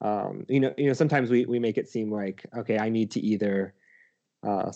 um, 0.00 0.44
you 0.48 0.60
know, 0.60 0.74
you 0.76 0.86
know, 0.86 0.92
sometimes 0.92 1.30
we 1.30 1.46
we 1.46 1.58
make 1.58 1.78
it 1.78 1.88
seem 1.88 2.10
like 2.10 2.46
okay, 2.56 2.78
I 2.78 2.88
need 2.88 3.10
to 3.12 3.20
either, 3.20 3.74
uh, 4.42 4.70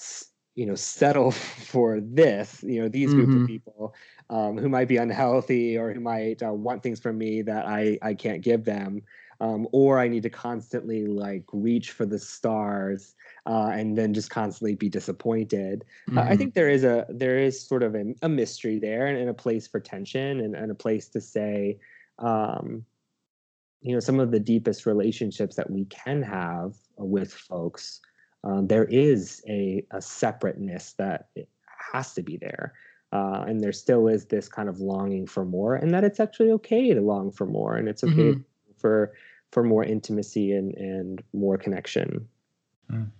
you 0.55 0.67
know, 0.67 0.75
settle 0.75 1.31
for 1.71 2.01
this, 2.01 2.63
you 2.63 2.81
know, 2.83 2.89
these 2.89 3.11
mm-hmm. 3.11 3.25
group 3.25 3.43
of 3.43 3.47
people 3.47 3.95
um, 4.31 4.57
who 4.57 4.69
might 4.69 4.89
be 4.89 4.97
unhealthy 4.97 5.77
or 5.77 5.93
who 5.93 6.01
might 6.01 6.43
uh, 6.43 6.53
want 6.53 6.83
things 6.83 7.01
from 7.01 7.19
me 7.19 7.43
that 7.43 7.67
I 7.67 7.99
I 8.03 8.15
can't 8.15 8.43
give 8.43 8.65
them, 8.65 9.03
um, 9.41 9.69
or 9.73 9.99
I 9.99 10.09
need 10.09 10.23
to 10.23 10.31
constantly 10.31 11.07
like 11.07 11.45
reach 11.53 11.93
for 11.93 12.07
the 12.07 12.19
stars 12.19 13.15
uh, 13.47 13.71
and 13.73 13.97
then 13.97 14.15
just 14.15 14.31
constantly 14.31 14.75
be 14.75 14.89
disappointed. 14.89 15.85
Mm-hmm. 16.09 16.19
Uh, 16.19 16.23
I 16.23 16.37
think 16.37 16.55
there 16.55 16.69
is 16.69 16.85
a 16.85 17.07
there 17.09 17.39
is 17.39 17.61
sort 17.61 17.83
of 17.83 17.95
a, 17.95 18.15
a 18.23 18.29
mystery 18.29 18.79
there 18.79 19.07
and, 19.07 19.19
and, 19.19 19.29
a 19.31 19.35
place 19.35 19.67
for 19.67 19.81
tension 19.81 20.41
and, 20.41 20.55
and 20.55 20.71
a 20.71 20.75
place 20.75 21.09
to 21.09 21.21
say, 21.21 21.79
um, 22.19 22.85
you 23.83 23.95
know, 23.95 24.01
some 24.01 24.21
of 24.21 24.31
the 24.31 24.41
deepest 24.41 24.87
relationships 24.87 25.57
that 25.57 25.71
we 25.71 25.85
can 25.87 26.23
have 26.23 26.75
with 26.97 27.33
folks. 27.33 28.01
Um, 28.45 28.67
there 28.67 28.85
is 28.85 29.43
a, 29.49 29.85
a 29.91 30.01
separateness 30.01 30.95
that 30.95 31.29
has 31.93 32.15
to 32.15 32.23
be 32.23 32.37
there. 32.37 32.75
Uh, 33.13 33.45
and 33.47 33.61
there 33.61 33.73
still 33.73 34.07
is 34.07 34.27
this 34.27 34.49
kind 34.49 34.69
of 34.69 34.81
longing 34.81 35.27
for 35.27 35.45
more, 35.45 35.75
and 35.75 35.93
that 35.93 36.05
it's 36.05 36.21
actually 36.21 36.53
okay 36.53 36.95
to 36.95 37.01
long 37.01 37.33
for 37.33 37.45
more, 37.45 37.77
and 37.77 37.89
it's 37.89 38.05
okay 38.05 38.13
mm-hmm. 38.13 38.41
for 38.77 39.13
for 39.51 39.65
more 39.65 39.83
intimacy 39.83 40.53
and 40.53 40.77
and 40.77 41.21
more 41.33 41.59
connection. 41.59 42.29
Mm. 42.89 43.11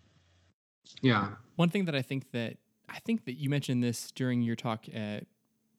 Yeah. 1.03 1.31
One 1.57 1.71
thing 1.71 1.87
that 1.87 1.97
I 1.97 2.03
think 2.03 2.31
that 2.31 2.57
I 2.89 3.01
think 3.01 3.25
that 3.25 3.35
you 3.35 3.51
mentioned 3.51 3.83
this 3.83 4.13
during 4.13 4.43
your 4.43 4.55
talk 4.55 4.87
at 4.95 5.27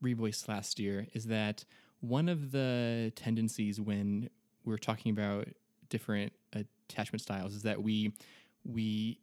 Revoice 0.03 0.47
last 0.47 0.77
year 0.77 1.07
is 1.13 1.25
that 1.27 1.63
one 2.01 2.27
of 2.27 2.51
the 2.51 3.13
tendencies 3.15 3.79
when 3.79 4.29
we're 4.65 4.77
talking 4.77 5.11
about 5.11 5.47
different 5.89 6.33
attachment 6.53 7.21
styles 7.21 7.55
is 7.55 7.63
that 7.63 7.81
we 7.81 8.13
we 8.65 9.19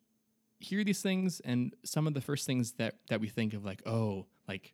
hear 0.61 0.83
these 0.83 1.01
things 1.01 1.41
and 1.41 1.75
some 1.85 2.07
of 2.07 2.15
the 2.15 2.21
first 2.21 2.47
things 2.47 2.73
that 2.73 2.97
that 3.09 3.21
we 3.21 3.29
think 3.29 3.55
of 3.55 3.65
like 3.65 3.83
oh 3.87 4.27
like 4.49 4.73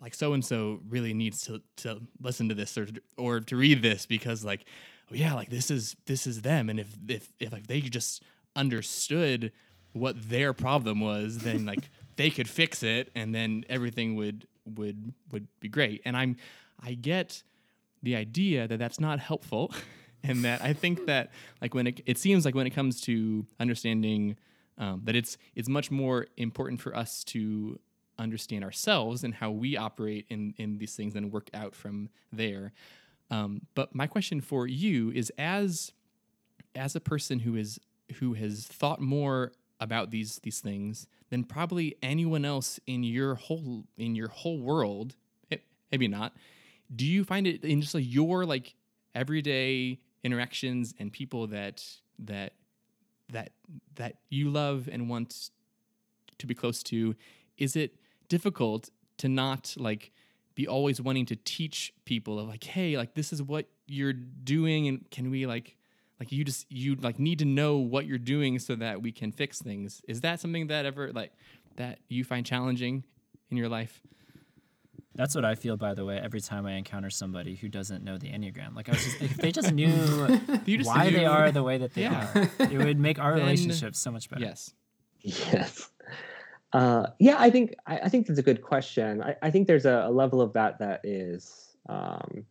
like 0.00 0.14
so 0.14 0.32
and 0.32 0.44
so 0.44 0.80
really 0.88 1.14
needs 1.14 1.42
to 1.42 1.60
to 1.76 2.00
listen 2.20 2.48
to 2.48 2.54
this 2.54 2.76
or 2.78 2.86
or 3.16 3.40
to 3.40 3.56
read 3.56 3.82
this 3.82 4.06
because 4.06 4.44
like 4.44 4.64
oh 5.10 5.14
yeah 5.14 5.34
like 5.34 5.50
this 5.50 5.70
is 5.70 5.96
this 6.06 6.26
is 6.26 6.42
them 6.42 6.68
and 6.68 6.78
if 6.78 6.88
if 7.08 7.32
if 7.40 7.52
like 7.52 7.66
they 7.66 7.80
just 7.80 8.22
understood 8.56 9.52
what 9.94 10.28
their 10.28 10.52
problem 10.52 11.00
was, 11.00 11.38
then 11.38 11.64
like 11.66 11.88
they 12.16 12.30
could 12.30 12.48
fix 12.48 12.82
it, 12.82 13.10
and 13.14 13.34
then 13.34 13.64
everything 13.68 14.14
would 14.16 14.46
would 14.66 15.14
would 15.32 15.48
be 15.60 15.68
great. 15.68 16.02
And 16.04 16.16
I'm 16.16 16.36
I 16.82 16.94
get 16.94 17.42
the 18.04 18.16
idea 18.16 18.68
that 18.68 18.78
that's 18.78 19.00
not 19.00 19.18
helpful, 19.18 19.72
and 20.22 20.44
that 20.44 20.62
I 20.62 20.72
think 20.72 21.06
that 21.06 21.30
like 21.60 21.74
when 21.74 21.86
it 21.88 22.00
it 22.06 22.18
seems 22.18 22.44
like 22.44 22.54
when 22.54 22.66
it 22.66 22.70
comes 22.70 23.00
to 23.02 23.46
understanding 23.58 24.36
um, 24.78 25.02
that 25.04 25.16
it's 25.16 25.36
it's 25.54 25.68
much 25.68 25.90
more 25.90 26.26
important 26.36 26.80
for 26.80 26.94
us 26.94 27.24
to 27.24 27.78
understand 28.18 28.62
ourselves 28.62 29.24
and 29.24 29.34
how 29.34 29.50
we 29.50 29.76
operate 29.76 30.26
in 30.28 30.54
in 30.56 30.78
these 30.78 30.94
things 30.94 31.16
and 31.16 31.32
work 31.32 31.50
out 31.52 31.74
from 31.74 32.10
there. 32.32 32.72
Um, 33.30 33.62
but 33.74 33.94
my 33.94 34.06
question 34.06 34.40
for 34.40 34.66
you 34.66 35.10
is 35.10 35.32
as 35.38 35.92
as 36.74 36.94
a 36.94 37.00
person 37.00 37.40
who 37.40 37.56
is 37.56 37.80
who 38.16 38.34
has 38.34 38.66
thought 38.66 39.00
more 39.00 39.52
about 39.80 40.10
these 40.10 40.36
these 40.42 40.60
things 40.60 41.06
than 41.30 41.42
probably 41.42 41.96
anyone 42.02 42.44
else 42.44 42.78
in 42.86 43.02
your 43.02 43.34
whole 43.34 43.84
in 43.96 44.14
your 44.14 44.28
whole 44.28 44.58
world 44.58 45.16
maybe 45.94 46.08
not 46.08 46.32
do 46.94 47.04
you 47.04 47.24
find 47.24 47.46
it 47.46 47.64
in 47.64 47.80
just 47.80 47.94
like 47.94 48.04
your 48.06 48.44
like 48.44 48.74
everyday 49.14 49.98
interactions 50.22 50.94
and 50.98 51.12
people 51.12 51.46
that 51.46 51.84
that 52.18 52.54
that 53.30 53.52
that 53.96 54.16
you 54.28 54.50
love 54.50 54.88
and 54.90 55.08
want 55.08 55.50
to 56.38 56.46
be 56.46 56.54
close 56.54 56.82
to 56.82 57.14
is 57.58 57.76
it 57.76 57.96
difficult 58.28 58.90
to 59.16 59.28
not 59.28 59.74
like 59.78 60.12
be 60.54 60.66
always 60.66 61.00
wanting 61.00 61.26
to 61.26 61.36
teach 61.36 61.92
people 62.04 62.38
of 62.38 62.48
like 62.48 62.64
hey 62.64 62.96
like 62.96 63.14
this 63.14 63.32
is 63.32 63.42
what 63.42 63.66
you're 63.86 64.12
doing 64.12 64.88
and 64.88 65.10
can 65.10 65.30
we 65.30 65.46
like 65.46 65.76
like 66.20 66.32
you 66.32 66.44
just 66.44 66.70
you 66.70 66.94
like 66.96 67.18
need 67.18 67.38
to 67.40 67.44
know 67.44 67.76
what 67.76 68.06
you're 68.06 68.18
doing 68.18 68.58
so 68.58 68.74
that 68.76 69.02
we 69.02 69.12
can 69.12 69.32
fix 69.32 69.60
things. 69.60 70.00
Is 70.08 70.20
that 70.20 70.40
something 70.40 70.68
that 70.68 70.86
ever 70.86 71.12
like 71.12 71.32
that 71.76 71.98
you 72.08 72.24
find 72.24 72.46
challenging 72.46 73.04
in 73.50 73.56
your 73.56 73.68
life 73.68 74.00
that's 75.14 75.34
what 75.34 75.44
I 75.44 75.54
feel, 75.54 75.76
by 75.76 75.94
the 75.94 76.04
way, 76.04 76.18
every 76.18 76.40
time 76.40 76.66
I 76.66 76.72
encounter 76.72 77.10
somebody 77.10 77.54
who 77.54 77.68
doesn't 77.68 78.02
know 78.02 78.18
the 78.18 78.28
Enneagram. 78.28 78.74
Like, 78.74 78.88
I 78.88 78.92
was 78.92 79.04
just, 79.04 79.22
if 79.22 79.36
they 79.36 79.52
just 79.52 79.72
knew 79.72 79.88
just 80.66 80.88
why 80.88 81.08
knew. 81.08 81.18
they 81.18 81.24
are 81.24 81.52
the 81.52 81.62
way 81.62 81.78
that 81.78 81.94
they 81.94 82.02
yeah. 82.02 82.28
are, 82.34 82.48
it 82.64 82.78
would 82.78 82.98
make 82.98 83.18
our 83.18 83.32
then, 83.36 83.42
relationship 83.42 83.94
so 83.94 84.10
much 84.10 84.28
better. 84.28 84.42
Yes. 84.42 84.72
Yes. 85.20 85.90
Uh, 86.72 87.06
yeah, 87.20 87.36
I 87.38 87.50
think 87.50 87.74
I, 87.86 87.98
I, 87.98 88.08
think 88.08 88.26
that's 88.26 88.40
a 88.40 88.42
good 88.42 88.60
question. 88.60 89.22
I, 89.22 89.36
I 89.42 89.50
think 89.50 89.68
there's 89.68 89.86
a, 89.86 90.06
a, 90.06 90.10
level 90.10 90.40
of 90.40 90.52
that 90.54 90.80
that 90.80 91.00
is 91.04 91.76
um, 91.88 92.44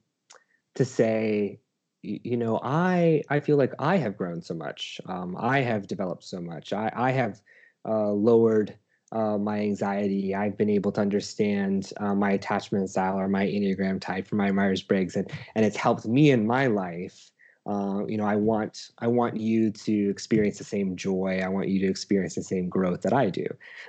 to 0.76 0.86
say, 0.86 1.59
you 2.03 2.36
know 2.36 2.59
i 2.61 3.24
i 3.30 3.39
feel 3.39 3.55
like 3.55 3.74
i 3.80 3.95
have 3.95 4.18
grown 4.18 4.41
so 4.41 4.53
much 4.53 4.99
um, 5.07 5.38
i 5.39 5.61
have 5.61 5.88
developed 5.88 6.24
so 6.24 6.41
much 6.41 6.74
i 6.74 6.91
i 6.95 7.11
have 7.11 7.41
uh, 7.88 8.09
lowered 8.09 8.78
uh, 9.14 9.38
my 9.38 9.59
anxiety. 9.59 10.36
I've 10.36 10.57
been 10.57 10.70
able 10.70 10.91
to 10.93 11.01
understand 11.01 11.93
uh, 11.97 12.16
my 12.16 12.32
attachment 12.32 12.89
style 12.89 13.20
or 13.20 13.28
my 13.28 13.45
enneagram 13.45 14.01
type 14.01 14.28
for 14.28 14.36
my 14.36 14.51
myers-briggs 14.51 15.16
and 15.16 15.32
and 15.55 15.66
it's 15.66 15.78
helped 15.78 16.05
me 16.05 16.32
in 16.32 16.45
my 16.45 16.68
life. 16.68 17.30
Uh, 17.66 18.05
you 18.09 18.18
know 18.18 18.26
i 18.26 18.36
want 18.36 18.89
i 18.99 19.07
want 19.07 19.38
you 19.38 19.72
to 19.72 20.09
experience 20.09 20.57
the 20.57 20.66
same 20.66 20.97
joy. 20.97 21.39
I 21.41 21.47
want 21.47 21.69
you 21.69 21.80
to 21.80 21.88
experience 21.88 22.35
the 22.35 22.44
same 22.44 22.68
growth 22.68 23.03
that 23.03 23.14
i 23.14 23.30
do. 23.30 23.45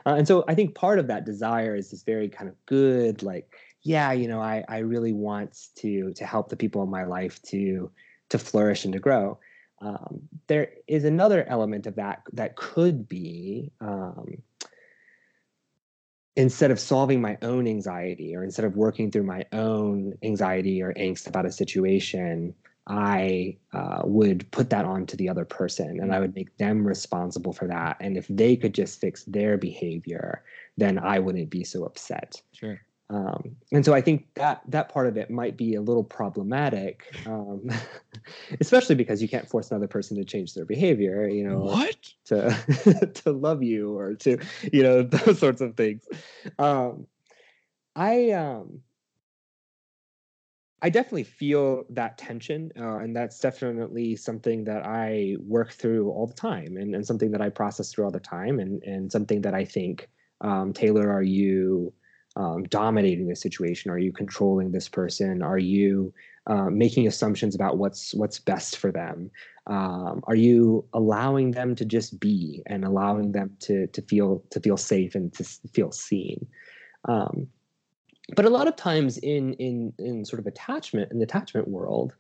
Uh, 0.06 0.14
and 0.14 0.28
so 0.28 0.44
i 0.46 0.55
think 0.55 0.76
part 0.76 1.01
of 1.01 1.09
that 1.09 1.26
desire 1.26 1.74
is 1.74 1.90
this 1.90 2.05
very 2.05 2.28
kind 2.28 2.48
of 2.48 2.55
good 2.66 3.24
like 3.24 3.52
yeah 3.82 4.12
you 4.12 4.28
know 4.28 4.40
i 4.40 4.62
i 4.68 4.78
really 4.78 5.12
want 5.12 5.70
to 5.78 6.12
to 6.12 6.24
help 6.24 6.51
the 6.51 6.56
people 6.56 6.84
in 6.84 6.88
my 6.88 7.02
life 7.02 7.42
to 7.42 7.90
to 8.28 8.38
flourish 8.38 8.84
and 8.84 8.92
to 8.92 9.01
grow. 9.01 9.38
Um, 9.80 10.20
there 10.46 10.70
is 10.86 11.05
another 11.05 11.44
element 11.48 11.86
of 11.86 11.96
that 11.96 12.22
that 12.32 12.56
could 12.56 13.09
be 13.09 13.70
um, 13.80 14.38
instead 16.36 16.70
of 16.70 16.81
solving 16.81 17.20
my 17.20 17.39
own 17.43 17.66
anxiety 17.66 18.35
or 18.35 18.43
instead 18.43 18.65
of 18.65 18.77
working 18.77 19.11
through 19.11 19.23
my 19.23 19.44
own 19.52 20.15
anxiety 20.23 20.82
or 20.82 20.93
angst 20.94 21.28
about 21.28 21.47
a 21.47 21.52
situation, 21.52 22.55
I 22.86 23.56
uh, 23.73 24.02
would 24.05 24.51
put 24.51 24.70
that 24.70 24.85
onto 24.85 25.16
the 25.16 25.28
other 25.28 25.44
person 25.44 26.01
and 26.01 26.12
I 26.12 26.20
would 26.20 26.35
make 26.35 26.56
them 26.59 26.86
responsible 26.86 27.52
for 27.52 27.66
that. 27.69 27.97
And 28.01 28.16
if 28.16 28.27
they 28.28 28.56
could 28.56 28.74
just 28.74 29.01
fix 29.01 29.24
their 29.24 29.56
behavior, 29.56 30.43
then 30.77 30.98
I 30.98 31.19
wouldn't 31.19 31.51
be 31.51 31.65
so 31.65 31.85
upset. 31.85 32.43
Sure. 32.52 32.81
Um, 33.11 33.56
and 33.70 33.85
so 33.85 33.94
I 33.94 34.01
think 34.01 34.27
that 34.35 34.62
that 34.69 34.89
part 34.89 35.06
of 35.06 35.16
it 35.16 35.31
might 35.31 35.56
be 35.56 35.74
a 35.74 35.81
little 35.81 36.02
problematic, 36.02 37.05
um, 37.27 37.70
especially 38.61 38.94
because 38.94 39.23
you 39.23 39.28
can't 39.28 39.48
force 39.48 39.70
another 39.70 39.86
person 39.86 40.16
to 40.16 40.24
change 40.24 40.55
their 40.55 40.65
behavior, 40.65 41.28
you 41.28 41.47
know, 41.47 41.59
what 41.59 42.03
to 42.26 43.10
to 43.24 43.32
love 43.32 43.62
you 43.62 43.96
or 43.96 44.14
to 44.14 44.38
you 44.72 44.82
know 44.82 45.02
those 45.02 45.38
sorts 45.38 45.60
of 45.60 45.76
things. 45.76 46.05
Um, 46.59 47.06
I 47.96 48.30
um, 48.30 48.80
I 50.82 50.90
definitely 50.90 51.24
feel 51.24 51.84
that 51.90 52.18
tension, 52.18 52.70
uh, 52.78 52.98
and 52.98 53.14
that's 53.16 53.38
definitely 53.38 54.16
something 54.16 54.64
that 54.64 54.84
I 54.84 55.36
work 55.40 55.72
through 55.72 56.10
all 56.10 56.26
the 56.26 56.34
time, 56.34 56.76
and, 56.76 56.94
and 56.94 57.06
something 57.06 57.30
that 57.30 57.40
I 57.40 57.48
process 57.48 57.92
through 57.92 58.05
all 58.05 58.10
the 58.10 58.20
time, 58.20 58.59
and 58.59 58.82
and 58.82 59.10
something 59.10 59.40
that 59.42 59.55
I 59.55 59.64
think 59.64 60.09
um, 60.40 60.72
Taylor, 60.72 61.10
are 61.10 61.22
you? 61.22 61.92
um, 62.36 62.64
dominating 62.64 63.28
the 63.28 63.36
situation? 63.36 63.90
Are 63.90 63.98
you 63.98 64.12
controlling 64.12 64.72
this 64.72 64.88
person? 64.88 65.42
Are 65.42 65.59
you 65.59 66.12
uh, 66.46 66.68
making 66.70 67.06
assumptions 67.06 67.54
about 67.54 67.78
what's 67.78 68.14
what's 68.14 68.38
best 68.38 68.76
for 68.76 68.92
them? 68.92 69.30
Um, 69.66 70.22
are 70.26 70.34
you 70.34 70.84
allowing 70.92 71.52
them 71.52 71.74
to 71.76 71.84
just 71.84 72.20
be 72.20 72.62
and 72.66 72.84
allowing 72.84 73.32
them 73.32 73.56
to 73.60 73.86
to 73.88 74.02
feel 74.02 74.42
to 74.50 74.60
feel 74.60 74.76
safe 74.76 75.14
and 75.14 75.32
to 75.34 75.44
feel 75.72 75.90
seen? 75.90 76.46
Um, 77.06 77.48
but 78.36 78.44
a 78.44 78.50
lot 78.50 78.68
of 78.68 78.76
times 78.76 79.18
in 79.18 79.54
in 79.54 79.92
in 79.98 80.24
sort 80.24 80.40
of 80.40 80.46
attachment 80.46 81.10
in 81.12 81.18
the 81.18 81.24
attachment 81.24 81.68
world, 81.68 82.14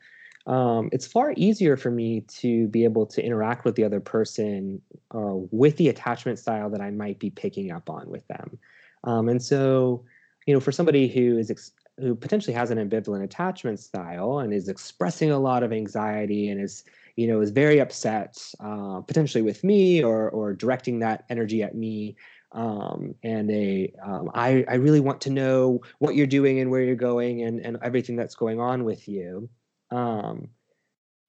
um, 0.46 0.90
it's 0.92 1.06
far 1.06 1.32
easier 1.36 1.76
for 1.76 1.90
me 1.90 2.22
to 2.22 2.68
be 2.68 2.84
able 2.84 3.06
to 3.06 3.24
interact 3.24 3.64
with 3.64 3.76
the 3.76 3.84
other 3.84 4.00
person 4.00 4.80
uh, 5.14 5.34
with 5.50 5.76
the 5.76 5.88
attachment 5.88 6.38
style 6.38 6.68
that 6.70 6.80
I 6.80 6.90
might 6.90 7.18
be 7.18 7.30
picking 7.30 7.70
up 7.70 7.88
on 7.88 8.10
with 8.10 8.26
them. 8.28 8.58
Um, 9.04 9.28
and 9.28 9.42
so, 9.42 10.04
you 10.46 10.54
know, 10.54 10.60
for 10.60 10.72
somebody 10.72 11.08
who 11.08 11.38
is 11.38 11.50
ex- 11.50 11.72
who 11.98 12.14
potentially 12.14 12.54
has 12.54 12.70
an 12.70 12.78
ambivalent 12.78 13.22
attachment 13.22 13.78
style 13.78 14.38
and 14.38 14.52
is 14.52 14.68
expressing 14.68 15.30
a 15.30 15.38
lot 15.38 15.62
of 15.62 15.72
anxiety 15.72 16.48
and 16.48 16.60
is 16.60 16.84
you 17.16 17.28
know 17.28 17.40
is 17.40 17.50
very 17.50 17.78
upset 17.80 18.36
uh, 18.60 19.00
potentially 19.02 19.42
with 19.42 19.62
me 19.62 20.02
or 20.02 20.28
or 20.30 20.52
directing 20.52 20.98
that 20.98 21.24
energy 21.28 21.62
at 21.62 21.74
me 21.74 22.16
um, 22.54 23.16
and 23.22 23.50
a 23.50 23.92
um, 24.02 24.30
I, 24.32 24.64
I 24.68 24.74
really 24.74 25.00
want 25.00 25.20
to 25.22 25.30
know 25.30 25.82
what 25.98 26.14
you're 26.14 26.26
doing 26.26 26.60
and 26.60 26.70
where 26.70 26.82
you're 26.82 26.94
going 26.94 27.42
and, 27.42 27.60
and 27.60 27.78
everything 27.82 28.16
that's 28.16 28.36
going 28.36 28.60
on 28.60 28.84
with 28.84 29.08
you. 29.08 29.50
Um, 29.90 30.48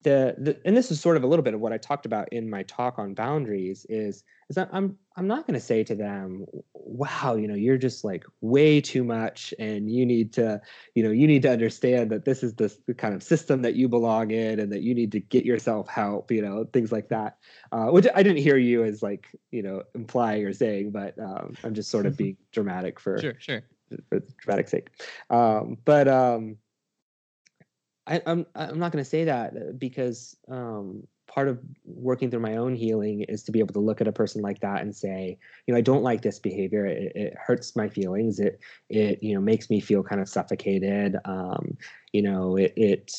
the, 0.05 0.35
the 0.37 0.57
and 0.65 0.77
this 0.77 0.91
is 0.91 1.01
sort 1.01 1.17
of 1.17 1.23
a 1.23 1.27
little 1.27 1.41
bit 1.41 1.55
of 1.55 1.59
what 1.59 1.73
I 1.73 1.77
talked 1.77 2.05
about 2.05 2.31
in 2.31 2.47
my 2.47 2.61
talk 2.63 2.99
on 2.99 3.15
boundaries 3.15 3.87
is 3.89 4.23
is 4.49 4.55
that 4.55 4.69
I'm 4.71 4.97
I'm 5.17 5.25
not 5.25 5.47
going 5.47 5.55
to 5.55 5.65
say 5.65 5.83
to 5.83 5.95
them, 5.95 6.45
wow, 6.73 7.35
you 7.35 7.47
know, 7.47 7.55
you're 7.55 7.79
just 7.79 8.03
like 8.03 8.23
way 8.39 8.79
too 8.81 9.03
much, 9.03 9.51
and 9.57 9.91
you 9.91 10.05
need 10.05 10.31
to, 10.33 10.61
you 10.93 11.03
know, 11.03 11.09
you 11.09 11.25
need 11.25 11.41
to 11.41 11.51
understand 11.51 12.11
that 12.11 12.23
this 12.23 12.43
is 12.43 12.53
the, 12.53 12.71
the 12.85 12.93
kind 12.93 13.15
of 13.15 13.23
system 13.23 13.63
that 13.63 13.73
you 13.73 13.89
belong 13.89 14.29
in, 14.29 14.59
and 14.59 14.71
that 14.71 14.83
you 14.83 14.93
need 14.93 15.11
to 15.13 15.19
get 15.19 15.43
yourself 15.43 15.89
help, 15.89 16.31
you 16.31 16.43
know, 16.43 16.65
things 16.71 16.91
like 16.91 17.09
that. 17.09 17.37
Uh, 17.71 17.87
which 17.87 18.05
I 18.13 18.21
didn't 18.21 18.43
hear 18.43 18.57
you 18.57 18.83
as 18.83 19.01
like 19.01 19.27
you 19.49 19.63
know 19.63 19.81
implying 19.95 20.45
or 20.45 20.53
saying, 20.53 20.91
but 20.91 21.17
um, 21.17 21.55
I'm 21.63 21.73
just 21.73 21.89
sort 21.89 22.05
of 22.05 22.15
being 22.17 22.37
dramatic 22.51 22.99
for 22.99 23.17
sure, 23.17 23.35
sure, 23.39 23.63
for 24.07 24.21
dramatic 24.37 24.67
sake. 24.67 24.89
Um, 25.31 25.79
but 25.83 26.07
um, 26.07 26.57
I, 28.07 28.17
am 28.17 28.45
I'm, 28.55 28.69
I'm 28.69 28.79
not 28.79 28.91
going 28.91 29.03
to 29.03 29.09
say 29.09 29.23
that 29.23 29.55
uh, 29.55 29.71
because 29.77 30.35
um, 30.49 31.07
part 31.27 31.47
of 31.47 31.59
working 31.85 32.29
through 32.29 32.39
my 32.39 32.57
own 32.57 32.75
healing 32.75 33.21
is 33.27 33.43
to 33.43 33.51
be 33.51 33.59
able 33.59 33.73
to 33.73 33.79
look 33.79 34.01
at 34.01 34.07
a 34.07 34.11
person 34.11 34.41
like 34.41 34.59
that 34.61 34.81
and 34.81 34.95
say, 34.95 35.37
you 35.65 35.73
know, 35.73 35.77
I 35.77 35.81
don't 35.81 36.03
like 36.03 36.21
this 36.21 36.39
behavior. 36.39 36.85
It, 36.85 37.11
it 37.15 37.33
hurts 37.37 37.75
my 37.75 37.89
feelings. 37.89 38.39
It 38.39 38.59
it 38.89 39.21
you 39.21 39.33
know 39.33 39.41
makes 39.41 39.69
me 39.69 39.79
feel 39.79 40.03
kind 40.03 40.21
of 40.21 40.29
suffocated. 40.29 41.17
Um, 41.25 41.77
you 42.13 42.21
know, 42.21 42.55
it 42.57 42.73
it 42.75 43.11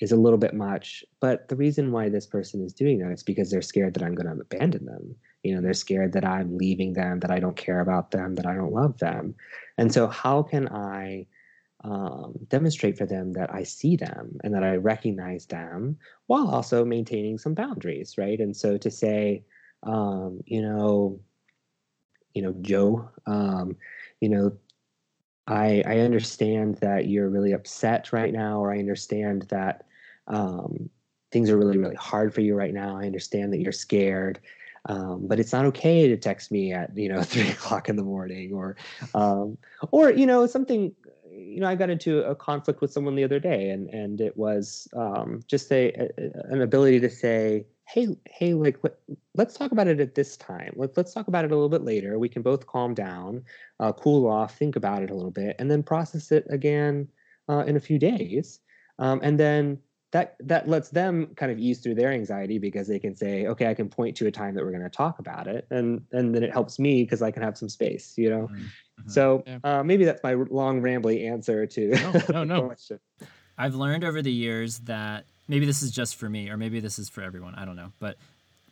is 0.00 0.12
a 0.12 0.16
little 0.16 0.38
bit 0.38 0.54
much. 0.54 1.04
But 1.20 1.48
the 1.48 1.56
reason 1.56 1.92
why 1.92 2.08
this 2.08 2.26
person 2.26 2.64
is 2.64 2.72
doing 2.72 2.98
that 3.00 3.12
is 3.12 3.22
because 3.22 3.50
they're 3.50 3.62
scared 3.62 3.94
that 3.94 4.02
I'm 4.02 4.14
going 4.14 4.34
to 4.34 4.40
abandon 4.40 4.86
them. 4.86 5.14
You 5.42 5.54
know, 5.54 5.60
they're 5.60 5.74
scared 5.74 6.12
that 6.14 6.24
I'm 6.24 6.56
leaving 6.56 6.94
them, 6.94 7.20
that 7.20 7.30
I 7.30 7.40
don't 7.40 7.56
care 7.56 7.80
about 7.80 8.10
them, 8.10 8.34
that 8.36 8.46
I 8.46 8.54
don't 8.54 8.72
love 8.72 8.98
them. 8.98 9.34
And 9.78 9.92
so, 9.92 10.06
how 10.06 10.42
can 10.42 10.68
I? 10.68 11.26
Um, 11.82 12.34
demonstrate 12.48 12.98
for 12.98 13.06
them 13.06 13.32
that 13.32 13.52
I 13.52 13.62
see 13.62 13.96
them 13.96 14.38
and 14.44 14.54
that 14.54 14.62
I 14.62 14.76
recognize 14.76 15.46
them 15.46 15.96
while 16.26 16.48
also 16.48 16.84
maintaining 16.84 17.38
some 17.38 17.54
boundaries, 17.54 18.18
right? 18.18 18.38
And 18.38 18.56
so 18.56 18.76
to 18.78 18.90
say, 18.90 19.44
um, 19.82 20.40
you 20.44 20.62
know, 20.62 21.20
you 22.34 22.42
know, 22.42 22.54
Joe, 22.60 23.08
um, 23.26 23.76
you 24.20 24.28
know, 24.28 24.52
I 25.46 25.82
I 25.86 25.98
understand 26.00 26.76
that 26.76 27.08
you're 27.08 27.28
really 27.28 27.52
upset 27.52 28.12
right 28.12 28.32
now, 28.32 28.60
or 28.60 28.72
I 28.72 28.78
understand 28.78 29.42
that 29.48 29.84
um, 30.28 30.88
things 31.32 31.50
are 31.50 31.58
really 31.58 31.78
really 31.78 31.96
hard 31.96 32.32
for 32.32 32.40
you 32.40 32.54
right 32.54 32.74
now. 32.74 32.96
I 32.96 33.06
understand 33.06 33.52
that 33.52 33.60
you're 33.60 33.72
scared. 33.72 34.40
Um, 34.86 35.26
but 35.26 35.38
it's 35.38 35.52
not 35.52 35.66
okay 35.66 36.08
to 36.08 36.16
text 36.16 36.50
me 36.50 36.72
at 36.72 36.96
you 36.96 37.08
know 37.08 37.22
three 37.24 37.48
o'clock 37.50 37.88
in 37.88 37.96
the 37.96 38.02
morning 38.02 38.52
or 38.54 38.76
um, 39.14 39.58
or 39.90 40.10
you 40.10 40.26
know 40.26 40.46
something 40.46 40.94
you 41.40 41.60
know, 41.60 41.68
I 41.68 41.74
got 41.74 41.90
into 41.90 42.22
a 42.24 42.34
conflict 42.34 42.80
with 42.80 42.92
someone 42.92 43.14
the 43.14 43.24
other 43.24 43.40
day, 43.40 43.70
and 43.70 43.88
and 43.88 44.20
it 44.20 44.36
was 44.36 44.86
um, 44.94 45.40
just 45.46 45.72
a, 45.72 45.92
a, 45.94 46.08
an 46.52 46.60
ability 46.60 47.00
to 47.00 47.10
say, 47.10 47.66
hey, 47.88 48.08
hey, 48.30 48.54
like 48.54 48.78
let, 49.34 49.48
us 49.48 49.54
talk 49.54 49.72
about 49.72 49.88
it 49.88 50.00
at 50.00 50.14
this 50.14 50.36
time. 50.36 50.72
Let, 50.76 50.96
let's 50.96 51.12
talk 51.12 51.28
about 51.28 51.44
it 51.44 51.50
a 51.50 51.54
little 51.54 51.68
bit 51.68 51.82
later. 51.82 52.18
We 52.18 52.28
can 52.28 52.42
both 52.42 52.66
calm 52.66 52.94
down, 52.94 53.42
uh, 53.80 53.92
cool 53.92 54.28
off, 54.28 54.56
think 54.56 54.76
about 54.76 55.02
it 55.02 55.10
a 55.10 55.14
little 55.14 55.30
bit, 55.30 55.56
and 55.58 55.70
then 55.70 55.82
process 55.82 56.30
it 56.30 56.46
again 56.50 57.08
uh, 57.48 57.64
in 57.66 57.76
a 57.76 57.80
few 57.80 57.98
days, 57.98 58.60
um, 58.98 59.20
and 59.22 59.38
then 59.38 59.78
that 60.12 60.36
that 60.40 60.68
lets 60.68 60.90
them 60.90 61.28
kind 61.36 61.52
of 61.52 61.58
ease 61.58 61.78
through 61.78 61.94
their 61.94 62.12
anxiety 62.12 62.58
because 62.58 62.88
they 62.88 62.98
can 62.98 63.14
say 63.14 63.46
okay 63.46 63.68
i 63.68 63.74
can 63.74 63.88
point 63.88 64.16
to 64.16 64.26
a 64.26 64.30
time 64.30 64.54
that 64.54 64.64
we're 64.64 64.72
going 64.72 64.82
to 64.82 64.90
talk 64.90 65.18
about 65.18 65.46
it 65.46 65.66
and 65.70 66.02
and 66.12 66.34
then 66.34 66.42
it 66.42 66.52
helps 66.52 66.78
me 66.78 67.04
because 67.04 67.22
i 67.22 67.30
can 67.30 67.42
have 67.42 67.56
some 67.56 67.68
space 67.68 68.14
you 68.16 68.28
know 68.28 68.48
mm-hmm. 69.00 69.10
so 69.10 69.42
yeah. 69.46 69.58
uh, 69.64 69.82
maybe 69.82 70.04
that's 70.04 70.22
my 70.22 70.34
long 70.34 70.80
rambly 70.80 71.28
answer 71.28 71.66
to 71.66 71.88
no 71.88 72.12
no, 72.30 72.44
no. 72.60 72.66
question 72.66 72.98
i've 73.58 73.74
learned 73.74 74.04
over 74.04 74.22
the 74.22 74.32
years 74.32 74.80
that 74.80 75.24
maybe 75.48 75.66
this 75.66 75.82
is 75.82 75.90
just 75.90 76.16
for 76.16 76.28
me 76.28 76.48
or 76.48 76.56
maybe 76.56 76.80
this 76.80 76.98
is 76.98 77.08
for 77.08 77.22
everyone 77.22 77.54
i 77.54 77.64
don't 77.64 77.76
know 77.76 77.92
but 77.98 78.16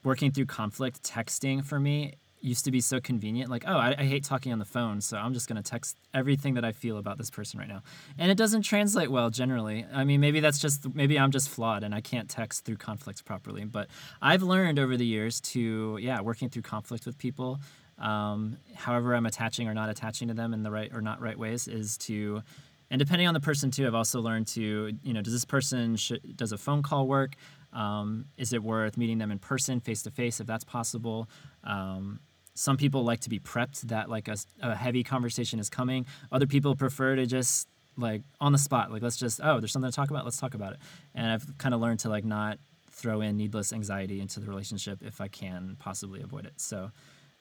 working 0.05 0.31
through 0.31 0.47
conflict 0.47 1.03
texting 1.03 1.65
for 1.65 1.81
me 1.81 2.15
used 2.41 2.65
to 2.65 2.71
be 2.71 2.81
so 2.81 3.01
convenient. 3.01 3.51
Like, 3.51 3.65
oh, 3.67 3.77
I, 3.77 3.95
I 3.99 4.05
hate 4.05 4.25
talking 4.25 4.53
on 4.53 4.59
the 4.59 4.65
phone, 4.65 5.01
so 5.01 5.17
I'm 5.17 5.35
just 5.35 5.49
going 5.49 5.61
to 5.63 5.69
text 5.69 5.97
everything 6.15 6.55
that 6.55 6.65
I 6.65 6.73
feel 6.73 6.99
about 6.99 7.19
this 7.19 7.31
person 7.31 7.59
right 7.59 7.69
now. 7.69 7.83
And 8.17 8.31
it 8.31 8.37
doesn't 8.37 8.63
translate 8.63 9.11
well 9.11 9.31
generally. 9.31 9.87
I 9.93 10.05
mean, 10.05 10.21
maybe 10.21 10.41
that's 10.41 10.59
just, 10.59 10.95
maybe 10.95 11.19
I'm 11.19 11.31
just 11.31 11.49
flawed 11.49 11.83
and 11.83 11.95
I 11.95 12.01
can't 12.01 12.29
text 12.29 12.65
through 12.65 12.77
conflicts 12.77 13.23
properly. 13.23 13.65
But 13.65 13.89
I've 14.23 14.43
learned 14.43 14.79
over 14.79 14.97
the 14.97 15.07
years 15.07 15.41
to, 15.41 15.99
yeah, 16.01 16.21
working 16.21 16.49
through 16.49 16.63
conflict 16.63 17.07
with 17.07 17.19
people, 17.19 17.61
um, 17.99 18.59
however 18.75 19.15
I'm 19.15 19.27
attaching 19.27 19.69
or 19.69 19.75
not 19.75 19.89
attaching 19.89 20.29
to 20.29 20.35
them 20.35 20.55
in 20.55 20.63
the 20.63 20.71
right 20.71 20.91
or 20.93 21.01
not 21.01 21.21
right 21.21 21.39
ways, 21.39 21.69
is 21.69 21.97
to, 21.99 22.43
and 22.91 22.99
depending 22.99 23.27
on 23.27 23.35
the 23.35 23.41
person 23.41 23.71
too, 23.71 23.87
I've 23.87 23.95
also 23.95 24.21
learned 24.21 24.47
to, 24.49 24.93
you 25.03 25.13
know, 25.13 25.23
does 25.23 25.33
this 25.33 25.45
person, 25.45 25.97
sh- 25.97 26.13
does 26.37 26.53
a 26.53 26.59
phone 26.59 26.83
call 26.83 27.07
work? 27.07 27.35
Um, 27.73 28.27
is 28.37 28.53
it 28.53 28.63
worth 28.63 28.97
meeting 28.97 29.19
them 29.19 29.31
in 29.31 29.39
person, 29.39 29.81
face 29.81 30.03
to 30.03 30.11
face, 30.11 30.41
if 30.41 30.47
that's 30.47 30.65
possible? 30.65 31.29
Um, 31.65 32.21
some 32.55 32.77
people 32.77 33.05
like 33.05 33.21
to 33.21 33.29
be 33.29 33.39
prepped 33.39 33.83
that 33.83 34.09
like 34.09 34.27
a, 34.27 34.37
a 34.63 34.75
heavy 34.75 35.05
conversation 35.05 35.61
is 35.61 35.71
coming. 35.71 36.07
Other 36.33 36.47
people 36.47 36.75
prefer 36.75 37.15
to 37.15 37.27
just 37.27 37.69
like 37.97 38.23
on 38.41 38.53
the 38.53 38.59
spot, 38.59 38.91
like 38.91 39.03
let's 39.03 39.17
just 39.17 39.41
oh, 39.43 39.61
there's 39.61 39.73
something 39.73 39.91
to 39.91 39.95
talk 39.95 40.11
about, 40.11 40.25
let's 40.25 40.39
talk 40.39 40.55
about 40.55 40.73
it. 40.73 40.79
And 41.15 41.31
I've 41.31 41.59
kind 41.59 41.75
of 41.75 41.81
learned 41.81 42.01
to 42.01 42.09
like 42.09 42.25
not 42.25 42.59
throw 42.91 43.21
in 43.21 43.37
needless 43.37 43.73
anxiety 43.73 44.21
into 44.21 44.41
the 44.41 44.47
relationship 44.47 45.03
if 45.03 45.21
I 45.21 45.29
can 45.29 45.77
possibly 45.79 46.21
avoid 46.21 46.47
it. 46.47 46.55
So 46.57 46.91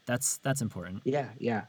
that's 0.08 0.38
that's 0.38 0.62
important. 0.62 1.04
Yeah, 1.06 1.30
yeah. 1.38 1.66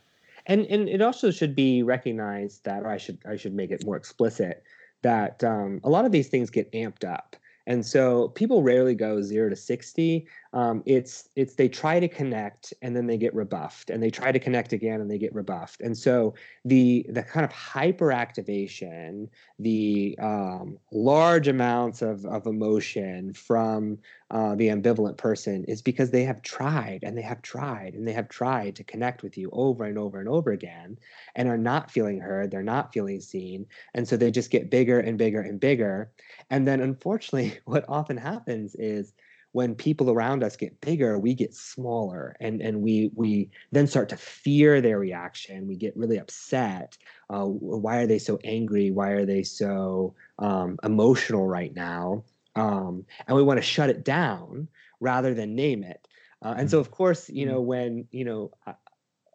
And 0.46 0.64
and 0.66 0.88
it 0.88 1.02
also 1.02 1.30
should 1.30 1.54
be 1.54 1.82
recognized 1.82 2.64
that 2.64 2.84
or 2.84 2.88
I 2.88 2.96
should 2.96 3.18
I 3.28 3.36
should 3.36 3.52
make 3.52 3.70
it 3.70 3.84
more 3.84 3.96
explicit 3.96 4.62
that 5.02 5.44
um, 5.44 5.80
a 5.84 5.90
lot 5.90 6.06
of 6.06 6.12
these 6.12 6.28
things 6.28 6.48
get 6.48 6.72
amped 6.72 7.04
up. 7.04 7.36
And 7.66 7.84
so 7.84 8.28
people 8.28 8.62
rarely 8.62 8.94
go 8.94 9.20
zero 9.20 9.50
to 9.50 9.56
60 9.56 10.26
um, 10.52 10.82
it's 10.86 11.28
it's 11.36 11.54
they 11.54 11.68
try 11.68 12.00
to 12.00 12.08
connect 12.08 12.72
and 12.80 12.96
then 12.96 13.06
they 13.06 13.18
get 13.18 13.34
rebuffed 13.34 13.90
and 13.90 14.02
they 14.02 14.10
try 14.10 14.32
to 14.32 14.38
connect 14.38 14.72
again 14.72 15.00
and 15.00 15.10
they 15.10 15.18
get 15.18 15.34
rebuffed. 15.34 15.82
And 15.82 15.96
so 15.96 16.34
the 16.64 17.04
the 17.10 17.22
kind 17.22 17.44
of 17.44 17.52
hyperactivation 17.52 19.28
the 19.58 20.18
um, 20.20 20.78
large 20.92 21.48
amounts 21.48 22.00
of, 22.00 22.24
of 22.26 22.46
emotion 22.46 23.32
from 23.34 23.98
uh, 24.30 24.54
the 24.54 24.68
ambivalent 24.68 25.16
person 25.16 25.64
is 25.64 25.82
because 25.82 26.10
they 26.10 26.22
have 26.24 26.42
tried 26.42 27.00
and 27.02 27.16
they 27.16 27.22
have 27.22 27.42
tried 27.42 27.94
and 27.94 28.06
they 28.06 28.12
have 28.12 28.28
tried 28.28 28.76
to 28.76 28.84
connect 28.84 29.22
with 29.22 29.36
you 29.36 29.50
over 29.52 29.84
and 29.84 29.98
over 29.98 30.20
and 30.20 30.28
over 30.28 30.52
again 30.52 30.96
and 31.34 31.48
are 31.48 31.58
not 31.58 31.90
feeling 31.90 32.20
heard 32.20 32.50
they're 32.50 32.62
not 32.62 32.92
feeling 32.92 33.20
seen 33.20 33.66
and 33.94 34.06
so 34.06 34.16
they 34.16 34.30
just 34.30 34.50
get 34.50 34.70
bigger 34.70 35.00
and 35.00 35.18
bigger 35.18 35.40
and 35.40 35.60
bigger. 35.60 36.10
And 36.50 36.66
then 36.66 36.80
unfortunately 36.80 37.58
what 37.64 37.84
often 37.88 38.16
happens 38.16 38.74
is 38.76 39.12
when 39.58 39.74
people 39.74 40.08
around 40.08 40.44
us 40.44 40.56
get 40.56 40.80
bigger 40.80 41.18
we 41.18 41.34
get 41.34 41.52
smaller 41.52 42.36
and 42.38 42.62
and 42.62 42.80
we 42.80 43.10
we 43.16 43.50
then 43.72 43.88
start 43.88 44.08
to 44.08 44.16
fear 44.16 44.80
their 44.80 45.00
reaction. 45.00 45.66
We 45.66 45.74
get 45.74 45.96
really 45.96 46.18
upset. 46.18 46.96
Uh, 47.28 47.44
why 47.44 47.96
are 47.96 48.06
they 48.06 48.20
so 48.20 48.38
angry? 48.44 48.92
Why 48.92 49.08
are 49.10 49.26
they 49.26 49.42
so 49.42 50.14
um, 50.38 50.78
emotional 50.84 51.48
right 51.48 51.74
now? 51.74 52.22
Um, 52.54 53.04
and 53.26 53.36
we 53.36 53.42
want 53.42 53.58
to 53.58 53.66
shut 53.74 53.90
it 53.90 54.04
down 54.04 54.68
rather 55.00 55.34
than 55.34 55.56
name 55.56 55.82
it. 55.82 56.06
Uh, 56.40 56.54
and 56.56 56.70
so 56.70 56.76
mm-hmm. 56.76 56.86
of 56.86 56.92
course 56.92 57.28
you 57.28 57.44
know 57.44 57.58
mm-hmm. 57.58 57.72
when 57.72 58.08
you 58.12 58.24
know 58.24 58.52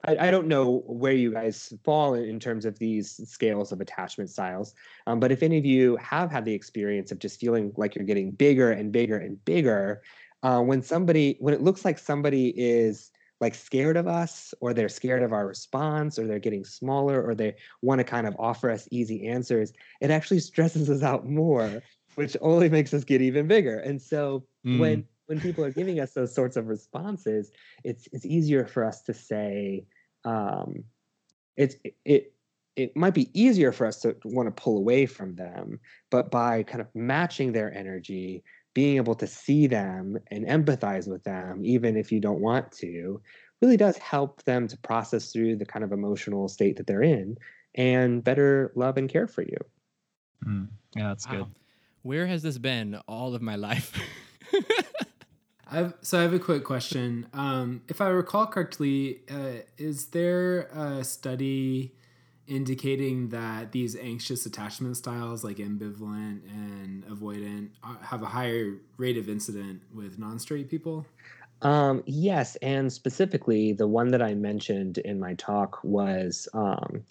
I, 0.06 0.28
I 0.28 0.32
don't 0.32 0.48
know 0.48 0.84
where 0.86 1.14
you 1.14 1.32
guys 1.32 1.74
fall 1.84 2.14
in, 2.16 2.26
in 2.26 2.40
terms 2.40 2.66
of 2.66 2.78
these 2.80 3.22
scales 3.30 3.72
of 3.72 3.82
attachment 3.82 4.30
styles, 4.30 4.76
um, 5.08 5.20
but 5.20 5.32
if 5.32 5.44
any 5.44 5.58
of 5.58 5.66
you 5.66 5.96
have 5.98 6.32
had 6.32 6.46
the 6.46 6.54
experience 6.54 7.12
of 7.12 7.20
just 7.20 7.40
feeling 7.40 7.72
like 7.78 7.96
you're 7.96 8.06
getting 8.06 8.32
bigger 8.32 8.72
and 8.72 8.92
bigger 8.92 9.18
and 9.18 9.44
bigger, 9.46 10.02
uh, 10.44 10.60
when 10.60 10.82
somebody, 10.82 11.38
when 11.40 11.54
it 11.54 11.62
looks 11.62 11.86
like 11.86 11.98
somebody 11.98 12.50
is 12.50 13.12
like 13.42 13.56
scared 13.56 13.98
of 13.98 14.08
us 14.08 14.54
or 14.62 14.74
they're 14.74 14.88
scared 14.88 15.22
of 15.22 15.34
our 15.34 15.46
response 15.46 16.18
or 16.18 16.26
they're 16.28 16.40
getting 16.40 16.64
smaller 16.64 17.22
or 17.22 17.36
they 17.36 17.56
want 17.82 18.00
to 18.00 18.04
kind 18.04 18.26
of 18.26 18.36
offer 18.40 18.70
us 18.72 18.88
easy 18.90 19.28
answers 19.28 19.74
it 20.00 20.10
actually 20.10 20.40
stresses 20.40 20.90
us 20.90 21.04
out 21.04 21.28
more 21.28 21.84
which 22.16 22.38
only 22.40 22.70
makes 22.70 22.94
us 22.94 23.04
get 23.04 23.22
even 23.22 23.48
bigger 23.48 23.80
and 23.80 24.02
so 24.02 24.46
Mm. 24.66 24.80
when 24.80 25.06
when 25.26 25.42
people 25.42 25.62
are 25.62 25.72
giving 25.72 26.00
us 26.00 26.14
those 26.14 26.34
sorts 26.34 26.56
of 26.56 26.68
responses 26.68 27.52
it's 27.84 28.08
it's 28.14 28.26
easier 28.26 28.66
for 28.66 28.86
us 28.86 29.02
to 29.02 29.14
say 29.14 29.86
um 30.26 30.84
it's 31.58 31.76
it 32.06 32.34
it 32.76 32.96
might 32.98 33.14
be 33.14 33.30
easier 33.40 33.72
for 33.72 33.86
us 33.86 34.00
to 34.00 34.16
want 34.26 34.48
to 34.48 34.64
pull 34.64 34.78
away 34.78 35.06
from 35.06 35.36
them 35.36 35.80
but 36.10 36.32
by 36.32 36.64
kind 36.64 36.82
of 36.82 36.88
matching 36.96 37.52
their 37.52 37.74
energy 37.74 38.44
being 38.74 38.98
able 38.98 39.16
to 39.16 39.28
see 39.28 39.68
them 39.68 40.18
and 40.32 40.46
empathize 40.46 41.08
with 41.08 41.24
them, 41.24 41.64
even 41.64 41.96
if 41.96 42.12
you 42.12 42.20
don't 42.20 42.42
want 42.42 42.72
to, 42.72 43.22
really 43.62 43.78
does 43.78 43.98
help 43.98 44.44
them 44.44 44.68
to 44.68 44.78
process 44.80 45.32
through 45.32 45.56
the 45.56 45.66
kind 45.66 45.86
of 45.86 45.92
emotional 45.92 46.48
state 46.48 46.78
that 46.78 46.88
they're 46.88 47.04
in 47.04 47.38
and 47.76 48.24
better 48.24 48.72
love 48.76 48.98
and 48.98 49.10
care 49.10 49.28
for 49.28 49.44
you. 49.44 49.58
Mm. 50.46 50.70
Yeah, 50.96 51.10
that's 51.10 51.26
Wow. 51.28 51.32
good. 51.32 51.46
Where 52.02 52.28
has 52.28 52.42
this 52.44 52.58
been 52.58 52.96
all 53.08 53.34
of 53.34 53.42
my 53.42 53.56
life? 53.56 53.98
I've, 55.74 55.96
so 56.02 56.20
I 56.20 56.22
have 56.22 56.34
a 56.34 56.40
quick 56.40 56.64
question. 56.64 57.26
Um, 57.34 57.82
if 57.88 58.00
I 58.00 58.08
recall 58.10 58.46
correctly, 58.46 59.22
uh, 59.30 59.64
is 59.78 60.08
there 60.08 60.68
a 60.68 61.04
study 61.04 61.96
indicating 62.48 63.30
that 63.30 63.72
these 63.72 63.96
anxious 63.96 64.46
attachment 64.46 64.98
styles, 64.98 65.44
like 65.44 65.58
ambivalent 65.58 66.42
and 66.52 67.04
avoidant, 67.08 67.70
have 68.04 68.22
a 68.22 68.28
higher 68.28 68.76
rate 68.98 69.18
of 69.18 69.28
incident 69.30 69.82
with 69.92 70.20
non-straight 70.20 70.70
people? 70.70 71.08
Um, 71.64 72.04
yes, 72.06 72.56
and 72.58 72.94
specifically, 72.94 73.74
the 73.74 73.88
one 73.88 74.10
that 74.10 74.22
I 74.22 74.36
mentioned 74.36 75.00
in 75.00 75.20
my 75.20 75.34
talk 75.36 75.84
was, 75.84 76.48
um, 76.54 77.04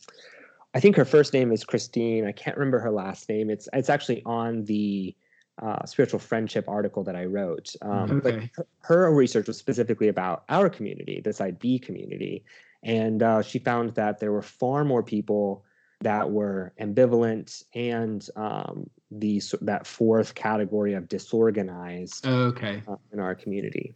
I 0.72 0.78
think 0.78 0.94
her 0.97 1.05
first 1.05 1.32
name 1.32 1.51
is 1.51 1.64
Christine. 1.64 2.26
I 2.26 2.32
can't 2.32 2.56
remember 2.56 2.78
her 2.78 2.93
last 2.93 3.28
name. 3.28 3.51
It's 3.51 3.68
it's 3.72 3.90
actually 3.90 4.22
on 4.24 4.64
the 4.66 5.16
uh, 5.61 5.85
spiritual 5.85 6.19
friendship 6.19 6.69
article 6.69 7.05
that 7.05 7.16
I 7.16 7.24
wrote. 7.27 7.74
Um, 7.83 8.20
but 8.23 8.35
Okay. 8.35 8.51
her, 8.57 8.66
her 8.83 9.15
research 9.15 9.47
was 9.49 9.59
specifically 9.59 10.09
about 10.09 10.45
our 10.49 10.70
community, 10.70 11.20
the 11.20 11.33
Side 11.33 11.59
B 11.59 11.79
community, 11.79 12.45
and 12.83 13.23
uh, 13.23 13.43
she 13.43 13.59
found 13.59 13.95
that 13.95 14.19
there 14.19 14.33
were 14.33 14.43
far 14.43 14.85
more 14.85 15.03
people 15.03 15.65
that 16.01 16.31
were 16.31 16.73
ambivalent 16.81 17.62
and 17.74 18.27
um, 18.35 18.91
the 19.11 19.41
that 19.61 19.87
fourth 19.87 20.35
category 20.35 20.95
of 20.95 21.07
disorganized 21.09 22.27
Okay, 22.27 22.83
uh, 22.89 22.97
in 23.12 23.20
our 23.20 23.35
community. 23.35 23.95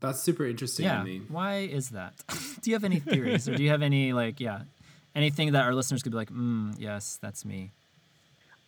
that's 0.00 0.20
super 0.20 0.44
interesting 0.44 0.84
Yeah. 0.84 0.98
to 0.98 1.04
me. 1.04 1.22
Why 1.28 1.58
is 1.58 1.90
that? 1.90 2.14
do 2.60 2.70
you 2.70 2.74
have 2.74 2.84
any 2.84 2.98
theories 2.98 3.48
or 3.48 3.56
do 3.56 3.62
you 3.62 3.70
have 3.70 3.82
any 3.82 4.12
like 4.12 4.40
yeah, 4.40 4.62
anything 5.14 5.52
that 5.52 5.64
our 5.64 5.74
listeners 5.74 6.02
could 6.02 6.12
be 6.12 6.18
like, 6.18 6.30
mm, 6.30 6.74
yes, 6.78 7.18
that's 7.22 7.44
me. 7.44 7.72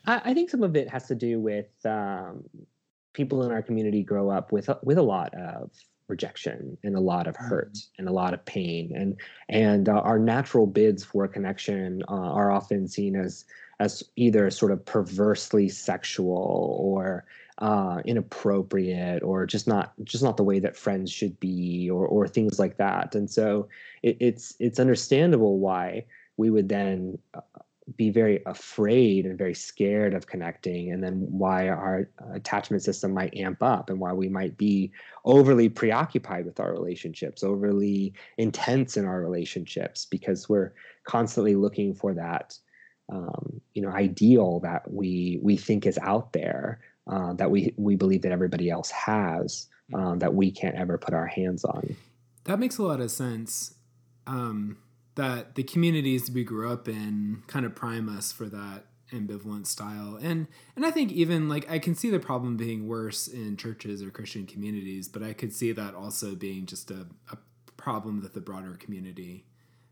I, 0.07 0.21
I 0.25 0.35
think 0.35 0.51
some 0.51 0.63
of 0.63 0.77
it 0.77 0.89
has 0.89 1.07
to 1.09 1.15
do 1.15 1.41
with 1.41 1.69
um, 1.85 2.45
people 3.13 3.43
in 3.45 3.53
our 3.53 3.63
community 3.63 4.03
grow 4.03 4.31
up 4.31 4.53
with 4.53 4.69
a- 4.69 4.79
with 4.83 4.99
a 4.99 5.03
lot 5.03 5.35
of 5.35 5.71
rejection 6.09 6.77
and 6.85 6.97
a 6.97 7.01
lot 7.01 7.27
of 7.27 7.35
hurt 7.35 7.79
and 7.99 8.09
a 8.09 8.13
lot 8.13 8.35
of 8.35 8.45
pain. 8.45 8.93
And 8.95 9.17
and 9.49 9.89
uh, 9.89 9.93
our 9.93 10.19
natural 10.19 10.67
bids 10.67 11.03
for 11.05 11.27
connection 11.29 12.03
uh, 12.09 12.13
are 12.13 12.51
often 12.51 12.87
seen 12.89 13.17
as 13.17 13.45
as 13.81 14.03
either 14.17 14.51
sort 14.51 14.73
of 14.73 14.85
perversely 14.85 15.69
sexual 15.69 16.77
or 16.81 17.25
uh, 17.59 18.03
inappropriate 18.05 19.23
or 19.23 19.47
just 19.47 19.67
not 19.67 19.93
just 20.05 20.23
not 20.23 20.37
the 20.37 20.45
way 20.45 20.59
that 20.59 20.77
friends 20.77 21.11
should 21.11 21.39
be 21.41 21.89
or 21.91 22.07
or 22.07 22.29
things 22.29 22.59
like 22.59 22.77
that. 22.77 23.15
And 23.15 23.31
so 23.31 23.69
it, 24.03 24.17
it's 24.21 24.55
it's 24.61 24.79
understandable 24.81 25.59
why 25.59 26.05
we 26.37 26.51
would 26.51 26.69
then 26.69 27.19
uh, 27.35 27.41
be 27.97 28.11
very 28.11 28.43
afraid 28.47 29.27
and 29.27 29.37
very 29.37 29.55
scared 29.55 30.15
of 30.15 30.27
connecting 30.27 30.93
and 30.93 31.03
then 31.03 31.27
why 31.31 31.69
our 31.69 32.09
attachment 32.33 32.83
system 32.83 33.13
might 33.13 33.37
amp 33.37 33.63
up 33.63 33.91
and 33.91 34.01
why 34.01 34.13
we 34.13 34.29
might 34.29 34.57
be 34.57 34.91
overly 35.27 35.69
preoccupied 35.69 36.47
with 36.47 36.59
our 36.61 36.73
relationships 36.73 37.45
overly 37.45 38.15
intense 38.39 38.97
in 38.97 39.05
our 39.05 39.21
relationships 39.21 40.07
because 40.07 40.49
we're 40.49 40.73
constantly 41.05 41.55
looking 41.55 41.95
for 41.95 42.15
that 42.15 42.57
um, 43.13 43.61
you 43.75 43.83
know 43.83 43.91
ideal 43.91 44.61
that 44.61 44.91
we 44.91 45.39
we 45.43 45.57
think 45.57 45.87
is 45.87 45.99
out 45.99 46.33
there 46.33 46.81
uh, 47.07 47.35
that 47.35 47.51
we 47.51 47.75
we 47.77 47.97
believe 47.97 48.23
that 48.23 48.33
everybody 48.33 48.71
else 48.71 48.91
has 48.91 49.69
um, 49.93 50.19
that 50.19 50.35
we 50.35 50.51
can't 50.51 50.77
ever 50.77 50.97
put 50.97 51.13
our 51.13 51.27
hands 51.27 51.67
on 51.67 51.95
That 52.45 52.59
makes 52.59 52.79
a 52.79 52.83
lot 52.83 53.01
of 53.01 53.11
sense. 53.11 53.75
Um, 54.27 54.79
that 55.15 55.55
the 55.55 55.63
communities 55.63 56.31
we 56.31 56.45
grew 56.45 56.71
up 56.73 56.89
in 56.89 57.43
kind 57.47 57.65
of 57.65 57.75
prime 57.75 58.09
us 58.09 58.33
for 58.33 58.47
that 58.47 58.87
ambivalent 59.13 59.67
style, 59.67 60.19
and 60.21 60.49
and 60.75 60.85
I 60.85 60.91
think 60.91 61.13
even 61.13 61.49
like 61.49 61.71
I 61.71 61.79
can 61.79 61.95
see 61.95 62.11
the 62.11 62.19
problem 62.19 62.57
being 62.57 62.89
worse 62.89 63.29
in 63.29 63.57
churches 63.57 64.03
or 64.03 64.11
Christian 64.11 64.47
communities, 64.47 65.09
but 65.09 65.23
I 65.23 65.33
could 65.33 65.53
see 65.53 65.73
that 65.73 65.95
also 65.95 66.35
being 66.35 66.67
just 66.67 66.91
a, 66.91 67.07
a 67.31 67.39
problem 67.77 68.23
that 68.23 68.35
the 68.35 68.41
broader 68.41 68.75
community 68.75 69.45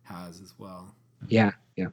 has 0.02 0.40
as 0.40 0.54
well. 0.58 0.94
yeah 1.28 1.52
yeah 1.76 1.88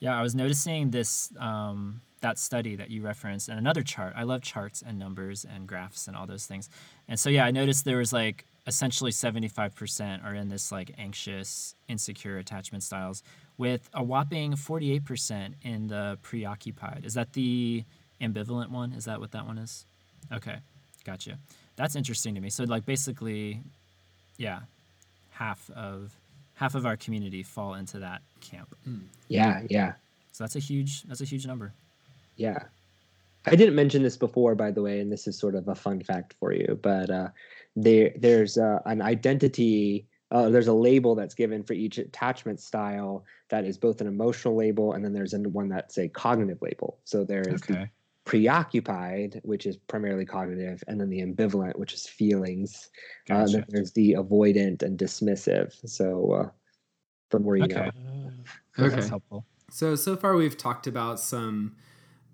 Yeah, 0.00 0.18
I 0.18 0.22
was 0.22 0.34
noticing 0.34 0.90
this 0.90 1.32
um, 1.38 2.02
that 2.20 2.38
study 2.38 2.76
that 2.76 2.90
you 2.90 3.02
referenced 3.02 3.48
and 3.48 3.58
another 3.58 3.82
chart. 3.82 4.14
I 4.16 4.24
love 4.24 4.42
charts 4.42 4.82
and 4.86 4.98
numbers 4.98 5.44
and 5.44 5.66
graphs 5.66 6.08
and 6.08 6.16
all 6.16 6.26
those 6.26 6.46
things. 6.46 6.68
And 7.06 7.18
so 7.18 7.30
yeah, 7.30 7.44
I 7.44 7.50
noticed 7.50 7.84
there 7.84 7.98
was 7.98 8.12
like 8.12 8.46
essentially 8.66 9.10
75% 9.10 10.24
are 10.24 10.34
in 10.34 10.48
this 10.48 10.72
like 10.72 10.92
anxious, 10.98 11.74
insecure 11.88 12.38
attachment 12.38 12.82
styles 12.82 13.22
with 13.58 13.88
a 13.94 14.02
whopping 14.02 14.52
48% 14.52 15.54
in 15.62 15.88
the 15.88 16.18
preoccupied. 16.22 17.02
Is 17.04 17.14
that 17.14 17.32
the 17.34 17.84
ambivalent 18.20 18.70
one? 18.70 18.92
Is 18.92 19.04
that 19.04 19.20
what 19.20 19.32
that 19.32 19.46
one 19.46 19.58
is? 19.58 19.84
Okay. 20.32 20.56
Gotcha. 21.04 21.38
That's 21.76 21.96
interesting 21.96 22.34
to 22.34 22.40
me. 22.40 22.50
So 22.50 22.64
like 22.64 22.86
basically 22.86 23.60
yeah, 24.38 24.60
half 25.30 25.70
of 25.70 26.12
half 26.54 26.74
of 26.74 26.86
our 26.86 26.96
community 26.96 27.42
fall 27.42 27.74
into 27.74 27.98
that 27.98 28.22
camp. 28.40 28.74
yeah 29.28 29.62
yeah 29.68 29.92
So 30.32 30.44
that's 30.44 30.56
a 30.56 30.60
huge 30.60 31.02
that's 31.02 31.20
a 31.20 31.24
huge 31.24 31.46
number. 31.46 31.72
Yeah. 32.36 32.64
I 33.46 33.56
didn't 33.56 33.74
mention 33.74 34.02
this 34.02 34.16
before, 34.16 34.54
by 34.54 34.70
the 34.70 34.80
way, 34.80 35.00
and 35.00 35.12
this 35.12 35.26
is 35.26 35.38
sort 35.38 35.54
of 35.54 35.68
a 35.68 35.74
fun 35.74 36.00
fact 36.00 36.34
for 36.40 36.54
you, 36.54 36.78
but 36.80 37.10
uh, 37.10 37.28
there 37.76 38.12
there's 38.16 38.58
uh, 38.58 38.78
an 38.86 39.02
identity. 39.02 40.06
Uh, 40.30 40.48
there's 40.48 40.68
a 40.68 40.72
label 40.72 41.14
that's 41.14 41.34
given 41.34 41.62
for 41.62 41.74
each 41.74 41.98
attachment 41.98 42.58
style 42.60 43.24
that 43.50 43.64
is 43.64 43.78
both 43.78 44.00
an 44.00 44.06
emotional 44.06 44.56
label 44.56 44.94
and 44.94 45.04
then 45.04 45.12
there's 45.12 45.32
an- 45.32 45.52
one 45.52 45.68
that's 45.68 45.96
a 45.98 46.08
cognitive 46.08 46.58
label. 46.60 46.98
So 47.04 47.24
there 47.24 47.48
is 47.48 47.60
the 47.62 47.88
preoccupied, 48.24 49.40
which 49.44 49.66
is 49.66 49.76
primarily 49.76 50.24
cognitive, 50.24 50.82
and 50.88 51.00
then 51.00 51.10
the 51.10 51.20
ambivalent, 51.20 51.78
which 51.78 51.92
is 51.92 52.06
feelings. 52.06 52.90
Uh, 53.30 53.34
and 53.34 53.54
then 53.54 53.64
there's 53.68 53.92
the 53.92 54.14
avoidant 54.14 54.82
and 54.82 54.98
dismissive. 54.98 55.72
So 55.88 56.32
uh, 56.32 56.48
from 57.30 57.44
where 57.44 57.56
you 57.56 57.64
Okay. 57.64 57.90
go. 58.76 58.88
That's 58.88 59.08
helpful. 59.08 59.44
So 59.70 59.94
so 59.94 60.16
far 60.16 60.34
we've 60.36 60.56
talked 60.56 60.86
about 60.86 61.20
some 61.20 61.76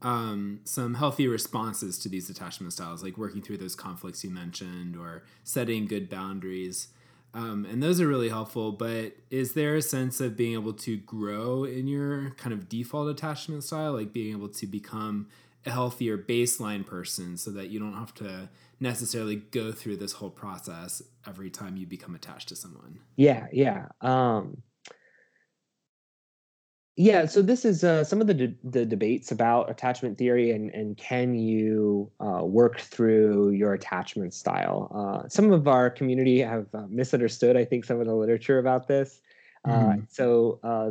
um, 0.03 0.61
some 0.65 0.95
healthy 0.95 1.29
responses 1.29 1.99
to 2.01 2.09
these 2.09 2.31
attachment 2.31 2.73
styles, 2.73 3.03
like 3.03 3.19
working 3.19 3.43
through 3.43 3.59
those 3.59 3.75
conflicts 3.75 4.25
you 4.25 4.31
mentioned, 4.31 4.97
or 4.97 5.25
setting 5.45 5.87
good 5.87 6.09
boundaries, 6.09 6.89
um, 7.33 7.65
and 7.71 7.83
those 7.83 8.01
are 8.01 8.09
really 8.09 8.29
helpful. 8.29 8.73
But 8.73 9.13
is 9.31 9.55
there 9.55 9.77
a 9.77 9.83
sense 9.83 10.21
of 10.21 10.37
being 10.37 10.55
able 10.55 10.73
to 10.75 10.97
grow 10.97 11.65
in 11.65 11.87
your 11.87 12.31
kind 12.31 12.53
of 12.53 12.69
default 12.69 13.09
attachment 13.09 13.65
style, 13.65 13.93
like 13.93 14.13
being 14.13 14.33
able 14.33 14.49
to 14.49 14.67
become 14.67 15.29
a 15.67 15.71
healthier 15.71 16.17
baseline 16.17 16.87
person, 16.87 17.37
so 17.37 17.51
that 17.51 17.69
you 17.69 17.79
don't 17.79 17.95
have 17.95 18.15
to 18.15 18.49
necessarily 18.81 19.37
go 19.37 19.71
through 19.71 19.99
this 19.99 20.15
whole 20.15 20.31
process 20.31 21.03
every 21.27 21.51
time 21.51 21.77
you 21.77 21.87
become 21.87 22.15
attached 22.15 22.49
to 22.49 22.57
someone? 22.57 22.99
Yeah, 23.17 23.47
yeah. 23.53 23.89
Um, 24.01 24.63
yeah, 27.01 27.25
so 27.25 27.41
this 27.41 27.65
is 27.65 27.83
uh, 27.83 28.05
some 28.05 28.21
of 28.21 28.27
the 28.27 28.35
de- 28.35 28.57
the 28.63 28.85
debates 28.85 29.33
about 29.33 29.71
attachment 29.71 30.19
theory 30.19 30.51
and 30.51 30.69
and 30.75 30.99
can 30.99 31.35
you 31.35 32.11
uh, 32.21 32.45
work 32.45 32.79
through 32.79 33.53
your 33.53 33.73
attachment 33.73 34.35
style. 34.35 34.93
Uh, 34.95 35.27
some 35.27 35.51
of 35.51 35.67
our 35.67 35.89
community 35.89 36.41
have 36.41 36.67
uh, 36.75 36.85
misunderstood, 36.91 37.57
I 37.57 37.65
think, 37.65 37.87
some 37.87 38.01
of 38.01 38.07
the 38.07 38.13
literature 38.13 38.59
about 38.59 38.87
this. 38.87 39.23
Uh, 39.65 39.95
so 40.09 40.61
uh, 40.63 40.91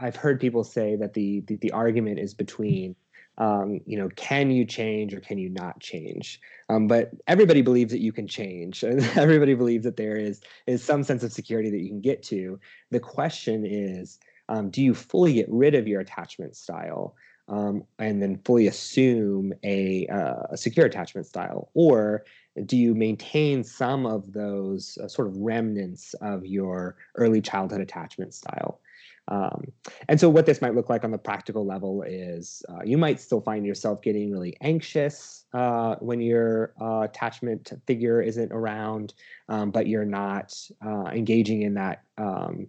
I've 0.00 0.14
heard 0.14 0.40
people 0.40 0.62
say 0.62 0.94
that 0.94 1.14
the 1.14 1.40
the, 1.40 1.56
the 1.56 1.72
argument 1.72 2.20
is 2.20 2.32
between. 2.32 2.94
Um, 3.36 3.80
you 3.84 3.98
know, 3.98 4.10
can 4.10 4.52
you 4.52 4.64
change 4.64 5.12
or 5.12 5.18
can 5.18 5.38
you 5.38 5.48
not 5.48 5.80
change? 5.80 6.40
Um, 6.68 6.86
but 6.86 7.10
everybody 7.26 7.62
believes 7.62 7.90
that 7.90 7.98
you 7.98 8.12
can 8.12 8.28
change, 8.28 8.84
and 8.84 9.02
everybody 9.16 9.54
believes 9.54 9.82
that 9.82 9.96
there 9.96 10.14
is 10.16 10.40
is 10.68 10.84
some 10.84 11.02
sense 11.02 11.24
of 11.24 11.32
security 11.32 11.70
that 11.70 11.80
you 11.80 11.88
can 11.88 12.00
get 12.00 12.22
to. 12.24 12.60
The 12.92 13.00
question 13.00 13.66
is, 13.66 14.20
um, 14.48 14.70
do 14.70 14.82
you 14.82 14.94
fully 14.94 15.34
get 15.34 15.46
rid 15.50 15.74
of 15.74 15.88
your 15.88 16.00
attachment 16.00 16.56
style 16.56 17.14
um, 17.48 17.84
and 17.98 18.22
then 18.22 18.40
fully 18.44 18.66
assume 18.66 19.52
a, 19.62 20.06
uh, 20.06 20.46
a 20.50 20.56
secure 20.56 20.86
attachment 20.86 21.26
style, 21.26 21.70
or 21.74 22.24
do 22.66 22.76
you 22.76 22.94
maintain 22.94 23.64
some 23.64 24.06
of 24.06 24.32
those 24.32 24.96
uh, 25.02 25.08
sort 25.08 25.28
of 25.28 25.36
remnants 25.36 26.14
of 26.14 26.46
your 26.46 26.96
early 27.16 27.40
childhood 27.40 27.80
attachment 27.80 28.32
style? 28.32 28.80
Um, 29.28 29.72
and 30.08 30.20
so, 30.20 30.28
what 30.28 30.44
this 30.46 30.60
might 30.60 30.74
look 30.74 30.90
like 30.90 31.02
on 31.02 31.10
the 31.10 31.18
practical 31.18 31.64
level 31.64 32.02
is 32.02 32.62
uh, 32.68 32.82
you 32.84 32.98
might 32.98 33.20
still 33.20 33.40
find 33.40 33.64
yourself 33.64 34.02
getting 34.02 34.30
really 34.30 34.56
anxious 34.60 35.46
uh, 35.54 35.96
when 36.00 36.20
your 36.20 36.74
uh, 36.80 37.00
attachment 37.00 37.72
figure 37.86 38.20
isn't 38.20 38.52
around, 38.52 39.14
um, 39.48 39.70
but 39.70 39.86
you're 39.86 40.04
not 40.04 40.54
uh, 40.84 41.06
engaging 41.06 41.62
in 41.62 41.74
that 41.74 42.02
um, 42.18 42.66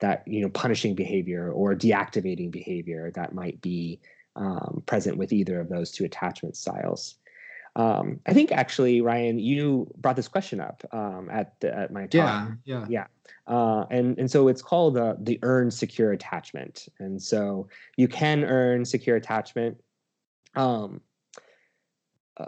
that 0.00 0.26
you 0.26 0.40
know 0.40 0.48
punishing 0.48 0.94
behavior 0.94 1.50
or 1.52 1.74
deactivating 1.74 2.50
behavior 2.50 3.10
that 3.14 3.34
might 3.34 3.60
be 3.60 4.00
um, 4.36 4.82
present 4.86 5.16
with 5.16 5.32
either 5.32 5.60
of 5.60 5.68
those 5.68 5.90
two 5.90 6.04
attachment 6.04 6.56
styles. 6.56 7.16
Um, 7.76 8.20
I 8.26 8.32
think 8.32 8.50
actually, 8.50 9.00
Ryan, 9.00 9.38
you 9.38 9.92
brought 9.98 10.16
this 10.16 10.28
question 10.28 10.60
up 10.60 10.84
um, 10.92 11.28
at 11.30 11.58
the, 11.60 11.76
at 11.76 11.92
my 11.92 12.02
talk. 12.02 12.12
Yeah, 12.12 12.48
yeah, 12.64 12.86
yeah. 12.88 13.06
Uh, 13.46 13.86
and 13.90 14.18
and 14.18 14.30
so 14.30 14.48
it's 14.48 14.62
called 14.62 14.96
uh, 14.96 15.14
the 15.20 15.38
earn 15.42 15.70
secure 15.70 16.12
attachment. 16.12 16.88
And 16.98 17.22
so 17.22 17.68
you 17.96 18.08
can 18.08 18.44
earn 18.44 18.84
secure 18.84 19.16
attachment. 19.16 19.80
Um, 20.56 21.00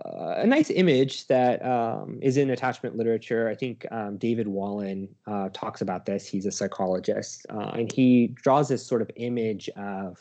a 0.05 0.47
nice 0.47 0.71
image 0.71 1.27
that 1.27 1.65
um, 1.65 2.19
is 2.23 2.37
in 2.37 2.51
attachment 2.51 2.97
literature. 2.97 3.49
I 3.49 3.55
think 3.55 3.87
um, 3.91 4.17
David 4.17 4.49
Wallin 4.49 5.09
uh, 5.27 5.49
talks 5.53 5.81
about 5.81 6.07
this. 6.07 6.27
He's 6.27 6.47
a 6.47 6.53
psychologist, 6.53 7.47
uh, 7.51 7.71
and 7.75 7.93
he 7.93 8.29
draws 8.29 8.69
this 8.69 8.87
sort 8.87 9.03
of 9.03 9.11
image 9.17 9.69
of 9.77 10.19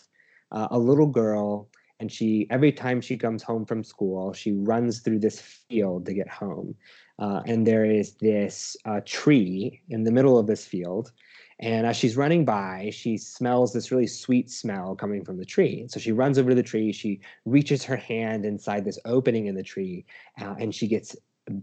uh, 0.52 0.68
a 0.72 0.80
little 0.80 1.08
girl 1.08 1.70
and 2.02 2.12
she 2.12 2.48
every 2.50 2.72
time 2.72 3.00
she 3.00 3.16
comes 3.16 3.42
home 3.44 3.66
from 3.66 3.84
school 3.84 4.34
she 4.34 4.52
runs 4.52 5.00
through 5.00 5.20
this 5.20 5.40
field 5.40 6.06
to 6.06 6.14
get 6.14 6.28
home 6.28 6.76
uh, 7.20 7.42
and 7.46 7.66
there 7.66 7.86
is 7.86 8.16
this 8.16 8.76
uh, 8.86 9.00
tree 9.06 9.82
in 9.90 10.04
the 10.04 10.12
middle 10.12 10.38
of 10.38 10.48
this 10.48 10.66
field 10.66 11.12
and 11.62 11.86
as 11.86 11.96
she's 11.96 12.18
running 12.18 12.44
by 12.44 12.90
she 12.94 13.18
smells 13.18 13.72
this 13.72 13.92
really 13.92 14.08
sweet 14.08 14.50
smell 14.50 14.96
coming 14.96 15.24
from 15.24 15.38
the 15.38 15.46
tree. 15.46 15.86
So 15.90 16.00
she 16.00 16.12
runs 16.12 16.38
over 16.38 16.50
to 16.50 16.56
the 16.56 16.64
tree 16.64 16.92
she 16.92 17.22
reaches 17.46 17.84
her 17.84 17.96
hand 17.96 18.46
inside 18.46 18.84
this 18.84 19.00
opening 19.06 19.46
in 19.46 19.56
the 19.56 19.64
tree 19.64 20.06
uh, 20.42 20.56
and 20.60 20.74
she 20.74 20.88
gets 20.88 21.16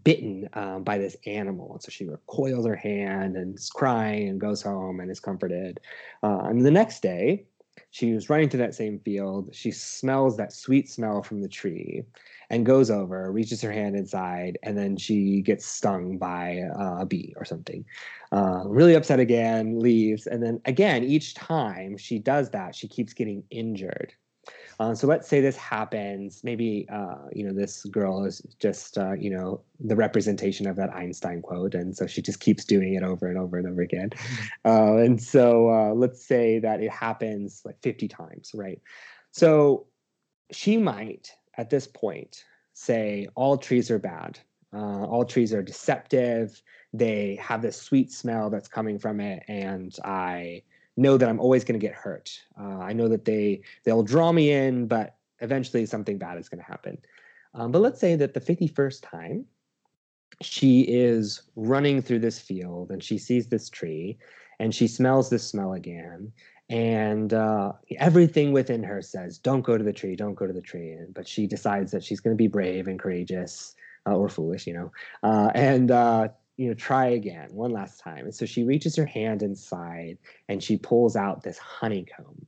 bitten 0.05 0.49
um, 0.55 0.83
by 0.83 0.99
this 0.99 1.16
animal. 1.27 1.73
And 1.73 1.83
so 1.83 1.91
she 1.91 2.05
recoils 2.05 2.66
her 2.66 2.77
hand 2.77 3.37
and 3.37 3.57
is 3.57 3.70
crying 3.70 4.29
and 4.29 4.41
goes 4.41 4.62
home 4.62 5.01
and 5.01 5.11
is 5.11 5.20
comforted. 5.20 5.81
Uh, 6.23 6.41
and 6.45 6.65
the 6.65 6.70
next 6.70 7.01
day 7.01 7.47
she 7.90 8.12
was 8.12 8.30
running 8.30 8.48
to 8.50 8.56
that 8.59 8.74
same 8.74 8.98
field. 9.00 9.50
She 9.52 9.70
smells 9.70 10.36
that 10.36 10.52
sweet 10.52 10.88
smell 10.88 11.22
from 11.22 11.40
the 11.40 11.48
tree 11.48 12.02
and 12.50 12.64
goes 12.64 12.90
over, 12.90 13.30
reaches 13.30 13.60
her 13.62 13.72
hand 13.72 13.96
inside, 13.96 14.59
and 14.62 14.76
then 14.76 14.96
she 14.96 15.42
gets 15.42 15.66
stung 15.66 16.18
by 16.18 16.60
uh, 16.78 16.98
a 17.00 17.06
bee 17.06 17.34
or 17.36 17.44
something. 17.44 17.84
Uh, 18.32 18.62
really 18.66 18.94
upset 18.94 19.20
again, 19.20 19.78
leaves. 19.78 20.26
And 20.26 20.42
then 20.42 20.60
again, 20.64 21.05
each 21.05 21.34
time 21.34 21.96
she 21.96 22.18
does 22.18 22.50
that, 22.50 22.74
she 22.74 22.88
keeps 22.88 23.12
getting 23.12 23.44
injured. 23.50 24.14
Uh, 24.80 24.94
so 24.94 25.09
let's 25.09 25.26
say 25.26 25.40
this 25.40 25.56
happens. 25.56 26.42
Maybe 26.44 26.86
uh, 26.92 27.26
you 27.32 27.44
know 27.44 27.52
this 27.52 27.84
girl 27.86 28.24
is 28.24 28.40
just 28.60 28.96
uh, 28.96 29.12
you 29.12 29.30
know 29.30 29.60
the 29.80 29.96
representation 29.96 30.68
of 30.68 30.76
that 30.76 30.94
Einstein 30.94 31.42
quote, 31.42 31.74
and 31.74 31.96
so 31.96 32.06
she 32.06 32.22
just 32.22 32.40
keeps 32.40 32.64
doing 32.64 32.94
it 32.94 33.02
over 33.02 33.26
and 33.26 33.38
over 33.38 33.56
and 33.56 33.66
over 33.66 33.82
again. 33.82 34.10
Mm-hmm. 34.10 34.70
Uh, 34.70 35.02
and 35.02 35.20
so 35.20 35.68
uh, 35.70 35.94
let's 35.94 36.24
say 36.24 36.60
that 36.60 36.80
it 36.80 36.92
happens 36.92 37.62
like 37.64 37.80
50 37.82 38.06
times, 38.06 38.52
right? 38.55 38.80
So 39.32 39.86
she 40.52 40.76
might 40.76 41.30
at 41.56 41.70
this 41.70 41.88
point 41.88 42.44
say 42.74 43.26
all 43.34 43.59
trees 43.59 43.90
are 43.90 43.98
bad. 43.98 44.38
Uh, 44.72 45.05
all 45.05 45.24
trees 45.24 45.52
are 45.52 45.62
deceptive. 45.62 46.62
They 46.92 47.36
have 47.42 47.62
this 47.62 47.80
sweet 47.80 48.12
smell 48.12 48.48
that's 48.48 48.68
coming 48.68 48.98
from 48.98 49.18
it, 49.18 49.42
and 49.48 49.92
I 50.05 50.62
know 50.99 51.16
that 51.16 51.29
I'm 51.29 51.41
always 51.41 51.65
going 51.65 51.79
to 51.79 51.87
get 51.87 51.95
hurt. 51.95 52.39
Uh, 52.61 52.79
I 52.79 52.93
know 52.93 53.09
that 53.09 53.25
they 53.25 53.62
they'll 53.85 54.03
draw 54.03 54.33
me 54.33 54.53
in, 54.53 54.87
but 54.87 55.16
eventually 55.41 55.87
something 55.87 56.19
bad 56.19 56.39
is 56.39 56.49
going 56.49 56.59
to 56.59 56.66
happen. 56.66 56.99
Um, 57.55 57.73
but 57.73 57.81
let's 57.81 58.01
say 58.01 58.16
that 58.16 58.35
the 58.35 58.41
51st 58.41 59.09
time 59.09 59.47
she 60.43 60.83
is 60.83 61.43
running 61.57 62.03
through 62.03 62.20
this 62.20 62.39
field 62.39 62.91
and 62.91 63.03
she 63.03 63.19
sees 63.19 63.49
this 63.49 63.69
tree 63.69 64.19
and 64.61 64.75
she 64.75 64.87
smells 64.87 65.31
this 65.31 65.47
smell 65.47 65.73
again 65.73 66.33
and 66.70 67.33
uh, 67.33 67.73
everything 67.99 68.53
within 68.53 68.83
her 68.83 69.01
says 69.01 69.39
don't 69.39 69.62
go 69.62 69.77
to 69.77 69.83
the 69.83 69.93
tree 69.93 70.15
don't 70.15 70.35
go 70.35 70.47
to 70.47 70.53
the 70.53 70.61
tree 70.61 70.97
but 71.15 71.27
she 71.27 71.47
decides 71.47 71.91
that 71.91 72.05
she's 72.05 72.20
going 72.20 72.37
to 72.37 72.39
be 72.39 72.47
brave 72.47 72.87
and 72.87 73.01
courageous 73.01 73.75
uh, 74.07 74.15
or 74.15 74.29
foolish 74.29 74.66
you 74.66 74.75
know 74.75 74.93
uh, 75.23 75.51
and 75.55 75.91
uh, 75.91 76.29
you 76.59 76.68
know, 76.68 76.74
try 76.74 77.06
again, 77.06 77.48
one 77.52 77.70
last 77.70 78.01
time. 78.01 78.24
And 78.24 78.35
so 78.35 78.44
she 78.44 78.64
reaches 78.64 78.97
her 78.97 79.06
hand 79.06 79.43
inside 79.43 80.18
and 80.48 80.62
she 80.62 80.76
pulls 80.76 81.16
out 81.16 81.43
this 81.43 81.56
honeycomb. 81.56 82.47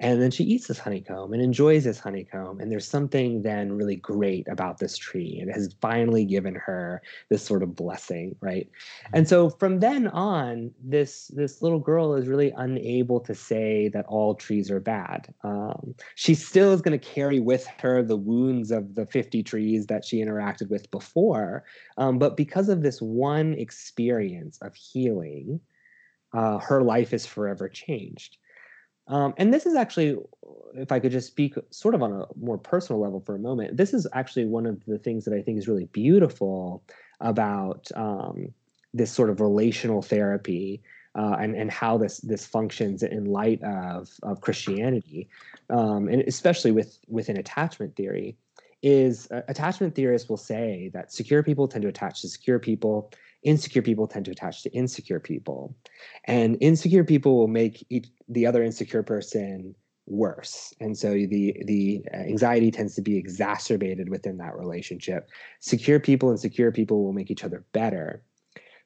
And 0.00 0.20
then 0.20 0.32
she 0.32 0.42
eats 0.42 0.66
this 0.66 0.78
honeycomb 0.78 1.32
and 1.32 1.40
enjoys 1.40 1.84
this 1.84 2.00
honeycomb. 2.00 2.60
And 2.60 2.70
there's 2.70 2.86
something 2.86 3.42
then 3.42 3.72
really 3.72 3.94
great 3.94 4.48
about 4.48 4.78
this 4.78 4.96
tree. 4.98 5.38
And 5.40 5.48
it 5.48 5.52
has 5.52 5.76
finally 5.80 6.24
given 6.24 6.56
her 6.56 7.00
this 7.30 7.44
sort 7.44 7.62
of 7.62 7.76
blessing, 7.76 8.34
right? 8.40 8.66
Mm-hmm. 8.66 9.16
And 9.16 9.28
so 9.28 9.50
from 9.50 9.78
then 9.78 10.08
on, 10.08 10.72
this 10.82 11.28
this 11.28 11.62
little 11.62 11.78
girl 11.78 12.14
is 12.14 12.26
really 12.26 12.52
unable 12.56 13.20
to 13.20 13.34
say 13.36 13.88
that 13.90 14.04
all 14.06 14.34
trees 14.34 14.68
are 14.68 14.80
bad. 14.80 15.32
Um, 15.44 15.94
she 16.16 16.34
still 16.34 16.72
is 16.72 16.82
going 16.82 16.98
to 16.98 17.06
carry 17.06 17.38
with 17.38 17.66
her 17.78 18.02
the 18.02 18.16
wounds 18.16 18.72
of 18.72 18.96
the 18.96 19.06
50 19.06 19.44
trees 19.44 19.86
that 19.86 20.04
she 20.04 20.22
interacted 20.22 20.70
with 20.70 20.90
before. 20.90 21.64
Um, 21.98 22.18
but 22.18 22.36
because 22.36 22.68
of 22.68 22.82
this 22.82 23.00
one 23.00 23.54
experience 23.54 24.58
of 24.60 24.74
healing, 24.74 25.60
uh, 26.32 26.58
her 26.58 26.82
life 26.82 27.12
is 27.12 27.24
forever 27.24 27.68
changed. 27.68 28.38
Um, 29.06 29.34
and 29.36 29.52
this 29.52 29.66
is 29.66 29.74
actually, 29.74 30.16
if 30.74 30.90
I 30.90 30.98
could 30.98 31.12
just 31.12 31.26
speak 31.26 31.54
sort 31.70 31.94
of 31.94 32.02
on 32.02 32.12
a 32.12 32.26
more 32.36 32.58
personal 32.58 33.00
level 33.00 33.20
for 33.20 33.34
a 33.34 33.38
moment, 33.38 33.76
this 33.76 33.92
is 33.92 34.06
actually 34.12 34.46
one 34.46 34.66
of 34.66 34.84
the 34.86 34.98
things 34.98 35.24
that 35.24 35.34
I 35.34 35.42
think 35.42 35.58
is 35.58 35.68
really 35.68 35.86
beautiful 35.86 36.82
about 37.20 37.90
um, 37.94 38.52
this 38.92 39.10
sort 39.10 39.30
of 39.30 39.40
relational 39.40 40.02
therapy 40.02 40.82
uh, 41.16 41.36
and 41.38 41.54
and 41.54 41.70
how 41.70 41.96
this 41.96 42.18
this 42.18 42.44
functions 42.44 43.02
in 43.02 43.26
light 43.26 43.62
of 43.62 44.10
of 44.22 44.40
Christianity, 44.40 45.28
um, 45.70 46.08
and 46.08 46.22
especially 46.22 46.72
with 46.72 46.98
within 47.08 47.36
attachment 47.36 47.94
theory, 47.94 48.36
is 48.82 49.30
uh, 49.30 49.42
attachment 49.48 49.94
theorists 49.94 50.28
will 50.28 50.36
say 50.36 50.90
that 50.92 51.12
secure 51.12 51.42
people 51.42 51.68
tend 51.68 51.82
to 51.82 51.88
attach 51.88 52.22
to 52.22 52.28
secure 52.28 52.58
people, 52.58 53.12
insecure 53.44 53.82
people 53.82 54.06
tend 54.06 54.24
to 54.24 54.30
attach 54.30 54.62
to 54.62 54.70
insecure 54.72 55.20
people. 55.20 55.76
And 56.24 56.56
insecure 56.60 57.04
people 57.04 57.36
will 57.36 57.48
make 57.48 57.86
each, 57.90 58.08
the 58.28 58.46
other 58.46 58.62
insecure 58.62 59.02
person 59.02 59.74
worse. 60.06 60.74
And 60.80 60.96
so 60.96 61.12
the 61.12 61.56
the 61.64 62.04
uh, 62.12 62.16
anxiety 62.16 62.70
tends 62.70 62.94
to 62.96 63.02
be 63.02 63.16
exacerbated 63.16 64.08
within 64.08 64.36
that 64.38 64.56
relationship. 64.56 65.30
Secure 65.60 66.00
people 66.00 66.30
and 66.30 66.38
secure 66.38 66.72
people 66.72 67.02
will 67.02 67.12
make 67.12 67.30
each 67.30 67.44
other 67.44 67.64
better. 67.72 68.22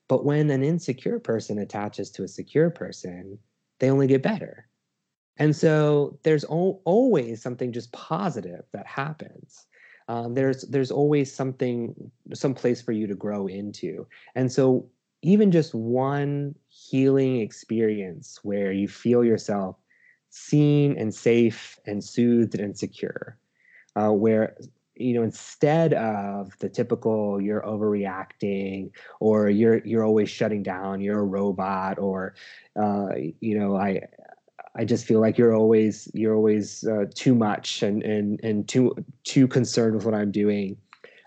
But 0.08 0.24
when 0.24 0.50
an 0.50 0.62
insecure 0.62 1.18
person 1.18 1.58
attaches 1.58 2.10
to 2.12 2.24
a 2.24 2.28
secure 2.28 2.70
person 2.70 3.38
they 3.80 3.90
only 3.90 4.08
get 4.08 4.22
better. 4.22 4.66
And 5.36 5.54
so 5.54 6.18
there's 6.24 6.42
always 6.44 7.40
something 7.40 7.72
just 7.72 7.92
positive 7.92 8.64
that 8.72 8.86
happens 8.86 9.66
um, 10.08 10.34
there's 10.34 10.62
there's 10.62 10.90
always 10.90 11.32
something 11.32 11.94
some 12.34 12.54
place 12.54 12.80
for 12.82 12.92
you 12.92 13.06
to 13.06 13.14
grow 13.14 13.46
into. 13.46 14.06
And 14.34 14.50
so 14.50 14.88
even 15.22 15.50
just 15.50 15.74
one 15.74 16.54
healing 16.68 17.40
experience 17.40 18.40
where 18.42 18.72
you 18.72 18.88
feel 18.88 19.24
yourself 19.24 19.76
seen 20.30 20.96
and 20.96 21.14
safe 21.14 21.78
and 21.86 22.02
soothed 22.02 22.58
and 22.58 22.76
secure 22.76 23.38
uh, 23.96 24.10
where 24.10 24.56
you 24.94 25.14
know 25.14 25.22
instead 25.22 25.94
of 25.94 26.56
the 26.58 26.68
typical 26.68 27.40
you're 27.40 27.62
overreacting 27.62 28.90
or 29.20 29.48
you're 29.48 29.78
you're 29.84 30.04
always 30.04 30.28
shutting 30.28 30.62
down 30.62 31.00
you're 31.00 31.20
a 31.20 31.24
robot 31.24 31.98
or 31.98 32.34
uh, 32.76 33.08
you 33.40 33.58
know 33.58 33.76
i 33.76 34.00
I 34.78 34.84
just 34.84 35.04
feel 35.04 35.20
like 35.20 35.36
you're 35.36 35.54
always 35.54 36.08
you're 36.14 36.36
always 36.36 36.84
uh, 36.84 37.06
too 37.14 37.34
much 37.34 37.82
and 37.82 38.02
and 38.04 38.40
and 38.44 38.66
too 38.68 38.94
too 39.24 39.48
concerned 39.48 39.96
with 39.96 40.04
what 40.04 40.14
I'm 40.14 40.30
doing, 40.30 40.76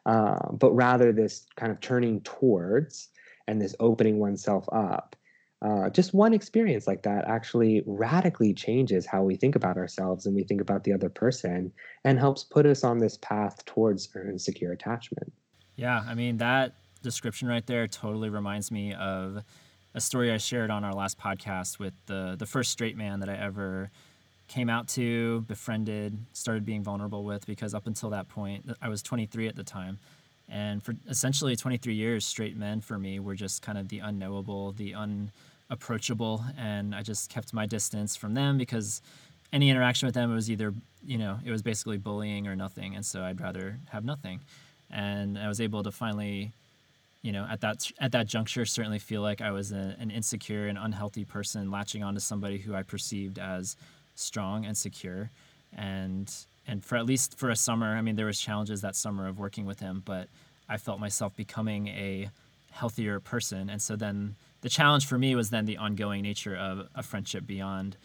uh, 0.06 0.52
but 0.54 0.72
rather 0.72 1.12
this 1.12 1.46
kind 1.58 1.72
of 1.72 1.82
turning 1.82 2.22
towards 2.22 3.10
and 3.48 3.62
this 3.62 3.76
opening 3.80 4.20
oneself 4.20 4.68
up. 4.72 5.18
Uh, 5.62 5.90
just 5.90 6.14
one 6.14 6.34
experience 6.34 6.88
like 6.88 7.04
that 7.04 7.28
actually 7.28 7.84
radically 7.86 8.52
changes 8.52 9.06
how 9.06 9.22
we 9.22 9.36
think 9.36 9.56
about 9.56 9.78
ourselves 9.78 10.26
and 10.26 10.36
we 10.36 10.44
think 10.44 10.60
about 10.60 10.84
the 10.84 10.92
other 10.92 11.10
person 11.10 11.72
and 12.04 12.18
helps 12.18 12.44
put 12.44 12.66
us 12.66 12.84
on 12.84 12.98
this 12.98 13.18
path 13.18 13.64
towards 13.66 14.10
earn 14.16 14.40
secure 14.40 14.72
attachment. 14.72 15.32
Yeah, 15.76 16.04
I 16.08 16.16
mean 16.16 16.38
that 16.38 16.76
description 17.04 17.48
right 17.48 17.66
there 17.68 17.88
totally 17.88 18.30
reminds 18.30 18.72
me 18.72 18.94
of 18.94 19.44
a 19.94 20.02
story 20.02 20.32
I 20.32 20.38
shared 20.38 20.72
on 20.72 20.84
our 20.84 20.94
last 20.94 21.20
podcast 21.20 21.80
with 21.80 21.94
the 22.06 22.36
the 22.38 22.46
first 22.46 22.72
straight 22.72 22.98
man 22.98 23.20
that 23.20 23.30
I 23.30 23.36
ever 23.36 23.90
came 24.48 24.70
out 24.70 24.88
to, 24.90 25.42
befriended, 25.42 26.18
started 26.34 26.66
being 26.66 26.84
vulnerable 26.84 27.24
with 27.24 27.46
because 27.46 27.74
up 27.74 27.88
until 27.88 28.10
that 28.10 28.28
point 28.28 28.70
I 28.82 28.90
was 28.90 29.02
23 29.02 29.48
at 29.48 29.56
the 29.56 29.64
time. 29.64 29.98
And 30.50 30.84
for 30.84 30.94
essentially 31.08 31.56
23 31.56 31.94
years, 31.94 32.26
straight 32.26 32.58
men 32.58 32.82
for 32.82 33.00
me 33.00 33.22
were 33.22 33.36
just 33.36 33.62
kind 33.62 33.78
of 33.78 33.88
the 33.88 34.00
unknowable, 34.00 34.74
the 34.74 34.94
unapproachable, 34.94 36.44
and 36.58 36.94
I 36.94 37.02
just 37.02 37.30
kept 37.30 37.54
my 37.54 37.66
distance 37.66 38.18
from 38.18 38.34
them 38.34 38.58
because 38.58 39.02
any 39.54 39.70
interaction 39.70 40.08
with 40.08 40.16
them 40.16 40.30
it 40.30 40.36
was 40.36 40.52
either, 40.52 40.74
you 41.06 41.18
know, 41.18 41.40
it 41.46 41.52
was 41.52 41.62
basically 41.62 41.98
bullying 41.98 42.48
or 42.48 42.56
nothing, 42.56 42.96
and 42.96 43.06
so 43.06 43.24
I'd 43.24 43.40
rather 43.40 43.80
have 43.90 44.04
nothing. 44.04 44.42
And 44.90 45.38
I 45.38 45.48
was 45.48 45.62
able 45.62 45.84
to 45.84 45.92
finally, 45.92 46.52
you 47.22 47.32
know, 47.32 47.46
at 47.50 47.62
that 47.62 47.92
at 48.00 48.12
that 48.14 48.28
juncture, 48.28 48.66
certainly 48.66 49.00
feel 49.00 49.22
like 49.22 49.42
I 49.42 49.52
was 49.52 49.72
a, 49.72 49.96
an 50.00 50.10
insecure 50.12 50.68
and 50.68 50.78
unhealthy 50.78 51.26
person 51.26 51.70
latching 51.70 52.04
onto 52.04 52.20
somebody 52.20 52.58
who 52.58 52.74
I 52.74 52.84
perceived 52.84 53.38
as 53.38 53.76
strong 54.16 54.66
and 54.66 54.76
secure, 54.78 55.30
and 55.76 56.34
and 56.68 56.84
for 56.84 56.96
at 56.96 57.06
least 57.06 57.38
for 57.38 57.50
a 57.50 57.56
summer, 57.56 57.96
I 57.96 58.02
mean, 58.02 58.16
there 58.16 58.26
was 58.26 58.40
challenges 58.40 58.82
that 58.82 58.96
summer 58.96 59.28
of 59.28 59.40
working 59.40 59.66
with 59.66 59.80
him, 59.80 60.02
but 60.06 60.28
I 60.70 60.78
felt 60.78 61.00
myself 61.00 61.36
becoming 61.36 61.88
a 61.90 62.30
healthier 62.72 63.20
person. 63.20 63.70
And 63.70 63.82
so 63.82 63.96
then 63.96 64.36
the 64.62 64.70
challenge 64.70 65.06
for 65.06 65.18
me 65.18 65.36
was 65.36 65.50
then 65.50 65.66
the 65.66 65.78
ongoing 65.78 66.22
nature 66.22 66.56
of 66.56 66.88
a 66.96 67.04
friendship 67.04 67.46
beyond 67.46 67.98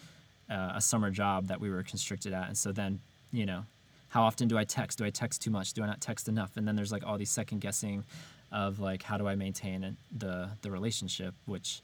uh, 0.49 0.73
a 0.75 0.81
summer 0.81 1.09
job 1.09 1.47
that 1.47 1.61
we 1.61 1.69
were 1.69 1.83
constricted 1.83 2.33
at. 2.33 2.47
And 2.47 2.57
so 2.57 2.71
then, 2.71 2.99
you 3.31 3.45
know, 3.45 3.63
how 4.09 4.23
often 4.23 4.47
do 4.47 4.57
I 4.57 4.63
text? 4.63 4.97
Do 4.97 5.05
I 5.05 5.09
text 5.09 5.41
too 5.41 5.51
much? 5.51 5.73
Do 5.73 5.83
I 5.83 5.87
not 5.87 6.01
text 6.01 6.27
enough? 6.27 6.57
And 6.57 6.67
then 6.67 6.75
there's 6.75 6.91
like 6.91 7.05
all 7.05 7.17
these 7.17 7.29
second 7.29 7.61
guessing 7.61 8.03
of 8.51 8.79
like 8.79 9.03
how 9.03 9.17
do 9.17 9.27
I 9.27 9.35
maintain 9.35 9.97
the 10.15 10.49
the 10.61 10.71
relationship, 10.71 11.33
which 11.45 11.81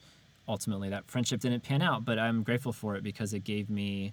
ultimately 0.48 0.90
that 0.90 1.06
friendship 1.10 1.40
didn't 1.40 1.62
pan 1.62 1.82
out. 1.82 2.04
But 2.04 2.18
I'm 2.18 2.42
grateful 2.42 2.72
for 2.72 2.96
it 2.96 3.02
because 3.02 3.34
it 3.34 3.44
gave 3.44 3.70
me 3.70 4.12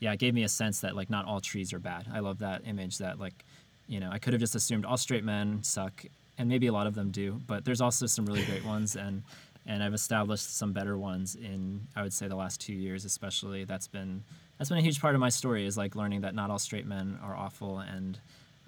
yeah, 0.00 0.12
it 0.12 0.18
gave 0.18 0.34
me 0.34 0.42
a 0.42 0.48
sense 0.48 0.80
that 0.80 0.94
like 0.94 1.08
not 1.10 1.24
all 1.24 1.40
trees 1.40 1.72
are 1.72 1.78
bad. 1.78 2.06
I 2.12 2.20
love 2.20 2.38
that 2.40 2.62
image 2.66 2.98
that 2.98 3.18
like, 3.18 3.44
you 3.86 4.00
know, 4.00 4.10
I 4.12 4.18
could 4.18 4.32
have 4.32 4.40
just 4.40 4.54
assumed 4.54 4.84
all 4.84 4.96
straight 4.96 5.24
men 5.24 5.62
suck, 5.62 6.04
and 6.36 6.48
maybe 6.48 6.66
a 6.66 6.72
lot 6.72 6.86
of 6.86 6.94
them 6.94 7.10
do, 7.10 7.40
but 7.46 7.64
there's 7.64 7.80
also 7.80 8.06
some 8.06 8.26
really 8.26 8.44
great 8.44 8.64
ones, 8.64 8.96
and 8.96 9.22
and 9.66 9.82
I've 9.82 9.94
established 9.94 10.56
some 10.56 10.72
better 10.72 10.98
ones 10.98 11.36
in 11.36 11.86
I 11.96 12.02
would 12.02 12.12
say 12.12 12.28
the 12.28 12.36
last 12.36 12.60
two 12.60 12.74
years, 12.74 13.04
especially. 13.04 13.64
That's 13.64 13.88
been 13.88 14.24
that's 14.58 14.68
been 14.68 14.78
a 14.78 14.82
huge 14.82 15.00
part 15.00 15.14
of 15.14 15.20
my 15.20 15.30
story 15.30 15.66
is 15.66 15.76
like 15.76 15.94
learning 15.94 16.22
that 16.22 16.34
not 16.34 16.50
all 16.50 16.58
straight 16.58 16.86
men 16.86 17.18
are 17.22 17.34
awful, 17.34 17.78
and 17.78 18.18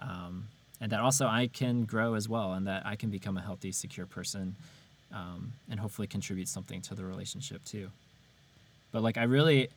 um, 0.00 0.48
and 0.80 0.92
that 0.92 1.00
also 1.00 1.26
I 1.26 1.46
can 1.46 1.84
grow 1.84 2.14
as 2.14 2.28
well, 2.28 2.52
and 2.52 2.66
that 2.66 2.86
I 2.86 2.96
can 2.96 3.10
become 3.10 3.36
a 3.36 3.42
healthy, 3.42 3.72
secure 3.72 4.06
person, 4.06 4.56
um, 5.12 5.52
and 5.70 5.80
hopefully 5.80 6.06
contribute 6.06 6.48
something 6.48 6.80
to 6.82 6.94
the 6.94 7.04
relationship 7.04 7.64
too. 7.64 7.90
But 8.92 9.02
like 9.02 9.16
I 9.16 9.24
really 9.24 9.68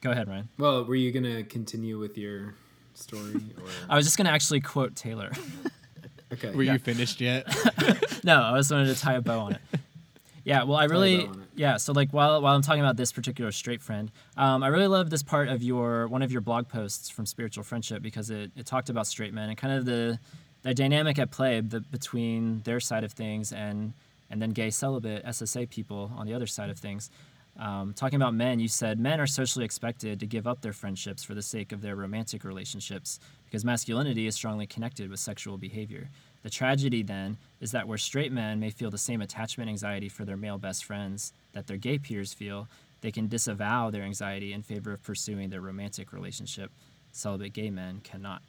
Go 0.00 0.12
ahead, 0.12 0.28
Ryan. 0.28 0.48
Well, 0.58 0.84
were 0.84 0.94
you 0.94 1.10
gonna 1.10 1.42
continue 1.42 1.98
with 1.98 2.16
your 2.16 2.54
story? 2.94 3.34
Or? 3.60 3.68
I 3.88 3.96
was 3.96 4.06
just 4.06 4.16
gonna 4.16 4.30
actually 4.30 4.60
quote 4.60 4.94
Taylor. 4.94 5.32
okay. 6.32 6.54
Were 6.54 6.62
yeah. 6.62 6.74
you 6.74 6.78
finished 6.78 7.20
yet? 7.20 7.46
no, 8.24 8.40
I 8.42 8.56
just 8.58 8.70
wanted 8.70 8.94
to 8.94 9.00
tie 9.00 9.14
a 9.14 9.20
bow 9.20 9.40
on 9.40 9.52
it. 9.52 9.60
Yeah, 10.44 10.62
well, 10.62 10.78
I 10.78 10.84
really, 10.84 11.28
yeah. 11.56 11.76
So 11.76 11.92
like 11.92 12.12
while 12.12 12.40
while 12.40 12.54
I'm 12.54 12.62
talking 12.62 12.80
about 12.80 12.96
this 12.96 13.12
particular 13.12 13.52
straight 13.52 13.82
friend, 13.82 14.10
um, 14.36 14.62
I 14.62 14.68
really 14.68 14.86
love 14.86 15.10
this 15.10 15.22
part 15.22 15.48
of 15.48 15.62
your 15.62 16.06
one 16.08 16.22
of 16.22 16.30
your 16.30 16.40
blog 16.40 16.68
posts 16.68 17.10
from 17.10 17.26
Spiritual 17.26 17.64
Friendship 17.64 18.02
because 18.02 18.30
it, 18.30 18.52
it 18.56 18.64
talked 18.64 18.88
about 18.88 19.06
straight 19.06 19.34
men 19.34 19.48
and 19.48 19.58
kind 19.58 19.74
of 19.74 19.84
the 19.84 20.18
the 20.68 20.74
dynamic 20.74 21.18
at 21.18 21.30
play 21.30 21.62
between 21.62 22.60
their 22.64 22.78
side 22.78 23.02
of 23.02 23.12
things 23.12 23.52
and 23.52 23.94
and 24.30 24.42
then 24.42 24.50
gay 24.50 24.68
celibate 24.68 25.24
SSA 25.24 25.70
people 25.70 26.12
on 26.14 26.26
the 26.26 26.34
other 26.34 26.46
side 26.46 26.68
of 26.68 26.78
things. 26.78 27.10
Um, 27.58 27.94
talking 27.94 28.16
about 28.16 28.34
men, 28.34 28.60
you 28.60 28.68
said 28.68 29.00
men 29.00 29.18
are 29.18 29.26
socially 29.26 29.64
expected 29.64 30.20
to 30.20 30.26
give 30.26 30.46
up 30.46 30.60
their 30.60 30.74
friendships 30.74 31.24
for 31.24 31.32
the 31.32 31.40
sake 31.40 31.72
of 31.72 31.80
their 31.80 31.96
romantic 31.96 32.44
relationships 32.44 33.18
because 33.46 33.64
masculinity 33.64 34.26
is 34.26 34.34
strongly 34.34 34.66
connected 34.66 35.08
with 35.08 35.18
sexual 35.18 35.56
behavior. 35.56 36.10
The 36.42 36.50
tragedy 36.50 37.02
then 37.02 37.38
is 37.62 37.70
that 37.72 37.88
where 37.88 37.96
straight 37.96 38.30
men 38.30 38.60
may 38.60 38.68
feel 38.68 38.90
the 38.90 38.98
same 38.98 39.22
attachment 39.22 39.70
anxiety 39.70 40.10
for 40.10 40.26
their 40.26 40.36
male 40.36 40.58
best 40.58 40.84
friends 40.84 41.32
that 41.54 41.66
their 41.66 41.78
gay 41.78 41.98
peers 41.98 42.34
feel, 42.34 42.68
they 43.00 43.10
can 43.10 43.26
disavow 43.26 43.88
their 43.88 44.02
anxiety 44.02 44.52
in 44.52 44.62
favor 44.62 44.92
of 44.92 45.02
pursuing 45.02 45.48
their 45.48 45.62
romantic 45.62 46.12
relationship. 46.12 46.70
Celibate 47.12 47.54
gay 47.54 47.70
men 47.70 48.02
cannot. 48.04 48.42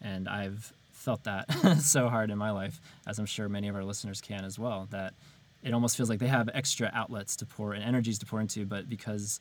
And 0.00 0.28
I've 0.28 0.72
felt 1.04 1.24
that 1.24 1.78
so 1.80 2.08
hard 2.08 2.30
in 2.30 2.38
my 2.38 2.50
life, 2.50 2.80
as 3.06 3.18
I'm 3.18 3.26
sure 3.26 3.48
many 3.48 3.68
of 3.68 3.76
our 3.76 3.84
listeners 3.84 4.20
can 4.20 4.44
as 4.44 4.58
well, 4.58 4.88
that 4.90 5.14
it 5.62 5.72
almost 5.72 5.96
feels 5.96 6.08
like 6.08 6.18
they 6.18 6.28
have 6.28 6.48
extra 6.52 6.90
outlets 6.92 7.36
to 7.36 7.46
pour 7.46 7.72
and 7.74 7.84
energies 7.84 8.18
to 8.20 8.26
pour 8.26 8.40
into. 8.40 8.66
But 8.66 8.88
because 8.88 9.40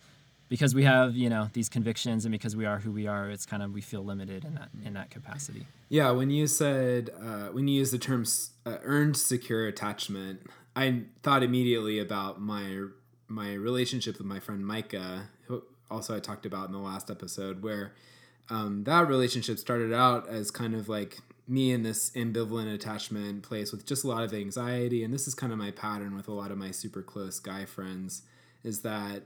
because 0.50 0.76
we 0.76 0.84
have 0.84 1.16
you 1.16 1.30
know 1.30 1.50
these 1.54 1.70
convictions 1.70 2.26
and 2.26 2.32
because 2.32 2.56
we 2.56 2.66
are 2.66 2.78
who 2.78 2.92
we 2.92 3.08
are 3.08 3.30
it's 3.30 3.46
kind 3.46 3.64
of 3.64 3.74
we 3.74 3.82
feel 3.82 4.04
limited 4.04 4.46
in 4.46 4.54
that 4.56 4.70
in 4.86 4.94
that 4.94 5.10
capacity. 5.10 5.66
Yeah 5.90 6.12
when 6.12 6.30
you 6.30 6.48
said 6.48 7.10
uh, 7.20 7.48
when 7.48 7.68
you 7.68 7.80
use 7.80 7.92
the 7.92 7.98
term 7.98 8.26
uh, 8.66 8.78
earned 8.84 9.18
secure 9.18 9.66
attachment 9.68 10.42
i 10.76 11.04
thought 11.24 11.44
immediately 11.44 11.98
about 11.98 12.40
my 12.40 12.86
my 13.28 13.54
relationship 13.54 14.18
with 14.18 14.28
my 14.28 14.40
friend 14.40 14.66
micah 14.66 15.30
who 15.48 15.64
also 15.90 16.16
i 16.16 16.20
talked 16.20 16.46
about 16.46 16.68
in 16.68 16.74
the 16.74 16.80
last 16.80 17.10
episode 17.10 17.64
where 17.64 17.94
um, 18.50 18.84
that 18.84 19.08
relationship 19.08 19.58
started 19.58 19.94
out 19.94 20.28
as 20.28 20.52
kind 20.52 20.76
of 20.76 20.90
like 20.90 21.18
me 21.48 21.72
in 21.72 21.84
this 21.84 22.10
ambivalent 22.12 22.74
attachment 22.74 23.44
place 23.44 23.72
with 23.72 23.86
just 23.86 24.04
a 24.04 24.08
lot 24.08 24.24
of 24.24 24.34
anxiety 24.34 25.04
and 25.04 25.14
this 25.14 25.28
is 25.28 25.36
kind 25.36 25.52
of 25.52 25.60
my 25.60 25.72
pattern 25.72 26.16
with 26.16 26.28
a 26.28 26.34
lot 26.34 26.52
of 26.52 26.58
my 26.58 26.72
super 26.72 27.02
close 27.02 27.40
guy 27.40 27.66
friends 27.66 28.22
is 28.64 28.82
that 28.82 29.24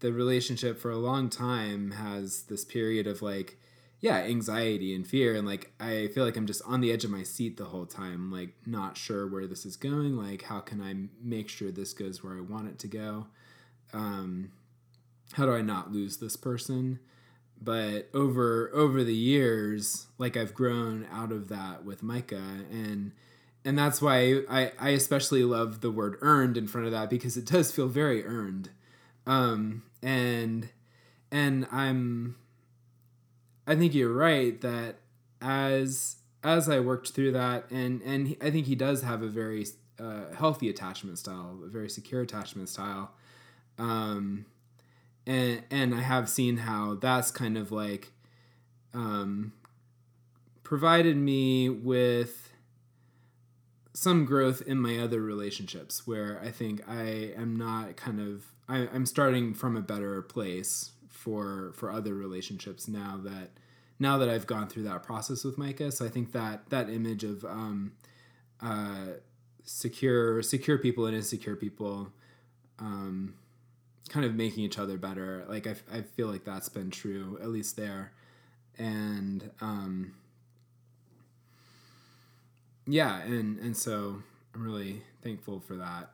the 0.00 0.12
relationship 0.12 0.78
for 0.78 0.90
a 0.90 0.96
long 0.96 1.28
time 1.28 1.90
has 1.92 2.44
this 2.44 2.64
period 2.64 3.06
of 3.06 3.20
like 3.20 3.58
yeah 4.00 4.16
anxiety 4.16 4.94
and 4.94 5.06
fear 5.06 5.36
and 5.36 5.46
like 5.46 5.70
i 5.78 6.08
feel 6.08 6.24
like 6.24 6.36
i'm 6.36 6.46
just 6.46 6.62
on 6.66 6.80
the 6.80 6.90
edge 6.90 7.04
of 7.04 7.10
my 7.10 7.22
seat 7.22 7.58
the 7.58 7.66
whole 7.66 7.86
time 7.86 8.32
like 8.32 8.54
not 8.64 8.96
sure 8.96 9.26
where 9.28 9.46
this 9.46 9.66
is 9.66 9.76
going 9.76 10.16
like 10.16 10.42
how 10.42 10.60
can 10.60 10.80
i 10.80 10.94
make 11.22 11.50
sure 11.50 11.70
this 11.70 11.92
goes 11.92 12.24
where 12.24 12.36
i 12.36 12.40
want 12.40 12.68
it 12.68 12.78
to 12.78 12.88
go? 12.88 13.26
Um 13.92 14.52
how 15.32 15.44
do 15.44 15.52
i 15.52 15.60
not 15.60 15.92
lose 15.92 16.16
this 16.16 16.36
person 16.36 17.00
but 17.60 18.08
over 18.14 18.70
over 18.72 19.04
the 19.04 19.14
years 19.14 20.06
like 20.18 20.36
i've 20.36 20.54
grown 20.54 21.06
out 21.12 21.30
of 21.30 21.48
that 21.48 21.84
with 21.84 22.02
micah 22.02 22.64
and 22.70 23.12
and 23.64 23.78
that's 23.78 24.00
why 24.00 24.42
i 24.48 24.72
i 24.78 24.88
especially 24.90 25.44
love 25.44 25.80
the 25.80 25.90
word 25.90 26.16
earned 26.22 26.56
in 26.56 26.66
front 26.66 26.86
of 26.86 26.92
that 26.92 27.10
because 27.10 27.36
it 27.36 27.44
does 27.44 27.70
feel 27.70 27.88
very 27.88 28.24
earned. 28.24 28.70
Um 29.26 29.82
and 30.02 30.70
and 31.30 31.66
i'm 31.70 32.36
i 33.66 33.76
think 33.76 33.94
you're 33.94 34.12
right 34.12 34.60
that 34.60 34.96
as 35.40 36.16
as 36.42 36.68
i 36.68 36.80
worked 36.80 37.10
through 37.10 37.32
that 37.32 37.70
and 37.70 38.00
and 38.02 38.28
he, 38.28 38.38
i 38.40 38.50
think 38.50 38.66
he 38.66 38.74
does 38.74 39.02
have 39.02 39.22
a 39.22 39.28
very 39.28 39.66
uh, 39.98 40.32
healthy 40.34 40.70
attachment 40.70 41.18
style 41.18 41.58
a 41.64 41.68
very 41.68 41.90
secure 41.90 42.22
attachment 42.22 42.68
style 42.68 43.12
um 43.78 44.46
and 45.30 45.62
and 45.70 45.94
I 45.94 46.00
have 46.00 46.28
seen 46.28 46.56
how 46.58 46.94
that's 46.94 47.30
kind 47.30 47.56
of 47.56 47.70
like 47.70 48.12
um, 48.92 49.52
provided 50.64 51.16
me 51.16 51.68
with 51.68 52.52
some 53.92 54.24
growth 54.24 54.60
in 54.66 54.78
my 54.78 54.98
other 54.98 55.20
relationships 55.20 56.04
where 56.04 56.40
I 56.42 56.50
think 56.50 56.82
I 56.88 57.32
am 57.36 57.54
not 57.54 57.96
kind 57.96 58.20
of 58.20 58.46
I, 58.68 58.88
I'm 58.92 59.06
starting 59.06 59.54
from 59.54 59.76
a 59.76 59.80
better 59.80 60.20
place 60.20 60.90
for 61.08 61.72
for 61.76 61.92
other 61.92 62.14
relationships 62.14 62.88
now 62.88 63.20
that 63.22 63.50
now 64.00 64.18
that 64.18 64.28
I've 64.28 64.48
gone 64.48 64.66
through 64.66 64.84
that 64.84 65.04
process 65.04 65.44
with 65.44 65.56
Micah. 65.56 65.92
So 65.92 66.04
I 66.04 66.08
think 66.08 66.32
that 66.32 66.70
that 66.70 66.90
image 66.90 67.22
of 67.22 67.44
um, 67.44 67.92
uh, 68.60 69.18
secure 69.62 70.42
secure 70.42 70.76
people 70.76 71.06
and 71.06 71.14
insecure 71.14 71.54
people 71.54 72.12
um, 72.80 73.34
kind 74.10 74.26
of 74.26 74.34
making 74.34 74.64
each 74.64 74.78
other 74.78 74.98
better. 74.98 75.44
Like 75.48 75.66
I, 75.66 75.76
I 75.90 76.02
feel 76.02 76.26
like 76.26 76.44
that's 76.44 76.68
been 76.68 76.90
true 76.90 77.38
at 77.40 77.48
least 77.48 77.76
there, 77.76 78.12
and 78.76 79.50
um, 79.62 80.12
yeah, 82.86 83.22
and 83.22 83.58
and 83.60 83.74
so 83.74 84.22
I'm 84.54 84.64
really 84.64 85.02
thankful 85.22 85.60
for 85.60 85.76
that. 85.76 86.10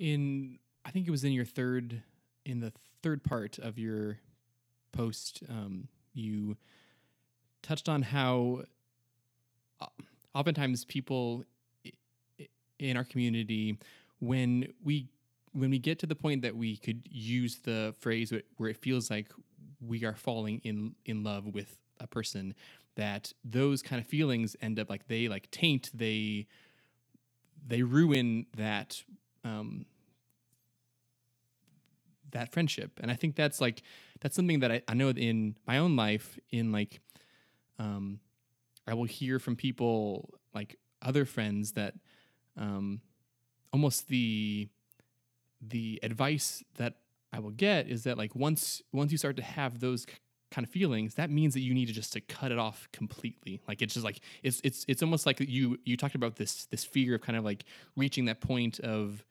In 0.00 0.58
I 0.84 0.90
think 0.90 1.06
it 1.06 1.10
was 1.10 1.22
in 1.22 1.32
your 1.32 1.44
third 1.44 2.02
in 2.44 2.60
the 2.60 2.72
third 3.02 3.22
part 3.22 3.58
of 3.58 3.78
your 3.78 4.18
post, 4.92 5.42
um, 5.48 5.86
you 6.14 6.56
touched 7.62 7.88
on 7.88 8.02
how 8.02 8.62
uh, 9.80 9.86
oftentimes 10.34 10.86
people 10.86 11.44
in 12.78 12.96
our 12.96 13.04
community 13.04 13.78
when 14.20 14.72
we 14.82 15.08
when 15.52 15.70
we 15.70 15.78
get 15.78 15.98
to 16.00 16.06
the 16.06 16.14
point 16.14 16.42
that 16.42 16.56
we 16.56 16.76
could 16.76 17.02
use 17.10 17.60
the 17.60 17.94
phrase 17.98 18.32
where 18.56 18.70
it 18.70 18.76
feels 18.76 19.10
like 19.10 19.28
we 19.80 20.04
are 20.04 20.14
falling 20.14 20.60
in 20.64 20.94
in 21.04 21.22
love 21.24 21.46
with 21.46 21.78
a 21.98 22.06
person 22.06 22.54
that 22.96 23.32
those 23.44 23.82
kind 23.82 24.00
of 24.00 24.06
feelings 24.06 24.56
end 24.60 24.78
up 24.78 24.88
like 24.90 25.08
they 25.08 25.28
like 25.28 25.50
taint 25.50 25.90
they 25.94 26.46
they 27.66 27.82
ruin 27.82 28.46
that 28.56 29.02
um 29.44 29.86
that 32.32 32.52
friendship. 32.52 33.00
And 33.02 33.10
i 33.10 33.14
think 33.14 33.34
that's 33.34 33.60
like 33.60 33.82
that's 34.20 34.36
something 34.36 34.60
that 34.60 34.70
i, 34.70 34.82
I 34.86 34.94
know 34.94 35.08
in 35.10 35.56
my 35.66 35.78
own 35.78 35.96
life 35.96 36.38
in 36.50 36.72
like 36.72 37.00
um 37.78 38.20
i 38.86 38.94
will 38.94 39.04
hear 39.04 39.38
from 39.38 39.56
people 39.56 40.30
like 40.54 40.78
other 41.02 41.24
friends 41.24 41.72
that 41.72 41.94
um, 42.56 43.00
almost 43.72 44.08
the 44.08 44.68
the 45.60 46.00
advice 46.02 46.62
that 46.76 46.94
I 47.32 47.38
will 47.38 47.50
get 47.50 47.88
is 47.88 48.04
that 48.04 48.18
like 48.18 48.34
once 48.34 48.82
once 48.92 49.12
you 49.12 49.18
start 49.18 49.36
to 49.36 49.42
have 49.42 49.80
those 49.80 50.06
kind 50.50 50.66
of 50.66 50.70
feelings, 50.70 51.14
that 51.14 51.30
means 51.30 51.54
that 51.54 51.60
you 51.60 51.74
need 51.74 51.86
to 51.86 51.92
just 51.92 52.12
to 52.14 52.20
cut 52.20 52.50
it 52.50 52.58
off 52.58 52.88
completely. 52.92 53.60
Like 53.68 53.82
it's 53.82 53.94
just 53.94 54.04
like 54.04 54.20
it's 54.42 54.60
it's 54.64 54.84
it's 54.88 55.02
almost 55.02 55.26
like 55.26 55.40
you 55.40 55.78
you 55.84 55.96
talked 55.96 56.14
about 56.14 56.36
this 56.36 56.66
this 56.66 56.84
fear 56.84 57.14
of 57.16 57.20
kind 57.20 57.38
of 57.38 57.44
like 57.44 57.64
reaching 57.96 58.24
that 58.26 58.40
point 58.40 58.80
of 58.80 59.24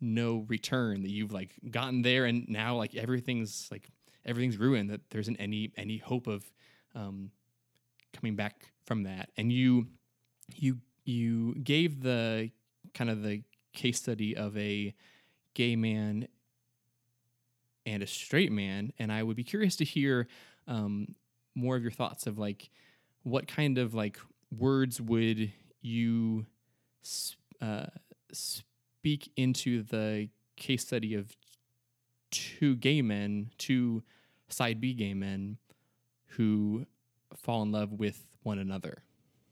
no 0.00 0.44
return 0.48 1.02
that 1.02 1.10
you've 1.10 1.32
like 1.32 1.54
gotten 1.70 2.02
there 2.02 2.24
and 2.24 2.48
now 2.48 2.76
like 2.76 2.94
everything's 2.94 3.68
like 3.70 3.88
everything's 4.24 4.56
ruined 4.56 4.90
that 4.90 5.00
there 5.10 5.20
isn't 5.20 5.36
any 5.36 5.72
any 5.76 5.98
hope 5.98 6.28
of 6.28 6.44
um 6.94 7.32
coming 8.12 8.36
back 8.36 8.70
from 8.84 9.02
that 9.02 9.30
and 9.36 9.52
you 9.52 9.88
you 10.54 10.78
you 11.04 11.54
gave 11.56 12.00
the 12.02 12.50
kind 12.94 13.10
of 13.10 13.22
the 13.22 13.42
case 13.72 13.98
study 13.98 14.36
of 14.36 14.56
a 14.56 14.94
gay 15.58 15.74
man 15.74 16.28
and 17.84 18.00
a 18.00 18.06
straight 18.06 18.52
man 18.52 18.92
and 18.96 19.10
i 19.10 19.24
would 19.24 19.34
be 19.34 19.42
curious 19.42 19.74
to 19.74 19.84
hear 19.84 20.28
um, 20.68 21.16
more 21.56 21.74
of 21.74 21.82
your 21.82 21.90
thoughts 21.90 22.28
of 22.28 22.38
like 22.38 22.70
what 23.24 23.48
kind 23.48 23.76
of 23.76 23.92
like 23.92 24.20
words 24.56 25.00
would 25.00 25.52
you 25.82 26.46
uh, 27.60 27.86
speak 28.30 29.32
into 29.36 29.82
the 29.82 30.28
case 30.54 30.86
study 30.86 31.14
of 31.14 31.36
two 32.30 32.76
gay 32.76 33.02
men 33.02 33.50
two 33.58 34.04
side 34.48 34.80
b 34.80 34.94
gay 34.94 35.12
men 35.12 35.56
who 36.36 36.86
fall 37.34 37.62
in 37.62 37.72
love 37.72 37.92
with 37.92 38.28
one 38.44 38.60
another? 38.60 39.02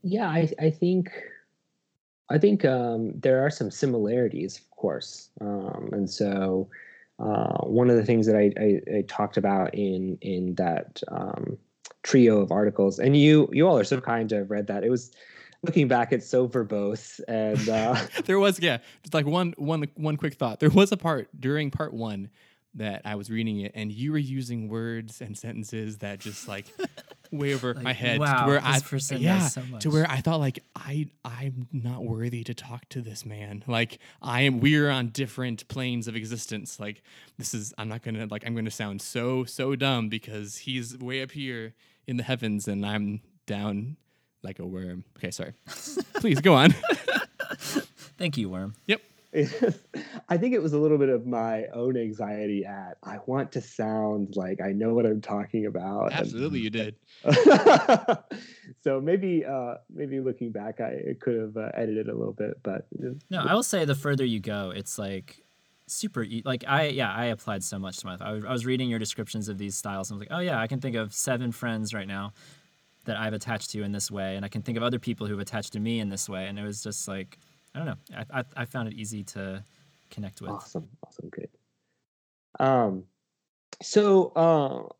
Yeah 0.05 0.29
i, 0.29 0.49
I 0.61 0.71
think 0.71 1.11
I 2.29 2.39
think 2.39 2.65
um, 2.65 3.13
there 3.19 3.45
are 3.45 3.51
some 3.51 3.71
similarities, 3.71 4.59
of 4.59 4.71
course, 4.71 5.31
um, 5.41 5.91
and 5.93 6.11
so 6.11 6.69
uh, 7.19 7.59
one 7.65 7.89
of 7.89 7.97
the 7.97 8.05
things 8.05 8.27
that 8.27 8.37
I, 8.37 8.53
I, 8.61 8.99
I, 8.99 9.03
talked 9.03 9.37
about 9.37 9.75
in 9.75 10.19
in 10.21 10.55
that 10.57 11.03
um, 11.09 11.57
trio 12.03 12.41
of 12.41 12.51
articles, 12.51 12.99
and 12.99 13.17
you 13.17 13.49
you 13.53 13.67
all 13.67 13.79
are 13.79 13.85
so 13.85 14.01
kind 14.01 14.29
to 14.31 14.37
have 14.37 14.51
read 14.51 14.67
that. 14.67 14.85
It 14.85 14.91
was 14.91 15.13
looking 15.63 15.89
back, 15.89 16.13
it's 16.13 16.27
so 16.27 16.49
verbose, 16.49 17.21
and 17.29 17.69
uh, 17.69 17.97
there 18.25 18.39
was 18.39 18.61
yeah, 18.61 18.79
just 19.03 19.15
like 19.15 19.27
one 19.27 19.55
one 19.57 19.89
one 19.95 20.17
quick 20.17 20.35
thought. 20.35 20.61
There 20.61 20.71
was 20.71 20.93
a 20.93 20.97
part 20.97 21.29
during 21.39 21.71
part 21.71 21.95
one 21.95 22.31
that 22.75 23.03
I 23.05 23.15
was 23.15 23.31
reading 23.31 23.61
it, 23.61 23.73
and 23.75 23.91
you 23.91 24.13
were 24.13 24.19
using 24.19 24.69
words 24.69 25.21
and 25.21 25.39
sentences 25.39 25.99
that 25.99 26.19
just 26.19 26.49
like 26.49 26.67
way 27.33 27.55
over 27.55 27.75
like, 27.75 27.83
my 27.83 27.93
head 27.93 28.21
wow, 28.21 28.43
to 28.43 28.47
where 28.47 28.61
I 28.63 28.81
yeah 29.17 29.49
so 29.49 29.63
to 29.81 29.91
where 29.91 30.09
I 30.09 30.21
thought 30.21 30.41
like 30.41 30.63
I 30.75 31.09
I'm 31.25 31.69
not 31.73 32.05
worthy 32.05 32.45
to 32.45 32.55
talk 32.55 32.89
to 32.91 33.01
this 33.01 33.25
man. 33.25 33.65
Like 33.67 33.99
I 34.23 34.43
am 34.43 34.61
we're 34.61 34.91
on 34.91 35.09
different 35.09 35.67
planes 35.69 36.09
of 36.09 36.17
existence. 36.17 36.79
Like 36.81 37.03
this 37.39 37.55
is 37.55 37.75
I'm 37.79 37.89
not 37.89 38.03
gonna 38.03 38.27
like 38.31 38.47
I'm 38.47 38.55
gonna 38.55 38.71
sound 38.71 39.03
so 39.03 39.45
so 39.45 39.77
dumb 39.77 40.09
because 40.09 40.59
he's 40.59 40.97
way 40.99 41.23
up 41.23 41.33
here 41.33 41.75
in 42.07 42.17
the 42.17 42.23
heavens 42.23 42.69
and 42.69 42.85
I'm 42.85 43.21
down 43.47 43.97
like 44.43 44.59
a 44.59 44.67
worm. 44.67 45.05
Okay, 45.19 45.31
sorry. 45.31 45.53
Please 46.15 46.41
go 46.41 46.55
on. 46.55 46.75
Thank 48.19 48.39
you, 48.39 48.49
worm. 48.49 48.75
Yep. 48.87 49.01
I 50.29 50.37
think 50.37 50.55
it 50.55 50.63
was 50.63 50.73
a 50.73 50.79
little 50.79 50.99
bit 50.99 51.09
of 51.09 51.27
my 51.27 51.65
own 51.75 51.97
anxiety 51.97 52.65
at 52.65 52.97
I 53.03 53.19
want 53.27 53.53
to 53.53 53.61
sound 53.61 54.37
like 54.37 54.61
I 54.61 54.73
know 54.73 54.95
what 54.95 55.05
I'm 55.05 55.21
talking 55.21 55.67
about. 55.67 56.13
Absolutely, 56.13 56.61
you 56.61 56.71
did. 56.71 56.97
so 58.83 59.01
maybe, 59.01 59.45
uh, 59.45 59.75
maybe 59.93 60.21
looking 60.21 60.53
back, 60.53 60.81
I 60.81 61.15
could 61.21 61.39
have 61.39 61.57
uh, 61.57 61.71
edited 61.75 62.09
a 62.09 62.15
little 62.15 62.33
bit, 62.33 62.63
but 62.63 62.87
no, 63.31 63.41
I 63.41 63.55
will 63.55 63.63
say 63.63 63.85
the 63.85 63.95
further 63.95 64.25
you 64.25 64.41
go, 64.41 64.73
it's 64.75 64.99
like 64.99 65.43
super 65.89 66.23
e- 66.25 66.43
like 66.45 66.65
I 66.67 66.89
yeah 66.89 67.13
I 67.13 67.27
applied 67.27 67.63
so 67.63 67.79
much 67.79 67.99
to 67.99 68.07
my 68.07 68.17
I 68.21 68.33
was, 68.33 68.45
I 68.45 68.53
was 68.53 68.67
reading 68.67 68.89
your 68.91 68.99
descriptions 68.99 69.49
of 69.49 69.57
these 69.57 69.77
styles 69.77 70.11
and 70.11 70.17
I 70.17 70.19
was 70.19 70.29
like 70.29 70.37
oh 70.37 70.43
yeah 70.43 70.61
I 70.61 70.67
can 70.67 70.81
think 70.81 70.97
of 70.97 71.15
seven 71.15 71.53
friends 71.53 71.95
right 71.95 72.09
now 72.09 72.33
that 73.05 73.17
I've 73.17 73.33
attached 73.33 73.71
to 73.71 73.83
in 73.85 73.93
this 73.93 74.11
way 74.11 74.35
and 74.35 74.45
I 74.45 74.49
can 74.49 74.63
think 74.63 74.77
of 74.77 74.83
other 74.83 74.99
people 74.99 75.29
who've 75.29 75.39
attached 75.39 75.75
to 75.75 75.81
me 75.81 76.01
in 76.01 76.09
this 76.09 76.29
way 76.29 76.47
and 76.49 76.59
it 76.59 76.65
was 76.65 76.83
just 76.83 77.07
like 77.07 77.39
I 77.77 77.79
don't 77.79 77.87
know. 77.87 77.97
I, 78.17 78.41
I, 78.41 78.45
I 78.57 78.65
found 78.65 78.89
it 78.89 78.95
easy 78.95 79.23
to 79.25 79.63
connect 80.11 80.41
with. 80.41 80.51
Awesome, 80.51 80.89
awesome, 81.07 81.29
good. 81.29 81.51
Um, 82.59 83.05
so 83.83 84.29
uh, 84.35 84.95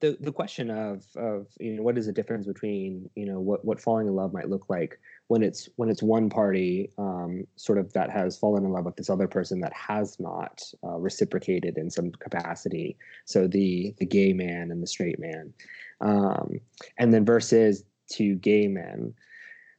the 0.00 0.16
the 0.20 0.32
question 0.32 0.70
of 0.70 1.04
of 1.14 1.46
you 1.60 1.74
know 1.74 1.82
what 1.82 1.96
is 1.96 2.06
the 2.06 2.12
difference 2.12 2.46
between 2.46 3.08
you 3.14 3.26
know 3.26 3.38
what 3.38 3.64
what 3.64 3.80
falling 3.80 4.08
in 4.08 4.16
love 4.16 4.32
might 4.32 4.48
look 4.48 4.68
like 4.68 4.98
when 5.28 5.44
it's 5.44 5.68
when 5.76 5.88
it's 5.88 6.02
one 6.02 6.28
party 6.28 6.90
um, 6.98 7.46
sort 7.54 7.78
of 7.78 7.92
that 7.92 8.10
has 8.10 8.36
fallen 8.36 8.64
in 8.64 8.72
love 8.72 8.84
with 8.84 8.96
this 8.96 9.08
other 9.08 9.28
person 9.28 9.60
that 9.60 9.72
has 9.72 10.18
not 10.18 10.62
uh, 10.82 10.96
reciprocated 10.98 11.78
in 11.78 11.90
some 11.90 12.10
capacity. 12.10 12.96
So 13.24 13.46
the 13.46 13.94
the 13.98 14.06
gay 14.06 14.32
man 14.32 14.72
and 14.72 14.82
the 14.82 14.88
straight 14.88 15.20
man, 15.20 15.52
um, 16.00 16.58
and 16.98 17.14
then 17.14 17.24
versus 17.24 17.84
two 18.08 18.34
gay 18.34 18.66
men 18.66 19.14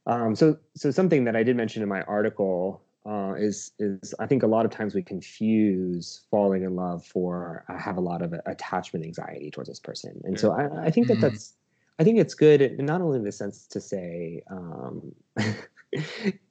um, 0.06 0.34
so, 0.34 0.56
so 0.74 0.90
something 0.90 1.24
that 1.24 1.36
I 1.36 1.42
did 1.42 1.56
mention 1.56 1.82
in 1.82 1.88
my 1.88 2.02
article 2.02 2.82
uh, 3.04 3.34
is 3.36 3.72
is 3.78 4.14
I 4.20 4.26
think 4.26 4.42
a 4.42 4.46
lot 4.46 4.64
of 4.64 4.70
times 4.70 4.94
we 4.94 5.02
confuse 5.02 6.22
falling 6.30 6.62
in 6.62 6.76
love 6.76 7.04
for 7.04 7.64
I 7.68 7.76
have 7.76 7.96
a 7.96 8.00
lot 8.00 8.22
of 8.22 8.32
attachment 8.46 9.04
anxiety 9.04 9.50
towards 9.50 9.68
this 9.68 9.80
person, 9.80 10.20
and 10.24 10.38
so 10.38 10.52
I, 10.52 10.86
I 10.86 10.90
think 10.90 11.08
that 11.08 11.14
mm-hmm. 11.14 11.22
that's 11.22 11.54
I 11.98 12.04
think 12.04 12.18
it's 12.18 12.34
good 12.34 12.78
not 12.78 13.00
only 13.00 13.18
in 13.18 13.24
the 13.24 13.32
sense 13.32 13.66
to 13.68 13.80
say, 13.80 14.42
um, 14.50 15.12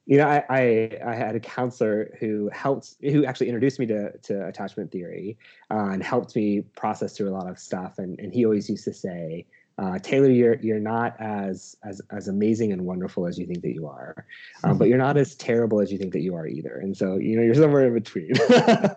you 0.06 0.18
know, 0.18 0.28
I, 0.28 0.44
I, 0.48 0.98
I 1.06 1.14
had 1.14 1.34
a 1.34 1.40
counselor 1.40 2.16
who 2.20 2.50
helped 2.52 2.96
who 3.00 3.24
actually 3.24 3.48
introduced 3.48 3.78
me 3.78 3.86
to 3.86 4.12
to 4.18 4.46
attachment 4.46 4.92
theory 4.92 5.38
uh, 5.70 5.88
and 5.92 6.02
helped 6.02 6.36
me 6.36 6.60
process 6.76 7.16
through 7.16 7.30
a 7.30 7.34
lot 7.36 7.48
of 7.48 7.58
stuff, 7.58 7.98
and 7.98 8.18
and 8.20 8.32
he 8.32 8.44
always 8.44 8.68
used 8.68 8.84
to 8.84 8.92
say 8.92 9.46
uh, 9.78 9.98
Taylor, 9.98 10.30
you're 10.30 10.56
you're 10.56 10.78
not 10.78 11.18
as 11.18 11.76
as 11.82 12.00
as 12.10 12.28
amazing 12.28 12.72
and 12.72 12.82
wonderful 12.82 13.26
as 13.26 13.38
you 13.38 13.46
think 13.46 13.62
that 13.62 13.72
you 13.72 13.86
are, 13.86 14.26
um, 14.64 14.76
but 14.76 14.88
you're 14.88 14.98
not 14.98 15.16
as 15.16 15.34
terrible 15.34 15.80
as 15.80 15.90
you 15.90 15.98
think 15.98 16.12
that 16.12 16.20
you 16.20 16.34
are 16.34 16.46
either. 16.46 16.76
And 16.76 16.96
so 16.96 17.16
you 17.16 17.36
know 17.36 17.42
you're 17.42 17.54
somewhere 17.54 17.86
in 17.86 17.94
between. 17.94 18.32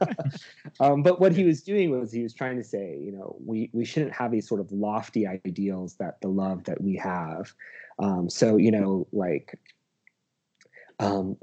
um, 0.80 1.02
but 1.02 1.20
what 1.20 1.32
he 1.32 1.46
was 1.46 1.64
doing 1.64 1.98
was 1.98 2.12
he 2.12 2.24
was 2.24 2.34
trying 2.34 2.58
to 2.58 2.64
say, 2.64 3.00
you 3.02 3.12
know, 3.12 3.38
we 3.44 3.70
we 3.74 3.86
shouldn't 3.86 4.14
have 4.14 4.32
these 4.32 4.48
sort 4.48 4.60
of 4.60 4.72
lofty 4.72 5.26
ideals 5.26 5.96
that 5.96 6.20
the 6.22 6.28
love 6.28 6.66
that 6.66 6.82
we 6.82 6.96
have. 6.98 7.54
Um, 8.00 8.30
so 8.30 8.58
you 8.58 8.72
know, 8.72 9.08
like 9.14 9.58
um, 11.00 11.38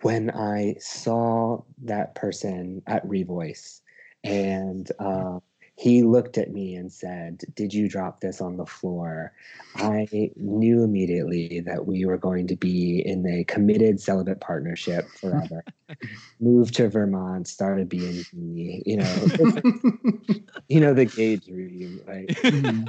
when 0.00 0.30
I 0.30 0.76
saw 0.80 1.62
that 1.82 2.14
person 2.14 2.82
at 2.86 3.06
Revoice 3.06 3.80
and. 4.24 4.90
Uh, 4.98 5.40
he 5.78 6.02
looked 6.02 6.38
at 6.38 6.50
me 6.50 6.74
and 6.74 6.90
said, 6.90 7.44
Did 7.54 7.72
you 7.72 7.88
drop 7.88 8.20
this 8.20 8.40
on 8.40 8.56
the 8.56 8.66
floor? 8.66 9.32
I 9.76 10.32
knew 10.34 10.82
immediately 10.82 11.60
that 11.60 11.86
we 11.86 12.04
were 12.04 12.18
going 12.18 12.48
to 12.48 12.56
be 12.56 13.00
in 13.06 13.24
a 13.24 13.44
committed 13.44 14.00
celibate 14.00 14.40
partnership 14.40 15.08
forever. 15.20 15.62
Moved 16.40 16.74
to 16.74 16.88
Vermont, 16.88 17.46
started 17.46 17.88
being, 17.88 18.24
you 18.34 18.96
know, 18.96 19.28
you 20.68 20.80
know, 20.80 20.94
the 20.94 21.04
gay 21.04 21.36
dream, 21.36 22.00
right? 22.08 22.26
Mm-hmm. 22.26 22.88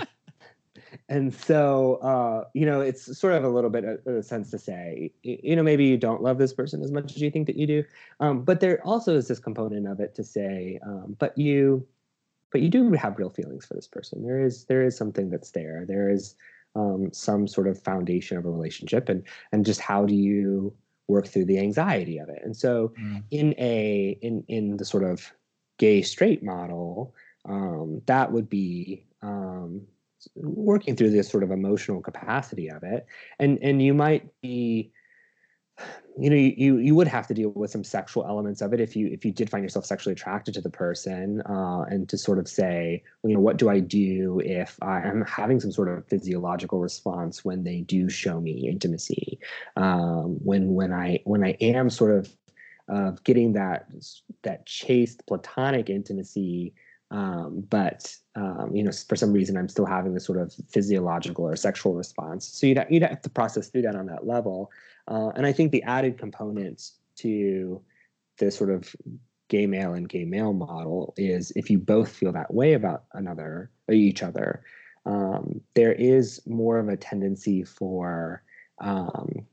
and 1.09 1.31
so, 1.31 1.97
uh, 1.97 2.45
you 2.55 2.65
know, 2.65 2.81
it's 2.81 3.15
sort 3.19 3.33
of 3.33 3.43
a 3.43 3.49
little 3.49 3.69
bit 3.69 3.83
of 3.83 4.07
a 4.07 4.23
sense 4.23 4.49
to 4.49 4.57
say, 4.57 5.11
you 5.21 5.55
know, 5.55 5.61
maybe 5.61 5.85
you 5.85 5.97
don't 5.97 6.23
love 6.23 6.39
this 6.39 6.53
person 6.53 6.81
as 6.81 6.91
much 6.91 7.15
as 7.15 7.21
you 7.21 7.29
think 7.29 7.45
that 7.45 7.55
you 7.55 7.67
do. 7.67 7.83
Um, 8.19 8.41
but 8.41 8.61
there 8.61 8.81
also 8.83 9.15
is 9.15 9.27
this 9.27 9.37
component 9.37 9.87
of 9.87 9.99
it 9.99 10.15
to 10.15 10.23
say, 10.23 10.79
um, 10.83 11.15
but 11.19 11.37
you, 11.37 11.85
but 12.51 12.61
you 12.61 12.69
do 12.69 12.91
have 12.93 13.17
real 13.17 13.29
feelings 13.29 13.65
for 13.65 13.73
this 13.73 13.87
person. 13.87 14.23
There 14.23 14.41
is 14.41 14.65
there 14.65 14.83
is 14.83 14.97
something 14.97 15.29
that's 15.29 15.51
there. 15.51 15.85
There 15.87 16.09
is 16.09 16.35
um, 16.75 17.09
some 17.11 17.47
sort 17.47 17.67
of 17.67 17.81
foundation 17.81 18.37
of 18.37 18.45
a 18.45 18.49
relationship, 18.49 19.09
and 19.09 19.23
and 19.51 19.65
just 19.65 19.81
how 19.81 20.05
do 20.05 20.15
you 20.15 20.73
work 21.07 21.27
through 21.27 21.45
the 21.45 21.59
anxiety 21.59 22.17
of 22.19 22.29
it? 22.29 22.41
And 22.43 22.55
so, 22.55 22.93
mm. 22.99 23.23
in 23.31 23.55
a 23.57 24.17
in 24.21 24.43
in 24.47 24.77
the 24.77 24.85
sort 24.85 25.03
of 25.03 25.31
gay 25.77 26.01
straight 26.01 26.43
model, 26.43 27.13
um, 27.45 28.01
that 28.05 28.31
would 28.31 28.49
be 28.49 29.05
um, 29.21 29.81
working 30.35 30.95
through 30.95 31.11
this 31.11 31.29
sort 31.29 31.43
of 31.43 31.51
emotional 31.51 32.01
capacity 32.01 32.69
of 32.69 32.83
it, 32.83 33.05
and 33.39 33.59
and 33.61 33.81
you 33.81 33.93
might 33.93 34.29
be 34.41 34.91
you 36.17 36.29
know 36.29 36.35
you 36.35 36.77
you 36.77 36.95
would 36.95 37.07
have 37.07 37.27
to 37.27 37.33
deal 37.33 37.49
with 37.49 37.71
some 37.71 37.83
sexual 37.83 38.25
elements 38.25 38.61
of 38.61 38.73
it 38.73 38.81
if 38.81 38.95
you 38.95 39.07
if 39.07 39.23
you 39.23 39.31
did 39.31 39.49
find 39.49 39.63
yourself 39.63 39.85
sexually 39.85 40.13
attracted 40.13 40.53
to 40.53 40.61
the 40.61 40.69
person 40.69 41.41
uh, 41.41 41.85
and 41.89 42.09
to 42.09 42.17
sort 42.17 42.39
of 42.39 42.47
say 42.47 43.01
you 43.23 43.33
know 43.33 43.39
what 43.39 43.57
do 43.57 43.69
i 43.69 43.79
do 43.79 44.41
if 44.43 44.77
i 44.81 44.99
am 45.01 45.23
having 45.23 45.59
some 45.59 45.71
sort 45.71 45.87
of 45.87 46.05
physiological 46.07 46.79
response 46.79 47.45
when 47.45 47.63
they 47.63 47.81
do 47.81 48.09
show 48.09 48.41
me 48.41 48.67
intimacy? 48.67 49.39
Um, 49.77 50.37
when 50.43 50.73
when 50.73 50.91
i 50.91 51.19
when 51.23 51.43
i 51.43 51.51
am 51.61 51.89
sort 51.89 52.11
of 52.11 52.29
of 52.89 53.23
getting 53.23 53.53
that 53.53 53.89
that 54.41 54.65
chaste 54.65 55.25
platonic 55.27 55.89
intimacy 55.89 56.73
Um, 57.11 57.65
but 57.69 58.15
um, 58.35 58.71
you 58.73 58.83
know, 58.83 58.91
for 58.91 59.15
some 59.15 59.33
reason, 59.33 59.57
I'm 59.57 59.69
still 59.69 59.85
having 59.85 60.13
this 60.13 60.25
sort 60.25 60.39
of 60.39 60.53
physiological 60.69 61.45
or 61.47 61.55
sexual 61.55 61.93
response. 61.93 62.47
So 62.47 62.67
you'd 62.67 62.85
you'd 62.89 63.03
have 63.03 63.21
to 63.21 63.29
process 63.29 63.67
through 63.67 63.83
that 63.83 63.95
on 63.95 64.05
that 64.07 64.27
level. 64.27 64.71
Uh, 65.07 65.29
and 65.35 65.45
I 65.45 65.51
think 65.51 65.71
the 65.71 65.83
added 65.83 66.17
component 66.17 66.91
to 67.17 67.81
the 68.37 68.51
sort 68.51 68.69
of 68.69 68.95
gay 69.47 69.65
male 69.65 69.93
and 69.93 70.07
gay 70.07 70.23
male 70.23 70.53
model 70.53 71.13
is 71.17 71.51
if 71.55 71.69
you 71.69 71.79
both 71.79 72.11
feel 72.11 72.31
that 72.31 72.53
way 72.53 72.73
about 72.73 73.05
another 73.13 73.71
or 73.87 73.95
each 73.95 74.21
other, 74.21 74.63
um, 75.05 75.59
there 75.73 75.93
is 75.93 76.39
more 76.45 76.77
of 76.77 76.87
a 76.87 76.95
tendency 76.95 77.63
for 77.63 78.43
um, 78.79 79.45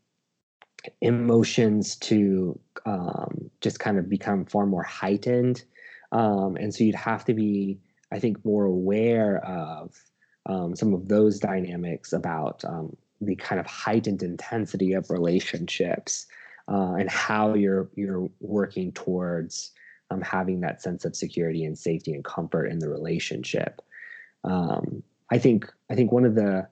emotions 1.00 1.96
to 1.96 2.58
um, 2.84 3.50
just 3.60 3.80
kind 3.80 3.98
of 3.98 4.08
become 4.08 4.44
far 4.44 4.66
more 4.66 4.82
heightened. 4.82 5.64
Um, 6.12 6.56
and 6.56 6.74
so 6.74 6.84
you'd 6.84 6.94
have 6.94 7.24
to 7.26 7.34
be, 7.34 7.78
I 8.12 8.18
think, 8.18 8.44
more 8.44 8.64
aware 8.64 9.44
of 9.44 9.94
um, 10.46 10.76
some 10.76 10.94
of 10.94 11.08
those 11.08 11.38
dynamics 11.38 12.12
about 12.12 12.64
um, 12.64 12.96
the 13.20 13.34
kind 13.36 13.60
of 13.60 13.66
heightened 13.66 14.22
intensity 14.22 14.92
of 14.92 15.10
relationships 15.10 16.26
uh, 16.68 16.94
and 16.94 17.10
how 17.10 17.54
you're 17.54 17.88
you're 17.94 18.28
working 18.40 18.92
towards 18.92 19.72
um, 20.10 20.20
having 20.20 20.60
that 20.60 20.82
sense 20.82 21.04
of 21.04 21.16
security 21.16 21.64
and 21.64 21.78
safety 21.78 22.12
and 22.12 22.24
comfort 22.24 22.66
in 22.66 22.78
the 22.78 22.88
relationship. 22.88 23.82
Um, 24.44 25.02
I 25.30 25.38
think 25.38 25.72
I 25.90 25.94
think 25.94 26.12
one 26.12 26.24
of 26.24 26.34
the 26.34 26.68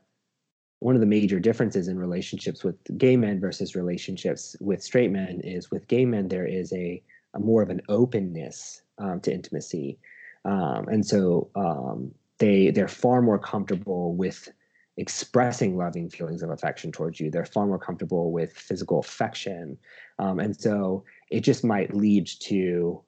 one 0.80 0.94
of 0.94 1.00
the 1.00 1.06
major 1.06 1.40
differences 1.40 1.88
in 1.88 1.98
relationships 1.98 2.62
with 2.62 2.76
gay 2.98 3.16
men 3.16 3.40
versus 3.40 3.74
relationships 3.74 4.54
with 4.60 4.82
straight 4.82 5.10
men 5.10 5.40
is 5.42 5.70
with 5.70 5.88
gay 5.88 6.04
men 6.04 6.28
there 6.28 6.46
is 6.46 6.72
a, 6.74 7.02
a 7.32 7.38
more 7.40 7.62
of 7.62 7.70
an 7.70 7.80
openness 7.88 8.82
um, 8.98 9.20
to 9.20 9.32
intimacy, 9.32 9.98
um, 10.44 10.88
and 10.88 11.06
so 11.06 11.50
um, 11.54 12.12
they 12.38 12.70
they're 12.70 12.88
far 12.88 13.22
more 13.22 13.38
comfortable 13.38 14.14
with 14.14 14.48
expressing 14.96 15.76
loving 15.76 16.08
feelings 16.08 16.42
of 16.42 16.50
affection 16.50 16.92
towards 16.92 17.18
you. 17.18 17.30
They're 17.30 17.44
far 17.44 17.66
more 17.66 17.78
comfortable 17.78 18.30
with 18.30 18.52
physical 18.56 19.00
affection, 19.00 19.76
um, 20.18 20.38
and 20.38 20.58
so 20.58 21.04
it 21.30 21.40
just 21.40 21.64
might 21.64 21.94
lead 21.94 22.26
to 22.40 23.02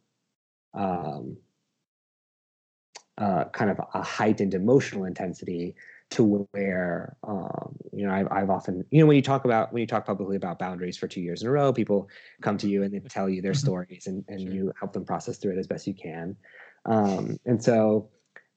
um, 0.74 1.36
uh, 3.18 3.44
kind 3.52 3.70
of 3.70 3.80
a 3.94 4.02
heightened 4.02 4.54
emotional 4.54 5.04
intensity 5.04 5.74
to 6.10 6.46
where 6.52 7.16
um, 7.26 7.76
you 7.92 8.06
know 8.06 8.12
I've, 8.12 8.30
I've 8.30 8.50
often 8.50 8.84
you 8.90 9.00
know 9.00 9.06
when 9.06 9.16
you 9.16 9.22
talk 9.22 9.44
about 9.44 9.72
when 9.72 9.80
you 9.80 9.86
talk 9.86 10.06
publicly 10.06 10.36
about 10.36 10.58
boundaries 10.58 10.96
for 10.96 11.08
two 11.08 11.20
years 11.20 11.42
in 11.42 11.48
a 11.48 11.50
row 11.50 11.72
people 11.72 12.08
come 12.42 12.56
to 12.58 12.68
you 12.68 12.82
and 12.82 12.94
they 12.94 13.00
tell 13.00 13.28
you 13.28 13.42
their 13.42 13.52
mm-hmm. 13.52 13.66
stories 13.66 14.06
and, 14.06 14.24
and 14.28 14.40
sure. 14.40 14.50
you 14.50 14.72
help 14.78 14.92
them 14.92 15.04
process 15.04 15.38
through 15.38 15.52
it 15.52 15.58
as 15.58 15.66
best 15.66 15.86
you 15.86 15.94
can 15.94 16.36
um, 16.84 17.38
and 17.44 17.62
so 17.62 18.08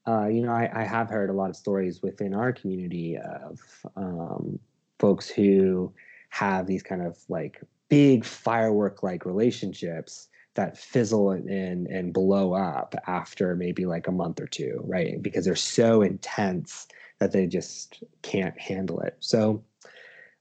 uh, 0.06 0.26
you 0.26 0.42
know 0.42 0.52
I, 0.52 0.70
I, 0.72 0.84
have 0.84 1.10
heard 1.10 1.28
a 1.28 1.32
lot 1.32 1.50
of 1.50 1.56
stories 1.56 2.02
within 2.02 2.34
our 2.34 2.52
community 2.52 3.18
of 3.18 3.60
um, 3.96 4.58
folks 4.98 5.28
who 5.28 5.92
have 6.30 6.66
these 6.66 6.82
kind 6.82 7.02
of 7.02 7.18
like 7.28 7.60
big 7.88 8.24
firework 8.24 9.02
like 9.02 9.26
relationships 9.26 10.28
that 10.54 10.76
fizzle 10.76 11.30
and 11.30 11.86
and 11.86 12.12
blow 12.12 12.54
up 12.54 12.94
after 13.06 13.54
maybe 13.56 13.86
like 13.86 14.08
a 14.08 14.12
month 14.12 14.40
or 14.40 14.46
two, 14.46 14.82
right? 14.84 15.22
Because 15.22 15.44
they're 15.44 15.56
so 15.56 16.02
intense 16.02 16.86
that 17.20 17.32
they 17.32 17.46
just 17.46 18.02
can't 18.22 18.58
handle 18.58 19.00
it. 19.00 19.16
So, 19.20 19.62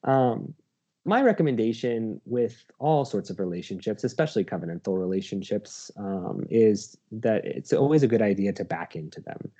um, 0.03 0.53
my 1.05 1.21
recommendation 1.21 2.19
with 2.25 2.65
all 2.77 3.05
sorts 3.05 3.29
of 3.29 3.39
relationships, 3.39 4.03
especially 4.03 4.43
covenantal 4.43 4.99
relationships, 4.99 5.89
um, 5.97 6.45
is 6.49 6.97
that 7.11 7.45
it's 7.45 7.73
always 7.73 8.03
a 8.03 8.07
good 8.07 8.21
idea 8.21 8.53
to 8.53 8.65
back 8.65 8.95
into 8.95 9.21
them. 9.21 9.51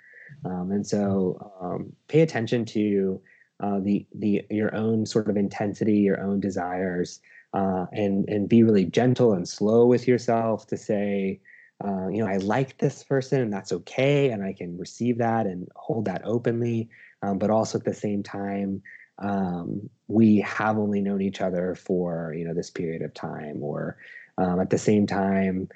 Um, 0.46 0.72
and 0.72 0.86
so, 0.86 1.52
um, 1.62 1.94
pay 2.08 2.22
attention 2.22 2.66
to 2.66 3.22
uh, 3.62 3.80
the 3.80 4.06
the 4.16 4.46
your 4.50 4.74
own 4.76 5.06
sort 5.06 5.30
of 5.30 5.38
intensity, 5.38 5.98
your 5.98 6.22
own 6.22 6.40
desires, 6.40 7.20
uh, 7.54 7.86
and 7.91 8.28
and 8.30 8.48
be 8.48 8.64
really 8.64 8.86
gentle 8.86 9.34
and 9.34 9.48
slow 9.48 9.86
with 9.86 10.08
yourself 10.08 10.68
to 10.68 10.78
say, 10.78 11.40
uh, 11.84 12.08
you 12.10 12.24
know, 12.24 12.28
I 12.28 12.38
like 12.38 12.78
this 12.78 13.04
person 13.04 13.41
and 13.41 13.52
that's 13.52 13.72
okay, 13.72 14.30
and 14.30 14.44
I 14.44 14.54
can 14.54 14.78
receive 14.78 15.18
that 15.18 15.46
and 15.46 15.68
hold 15.76 16.06
that 16.06 16.22
openly. 16.26 16.90
Um, 17.22 17.38
but 17.38 17.50
also 17.50 17.78
at 17.78 17.86
the 17.86 17.94
same 17.94 18.24
time, 18.24 18.82
um, 19.18 19.90
we 20.08 20.38
have 20.40 20.78
only 20.78 21.02
known 21.02 21.22
each 21.22 21.41
other 21.41 21.76
for 21.76 22.34
you 22.38 22.46
know 22.46 22.54
this 22.54 22.70
period 22.70 23.02
of 23.02 23.14
time, 23.14 23.62
or 23.62 23.98
um, 24.38 24.60
at 24.60 24.70
the 24.70 24.78
same 24.78 25.06
time, 25.06 25.68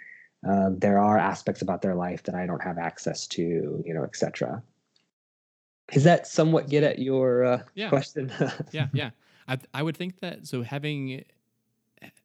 uh, 0.48 0.70
there 0.78 1.00
are 1.00 1.18
aspects 1.18 1.62
about 1.62 1.82
their 1.82 1.96
life 1.96 2.24
that 2.24 2.36
I 2.36 2.46
don't 2.46 2.64
have 2.64 2.78
access 2.78 3.28
to, 3.28 3.84
you 3.86 3.94
know, 3.94 4.04
etc. 4.04 4.64
is 5.92 6.04
that 6.06 6.28
somewhat 6.28 6.70
get 6.70 6.84
at 6.84 7.00
your 7.00 7.44
uh, 7.44 7.64
yeah. 7.76 7.90
question? 7.90 8.32
yeah, 8.72 8.88
yeah. 8.94 9.10
I 9.48 9.58
I 9.74 9.84
would 9.84 9.98
think 9.98 10.20
that 10.22 10.48
so 10.48 10.64
having 10.64 11.26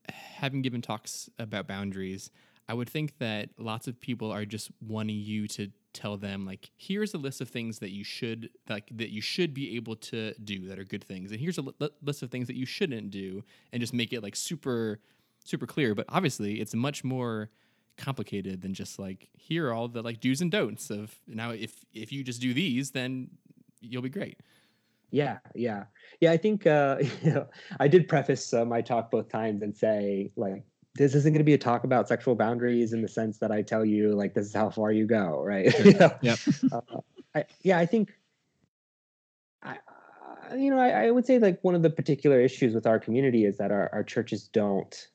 having 0.08 0.62
given 0.62 0.80
talks 0.80 1.28
about 1.38 1.66
boundaries, 1.66 2.30
I 2.68 2.74
would 2.74 2.88
think 2.88 3.18
that 3.18 3.50
lots 3.58 3.88
of 3.88 3.98
people 4.00 4.30
are 4.30 4.44
just 4.44 4.70
wanting 4.86 5.16
you 5.16 5.48
to 5.48 5.70
tell 5.94 6.16
them 6.16 6.44
like 6.44 6.70
here's 6.76 7.14
a 7.14 7.18
list 7.18 7.40
of 7.40 7.48
things 7.48 7.78
that 7.78 7.90
you 7.90 8.04
should 8.04 8.50
like 8.68 8.88
that 8.94 9.10
you 9.10 9.20
should 9.20 9.54
be 9.54 9.74
able 9.74 9.96
to 9.96 10.32
do 10.44 10.68
that 10.68 10.78
are 10.78 10.84
good 10.84 11.02
things 11.02 11.32
and 11.32 11.40
here's 11.40 11.58
a 11.58 11.62
li- 11.62 11.88
list 12.02 12.22
of 12.22 12.30
things 12.30 12.46
that 12.46 12.54
you 12.54 12.66
shouldn't 12.66 13.10
do 13.10 13.42
and 13.72 13.80
just 13.80 13.94
make 13.94 14.12
it 14.12 14.22
like 14.22 14.36
super 14.36 15.00
super 15.44 15.66
clear 15.66 15.94
but 15.94 16.04
obviously 16.10 16.60
it's 16.60 16.74
much 16.74 17.02
more 17.02 17.48
complicated 17.96 18.60
than 18.60 18.74
just 18.74 18.98
like 18.98 19.28
here 19.32 19.68
are 19.68 19.72
all 19.72 19.88
the 19.88 20.02
like 20.02 20.20
do's 20.20 20.40
and 20.40 20.52
don'ts 20.52 20.90
of 20.90 21.18
now 21.26 21.50
if 21.50 21.84
if 21.94 22.12
you 22.12 22.22
just 22.22 22.40
do 22.40 22.52
these 22.54 22.90
then 22.90 23.28
you'll 23.80 24.02
be 24.02 24.10
great 24.10 24.38
yeah, 25.10 25.38
yeah, 25.54 25.84
yeah. 26.20 26.32
I 26.32 26.36
think 26.36 26.66
uh, 26.66 26.98
you 27.22 27.32
know 27.32 27.46
I 27.80 27.88
did 27.88 28.08
preface 28.08 28.52
uh, 28.52 28.66
my 28.66 28.82
talk 28.82 29.10
both 29.10 29.30
times 29.30 29.62
and 29.62 29.74
say 29.74 30.30
like 30.36 30.64
this 30.98 31.14
isn't 31.14 31.32
going 31.32 31.38
to 31.38 31.44
be 31.44 31.54
a 31.54 31.58
talk 31.58 31.84
about 31.84 32.08
sexual 32.08 32.34
boundaries 32.34 32.92
in 32.92 33.02
the 33.02 33.08
sense 33.08 33.38
that 33.38 33.50
I 33.50 33.62
tell 33.62 33.84
you 33.84 34.14
like 34.14 34.34
this 34.34 34.46
is 34.46 34.54
how 34.54 34.68
far 34.68 34.92
you 34.92 35.06
go, 35.06 35.42
right? 35.42 35.72
You 35.84 35.92
know? 35.92 36.10
Yep. 36.20 36.38
Uh, 36.72 36.80
I, 37.34 37.44
yeah, 37.62 37.78
I 37.78 37.86
think. 37.86 38.12
I, 39.62 39.78
uh, 40.50 40.54
you 40.54 40.70
know, 40.70 40.78
I, 40.78 41.06
I, 41.06 41.10
would 41.10 41.26
say 41.26 41.38
like 41.38 41.58
one 41.62 41.74
of 41.74 41.82
the 41.82 41.90
particular 41.90 42.40
issues 42.40 42.74
with 42.74 42.86
our 42.86 42.98
community 42.98 43.44
is 43.44 43.58
that 43.58 43.70
our, 43.70 43.88
our 43.92 44.02
churches 44.02 44.48
don't. 44.48 45.08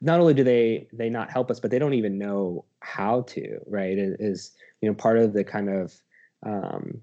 Not 0.00 0.20
only 0.20 0.34
do 0.34 0.42
they 0.42 0.88
they 0.92 1.08
not 1.10 1.30
help 1.30 1.50
us, 1.50 1.60
but 1.60 1.70
they 1.70 1.78
don't 1.78 1.94
even 1.94 2.18
know 2.18 2.64
how 2.80 3.22
to. 3.22 3.58
Right? 3.66 3.96
It 3.96 4.16
is 4.20 4.52
you 4.80 4.88
know 4.88 4.94
part 4.94 5.18
of 5.18 5.32
the 5.32 5.44
kind 5.44 5.68
of 5.68 5.94
um, 6.44 7.00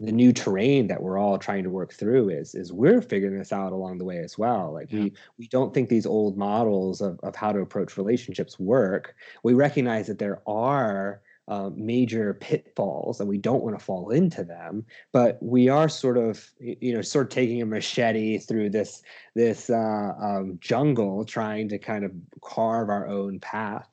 the 0.00 0.12
new 0.12 0.32
terrain 0.32 0.86
that 0.86 1.02
we're 1.02 1.18
all 1.18 1.38
trying 1.38 1.64
to 1.64 1.70
work 1.70 1.92
through 1.92 2.28
is 2.28 2.54
is 2.54 2.72
we're 2.72 3.02
figuring 3.02 3.38
this 3.38 3.52
out 3.52 3.72
along 3.72 3.98
the 3.98 4.04
way 4.04 4.18
as 4.18 4.36
well 4.36 4.72
like 4.72 4.90
yeah. 4.90 5.04
we 5.04 5.12
we 5.38 5.48
don't 5.48 5.72
think 5.72 5.88
these 5.88 6.06
old 6.06 6.36
models 6.36 7.00
of, 7.00 7.18
of 7.22 7.34
how 7.34 7.52
to 7.52 7.60
approach 7.60 7.96
relationships 7.96 8.58
work 8.58 9.14
we 9.42 9.54
recognize 9.54 10.06
that 10.06 10.18
there 10.18 10.40
are 10.46 11.20
uh, 11.48 11.70
major 11.76 12.34
pitfalls 12.34 13.20
and 13.20 13.28
we 13.28 13.38
don't 13.38 13.62
want 13.62 13.78
to 13.78 13.84
fall 13.84 14.10
into 14.10 14.42
them 14.42 14.84
but 15.12 15.38
we 15.40 15.68
are 15.68 15.88
sort 15.88 16.18
of 16.18 16.50
you 16.58 16.92
know 16.92 17.02
sort 17.02 17.26
of 17.26 17.30
taking 17.30 17.62
a 17.62 17.66
machete 17.66 18.36
through 18.38 18.68
this 18.68 19.02
this 19.34 19.70
uh, 19.70 20.12
um, 20.20 20.58
jungle 20.60 21.24
trying 21.24 21.68
to 21.68 21.78
kind 21.78 22.04
of 22.04 22.10
carve 22.42 22.88
our 22.88 23.06
own 23.06 23.38
path 23.38 23.88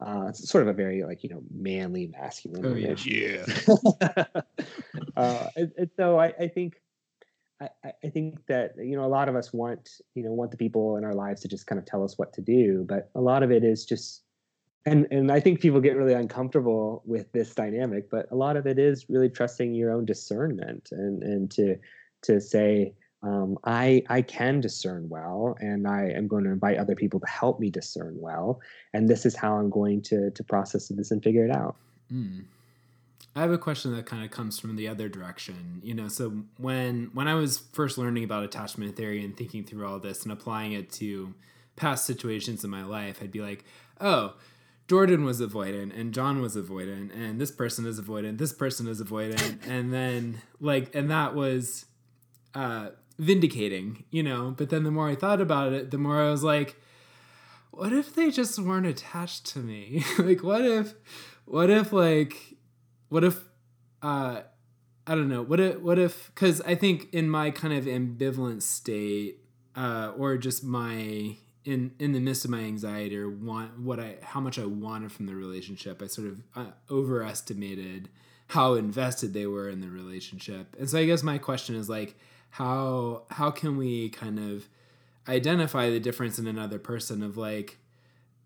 uh, 0.00 0.26
it's 0.28 0.48
sort 0.48 0.62
of 0.62 0.68
a 0.68 0.72
very 0.72 1.02
like 1.04 1.22
you 1.22 1.30
know 1.30 1.42
manly 1.54 2.06
masculine 2.08 2.64
oh, 2.64 2.76
image. 2.76 3.06
Yeah. 3.06 3.44
uh, 5.16 5.46
and, 5.56 5.72
and, 5.76 5.90
so 5.96 6.18
I, 6.18 6.32
I 6.40 6.48
think 6.48 6.80
I, 7.60 7.68
I, 8.02 8.08
think 8.08 8.46
that 8.46 8.72
you 8.78 8.96
know 8.96 9.04
a 9.04 9.08
lot 9.08 9.28
of 9.28 9.36
us 9.36 9.52
want 9.52 9.90
you 10.14 10.22
know 10.22 10.32
want 10.32 10.50
the 10.50 10.56
people 10.56 10.96
in 10.96 11.04
our 11.04 11.14
lives 11.14 11.42
to 11.42 11.48
just 11.48 11.66
kind 11.66 11.78
of 11.78 11.84
tell 11.84 12.02
us 12.02 12.18
what 12.18 12.32
to 12.34 12.40
do, 12.40 12.84
but 12.88 13.10
a 13.14 13.20
lot 13.20 13.42
of 13.42 13.50
it 13.50 13.62
is 13.62 13.84
just 13.84 14.22
and 14.86 15.06
and 15.10 15.30
I 15.30 15.40
think 15.40 15.60
people 15.60 15.80
get 15.80 15.96
really 15.96 16.14
uncomfortable 16.14 17.02
with 17.04 17.30
this 17.32 17.54
dynamic, 17.54 18.08
but 18.10 18.26
a 18.30 18.36
lot 18.36 18.56
of 18.56 18.66
it 18.66 18.78
is 18.78 19.06
really 19.10 19.28
trusting 19.28 19.74
your 19.74 19.92
own 19.92 20.06
discernment 20.06 20.88
and 20.92 21.22
and 21.22 21.50
to 21.52 21.76
to 22.22 22.40
say 22.40 22.94
um, 23.22 23.58
I 23.64 24.02
I 24.08 24.22
can 24.22 24.60
discern 24.60 25.08
well, 25.08 25.56
and 25.60 25.86
I 25.86 26.10
am 26.14 26.26
going 26.26 26.44
to 26.44 26.50
invite 26.50 26.78
other 26.78 26.94
people 26.94 27.20
to 27.20 27.26
help 27.26 27.60
me 27.60 27.70
discern 27.70 28.14
well, 28.18 28.60
and 28.94 29.08
this 29.08 29.26
is 29.26 29.36
how 29.36 29.56
I'm 29.56 29.68
going 29.68 30.02
to 30.02 30.30
to 30.30 30.44
process 30.44 30.88
this 30.88 31.10
and 31.10 31.22
figure 31.22 31.44
it 31.44 31.50
out. 31.50 31.76
Mm. 32.12 32.44
I 33.36 33.42
have 33.42 33.52
a 33.52 33.58
question 33.58 33.94
that 33.94 34.06
kind 34.06 34.24
of 34.24 34.30
comes 34.30 34.58
from 34.58 34.74
the 34.76 34.88
other 34.88 35.08
direction. 35.08 35.80
You 35.84 35.94
know, 35.94 36.08
so 36.08 36.44
when 36.56 37.10
when 37.12 37.28
I 37.28 37.34
was 37.34 37.58
first 37.72 37.98
learning 37.98 38.24
about 38.24 38.42
attachment 38.42 38.96
theory 38.96 39.22
and 39.22 39.36
thinking 39.36 39.64
through 39.64 39.86
all 39.86 39.98
this 39.98 40.22
and 40.22 40.32
applying 40.32 40.72
it 40.72 40.90
to 40.92 41.34
past 41.76 42.06
situations 42.06 42.64
in 42.64 42.70
my 42.70 42.84
life, 42.84 43.20
I'd 43.22 43.32
be 43.32 43.40
like, 43.40 43.64
oh. 44.00 44.34
Jordan 44.88 45.22
was 45.22 45.40
avoidant 45.40 45.96
and 45.96 46.12
John 46.12 46.42
was 46.42 46.56
avoidant 46.56 47.14
and 47.14 47.40
this 47.40 47.52
person 47.52 47.86
is 47.86 48.00
avoidant, 48.00 48.38
this 48.38 48.52
person 48.52 48.88
is 48.88 49.00
avoidant, 49.00 49.64
and 49.68 49.92
then 49.92 50.42
like 50.58 50.92
and 50.96 51.08
that 51.12 51.32
was 51.32 51.84
uh 52.56 52.88
vindicating, 53.20 54.04
you 54.10 54.22
know. 54.22 54.54
But 54.56 54.70
then 54.70 54.82
the 54.82 54.90
more 54.90 55.08
I 55.08 55.14
thought 55.14 55.40
about 55.40 55.72
it, 55.72 55.90
the 55.90 55.98
more 55.98 56.20
I 56.20 56.30
was 56.30 56.42
like, 56.42 56.76
what 57.70 57.92
if 57.92 58.14
they 58.14 58.30
just 58.30 58.58
weren't 58.58 58.86
attached 58.86 59.46
to 59.48 59.60
me? 59.60 60.04
like, 60.18 60.42
what 60.42 60.64
if, 60.64 60.94
what 61.44 61.68
if 61.68 61.92
like 61.92 62.56
what 63.08 63.24
if 63.24 63.40
uh 64.02 64.42
I 65.06 65.14
don't 65.16 65.28
know. 65.28 65.42
What 65.42 65.58
if 65.60 65.80
what 65.80 65.98
if 65.98 66.32
cuz 66.34 66.60
I 66.62 66.76
think 66.76 67.12
in 67.12 67.28
my 67.28 67.50
kind 67.50 67.74
of 67.74 67.84
ambivalent 67.84 68.62
state 68.62 69.40
uh 69.76 70.12
or 70.16 70.38
just 70.38 70.64
my 70.64 71.36
in 71.64 71.92
in 71.98 72.12
the 72.12 72.20
midst 72.20 72.44
of 72.44 72.52
my 72.52 72.60
anxiety 72.60 73.18
or 73.18 73.28
want 73.28 73.80
what 73.80 73.98
I 73.98 74.18
how 74.22 74.40
much 74.40 74.58
I 74.58 74.64
wanted 74.64 75.10
from 75.10 75.26
the 75.26 75.34
relationship, 75.34 76.00
I 76.00 76.06
sort 76.06 76.28
of 76.28 76.42
uh, 76.54 76.70
overestimated 76.88 78.08
how 78.46 78.74
invested 78.74 79.34
they 79.34 79.46
were 79.46 79.68
in 79.68 79.80
the 79.80 79.90
relationship. 79.90 80.76
And 80.78 80.88
so 80.88 80.98
I 80.98 81.04
guess 81.04 81.22
my 81.22 81.38
question 81.38 81.74
is 81.74 81.88
like 81.88 82.16
how 82.50 83.22
how 83.30 83.50
can 83.50 83.76
we 83.76 84.08
kind 84.10 84.38
of 84.38 84.68
identify 85.28 85.88
the 85.90 86.00
difference 86.00 86.38
in 86.38 86.46
another 86.46 86.78
person 86.78 87.22
of 87.22 87.36
like 87.36 87.78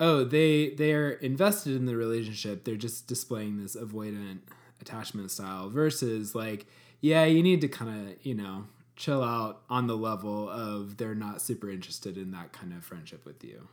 oh 0.01 0.25
they 0.25 0.71
they're 0.71 1.13
invested 1.13 1.75
in 1.75 1.87
the 1.87 1.97
relationship 1.97 2.65
they're 2.65 2.77
just 2.77 3.07
displaying 3.07 3.63
this 3.63 3.77
avoidant 3.77 4.41
attachment 4.81 5.31
style 5.31 5.69
versus 5.71 6.35
like 6.35 6.67
yeah 7.01 7.25
you 7.25 7.43
need 7.43 7.61
to 7.61 7.69
kind 7.69 8.09
of 8.11 8.27
you 8.27 8.35
know 8.35 8.65
chill 8.97 9.23
out 9.25 9.63
on 9.71 9.87
the 9.87 9.97
level 9.97 10.49
of 10.49 10.97
they're 10.99 11.15
not 11.15 11.41
super 11.41 11.71
interested 11.71 12.17
in 12.19 12.31
that 12.33 12.53
kind 12.53 12.73
of 12.73 12.85
friendship 12.85 13.25
with 13.25 13.43
you 13.43 13.67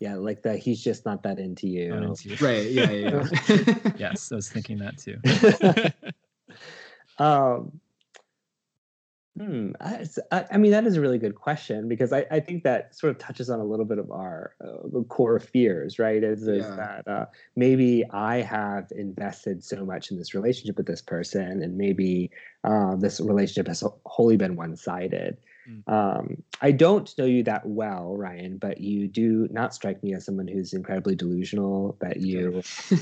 Yeah, 0.00 0.14
like 0.16 0.42
that. 0.42 0.58
He's 0.58 0.82
just 0.82 1.04
not 1.04 1.22
that 1.24 1.38
into 1.38 1.68
you. 1.68 1.92
Into 1.94 2.30
you. 2.30 2.36
right 2.40 2.70
yeah 2.70 2.90
yeah, 2.90 3.26
yeah. 3.48 3.92
yes, 3.98 4.32
I 4.32 4.36
was 4.36 4.48
thinking 4.48 4.78
that 4.78 4.96
too. 4.98 5.18
um, 7.22 7.80
hmm, 9.38 9.72
I, 9.80 10.06
I, 10.50 10.56
mean, 10.56 10.70
that 10.72 10.86
is 10.86 10.96
a 10.96 11.00
really 11.00 11.18
good 11.18 11.34
question 11.34 11.88
because 11.88 12.12
I, 12.12 12.26
I 12.30 12.40
think 12.40 12.64
that 12.64 12.94
sort 12.94 13.10
of 13.10 13.18
touches 13.18 13.48
on 13.48 13.60
a 13.60 13.64
little 13.64 13.84
bit 13.84 13.98
of 13.98 14.10
our 14.10 14.54
uh, 14.62 15.00
core 15.08 15.38
fears, 15.38 15.98
right? 15.98 16.22
Is, 16.22 16.46
is 16.48 16.66
Yeah. 16.66 16.76
that 16.76 17.08
uh, 17.08 17.26
maybe 17.56 18.04
I 18.10 18.42
have 18.42 18.90
invested 18.90 19.62
so 19.62 19.84
much 19.84 20.10
in 20.10 20.18
this 20.18 20.34
relationship 20.34 20.76
with 20.76 20.86
this 20.86 21.02
person, 21.02 21.62
and 21.62 21.76
maybe 21.76 22.30
uh, 22.64 22.96
this 22.96 23.20
relationship 23.20 23.68
has 23.68 23.84
wholly 24.04 24.36
been 24.36 24.56
one 24.56 24.76
sided. 24.76 25.36
Mm. 25.68 25.92
Um, 25.92 26.42
I 26.60 26.72
don't 26.72 27.12
know 27.18 27.24
you 27.24 27.42
that 27.44 27.66
well, 27.66 28.16
Ryan, 28.16 28.58
but 28.58 28.80
you 28.80 29.08
do 29.08 29.48
not 29.50 29.74
strike 29.74 30.02
me 30.02 30.14
as 30.14 30.24
someone 30.24 30.48
who's 30.48 30.72
incredibly 30.72 31.14
delusional. 31.14 31.96
That 32.00 32.20
you 32.20 32.62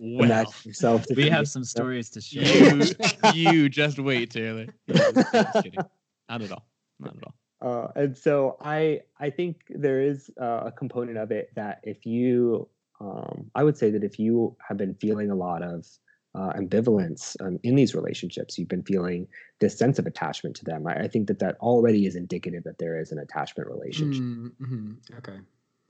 Well, 0.00 0.24
imagine 0.24 0.52
yourself 0.64 1.06
to 1.06 1.14
we 1.14 1.28
have 1.28 1.48
some 1.48 1.64
stories 1.64 2.10
to 2.10 2.20
share. 2.20 2.80
You, 3.34 3.50
you 3.50 3.68
just 3.68 3.98
wait, 3.98 4.30
Taylor. 4.30 4.66
Just 4.88 5.62
kidding. 5.62 5.74
Not 6.28 6.42
at 6.42 6.52
all. 6.52 6.66
Not 6.98 7.16
at 7.16 7.22
all. 7.24 7.34
Uh, 7.62 7.88
and 7.94 8.16
so 8.16 8.56
I 8.60 9.02
I 9.18 9.30
think 9.30 9.62
there 9.68 10.00
is 10.00 10.30
uh, 10.40 10.62
a 10.66 10.72
component 10.72 11.18
of 11.18 11.30
it 11.30 11.50
that 11.54 11.80
if 11.82 12.06
you 12.06 12.68
um, 13.00 13.50
I 13.54 13.64
would 13.64 13.76
say 13.76 13.90
that 13.90 14.04
if 14.04 14.18
you 14.18 14.56
have 14.66 14.76
been 14.76 14.94
feeling 14.94 15.30
a 15.30 15.34
lot 15.34 15.62
of 15.62 15.86
uh, 16.34 16.52
ambivalence 16.52 17.36
um, 17.40 17.58
in 17.62 17.74
these 17.74 17.94
relationships, 17.94 18.58
you've 18.58 18.68
been 18.68 18.82
feeling 18.82 19.26
this 19.58 19.76
sense 19.76 19.98
of 19.98 20.06
attachment 20.06 20.56
to 20.56 20.64
them. 20.64 20.86
I, 20.86 21.04
I 21.04 21.08
think 21.08 21.26
that 21.28 21.38
that 21.40 21.56
already 21.60 22.06
is 22.06 22.14
indicative 22.16 22.64
that 22.64 22.78
there 22.78 23.00
is 23.00 23.12
an 23.12 23.18
attachment 23.18 23.68
relationship. 23.68 24.22
mm-hmm. 24.22 24.92
okay 25.18 25.38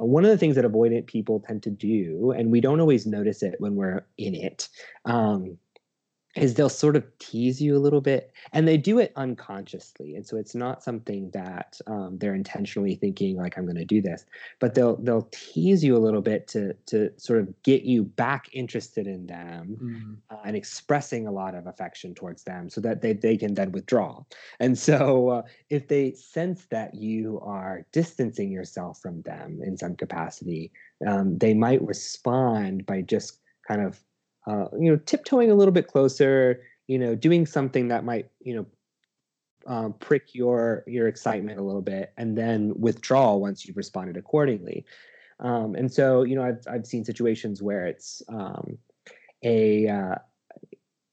Uh, 0.01 0.05
One 0.07 0.25
of 0.25 0.31
the 0.31 0.39
things 0.39 0.57
that 0.57 0.65
avoidant 0.65 1.07
people 1.07 1.41
tend 1.41 1.63
to 1.65 1.71
do, 1.71 2.33
and 2.37 2.51
we 2.51 2.61
don't 2.61 2.81
always 2.81 3.07
notice 3.07 3.43
it 3.43 3.57
when 3.59 3.75
we're 3.75 4.03
in 4.17 4.35
it, 4.35 4.69
um, 5.05 5.59
is 6.37 6.55
they'll 6.55 6.69
sort 6.69 6.97
of 6.97 7.05
tease 7.19 7.61
you 7.61 7.77
a 7.77 7.79
little 7.81 8.01
bit, 8.01 8.33
and 8.53 8.69
they 8.69 8.77
do 8.77 8.99
it 8.99 9.13
unconsciously, 9.17 10.15
and 10.15 10.27
so 10.27 10.37
it's 10.37 10.55
not 10.55 10.83
something 10.83 11.31
that 11.33 11.81
um, 11.87 12.19
they're 12.19 12.35
intentionally 12.35 12.95
thinking 12.95 13.37
like 13.37 13.59
I'm 13.59 13.65
going 13.65 13.77
to 13.77 13.85
do 13.85 14.01
this, 14.01 14.25
but 14.61 14.75
they'll 14.75 14.97
they'll 14.97 15.29
tease 15.33 15.83
you 15.83 15.97
a 15.97 15.99
little 15.99 16.23
bit 16.23 16.47
to 16.49 16.75
to 16.87 17.11
sort 17.19 17.41
of 17.41 17.63
get 17.63 17.83
you 17.83 18.05
back 18.05 18.49
interested 18.53 19.07
in 19.07 19.27
them 19.27 19.79
Mhm. 19.83 20.17
uh, 20.31 20.41
and 20.45 20.57
expressing 20.57 21.27
a 21.27 21.33
lot 21.33 21.55
of 21.55 21.67
affection 21.67 22.15
towards 22.15 22.45
them 22.45 22.69
so 22.71 22.81
that 22.81 23.01
they, 23.03 23.13
they 23.13 23.37
can 23.37 23.55
then 23.55 23.73
withdraw. 23.73 24.23
And 24.61 24.79
so 24.79 25.29
uh, 25.29 25.43
if 25.71 25.89
they 25.89 26.13
sense 26.13 26.67
that 26.67 26.95
you 26.95 27.41
are 27.41 27.87
distancing 27.93 28.51
yourself 28.53 29.01
from 29.01 29.23
them 29.23 29.61
in 29.63 29.77
some 29.77 29.97
capacity, 29.97 30.73
um, 31.07 31.39
they 31.39 31.55
might 31.55 31.83
respond 31.83 32.87
by 32.87 33.03
just 33.03 33.41
kind 33.67 33.81
of, 33.83 34.01
uh, 34.47 34.67
you 34.79 34.91
know, 34.91 34.97
tiptoeing 34.97 35.51
a 35.51 35.55
little 35.55 35.73
bit 35.73 35.87
closer, 35.87 36.63
you 36.87 36.99
know, 36.99 37.15
doing 37.15 37.47
something 37.47 37.89
that 37.89 38.05
might, 38.05 38.31
you 38.41 38.57
know, 38.57 38.67
um, 39.67 39.93
prick 39.95 40.35
your 40.35 40.85
your 40.87 41.07
excitement 41.07 41.59
a 41.59 41.63
little 41.63 41.83
bit 41.83 42.13
and 42.17 42.37
then 42.37 42.73
withdraw 42.79 43.35
once 43.35 43.67
you've 43.67 43.77
responded 43.77 44.17
accordingly. 44.17 44.87
Um, 45.39 45.75
and 45.75 45.93
so, 45.93 46.23
you 46.23 46.35
know, 46.35 46.43
I've, 46.43 46.67
I've 46.71 46.87
seen 46.87 47.05
situations 47.05 47.63
where 47.63 47.87
it's 47.87 48.23
um, 48.29 48.79
a 49.43 49.89
uh, 49.89 50.15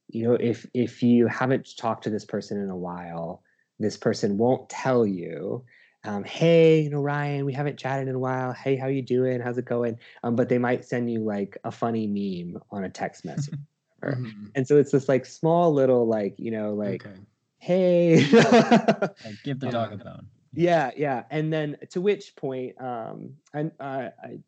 you 0.10 0.24
know 0.24 0.34
if 0.34 0.66
if 0.74 1.04
you 1.04 1.28
haven't 1.28 1.78
talked 1.78 2.04
to 2.06 2.10
this 2.10 2.26
person 2.26 2.62
in 2.62 2.70
a 2.70 2.76
while 2.76 3.44
this 3.80 3.98
person 3.98 4.38
won't 4.38 4.70
tell 4.70 5.06
you 5.06 5.64
um, 6.08 6.24
hey 6.24 6.82
you 6.82 6.90
know 6.90 7.02
ryan 7.02 7.46
we 7.46 7.54
haven't 7.54 7.78
chatted 7.78 8.08
in 8.08 8.16
a 8.16 8.20
while. 8.20 8.54
Hey 8.54 8.76
how 8.76 8.88
you 8.88 9.02
doing? 9.02 9.40
How's 9.42 9.58
it 9.58 9.66
going? 9.66 10.00
Um, 10.24 10.36
but 10.36 10.50
they 10.50 10.58
might 10.58 10.86
send 10.86 11.12
you 11.12 11.20
like 11.20 11.58
a 11.64 11.72
funny 11.72 12.08
meme 12.08 12.62
on 12.72 12.84
a 12.84 12.90
text 12.90 13.26
message 13.30 13.60
Mhm. 14.04 14.52
and 14.56 14.68
so 14.68 14.78
it's 14.78 14.92
this 14.92 15.10
like 15.10 15.26
small 15.26 15.74
little 15.74 16.08
like 16.08 16.36
you 16.38 16.52
know 16.52 16.74
like 16.74 17.06
okay. 17.06 17.16
Hey. 17.60 18.24
Like, 18.32 19.42
give 19.44 19.60
the 19.60 19.68
dog 19.72 19.94
a 19.94 19.98
bone. 19.98 20.28
yeah 20.54 20.92
yeah. 20.96 21.24
And 21.32 21.52
then 21.52 21.78
to 21.92 22.00
which 22.02 22.36
point 22.36 22.80
um 22.82 23.34
and 23.54 23.72
uh, 23.80 24.10
i 24.24 24.40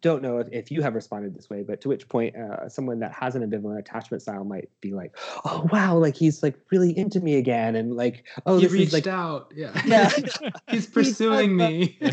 don't 0.00 0.22
know 0.22 0.38
if, 0.38 0.48
if 0.52 0.70
you 0.70 0.80
have 0.80 0.94
responded 0.94 1.34
this 1.34 1.50
way 1.50 1.62
but 1.62 1.80
to 1.80 1.88
which 1.88 2.08
point 2.08 2.34
uh, 2.36 2.68
someone 2.68 2.98
that 3.00 3.12
has 3.12 3.34
an 3.34 3.42
ambivalent 3.42 3.78
attachment 3.78 4.22
style 4.22 4.44
might 4.44 4.70
be 4.80 4.92
like 4.92 5.16
oh 5.44 5.68
wow 5.72 5.96
like 5.96 6.16
he's 6.16 6.42
like 6.42 6.56
really 6.70 6.96
into 6.96 7.20
me 7.20 7.36
again 7.36 7.76
and 7.76 7.94
like 7.94 8.24
oh 8.46 8.58
he 8.58 8.66
reached 8.66 8.92
like 8.92 9.06
out 9.06 9.52
yeah. 9.54 9.72
Yeah. 9.86 10.10
He's 10.70 10.86
pursuing 10.86 11.56
me. 11.56 11.98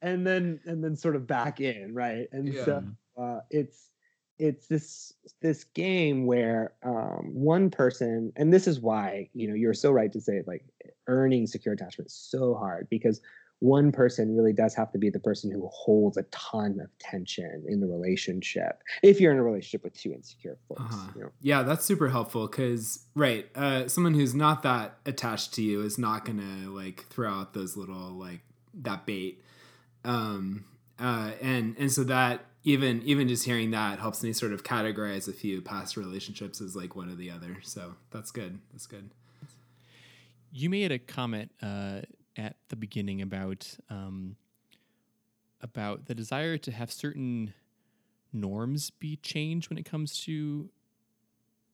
And 0.00 0.24
then 0.24 0.60
and 0.64 0.84
then 0.84 0.94
sort 0.94 1.16
of 1.16 1.26
back 1.26 1.60
in 1.60 1.92
right? 1.92 2.28
And 2.30 2.54
so 2.54 2.84
uh, 3.20 3.40
it's 3.50 3.90
it's 4.38 4.68
this 4.68 5.12
this 5.42 5.64
game 5.64 6.24
where 6.24 6.72
um, 6.84 7.30
one 7.34 7.68
person 7.68 8.32
and 8.36 8.52
this 8.52 8.68
is 8.68 8.78
why 8.78 9.28
you 9.34 9.48
know 9.48 9.54
you're 9.54 9.74
so 9.74 9.90
right 9.90 10.12
to 10.12 10.20
say 10.20 10.44
like 10.46 10.64
earning 11.08 11.48
secure 11.48 11.74
attachment 11.74 12.06
is 12.06 12.14
so 12.14 12.54
hard 12.54 12.86
because 12.88 13.20
one 13.60 13.90
person 13.90 14.36
really 14.36 14.52
does 14.52 14.74
have 14.74 14.92
to 14.92 14.98
be 14.98 15.10
the 15.10 15.18
person 15.18 15.50
who 15.50 15.68
holds 15.72 16.16
a 16.16 16.22
ton 16.30 16.78
of 16.80 16.88
tension 17.00 17.64
in 17.66 17.80
the 17.80 17.86
relationship 17.86 18.82
if 19.02 19.20
you're 19.20 19.32
in 19.32 19.38
a 19.38 19.42
relationship 19.42 19.82
with 19.82 19.94
two 19.94 20.12
insecure 20.12 20.56
folks 20.68 20.80
Uh-huh. 20.80 21.10
you 21.16 21.20
know 21.22 21.30
Yeah, 21.40 21.62
that's 21.64 21.84
super 21.84 22.08
helpful 22.08 22.46
because 22.46 23.04
right, 23.14 23.48
uh, 23.56 23.88
someone 23.88 24.14
who's 24.14 24.34
not 24.34 24.62
that 24.62 24.98
attached 25.06 25.54
to 25.54 25.62
you 25.62 25.82
is 25.82 25.98
not 25.98 26.24
gonna 26.24 26.70
like 26.70 27.06
throw 27.08 27.30
out 27.30 27.54
those 27.54 27.76
little 27.76 28.10
like 28.12 28.42
that 28.74 29.06
bait, 29.06 29.42
um, 30.04 30.64
uh, 31.00 31.32
and 31.42 31.74
and 31.78 31.90
so 31.90 32.04
that 32.04 32.44
even 32.64 33.02
even 33.02 33.26
just 33.28 33.44
hearing 33.44 33.70
that 33.72 33.98
helps 33.98 34.22
me 34.22 34.32
sort 34.32 34.52
of 34.52 34.62
categorize 34.62 35.26
a 35.28 35.32
few 35.32 35.60
past 35.60 35.96
relationships 35.96 36.60
as 36.60 36.76
like 36.76 36.94
one 36.94 37.10
or 37.10 37.14
the 37.16 37.30
other. 37.30 37.56
So 37.62 37.94
that's 38.10 38.30
good. 38.30 38.60
That's 38.72 38.86
good. 38.86 39.10
You 40.52 40.70
made 40.70 40.92
a 40.92 40.98
comment 40.98 41.50
uh, 41.62 42.00
at 42.38 42.56
the 42.68 42.76
beginning 42.76 43.20
about 43.20 43.76
um, 43.90 44.36
about 45.60 46.06
the 46.06 46.14
desire 46.14 46.56
to 46.56 46.70
have 46.70 46.90
certain 46.90 47.52
norms 48.32 48.90
be 48.90 49.16
changed 49.16 49.68
when 49.68 49.78
it 49.78 49.84
comes 49.84 50.20
to 50.20 50.70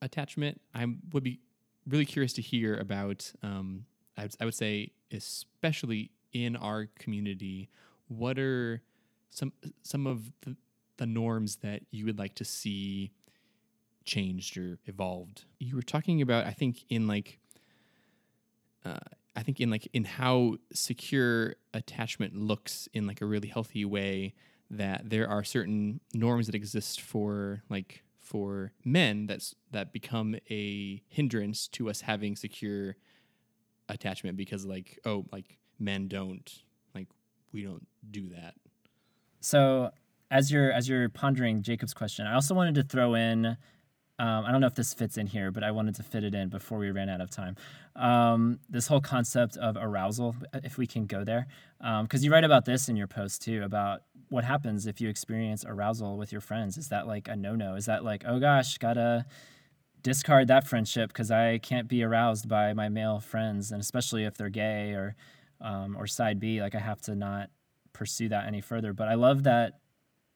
attachment. 0.00 0.60
I 0.74 0.86
would 1.12 1.22
be 1.22 1.40
really 1.86 2.06
curious 2.06 2.32
to 2.34 2.42
hear 2.42 2.76
about. 2.76 3.30
Um, 3.42 3.84
I, 4.16 4.22
would, 4.22 4.34
I 4.40 4.44
would 4.46 4.54
say, 4.54 4.92
especially 5.12 6.10
in 6.32 6.56
our 6.56 6.88
community, 6.98 7.68
what 8.08 8.38
are 8.38 8.82
some 9.30 9.52
some 9.82 10.06
of 10.06 10.32
the, 10.42 10.56
the 10.96 11.06
norms 11.06 11.56
that 11.56 11.82
you 11.90 12.06
would 12.06 12.18
like 12.18 12.34
to 12.36 12.44
see 12.44 13.12
changed 14.04 14.56
or 14.56 14.78
evolved? 14.86 15.44
You 15.58 15.76
were 15.76 15.82
talking 15.82 16.22
about, 16.22 16.46
I 16.46 16.52
think, 16.52 16.84
in 16.88 17.06
like 17.06 17.38
uh, 18.84 18.98
I 19.36 19.42
think 19.42 19.60
in 19.60 19.70
like 19.70 19.88
in 19.92 20.04
how 20.04 20.56
secure 20.72 21.56
attachment 21.72 22.36
looks 22.36 22.88
in 22.92 23.06
like 23.06 23.20
a 23.20 23.26
really 23.26 23.48
healthy 23.48 23.84
way 23.84 24.34
that 24.70 25.10
there 25.10 25.28
are 25.28 25.44
certain 25.44 26.00
norms 26.12 26.46
that 26.46 26.54
exist 26.54 27.00
for 27.00 27.62
like 27.68 28.04
for 28.20 28.72
men 28.84 29.26
that's 29.26 29.54
that 29.72 29.92
become 29.92 30.36
a 30.50 31.02
hindrance 31.08 31.68
to 31.68 31.90
us 31.90 32.00
having 32.02 32.36
secure 32.36 32.96
attachment 33.88 34.36
because 34.36 34.64
like 34.64 34.98
oh 35.04 35.26
like 35.30 35.58
men 35.78 36.08
don't 36.08 36.62
like 36.94 37.08
we 37.52 37.62
don't 37.62 37.86
do 38.10 38.28
that 38.28 38.54
So 39.40 39.90
as 40.30 40.50
you're 40.50 40.72
as 40.72 40.88
you're 40.88 41.08
pondering 41.08 41.62
Jacob's 41.62 41.94
question, 41.94 42.26
I 42.26 42.34
also 42.34 42.54
wanted 42.54 42.74
to 42.76 42.82
throw 42.82 43.14
in. 43.14 43.56
Um, 44.18 44.44
I 44.44 44.52
don't 44.52 44.60
know 44.60 44.68
if 44.68 44.76
this 44.76 44.94
fits 44.94 45.16
in 45.16 45.26
here, 45.26 45.50
but 45.50 45.64
I 45.64 45.72
wanted 45.72 45.96
to 45.96 46.04
fit 46.04 46.22
it 46.22 46.34
in 46.34 46.48
before 46.48 46.78
we 46.78 46.90
ran 46.92 47.08
out 47.08 47.20
of 47.20 47.30
time. 47.30 47.56
Um, 47.96 48.60
this 48.68 48.86
whole 48.86 49.00
concept 49.00 49.56
of 49.56 49.76
arousal, 49.76 50.36
if 50.52 50.78
we 50.78 50.86
can 50.86 51.06
go 51.06 51.24
there, 51.24 51.46
because 51.80 52.24
you 52.24 52.30
write 52.30 52.44
about 52.44 52.64
this 52.64 52.88
in 52.88 52.96
your 52.96 53.08
post 53.08 53.42
too 53.42 53.62
about 53.64 54.02
what 54.28 54.44
happens 54.44 54.86
if 54.86 55.00
you 55.00 55.08
experience 55.08 55.64
arousal 55.66 56.16
with 56.16 56.32
your 56.32 56.40
friends? 56.40 56.76
Is 56.76 56.88
that 56.88 57.06
like 57.06 57.28
a 57.28 57.36
no 57.36 57.54
no? 57.54 57.74
Is 57.74 57.86
that 57.86 58.04
like, 58.04 58.24
oh 58.26 58.38
gosh, 58.38 58.78
gotta 58.78 59.26
discard 60.02 60.48
that 60.48 60.66
friendship 60.66 61.08
because 61.08 61.30
I 61.30 61.58
can't 61.58 61.88
be 61.88 62.02
aroused 62.02 62.48
by 62.48 62.72
my 62.72 62.88
male 62.88 63.20
friends, 63.20 63.72
and 63.72 63.80
especially 63.80 64.24
if 64.24 64.36
they're 64.36 64.48
gay 64.48 64.92
or 64.92 65.16
um, 65.60 65.96
or 65.96 66.06
side 66.06 66.38
B, 66.38 66.60
like 66.60 66.74
I 66.74 66.80
have 66.80 67.00
to 67.02 67.14
not 67.14 67.50
pursue 67.92 68.28
that 68.28 68.46
any 68.46 68.60
further. 68.60 68.92
But 68.92 69.08
I 69.08 69.14
love 69.14 69.44
that, 69.44 69.80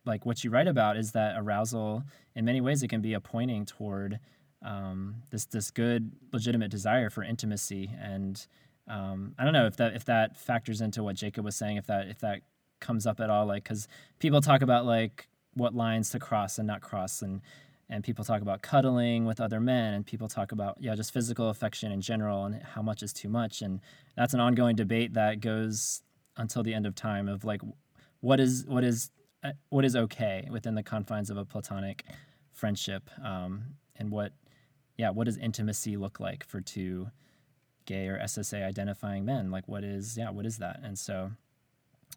like 0.09 0.27
what 0.27 0.43
you 0.43 0.51
write 0.51 0.67
about 0.67 0.97
is 0.97 1.13
that 1.13 1.37
arousal. 1.37 2.03
In 2.35 2.45
many 2.45 2.61
ways, 2.61 2.83
it 2.83 2.89
can 2.89 3.01
be 3.01 3.15
a 3.15 3.21
pointing 3.21 3.65
toward 3.65 4.19
um, 4.63 5.23
this 5.31 5.45
this 5.45 5.71
good 5.71 6.13
legitimate 6.33 6.71
desire 6.71 7.11
for 7.11 7.23
intimacy 7.23 7.91
and 8.01 8.45
um, 8.89 9.35
I 9.39 9.45
don't 9.45 9.53
know 9.53 9.67
if 9.67 9.77
that 9.77 9.95
if 9.95 10.05
that 10.07 10.37
factors 10.37 10.81
into 10.81 11.03
what 11.03 11.15
Jacob 11.15 11.45
was 11.45 11.57
saying 11.57 11.77
if 11.77 11.87
that 11.87 12.09
if 12.09 12.19
that 12.21 12.41
comes 12.81 13.07
up 13.07 13.21
at 13.21 13.31
all 13.31 13.47
like 13.47 13.65
because 13.65 13.87
people 14.19 14.41
talk 14.41 14.63
about 14.63 14.85
like 14.87 15.29
what 15.55 15.75
lines 15.75 16.11
to 16.11 16.19
cross 16.19 16.59
and 16.59 16.67
not 16.67 16.81
cross 16.81 17.23
and 17.23 17.41
and 17.91 18.05
people 18.05 18.25
talk 18.25 18.43
about 18.43 18.63
cuddling 18.63 19.25
with 19.25 19.41
other 19.41 19.61
men 19.61 19.95
and 19.95 20.07
people 20.07 20.29
talk 20.29 20.53
about 20.53 20.77
yeah 20.81 20.95
just 20.95 21.13
physical 21.13 21.51
affection 21.51 21.93
in 21.93 22.01
general 22.01 22.45
and 22.45 22.63
how 22.63 22.83
much 22.83 23.03
is 23.03 23.13
too 23.13 23.29
much 23.29 23.63
and 23.63 23.81
that's 24.17 24.35
an 24.35 24.41
ongoing 24.41 24.75
debate 24.75 25.15
that 25.15 25.41
goes 25.41 26.03
until 26.37 26.63
the 26.63 26.75
end 26.75 26.87
of 26.87 26.95
time 26.95 27.29
of 27.29 27.45
like 27.45 27.61
what 28.21 28.41
is 28.41 28.65
what 28.67 28.85
is 28.85 29.11
what 29.69 29.85
is 29.85 29.95
okay 29.97 30.49
within 30.51 30.75
the 30.75 30.83
confines 30.83 31.31
of 31.31 31.37
a 31.37 31.45
platonic 31.45 32.05
friendship 32.53 33.09
um, 33.25 33.77
and 33.97 34.11
what 34.11 34.33
yeah, 34.99 35.11
what 35.11 35.25
does 35.25 35.39
intimacy 35.39 35.97
look 35.97 36.21
like 36.21 36.45
for 36.45 36.61
two 36.61 37.11
gay 37.87 38.09
or 38.09 38.19
SSA 38.19 38.67
identifying 38.67 39.25
men? 39.25 39.51
Like, 39.51 39.67
what 39.69 39.85
is, 39.85 40.19
yeah, 40.19 40.31
what 40.31 40.45
is 40.45 40.59
that? 40.59 40.81
And 40.83 40.99
so 40.99 41.31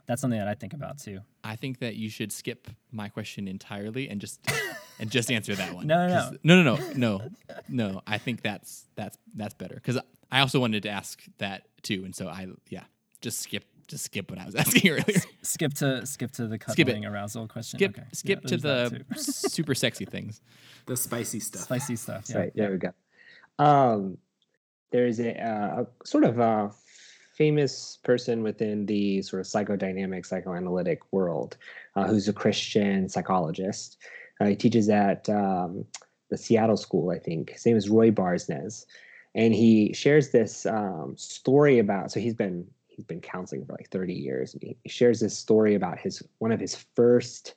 that's 0.08 0.20
something 0.20 0.40
that 0.40 0.48
I 0.48 0.56
think 0.56 0.74
about 0.74 0.98
too. 0.98 1.22
I 1.44 1.56
think 1.56 1.80
that 1.80 1.96
you 1.96 2.10
should 2.10 2.32
skip 2.32 2.68
my 2.92 3.08
question 3.08 3.48
entirely 3.48 4.10
and 4.10 4.20
just 4.20 4.42
and 5.00 5.10
just 5.10 5.32
answer 5.32 5.56
that 5.56 5.74
one. 5.74 5.88
No, 5.88 6.08
no, 6.08 6.32
no, 6.44 6.64
no, 6.64 6.64
no, 6.64 6.90
no, 6.96 7.32
no. 7.70 8.02
I 8.08 8.18
think 8.18 8.42
that's 8.42 8.88
that's 8.96 9.18
that's 9.36 9.54
better 9.54 9.76
because 9.76 10.00
I 10.32 10.40
also 10.40 10.60
wanted 10.60 10.84
to 10.84 10.90
ask 10.90 11.24
that 11.38 11.68
too, 11.84 12.04
and 12.04 12.16
so 12.16 12.28
I 12.28 12.48
yeah, 12.70 12.84
just 13.22 13.40
skip 13.40 13.66
just 13.92 14.06
skip 14.06 14.32
what 14.32 14.40
I 14.40 14.46
was 14.46 14.56
asking 14.64 14.90
earlier. 14.90 15.22
skip 15.44 15.74
to 15.76 16.06
skip 16.08 16.32
to 16.34 16.48
the 16.48 16.58
cuddling 16.58 17.06
arousal 17.06 17.48
question. 17.48 17.78
Skip 17.78 17.92
okay. 17.92 18.08
skip 18.14 18.40
yeah, 18.44 18.50
to 18.50 18.58
the 18.58 19.04
super 19.16 19.76
sexy 19.76 20.06
things. 20.06 20.42
The 20.88 20.98
spicy 20.98 21.40
stuff. 21.40 21.62
Spicy 21.62 21.96
stuff. 21.96 22.26
Yeah. 22.28 22.38
Right. 22.38 22.52
There 22.56 22.72
we 22.72 22.78
go. 22.80 22.92
Um, 23.60 24.18
there's 24.92 25.20
a, 25.20 25.40
uh, 25.40 25.84
a 25.84 26.06
sort 26.08 26.24
of 26.24 26.40
a 26.40 26.72
famous 27.38 28.00
person 28.04 28.42
within 28.42 28.88
the 28.88 29.22
sort 29.22 29.42
of 29.42 29.46
psychodynamic 29.46 30.26
psychoanalytic 30.26 31.02
world 31.14 31.58
uh, 31.96 32.08
who's 32.08 32.28
a 32.28 32.34
Christian 32.34 33.08
psychologist. 33.10 33.98
Uh, 34.40 34.46
he 34.46 34.56
teaches 34.56 34.90
at 34.90 35.30
um, 35.30 35.86
the 36.32 36.38
Seattle 36.38 36.78
School, 36.78 37.12
I 37.12 37.20
think. 37.20 37.52
His 37.52 37.66
name 37.66 37.78
is 37.78 37.88
Roy 37.88 38.10
Barsness, 38.10 38.86
and 39.36 39.54
he 39.54 39.94
shares 39.94 40.32
this 40.32 40.66
um, 40.66 41.14
story 41.16 41.78
about. 41.78 42.12
So 42.12 42.20
he's 42.20 42.34
been 42.34 42.66
he's 43.02 43.08
been 43.08 43.22
counseling 43.22 43.66
for 43.66 43.74
like 43.74 43.90
30 43.90 44.14
years. 44.14 44.54
And 44.54 44.64
he 44.64 44.90
shares 44.90 45.20
this 45.20 45.38
story 45.38 45.76
about 45.76 46.00
his 46.00 46.22
one 46.38 46.52
of 46.52 46.60
his 46.60 46.86
first 46.96 47.56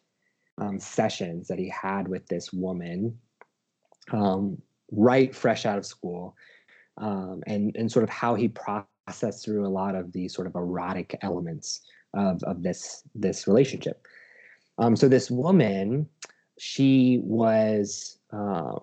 um, 0.58 0.78
sessions 0.78 1.48
that 1.48 1.58
he 1.58 1.68
had 1.68 2.08
with 2.08 2.26
this 2.28 2.52
woman, 2.52 3.18
um, 4.12 4.60
right 4.90 5.34
fresh 5.34 5.66
out 5.66 5.78
of 5.78 5.84
school, 5.84 6.34
um, 6.98 7.42
and 7.46 7.76
and 7.76 7.90
sort 7.90 8.04
of 8.04 8.08
how 8.08 8.34
he 8.34 8.48
processed 8.48 9.44
through 9.44 9.66
a 9.66 9.68
lot 9.68 9.94
of 9.94 10.12
the 10.12 10.28
sort 10.28 10.46
of 10.46 10.54
erotic 10.54 11.18
elements 11.22 11.82
of 12.14 12.42
of 12.44 12.62
this 12.62 13.02
this 13.14 13.46
relationship. 13.46 14.06
Um, 14.78 14.96
so 14.96 15.08
this 15.08 15.30
woman, 15.30 16.08
she 16.58 17.20
was 17.22 18.18
uh, 18.32 18.78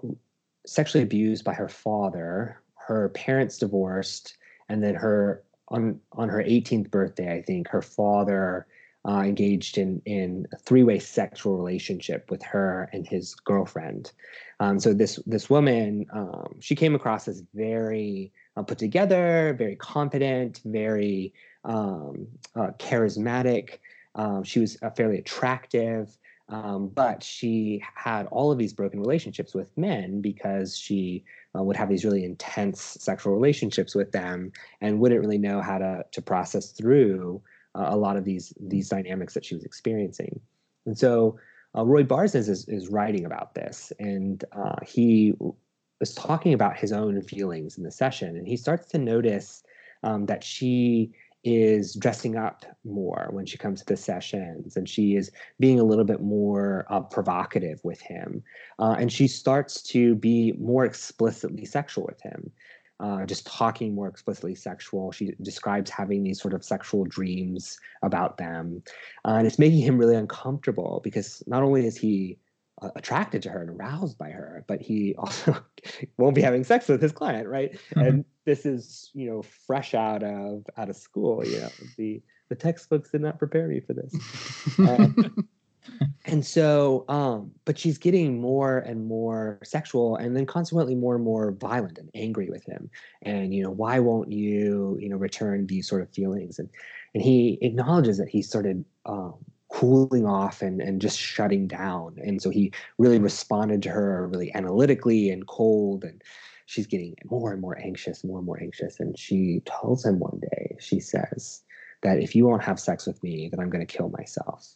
sexually 0.65 1.03
abused 1.03 1.43
by 1.43 1.53
her 1.53 1.67
father. 1.67 2.61
Her 2.75 3.09
parents 3.09 3.57
divorced, 3.57 4.38
and 4.69 4.83
then 4.83 4.95
her 4.95 5.43
on 5.72 5.99
on 6.11 6.30
her 6.30 6.43
18th 6.43 6.91
birthday, 6.91 7.34
I 7.34 7.41
think 7.41 7.68
her 7.69 7.81
father 7.81 8.68
uh, 9.07 9.23
engaged 9.26 9.77
in 9.77 10.02
in 10.06 10.48
a 10.53 10.57
three-way 10.57 10.99
sexual 10.99 11.57
relationship 11.57 12.30
with 12.30 12.43
her 12.43 12.89
and 12.93 13.07
his 13.07 13.34
girlfriend. 13.34 14.11
Um, 14.60 14.80
so 14.80 14.93
this 14.93 15.19
this 15.26 15.49
woman, 15.49 16.06
um, 16.14 16.56
she 16.60 16.76
came 16.76 16.93
across 16.93 17.27
as 17.27 17.43
very 17.56 18.31
uh, 18.56 18.64
put 18.64 18.77
together, 18.77 19.56
very 19.57 19.76
confident, 19.76 20.61
very 20.65 21.34
um, 21.64 22.27
uh, 22.56 22.72
charismatic. 22.77 23.80
Um, 24.14 24.43
she 24.43 24.60
was 24.60 24.77
uh, 24.84 24.89
fairly 24.91 25.18
attractive. 25.18 26.15
Um, 26.52 26.90
but 26.90 27.23
she 27.23 27.82
had 27.95 28.28
all 28.28 28.52
of 28.52 28.57
these 28.57 28.73
broken 28.73 28.99
relationships 28.99 29.53
with 29.56 29.76
men 29.78 30.19
because 30.19 30.78
she 30.78 31.23
uh, 31.57 31.64
would 31.64 31.78
have 31.78 31.88
these 31.88 32.03
really 32.03 32.26
intense 32.26 32.98
sexual 32.99 33.34
relationships 33.34 33.95
with 33.95 34.11
them 34.11 34.52
and 34.82 34.99
wouldn't 34.99 35.22
really 35.22 35.38
know 35.38 35.61
how 35.61 35.78
to 35.78 36.06
to 36.11 36.22
process 36.22 36.72
through 36.72 37.41
uh, 37.73 37.86
a 37.88 37.95
lot 37.95 38.18
of 38.18 38.26
these 38.26 38.53
these 38.60 38.90
dynamics 38.90 39.34
that 39.34 39.45
she 39.45 39.56
was 39.56 39.64
experiencing. 39.64 40.41
And 40.86 40.98
so 40.98 41.40
uh, 41.76 41.86
Roy 41.86 42.03
Barsness 42.03 42.49
is, 42.49 42.68
is 42.68 42.90
writing 42.90 43.26
about 43.26 43.56
this, 43.56 43.94
and 43.98 44.44
uh, 44.52 44.76
he 44.86 45.34
was 46.02 46.14
talking 46.14 46.53
about 46.53 46.76
his 46.76 46.91
own 46.91 47.22
feelings 47.22 47.78
in 47.78 47.86
the 47.86 47.91
session, 47.91 48.36
and 48.36 48.45
he 48.45 48.57
starts 48.57 48.88
to 48.88 48.98
notice 48.98 49.64
um, 50.03 50.26
that 50.26 50.44
she 50.44 51.14
is 51.43 51.95
dressing 51.95 52.35
up 52.35 52.65
more 52.84 53.30
when 53.31 53.45
she 53.45 53.57
comes 53.57 53.80
to 53.80 53.85
the 53.85 53.97
sessions 53.97 54.77
and 54.77 54.88
she 54.88 55.15
is 55.15 55.31
being 55.59 55.80
a 55.80 55.84
little 55.84 56.05
bit 56.05 56.22
more 56.22 56.85
uh, 56.89 56.99
provocative 56.99 57.80
with 57.84 57.99
him 58.01 58.43
uh, 58.80 58.95
and 58.99 59.11
she 59.11 59.27
starts 59.27 59.81
to 59.81 60.15
be 60.15 60.53
more 60.59 60.85
explicitly 60.85 61.65
sexual 61.65 62.05
with 62.05 62.22
him 62.22 62.51
uh, 63.01 63.26
just 63.26 63.47
talking 63.47 63.95
more 63.95 64.07
explicitly 64.07 64.53
sexual. 64.53 65.11
She 65.11 65.34
describes 65.41 65.89
having 65.89 66.23
these 66.23 66.39
sort 66.39 66.53
of 66.53 66.63
sexual 66.63 67.03
dreams 67.05 67.80
about 68.03 68.38
them 68.38 68.84
uh, 69.26 69.31
and 69.31 69.47
it's 69.47 69.57
making 69.57 69.80
him 69.80 69.97
really 69.97 70.15
uncomfortable 70.15 71.01
because 71.03 71.41
not 71.47 71.63
only 71.63 71.88
is 71.88 71.97
he 71.97 72.38
uh, 72.82 72.90
attracted 72.95 73.41
to 73.44 73.49
her 73.49 73.62
and 73.62 73.70
aroused 73.70 74.18
by 74.18 74.30
her, 74.30 74.64
but 74.68 74.82
he 74.82 75.16
also 75.18 75.56
won't 76.18 76.36
be 76.36 76.41
having 76.41 76.64
sex 76.64 76.88
with 76.88 77.02
his 77.02 77.12
client, 77.12 77.48
right? 77.48 77.74
Mm-hmm. 77.74 77.99
And 77.99 78.26
this 78.45 78.66
is, 78.66 79.10
you 79.14 79.30
know, 79.30 79.41
fresh 79.41 79.94
out 79.94 80.24
of 80.24 80.66
out 80.78 80.90
of 80.90 80.95
school. 80.95 81.45
You 81.45 81.62
know, 81.62 81.70
the 81.98 82.22
the 82.49 82.56
textbooks 82.56 83.12
did 83.12 83.22
not 83.22 83.40
prepare 83.40 83.68
me 83.68 83.80
for 83.80 83.94
this. 83.94 84.14
Um, 84.80 85.48
and 86.26 86.45
so, 86.45 87.06
um, 87.08 87.52
but 87.66 87.78
she's 87.78 87.98
getting 87.98 88.41
more 88.41 88.80
and 88.80 89.06
more 89.06 89.60
sexual, 89.64 90.18
and 90.18 90.36
then 90.36 90.45
consequently 90.45 90.95
more 90.95 91.16
and 91.16 91.24
more 91.24 91.52
violent 91.52 91.98
and 91.98 92.10
angry 92.14 92.49
with 92.49 92.66
him. 92.66 92.90
And 93.22 93.53
you 93.53 93.64
know, 93.64 93.72
why 93.72 93.99
won't 93.99 94.32
you, 94.32 94.98
you 94.99 95.10
know, 95.10 95.18
return 95.18 95.68
these 95.68 95.88
sort 95.88 96.02
of 96.02 96.10
feelings? 96.10 96.60
And 96.60 96.70
and 97.14 97.24
he 97.24 97.58
acknowledges 97.62 98.18
that 98.18 98.30
he 98.30 98.41
started 98.41 98.84
um, 99.06 99.36
cooling 99.72 100.26
off 100.26 100.61
and, 100.61 100.81
and 100.81 101.02
just 101.02 101.18
shutting 101.18 101.68
down. 101.68 102.18
And 102.23 102.41
so 102.41 102.49
he 102.49 102.72
really 102.98 103.19
responded 103.19 103.81
to 103.84 103.89
her 103.89 104.27
really 104.27 104.53
analytically 104.53 105.30
and 105.30 105.48
cold. 105.48 106.03
And 106.03 106.22
she's 106.65 106.88
getting 106.88 107.15
more 107.26 107.52
and 107.52 107.61
more 107.61 107.77
anxious, 107.80 108.23
more 108.23 108.39
and 108.39 108.45
more 108.45 108.60
anxious. 108.61 108.99
And 108.99 109.18
she 109.18 109.61
tells 109.65 110.06
him 110.06 110.19
one 110.19 110.39
day, 110.39 110.76
she 110.80 110.99
says, 110.99 111.61
that 112.02 112.18
if 112.18 112.35
you 112.35 112.45
won't 112.45 112.64
have 112.64 112.80
sex 112.80 113.06
with 113.06 113.22
me, 113.23 113.48
then 113.49 113.60
I'm 113.60 113.69
going 113.69 113.85
to 113.85 113.98
kill 113.98 114.10
myself. 114.10 114.76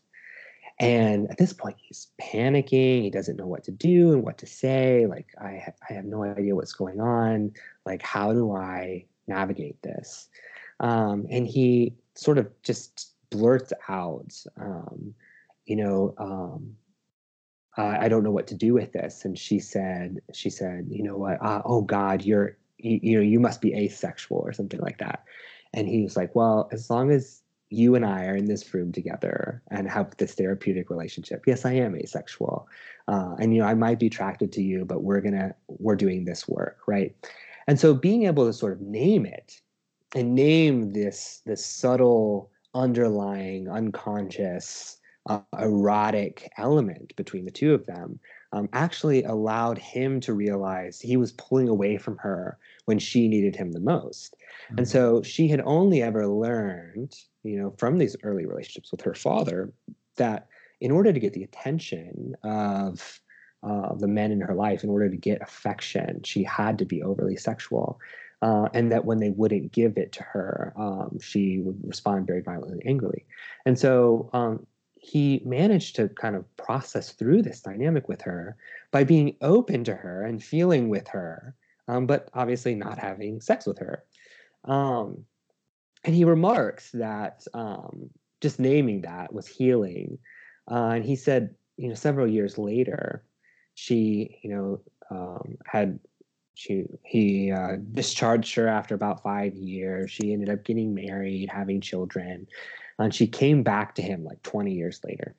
And 0.79 1.29
at 1.29 1.37
this 1.37 1.53
point, 1.53 1.77
he's 1.79 2.07
panicking. 2.21 3.01
He 3.01 3.09
doesn't 3.09 3.37
know 3.37 3.47
what 3.47 3.63
to 3.63 3.71
do 3.71 4.13
and 4.13 4.23
what 4.23 4.37
to 4.39 4.45
say. 4.45 5.07
Like, 5.07 5.27
I, 5.41 5.61
ha- 5.65 5.85
I 5.89 5.93
have 5.93 6.05
no 6.05 6.23
idea 6.23 6.55
what's 6.55 6.73
going 6.73 6.99
on. 6.99 7.53
Like, 7.85 8.01
how 8.01 8.33
do 8.33 8.53
I 8.53 9.05
navigate 9.27 9.81
this? 9.81 10.27
Um, 10.81 11.25
and 11.31 11.47
he 11.47 11.95
sort 12.15 12.37
of 12.37 12.49
just 12.61 13.14
blurts 13.35 13.73
out, 13.89 14.33
um, 14.59 15.13
you 15.65 15.75
know, 15.75 16.13
um, 16.17 16.75
I, 17.77 18.05
I, 18.05 18.07
don't 18.07 18.23
know 18.23 18.31
what 18.31 18.47
to 18.47 18.55
do 18.55 18.73
with 18.73 18.93
this. 18.93 19.25
And 19.25 19.37
she 19.37 19.59
said, 19.59 20.21
she 20.33 20.49
said, 20.49 20.87
you 20.89 21.03
know 21.03 21.17
what? 21.17 21.41
Uh, 21.41 21.61
oh 21.65 21.81
God, 21.81 22.23
you're, 22.23 22.57
you, 22.77 22.99
you 23.01 23.17
know, 23.17 23.23
you 23.23 23.39
must 23.39 23.61
be 23.61 23.73
asexual 23.73 24.39
or 24.39 24.53
something 24.53 24.79
like 24.79 24.99
that. 24.99 25.23
And 25.73 25.87
he 25.87 26.01
was 26.01 26.15
like, 26.15 26.35
well, 26.35 26.69
as 26.71 26.89
long 26.89 27.11
as 27.11 27.41
you 27.69 27.95
and 27.95 28.05
I 28.05 28.25
are 28.25 28.35
in 28.35 28.45
this 28.45 28.73
room 28.73 28.91
together 28.91 29.61
and 29.71 29.89
have 29.89 30.15
this 30.17 30.33
therapeutic 30.33 30.89
relationship. 30.89 31.43
Yes, 31.47 31.65
I 31.65 31.73
am 31.73 31.95
asexual, 31.95 32.67
uh, 33.07 33.35
and 33.39 33.53
you 33.53 33.61
know 33.61 33.67
I 33.67 33.73
might 33.73 33.99
be 33.99 34.07
attracted 34.07 34.51
to 34.53 34.61
you, 34.61 34.85
but 34.85 35.03
we're 35.03 35.21
gonna 35.21 35.55
we're 35.67 35.95
doing 35.95 36.25
this 36.25 36.47
work, 36.47 36.79
right? 36.87 37.15
And 37.67 37.79
so 37.79 37.93
being 37.93 38.25
able 38.25 38.45
to 38.45 38.53
sort 38.53 38.73
of 38.73 38.81
name 38.81 39.25
it 39.25 39.59
and 40.13 40.35
name 40.35 40.93
this 40.93 41.41
this 41.45 41.65
subtle 41.65 42.51
underlying 42.75 43.67
unconscious 43.69 44.99
uh, 45.27 45.39
erotic 45.59 46.51
element 46.57 47.15
between 47.15 47.45
the 47.45 47.51
two 47.51 47.73
of 47.73 47.85
them 47.87 48.19
um, 48.51 48.69
actually 48.73 49.23
allowed 49.23 49.77
him 49.77 50.19
to 50.19 50.33
realize 50.33 51.01
he 51.01 51.17
was 51.17 51.31
pulling 51.33 51.67
away 51.67 51.97
from 51.97 52.17
her 52.17 52.57
when 52.85 52.99
she 52.99 53.27
needed 53.27 53.55
him 53.55 53.71
the 53.71 53.79
most. 53.79 54.35
Mm-hmm. 54.67 54.79
And 54.79 54.87
so 54.87 55.23
she 55.23 55.47
had 55.47 55.61
only 55.65 56.03
ever 56.03 56.27
learned, 56.27 57.15
you 57.43 57.57
know, 57.57 57.73
from 57.77 57.97
these 57.97 58.15
early 58.23 58.45
relationships 58.45 58.91
with 58.91 59.01
her 59.01 59.15
father 59.15 59.73
that 60.17 60.47
in 60.79 60.91
order 60.91 61.11
to 61.11 61.19
get 61.19 61.33
the 61.33 61.43
attention 61.43 62.35
of 62.43 63.19
uh, 63.63 63.95
the 63.95 64.07
men 64.07 64.31
in 64.31 64.41
her 64.41 64.53
life, 64.53 64.83
in 64.83 64.89
order 64.89 65.09
to 65.09 65.17
get 65.17 65.41
affection, 65.41 66.21
she 66.23 66.43
had 66.43 66.77
to 66.77 66.85
be 66.85 67.01
overly 67.01 67.35
sexual. 67.35 67.99
Uh, 68.45 68.69
and 68.75 68.91
that 68.91 69.05
when 69.05 69.19
they 69.19 69.31
wouldn't 69.31 69.71
give 69.71 69.97
it 69.97 70.11
to 70.11 70.21
her, 70.21 70.71
um, 70.77 71.17
she 71.19 71.57
would 71.63 71.79
respond 71.83 72.27
very 72.27 72.41
violently 72.41 72.73
and 72.73 72.87
angrily. 72.87 73.25
And 73.65 73.77
so 73.79 74.29
um, 74.33 74.67
he 74.99 75.41
managed 75.43 75.95
to 75.95 76.09
kind 76.09 76.35
of 76.35 76.45
process 76.55 77.11
through 77.13 77.41
this 77.41 77.61
dynamic 77.61 78.07
with 78.07 78.21
her 78.21 78.55
by 78.91 79.03
being 79.03 79.35
open 79.41 79.83
to 79.85 79.95
her 79.95 80.23
and 80.25 80.43
feeling 80.43 80.89
with 80.89 81.07
her, 81.07 81.55
um, 81.87 82.05
but 82.05 82.29
obviously 82.35 82.75
not 82.75 82.99
having 82.99 83.41
sex 83.41 83.65
with 83.65 83.79
her. 83.79 84.03
Um, 84.65 85.25
and 86.03 86.13
he 86.13 86.23
remarks 86.23 86.91
that 86.91 87.47
um, 87.55 88.11
just 88.41 88.59
naming 88.59 89.01
that 89.01 89.33
was 89.33 89.47
healing. 89.47 90.19
Uh, 90.69 90.89
and 90.95 91.03
he 91.03 91.15
said, 91.15 91.55
you 91.77 91.89
know, 91.89 91.95
several 91.95 92.27
years 92.27 92.59
later, 92.59 93.23
she, 93.73 94.37
you 94.43 94.51
know, 94.51 94.81
um, 95.09 95.57
had 95.65 95.99
she 96.55 96.85
he 97.03 97.51
uh, 97.51 97.77
discharged 97.91 98.55
her 98.55 98.67
after 98.67 98.95
about 98.95 99.21
five 99.21 99.53
years. 99.55 100.11
She 100.11 100.33
ended 100.33 100.49
up 100.49 100.63
getting 100.63 100.93
married, 100.93 101.49
having 101.49 101.81
children, 101.81 102.47
and 102.97 103.13
she 103.13 103.27
came 103.27 103.61
back 103.61 103.95
to 103.95 104.01
him 104.01 104.23
like 104.23 104.41
20 104.43 104.73
years 104.73 104.99
later, 105.05 105.35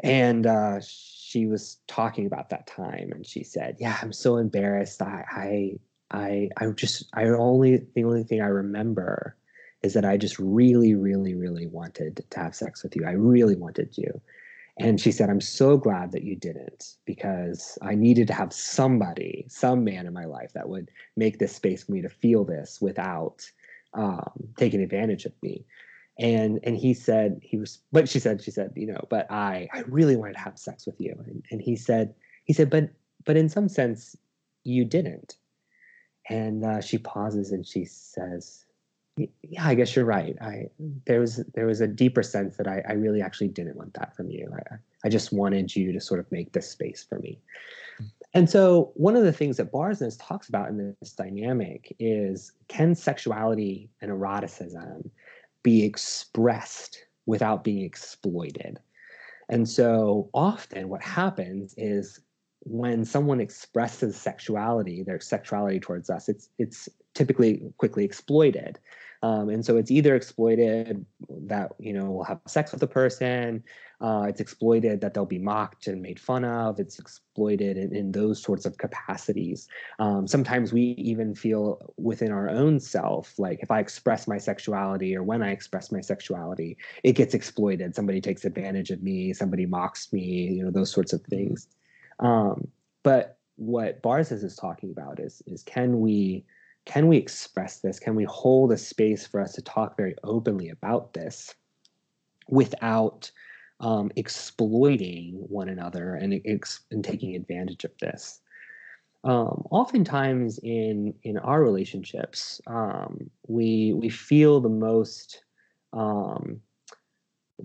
and 0.00 0.46
uh, 0.46 0.80
she 0.80 1.46
was 1.46 1.78
talking 1.86 2.26
about 2.26 2.50
that 2.50 2.66
time, 2.66 3.12
and 3.12 3.26
she 3.26 3.44
said, 3.44 3.76
"Yeah, 3.78 3.96
I'm 4.02 4.12
so 4.12 4.38
embarrassed. 4.38 5.02
I 5.02 5.24
I 5.30 5.72
I, 6.10 6.48
I 6.56 6.70
just 6.70 7.04
I 7.14 7.24
only 7.26 7.82
the 7.94 8.04
only 8.04 8.24
thing 8.24 8.40
I 8.40 8.46
remember." 8.46 9.36
Is 9.82 9.92
that 9.92 10.06
I 10.06 10.16
just 10.16 10.38
really, 10.38 10.94
really, 10.94 11.34
really 11.34 11.66
wanted 11.66 12.24
to 12.28 12.40
have 12.40 12.56
sex 12.56 12.82
with 12.82 12.96
you. 12.96 13.04
I 13.06 13.12
really 13.12 13.54
wanted 13.54 13.96
you. 13.96 14.20
And 14.78 15.00
she 15.00 15.10
said, 15.10 15.30
I'm 15.30 15.40
so 15.40 15.78
glad 15.78 16.12
that 16.12 16.22
you 16.22 16.36
didn't 16.36 16.96
because 17.06 17.78
I 17.80 17.94
needed 17.94 18.26
to 18.26 18.34
have 18.34 18.52
somebody, 18.52 19.46
some 19.48 19.84
man 19.84 20.06
in 20.06 20.12
my 20.12 20.26
life 20.26 20.52
that 20.52 20.68
would 20.68 20.90
make 21.16 21.38
this 21.38 21.56
space 21.56 21.84
for 21.84 21.92
me 21.92 22.02
to 22.02 22.10
feel 22.10 22.44
this 22.44 22.78
without 22.80 23.50
um, 23.94 24.30
taking 24.58 24.82
advantage 24.82 25.24
of 25.24 25.32
me. 25.42 25.64
And 26.18 26.60
and 26.62 26.76
he 26.76 26.94
said 26.94 27.40
he 27.42 27.58
was, 27.58 27.78
but 27.92 28.08
she 28.08 28.18
said 28.18 28.42
she 28.42 28.50
said 28.50 28.72
you 28.74 28.86
know, 28.86 29.06
but 29.10 29.30
I 29.30 29.68
I 29.72 29.80
really 29.80 30.16
wanted 30.16 30.34
to 30.34 30.40
have 30.40 30.58
sex 30.58 30.86
with 30.86 31.00
you. 31.00 31.14
And, 31.26 31.44
and 31.50 31.60
he 31.60 31.76
said 31.76 32.14
he 32.44 32.52
said, 32.52 32.68
but 32.68 32.90
but 33.24 33.36
in 33.36 33.48
some 33.48 33.68
sense 33.68 34.16
you 34.64 34.84
didn't. 34.84 35.36
And 36.28 36.64
uh, 36.64 36.80
she 36.80 36.98
pauses 36.98 37.52
and 37.52 37.66
she 37.66 37.84
says, 37.84 38.65
yeah, 39.16 39.66
I 39.66 39.74
guess 39.74 39.96
you're 39.96 40.04
right. 40.04 40.36
I 40.40 40.66
there 41.06 41.20
was 41.20 41.36
there 41.54 41.66
was 41.66 41.80
a 41.80 41.86
deeper 41.86 42.22
sense 42.22 42.56
that 42.56 42.68
I, 42.68 42.82
I 42.86 42.92
really 42.92 43.22
actually 43.22 43.48
didn't 43.48 43.76
want 43.76 43.94
that 43.94 44.14
from 44.14 44.30
you. 44.30 44.52
I, 44.54 44.76
I 45.04 45.08
just 45.08 45.32
wanted 45.32 45.74
you 45.74 45.92
to 45.92 46.00
sort 46.00 46.20
of 46.20 46.30
make 46.30 46.52
this 46.52 46.68
space 46.68 47.04
for 47.08 47.18
me. 47.18 47.38
Mm. 48.00 48.10
And 48.34 48.50
so 48.50 48.92
one 48.94 49.16
of 49.16 49.24
the 49.24 49.32
things 49.32 49.56
that 49.56 49.72
Barsness 49.72 50.16
talks 50.20 50.48
about 50.48 50.68
in 50.68 50.94
this 51.00 51.12
dynamic 51.12 51.96
is 51.98 52.52
can 52.68 52.94
sexuality 52.94 53.88
and 54.02 54.10
eroticism 54.10 55.10
be 55.62 55.84
expressed 55.84 57.06
without 57.24 57.64
being 57.64 57.82
exploited? 57.82 58.78
And 59.48 59.66
so 59.66 60.28
often 60.34 60.88
what 60.88 61.02
happens 61.02 61.74
is 61.78 62.20
when 62.60 63.04
someone 63.04 63.40
expresses 63.40 64.16
sexuality, 64.16 65.04
their 65.04 65.20
sexuality 65.20 65.80
towards 65.80 66.10
us, 66.10 66.28
it's 66.28 66.50
it's 66.58 66.88
typically 67.14 67.62
quickly 67.78 68.04
exploited. 68.04 68.78
Um, 69.22 69.48
and 69.48 69.64
so 69.64 69.76
it's 69.76 69.90
either 69.90 70.14
exploited 70.14 71.04
that 71.46 71.72
you 71.78 71.92
know 71.92 72.10
we'll 72.10 72.24
have 72.24 72.40
sex 72.46 72.72
with 72.72 72.82
a 72.82 72.86
person, 72.86 73.62
uh, 74.00 74.26
it's 74.28 74.40
exploited 74.40 75.00
that 75.00 75.14
they'll 75.14 75.24
be 75.24 75.38
mocked 75.38 75.86
and 75.86 76.02
made 76.02 76.20
fun 76.20 76.44
of. 76.44 76.78
It's 76.78 76.98
exploited 76.98 77.78
in, 77.78 77.94
in 77.94 78.12
those 78.12 78.42
sorts 78.42 78.66
of 78.66 78.76
capacities. 78.76 79.68
Um, 79.98 80.26
sometimes 80.26 80.72
we 80.72 80.94
even 80.98 81.34
feel 81.34 81.94
within 81.96 82.30
our 82.30 82.50
own 82.50 82.78
self, 82.78 83.38
like 83.38 83.60
if 83.62 83.70
I 83.70 83.80
express 83.80 84.28
my 84.28 84.36
sexuality 84.36 85.16
or 85.16 85.22
when 85.22 85.42
I 85.42 85.50
express 85.50 85.90
my 85.90 86.02
sexuality, 86.02 86.76
it 87.04 87.12
gets 87.12 87.32
exploited. 87.32 87.94
Somebody 87.94 88.20
takes 88.20 88.44
advantage 88.44 88.90
of 88.90 89.02
me. 89.02 89.32
Somebody 89.32 89.64
mocks 89.64 90.12
me. 90.12 90.20
You 90.22 90.64
know 90.64 90.70
those 90.70 90.92
sorts 90.92 91.12
of 91.14 91.22
things. 91.22 91.68
Um, 92.18 92.68
but 93.02 93.38
what 93.56 94.02
Barsness 94.02 94.44
is 94.44 94.56
talking 94.56 94.90
about 94.90 95.18
is 95.18 95.42
is 95.46 95.62
can 95.62 96.00
we 96.00 96.44
can 96.86 97.08
we 97.08 97.16
express 97.16 97.80
this? 97.80 97.98
Can 97.98 98.14
we 98.14 98.24
hold 98.24 98.72
a 98.72 98.78
space 98.78 99.26
for 99.26 99.40
us 99.40 99.52
to 99.54 99.62
talk 99.62 99.96
very 99.96 100.14
openly 100.24 100.70
about 100.70 101.12
this 101.12 101.54
without 102.48 103.30
um, 103.80 104.10
exploiting 104.16 105.34
one 105.34 105.68
another 105.68 106.14
and, 106.14 106.40
and 106.90 107.04
taking 107.04 107.34
advantage 107.34 107.84
of 107.84 107.90
this? 108.00 108.40
Um, 109.24 109.66
oftentimes 109.72 110.58
in 110.62 111.12
in 111.24 111.36
our 111.38 111.60
relationships, 111.60 112.60
um, 112.68 113.28
we 113.48 113.92
we 113.92 114.08
feel 114.08 114.60
the 114.60 114.68
most 114.68 115.42
um, 115.92 116.60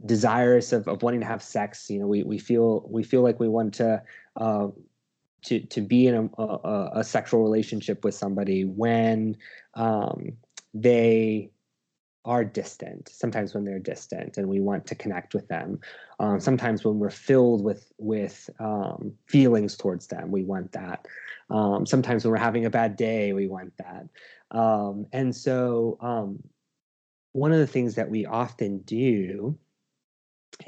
desirous 0.06 0.73
of, 0.73 0.88
of 0.88 1.03
wanting 1.03 1.19
to 1.19 1.26
have 1.27 1.43
sex. 1.43 1.88
You 1.89 1.99
know, 1.99 2.07
we, 2.07 2.23
we 2.23 2.39
feel 2.39 2.84
we 2.89 3.03
feel 3.03 3.22
like 3.22 3.39
we 3.39 3.48
want 3.48 3.76
to 3.76 4.02
uh, 4.38 4.69
to 5.44 5.60
to 5.60 5.82
be 5.82 6.08
in 6.08 6.30
a, 6.38 6.42
a, 6.42 6.92
a 6.96 7.04
sexual 7.04 7.44
relationship 7.44 8.04
with 8.04 8.16
somebody 8.16 8.66
when 8.66 9.38
um, 9.76 10.34
they 10.74 11.52
are 12.24 12.46
distant 12.46 13.10
sometimes 13.10 13.56
when 13.56 13.66
they're 13.66 13.80
distant 13.80 14.38
and 14.38 14.48
we 14.48 14.60
want 14.60 14.86
to 14.86 14.94
connect 14.94 15.34
with 15.34 15.48
them. 15.48 15.80
Um, 16.20 16.40
sometimes 16.40 16.86
when 16.86 17.00
we're 17.00 17.10
filled 17.10 17.64
with 17.64 17.92
with 17.98 18.48
um, 18.60 19.14
feelings 19.26 19.76
towards 19.76 20.08
them 20.08 20.30
we 20.32 20.44
want 20.44 20.72
that. 20.74 21.08
Um, 21.50 21.86
sometimes 21.86 22.24
when 22.24 22.32
we're 22.32 22.38
having 22.38 22.66
a 22.66 22.70
bad 22.70 22.96
day 22.96 23.34
we 23.34 23.48
want 23.48 23.74
that. 23.78 24.08
Um, 24.56 25.08
and 25.12 25.36
so 25.36 25.98
um, 26.00 26.44
one 27.32 27.52
of 27.52 27.60
the 27.60 27.68
things 27.68 27.96
that 27.96 28.10
we 28.10 28.26
often 28.26 28.80
do 28.80 29.58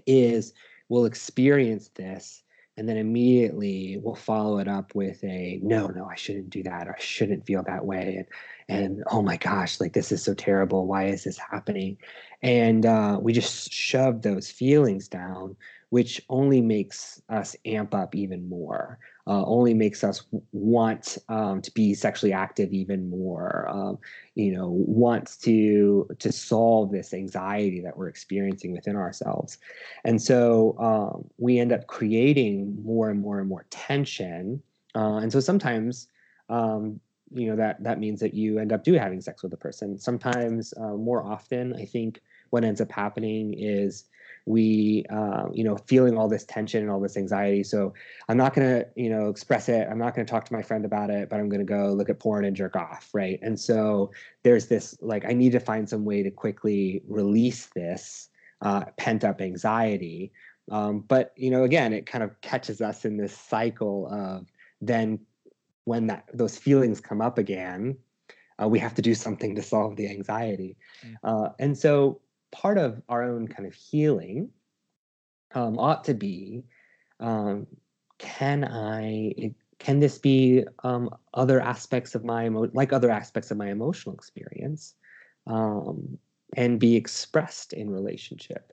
is 0.08 0.54
we'll 0.90 1.06
experience 1.06 1.90
this 1.90 2.43
and 2.78 2.90
then 2.90 2.98
immediately 2.98 4.00
we'll 4.02 4.16
follow 4.16 4.58
it 4.58 4.68
up 4.68 4.96
with 4.96 5.24
a 5.24 5.60
no 5.62 5.88
no 5.88 6.06
i 6.06 6.16
shouldn't 6.16 6.50
do 6.50 6.64
that 6.64 6.88
or 6.88 6.96
i 6.96 7.02
shouldn't 7.02 7.46
feel 7.46 7.64
that 7.64 7.86
way 7.86 8.16
and 8.18 8.26
and 8.70 9.04
oh 9.12 9.22
my 9.22 9.38
gosh 9.38 9.80
like 9.80 9.94
this 9.94 10.12
is 10.12 10.24
so 10.24 10.34
terrible 10.34 10.88
why 10.88 11.06
is 11.06 11.24
this 11.24 11.38
happening? 11.38 11.98
And 12.42 12.86
uh, 12.86 13.20
we 13.22 13.34
just 13.34 13.72
shove 13.72 14.22
those 14.22 14.50
feelings 14.50 15.08
down 15.08 15.56
which 15.94 16.20
only 16.28 16.60
makes 16.60 17.22
us 17.30 17.56
amp 17.66 17.94
up 17.94 18.16
even 18.16 18.50
more 18.50 18.98
uh, 19.28 19.46
only 19.46 19.76
makes 19.76 20.04
us 20.04 20.26
want 20.52 21.20
um, 21.30 21.62
to 21.62 21.72
be 21.72 21.94
sexually 21.94 22.34
active 22.34 22.74
even 22.74 23.12
more. 23.12 23.68
Um, 23.70 24.00
you 24.34 24.52
know, 24.56 24.70
wants 24.70 25.38
to 25.38 26.08
to 26.18 26.32
solve 26.32 26.92
this 26.92 27.14
anxiety 27.14 27.80
that 27.82 27.96
we're 27.96 28.10
experiencing 28.10 28.72
within 28.72 28.96
ourselves, 28.96 29.60
and 30.04 30.20
so 30.20 30.76
um, 30.80 31.30
we 31.38 31.60
end 31.60 31.72
up 31.72 31.86
creating 31.86 32.76
more 32.84 33.12
and 33.12 33.22
more 33.22 33.40
and 33.40 33.48
more 33.48 33.68
tension. 33.70 34.64
Uh, 34.96 35.18
and 35.18 35.32
so 35.32 35.40
sometimes 35.40 36.08
um, 36.50 37.00
you 37.32 37.48
know 37.48 37.56
that 37.56 37.84
that 37.84 38.00
means 38.00 38.20
that 38.20 38.34
you 38.34 38.58
end 38.58 38.74
up 38.74 38.84
do 38.84 38.94
having 38.94 39.22
sex 39.22 39.44
with 39.44 39.54
a 39.54 39.58
person 39.58 39.98
sometimes 39.98 40.72
uh, 40.78 40.94
more 40.94 41.26
often 41.26 41.74
i 41.78 41.84
think 41.84 42.22
what 42.52 42.64
ends 42.64 42.80
up 42.80 42.92
happening 42.92 43.56
is 43.58 44.04
we 44.46 45.06
uh, 45.10 45.46
you 45.54 45.64
know 45.64 45.78
feeling 45.78 46.18
all 46.18 46.28
this 46.28 46.44
tension 46.44 46.82
and 46.82 46.92
all 46.92 47.00
this 47.00 47.18
anxiety. 47.18 47.64
So 47.64 47.94
i'm 48.28 48.38
not 48.38 48.54
going 48.54 48.68
to 48.68 48.88
you 48.96 49.10
know 49.10 49.30
express 49.30 49.70
it. 49.70 49.88
I'm 49.90 49.98
not 49.98 50.16
going 50.16 50.26
to 50.26 50.32
talk 50.32 50.46
to 50.46 50.54
my 50.54 50.62
friend 50.62 50.86
about 50.86 51.10
it 51.10 51.30
but 51.30 51.40
i'm 51.40 51.50
going 51.50 51.60
to 51.60 51.66
go 51.66 51.94
look 51.94 52.10
at 52.10 52.20
porn 52.20 52.46
and 52.46 52.56
jerk 52.56 52.76
off 52.76 53.10
right? 53.14 53.40
And 53.42 53.60
so 53.60 54.12
there's 54.44 54.68
this 54.68 54.98
like 55.02 55.26
i 55.26 55.34
need 55.34 55.52
to 55.54 55.60
find 55.60 55.88
some 55.88 56.06
way 56.06 56.24
to 56.24 56.32
quickly 56.32 57.02
release 57.08 57.68
this 57.76 58.30
uh, 58.62 58.86
pent 58.98 59.24
up 59.24 59.42
anxiety. 59.42 60.32
Um, 60.72 61.02
but 61.02 61.34
you 61.36 61.50
know 61.50 61.64
again 61.64 61.94
it 61.94 62.06
kind 62.06 62.24
of 62.24 62.40
catches 62.42 62.82
us 62.82 63.06
in 63.06 63.18
this 63.18 63.38
cycle 63.38 64.08
of 64.12 64.48
then 64.82 65.20
when 65.86 66.08
that 66.08 66.26
those 66.34 66.58
feelings 66.58 67.02
come 67.02 67.22
up 67.22 67.38
again 67.38 67.98
uh, 68.62 68.68
we 68.68 68.80
have 68.80 68.94
to 68.96 69.02
do 69.02 69.16
something 69.16 69.56
to 69.56 69.62
solve 69.62 69.96
the 69.96 70.08
anxiety. 70.10 70.78
Mm. 71.06 71.16
uh, 71.24 71.50
and 71.60 71.78
so 71.78 72.22
part 72.54 72.78
of 72.78 73.02
our 73.10 73.24
own 73.24 73.48
kind 73.48 73.68
of 73.68 73.74
healing 73.74 74.50
um, 75.56 75.78
ought 75.78 76.04
to 76.06 76.14
be 76.14 76.64
um, 77.20 77.68
can 78.20 78.64
I 78.64 79.54
can 79.80 80.00
this 80.00 80.18
be 80.18 80.64
um, 80.84 81.10
other 81.34 81.60
aspects 81.60 82.16
of 82.16 82.24
my 82.24 82.46
emo- 82.46 82.70
like 82.74 82.94
other 82.94 83.10
aspects 83.10 83.52
of 83.52 83.58
my 83.58 83.70
emotional 83.70 84.16
experience 84.16 84.94
um, 85.48 86.18
and 86.56 86.80
be 86.80 86.96
expressed 86.96 87.74
in 87.74 87.90
relationship 87.90 88.72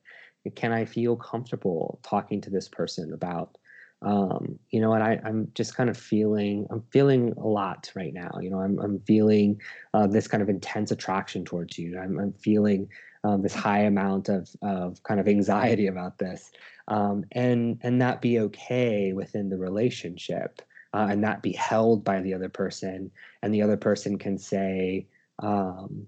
can 0.55 0.73
I 0.73 0.85
feel 0.85 1.17
comfortable 1.17 2.01
talking 2.03 2.41
to 2.43 2.51
this 2.51 2.69
person 2.69 3.13
about 3.13 3.59
um, 4.03 4.59
you 4.71 4.81
know, 4.81 4.95
and 4.95 5.03
I, 5.05 5.21
I'm 5.25 5.51
just 5.55 5.77
kind 5.77 5.91
of 5.91 5.97
feeling, 5.97 6.67
I'm 6.71 6.83
feeling 6.91 7.35
a 7.37 7.47
lot 7.47 7.93
right 7.95 8.15
now. 8.15 8.31
You 8.41 8.51
know, 8.51 8.61
I'm, 8.61 8.79
I'm 8.79 8.99
feeling 9.01 9.61
uh, 9.93 10.07
this 10.07 10.27
kind 10.27 10.43
of 10.43 10.49
intense 10.49 10.91
attraction 10.91 11.45
towards 11.45 11.79
you. 11.79 11.99
I'm, 11.99 12.19
I'm 12.19 12.33
feeling 12.33 12.89
um, 13.25 13.43
this 13.43 13.55
high 13.55 13.81
amount 13.81 14.29
of 14.29 14.49
of 14.63 15.03
kind 15.03 15.21
of 15.21 15.29
anxiety 15.29 15.87
about 15.87 16.19
this, 16.19 16.51
um, 16.89 17.25
and 17.33 17.79
and 17.83 18.01
that 18.01 18.21
be 18.21 18.39
okay 18.41 19.13
within 19.13 19.49
the 19.49 19.59
relationship, 19.59 20.63
uh, 20.95 21.07
and 21.11 21.25
that 21.25 21.43
be 21.43 21.53
held 21.53 22.05
by 22.05 22.21
the 22.21 22.35
other 22.35 22.49
person, 22.49 23.11
and 23.43 23.53
the 23.53 23.63
other 23.63 23.77
person 23.77 24.19
can 24.19 24.39
say, 24.39 25.07
um, 25.41 26.07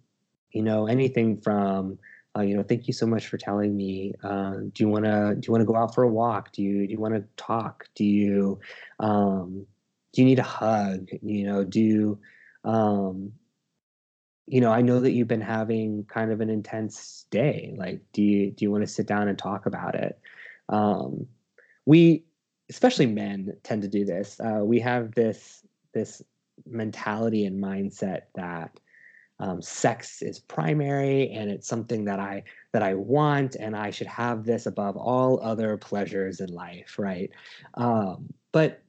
you 0.53 0.63
know, 0.63 0.87
anything 0.87 1.41
from 1.41 1.99
uh, 2.37 2.41
you 2.41 2.57
know, 2.57 2.63
thank 2.63 2.87
you 2.87 2.95
so 2.95 3.07
much 3.07 3.27
for 3.27 3.37
telling 3.37 3.77
me. 3.77 4.15
Uh, 4.23 4.55
do 4.73 4.85
you 4.85 4.89
want 4.89 5.05
to 5.05 5.37
do 5.39 5.47
you 5.47 5.53
want 5.53 5.61
to 5.61 5.67
go 5.67 5.77
out 5.77 5.95
for 5.95 6.05
a 6.05 6.09
walk? 6.09 6.53
Do 6.53 6.63
you 6.63 6.87
do 6.87 6.93
you 6.93 6.99
want 6.99 7.15
to 7.15 7.25
talk? 7.37 7.89
Do 7.95 8.05
you 8.05 8.59
um, 9.01 9.67
do 10.13 10.23
you 10.23 10.27
need 10.27 10.39
a 10.39 10.45
hug? 10.45 11.09
You 11.21 11.45
know, 11.45 11.65
do 11.65 12.19
um, 12.65 13.33
you 14.47 14.61
know, 14.61 14.73
I 14.73 14.83
know 14.83 15.01
that 15.01 15.13
you've 15.13 15.29
been 15.29 15.41
having 15.41 16.05
kind 16.05 16.33
of 16.33 16.41
an 16.41 16.51
intense 16.51 17.27
day. 17.31 17.75
Like, 17.77 18.03
do 18.13 18.23
you 18.23 18.51
do 18.51 18.65
you 18.65 18.71
want 18.71 18.83
to 18.83 18.93
sit 18.93 19.07
down 19.07 19.29
and 19.29 19.39
talk 19.39 19.67
about 19.67 19.95
it? 19.95 20.19
Um, 20.69 21.27
we, 21.87 22.25
especially 22.69 23.07
men, 23.07 23.57
tend 23.63 23.83
to 23.83 23.89
do 23.89 24.05
this. 24.05 24.41
Uh, 24.41 24.61
we 24.65 24.81
have 24.81 25.15
this 25.15 25.65
this 25.93 26.23
mentality 26.67 27.45
and 27.45 27.63
mindset 27.63 28.23
that 28.35 28.79
um, 29.39 29.61
sex 29.61 30.23
is 30.23 30.39
primary 30.39 31.31
and 31.33 31.51
it's 31.51 31.67
something 31.67 32.05
that 32.05 32.21
I 32.21 32.45
that 32.73 32.83
I 32.83 32.95
want 32.95 33.57
and 33.57 33.77
I 33.77 33.91
should 33.91 34.07
have 34.07 34.45
this 34.45 34.67
above 34.67 34.97
all 34.97 35.41
other 35.43 35.77
pleasures 35.77 36.41
in 36.41 36.49
life, 36.51 36.99
right? 36.99 37.31
Um, 37.75 38.33
but 38.53 38.83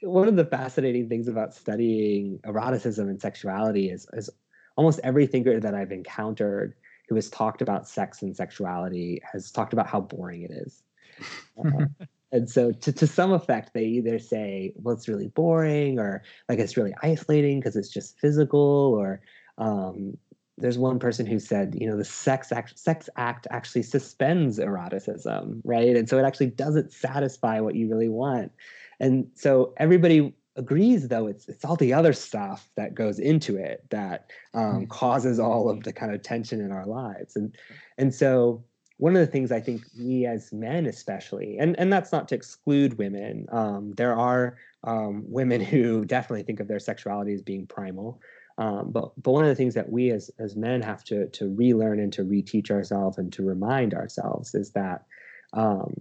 one 0.00 0.28
of 0.28 0.36
the 0.36 0.44
fascinating 0.44 1.08
things 1.08 1.28
about 1.28 1.54
studying 1.54 2.40
eroticism 2.44 3.08
and 3.08 3.20
sexuality 3.20 3.90
is, 3.90 4.06
is 4.12 4.28
almost 4.76 5.00
every 5.02 5.26
thinker 5.26 5.58
that 5.60 5.74
I've 5.74 5.92
encountered 5.92 6.74
who 7.08 7.14
has 7.14 7.30
talked 7.30 7.62
about 7.62 7.88
sex 7.88 8.22
and 8.22 8.36
sexuality 8.36 9.20
has 9.30 9.50
talked 9.50 9.72
about 9.72 9.86
how 9.86 10.00
boring 10.00 10.42
it 10.42 10.50
is. 10.50 10.82
Uh, 11.58 11.86
and 12.32 12.50
so 12.50 12.70
to, 12.70 12.92
to 12.92 13.06
some 13.06 13.32
effect 13.32 13.72
they 13.72 13.84
either 13.84 14.18
say 14.18 14.70
well 14.76 14.94
it's 14.94 15.08
really 15.08 15.28
boring 15.28 15.98
or 15.98 16.22
like 16.50 16.58
it's 16.58 16.76
really 16.76 16.94
isolating 17.02 17.58
because 17.58 17.76
it's 17.76 17.88
just 17.88 18.18
physical 18.18 18.94
or 18.94 19.22
um, 19.56 20.18
there's 20.58 20.78
one 20.78 20.98
person 20.98 21.26
who 21.26 21.38
said, 21.38 21.76
you 21.78 21.88
know, 21.88 21.96
the 21.96 22.04
sex 22.04 22.50
act, 22.50 22.78
sex 22.78 23.10
act 23.16 23.46
actually 23.50 23.82
suspends 23.82 24.58
eroticism, 24.58 25.60
right? 25.64 25.96
And 25.96 26.08
so 26.08 26.18
it 26.18 26.24
actually 26.24 26.46
doesn't 26.46 26.92
satisfy 26.92 27.60
what 27.60 27.74
you 27.74 27.88
really 27.88 28.08
want. 28.08 28.52
And 28.98 29.28
so 29.34 29.74
everybody 29.76 30.34
agrees, 30.56 31.08
though, 31.08 31.26
it's 31.26 31.48
it's 31.48 31.64
all 31.64 31.76
the 31.76 31.92
other 31.92 32.12
stuff 32.12 32.68
that 32.76 32.94
goes 32.94 33.18
into 33.18 33.56
it 33.56 33.84
that 33.90 34.30
um, 34.54 34.86
mm. 34.86 34.88
causes 34.88 35.38
all 35.38 35.68
of 35.68 35.82
the 35.84 35.92
kind 35.92 36.14
of 36.14 36.22
tension 36.22 36.60
in 36.60 36.72
our 36.72 36.86
lives. 36.86 37.36
And 37.36 37.54
and 37.98 38.14
so 38.14 38.64
one 38.98 39.14
of 39.14 39.20
the 39.20 39.26
things 39.26 39.52
I 39.52 39.60
think 39.60 39.82
we 39.98 40.24
as 40.26 40.52
men, 40.52 40.86
especially, 40.86 41.58
and 41.58 41.78
and 41.78 41.92
that's 41.92 42.12
not 42.12 42.28
to 42.28 42.34
exclude 42.34 42.98
women. 42.98 43.46
Um, 43.52 43.92
there 43.96 44.16
are 44.16 44.56
um, 44.84 45.24
women 45.26 45.60
who 45.60 46.04
definitely 46.04 46.44
think 46.44 46.60
of 46.60 46.68
their 46.68 46.80
sexuality 46.80 47.34
as 47.34 47.42
being 47.42 47.66
primal. 47.66 48.20
Um, 48.58 48.90
but 48.90 49.12
but 49.22 49.32
one 49.32 49.44
of 49.44 49.50
the 49.50 49.54
things 49.54 49.74
that 49.74 49.90
we 49.90 50.10
as 50.10 50.30
as 50.38 50.56
men 50.56 50.80
have 50.82 51.04
to 51.04 51.28
to 51.28 51.54
relearn 51.54 52.00
and 52.00 52.12
to 52.14 52.24
reteach 52.24 52.70
ourselves 52.70 53.18
and 53.18 53.32
to 53.34 53.42
remind 53.42 53.92
ourselves 53.92 54.54
is 54.54 54.72
that 54.72 55.04
um, 55.52 55.94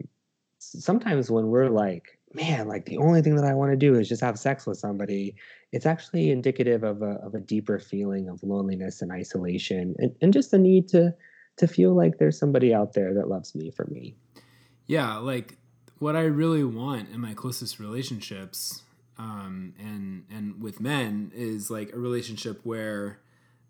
sometimes 0.60 1.30
when 1.30 1.48
we're 1.48 1.70
like, 1.70 2.15
man, 2.36 2.68
like 2.68 2.86
the 2.86 2.98
only 2.98 3.22
thing 3.22 3.36
that 3.36 3.46
I 3.46 3.54
want 3.54 3.72
to 3.72 3.78
do 3.78 3.96
is 3.96 4.10
just 4.10 4.22
have 4.22 4.38
sex 4.38 4.68
with 4.68 4.78
somebody, 4.78 5.36
it's 5.72 5.86
actually 5.86 6.30
indicative 6.30 6.84
of 6.84 7.02
a 7.02 7.20
of 7.24 7.34
a 7.34 7.40
deeper 7.40 7.80
feeling 7.80 8.30
of 8.30 8.44
loneliness 8.44 9.02
and 9.02 9.12
isolation 9.12 9.96
and, 9.98 10.16
and 10.22 10.34
just 10.34 10.52
the 10.52 10.60
need 10.60 10.88
to 10.90 11.14
to 11.58 11.68
feel 11.68 11.96
like 11.96 12.18
there's 12.18 12.38
somebody 12.38 12.74
out 12.74 12.94
there 12.94 13.14
that 13.14 13.30
loves 13.30 13.56
me 13.56 13.72
for 13.72 13.86
me. 13.86 14.16
Yeah, 14.88 15.18
like 15.18 15.58
what 16.00 16.16
I 16.16 16.24
really 16.24 16.64
want 16.64 17.10
in 17.10 17.22
my 17.22 17.34
closest 17.34 17.80
relationships 17.80 18.84
um, 19.18 19.74
and 19.80 20.26
and 20.30 20.62
with 20.62 20.80
men 20.80 21.32
is 21.34 21.72
like 21.72 21.94
a 21.94 22.00
relationship 22.00 22.60
where 22.64 23.20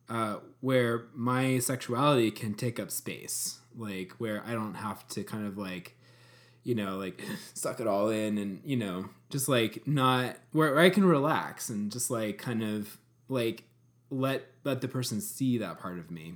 uh, 0.10 0.38
where 0.62 1.08
my 1.14 1.60
sexuality 1.60 2.32
can 2.32 2.54
take 2.54 2.80
up 2.80 2.92
space, 2.92 3.60
like 3.76 4.14
where 4.18 4.44
I 4.46 4.54
don't 4.54 4.76
have 4.76 5.08
to 5.10 5.24
kind 5.24 5.46
of 5.48 5.58
like 5.58 5.95
you 6.66 6.76
know 6.76 6.98
like 6.98 7.24
suck 7.54 7.80
it 7.80 7.88
all 7.88 8.10
in 8.10 8.38
and 8.38 8.60
you 8.66 8.76
know 8.76 9.08
just 9.30 9.48
like 9.48 9.88
not 9.88 10.36
where, 10.52 10.74
where 10.74 10.84
I 10.84 10.90
can 10.90 11.06
relax 11.06 11.70
and 11.70 11.90
just 11.90 12.12
like 12.12 12.38
kind 12.38 12.62
of 12.62 12.98
like 13.30 13.64
let 14.10 14.44
let 14.66 14.82
the 14.82 14.90
person 14.90 15.22
see 15.22 15.58
that 15.60 15.80
part 15.80 15.98
of 15.98 16.12
me 16.12 16.34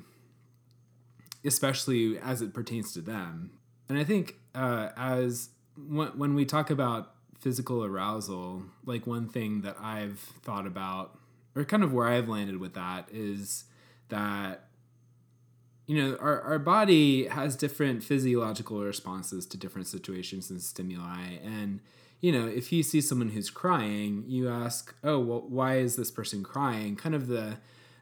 especially 1.46 2.18
as 2.20 2.42
it 2.42 2.54
pertains 2.54 2.94
to 2.94 3.02
them. 3.02 3.52
And 3.88 3.98
i 3.98 4.04
think 4.04 4.36
uh, 4.54 4.90
as 4.98 5.50
when, 5.78 6.10
when 6.10 6.36
we 6.36 6.46
talk 6.46 6.70
about 6.70 7.14
physical 7.40 7.84
arousal, 7.84 8.64
like 8.86 9.08
one 9.08 9.30
thing 9.30 9.62
that 9.62 9.78
I've 9.80 10.20
thought 10.44 10.68
about, 10.68 11.18
or 11.56 11.64
kind 11.64 11.84
of 11.84 11.94
where 11.94 12.08
I've 12.08 12.28
landed 12.28 12.58
with 12.58 12.74
that, 12.74 13.08
is 13.12 13.66
that 14.10 14.66
you 15.90 16.00
know 16.00 16.16
our, 16.18 16.40
our 16.42 16.60
body 16.60 17.26
has 17.26 17.56
different 17.56 18.04
physiological 18.04 18.80
responses 18.84 19.48
to 19.48 19.58
different 19.58 19.88
situations 19.88 20.52
and 20.52 20.62
stimuli. 20.62 21.38
And 21.44 21.80
you 22.22 22.32
know 22.32 22.46
if 22.46 22.72
you 22.72 22.84
see 22.84 23.02
someone 23.02 23.30
who's 23.30 23.50
crying 23.50 24.24
you 24.28 24.50
ask 24.50 24.94
oh 25.04 25.18
well 25.18 25.44
why 25.48 25.78
is 25.78 25.96
this 25.96 26.12
person 26.12 26.44
crying? 26.44 26.96
Kind 26.96 27.16
of 27.16 27.26
the 27.26 27.58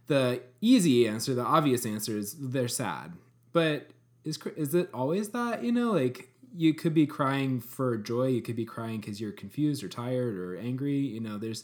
the 0.08 0.42
easy 0.60 1.08
answer 1.08 1.34
the 1.34 1.46
obvious 1.46 1.86
answer 1.86 2.18
is 2.18 2.36
they're 2.38 2.68
sad. 2.68 3.14
But 3.54 3.92
is 4.26 4.38
is 4.58 4.76
it 4.76 4.90
always 4.94 5.30
that 5.30 5.64
you 5.64 5.72
know? 5.72 5.94
Like 5.94 6.28
you 6.54 6.74
could 6.74 6.94
be 6.94 7.08
crying 7.08 7.62
for 7.62 7.96
joy 7.96 8.28
you 8.28 8.42
could 8.42 8.58
be 8.58 8.66
crying 8.66 9.00
because 9.00 9.22
you're 9.22 9.32
confused 9.32 9.82
or 9.82 9.88
tired 9.88 10.38
or 10.38 10.58
angry 10.58 10.98
you 10.98 11.22
know? 11.22 11.38
There's 11.38 11.64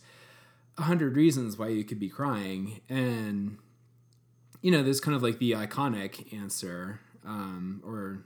a 0.78 0.84
hundred 0.84 1.18
reasons 1.18 1.58
why 1.58 1.68
you 1.68 1.84
could 1.84 2.00
be 2.00 2.10
crying. 2.10 2.80
And 2.88 3.58
you 4.64 4.72
know 4.72 4.82
there's 4.82 5.00
kind 5.00 5.16
of 5.16 5.22
like 5.22 5.38
the 5.38 5.52
iconic 5.52 6.34
answer 6.34 7.00
um, 7.24 7.82
or 7.86 8.26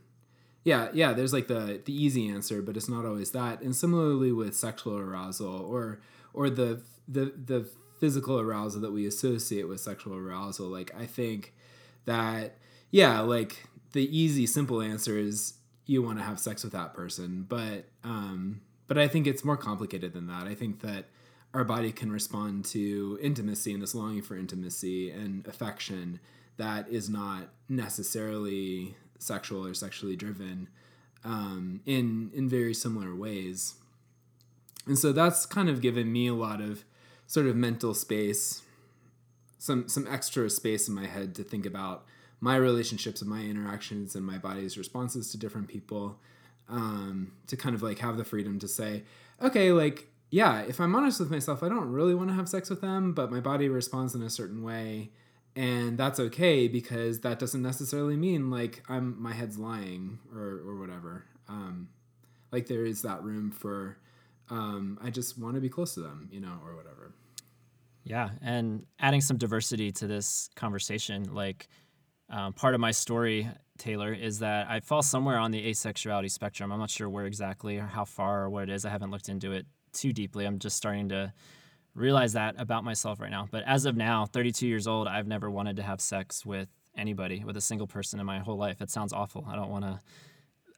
yeah 0.63 0.87
yeah 0.93 1.11
there's 1.11 1.33
like 1.33 1.47
the 1.47 1.81
the 1.83 1.93
easy 1.93 2.29
answer 2.29 2.61
but 2.61 2.77
it's 2.77 2.87
not 2.87 3.05
always 3.05 3.31
that. 3.31 3.61
And 3.61 3.75
similarly 3.75 4.31
with 4.31 4.55
sexual 4.55 4.97
arousal 4.97 5.53
or 5.53 5.99
or 6.33 6.49
the 6.49 6.81
the 7.07 7.33
the 7.35 7.67
physical 7.99 8.39
arousal 8.39 8.79
that 8.81 8.91
we 8.91 9.05
associate 9.05 9.67
with 9.67 9.79
sexual 9.79 10.15
arousal 10.15 10.67
like 10.67 10.93
i 10.95 11.07
think 11.07 11.51
that 12.05 12.57
yeah 12.91 13.19
like 13.21 13.63
the 13.93 14.15
easy 14.15 14.45
simple 14.45 14.81
answer 14.81 15.17
is 15.17 15.55
you 15.87 16.03
want 16.03 16.19
to 16.19 16.23
have 16.23 16.39
sex 16.39 16.63
with 16.63 16.73
that 16.73 16.93
person. 16.93 17.45
But 17.47 17.85
um 18.03 18.61
but 18.87 18.97
i 18.97 19.07
think 19.07 19.27
it's 19.27 19.43
more 19.43 19.57
complicated 19.57 20.13
than 20.13 20.27
that. 20.27 20.45
I 20.45 20.53
think 20.53 20.81
that 20.81 21.05
our 21.53 21.63
body 21.63 21.91
can 21.91 22.11
respond 22.11 22.65
to 22.65 23.17
intimacy 23.21 23.73
and 23.73 23.81
this 23.81 23.95
longing 23.95 24.21
for 24.21 24.35
intimacy 24.35 25.09
and 25.09 25.45
affection 25.47 26.19
that 26.57 26.87
is 26.89 27.09
not 27.09 27.49
necessarily 27.69 28.95
sexual 29.19 29.65
or 29.65 29.73
sexually 29.73 30.15
driven 30.15 30.67
um, 31.23 31.81
in 31.85 32.31
in 32.33 32.47
very 32.47 32.73
similar 32.73 33.15
ways. 33.15 33.75
And 34.85 34.97
so 34.97 35.11
that's 35.11 35.45
kind 35.45 35.69
of 35.69 35.81
given 35.81 36.11
me 36.11 36.27
a 36.27 36.33
lot 36.33 36.61
of 36.61 36.83
sort 37.27 37.47
of 37.47 37.55
mental 37.55 37.93
space 37.93 38.61
some 39.57 39.87
some 39.87 40.07
extra 40.07 40.49
space 40.49 40.87
in 40.87 40.93
my 40.93 41.07
head 41.07 41.35
to 41.35 41.43
think 41.43 41.65
about 41.65 42.05
my 42.39 42.55
relationships 42.55 43.21
and 43.21 43.29
my 43.29 43.41
interactions 43.41 44.15
and 44.15 44.25
my 44.25 44.37
body's 44.37 44.77
responses 44.77 45.31
to 45.31 45.37
different 45.37 45.67
people 45.67 46.19
um, 46.69 47.31
to 47.47 47.57
kind 47.57 47.75
of 47.75 47.81
like 47.81 47.99
have 47.99 48.17
the 48.17 48.23
freedom 48.23 48.59
to 48.59 48.67
say 48.67 49.03
okay 49.41 49.71
like 49.71 50.07
yeah 50.29 50.61
if 50.61 50.79
i'm 50.79 50.95
honest 50.95 51.19
with 51.19 51.31
myself 51.31 51.63
i 51.63 51.69
don't 51.69 51.91
really 51.91 52.15
want 52.15 52.29
to 52.29 52.35
have 52.35 52.49
sex 52.49 52.69
with 52.69 52.81
them 52.81 53.13
but 53.13 53.31
my 53.31 53.39
body 53.39 53.69
responds 53.69 54.13
in 54.15 54.21
a 54.21 54.29
certain 54.29 54.63
way 54.63 55.09
and 55.55 55.97
that's 55.97 56.19
okay 56.19 56.67
because 56.67 57.21
that 57.21 57.39
doesn't 57.39 57.61
necessarily 57.61 58.15
mean 58.15 58.49
like 58.49 58.83
i'm 58.89 59.21
my 59.21 59.33
head's 59.33 59.57
lying 59.57 60.19
or 60.33 60.61
or 60.65 60.77
whatever 60.79 61.25
um, 61.49 61.87
like 62.51 62.67
there 62.67 62.85
is 62.85 63.01
that 63.03 63.23
room 63.23 63.51
for 63.51 63.97
um, 64.49 64.99
i 65.01 65.09
just 65.09 65.37
want 65.37 65.55
to 65.55 65.61
be 65.61 65.69
close 65.69 65.93
to 65.93 66.01
them 66.01 66.29
you 66.31 66.39
know 66.39 66.59
or 66.65 66.75
whatever 66.75 67.13
yeah 68.03 68.29
and 68.41 68.85
adding 68.99 69.21
some 69.21 69.37
diversity 69.37 69.91
to 69.91 70.07
this 70.07 70.49
conversation 70.55 71.33
like 71.33 71.67
um, 72.29 72.53
part 72.53 72.73
of 72.73 72.81
my 72.81 72.91
story, 72.91 73.49
Taylor, 73.77 74.13
is 74.13 74.39
that 74.39 74.67
I 74.69 74.81
fall 74.81 75.01
somewhere 75.01 75.37
on 75.37 75.51
the 75.51 75.69
asexuality 75.69 76.29
spectrum. 76.29 76.71
I'm 76.71 76.79
not 76.79 76.89
sure 76.89 77.09
where 77.09 77.25
exactly 77.25 77.77
or 77.77 77.85
how 77.85 78.05
far 78.05 78.43
or 78.43 78.49
what 78.49 78.63
it 78.63 78.69
is. 78.69 78.85
I 78.85 78.89
haven't 78.89 79.11
looked 79.11 79.29
into 79.29 79.53
it 79.53 79.65
too 79.93 80.13
deeply. 80.13 80.45
I'm 80.45 80.59
just 80.59 80.77
starting 80.77 81.09
to 81.09 81.33
realize 81.95 82.33
that 82.33 82.55
about 82.59 82.83
myself 82.83 83.19
right 83.19 83.31
now. 83.31 83.47
But 83.49 83.63
as 83.65 83.85
of 83.85 83.97
now, 83.97 84.25
32 84.25 84.67
years 84.67 84.87
old, 84.87 85.07
I've 85.07 85.27
never 85.27 85.49
wanted 85.49 85.75
to 85.77 85.83
have 85.83 85.99
sex 85.99 86.45
with 86.45 86.69
anybody, 86.95 87.43
with 87.43 87.57
a 87.57 87.61
single 87.61 87.87
person 87.87 88.19
in 88.19 88.25
my 88.25 88.39
whole 88.39 88.57
life. 88.57 88.81
It 88.81 88.89
sounds 88.89 89.13
awful. 89.13 89.45
I 89.47 89.55
don't 89.55 89.69
want 89.69 89.85
to, 89.85 89.99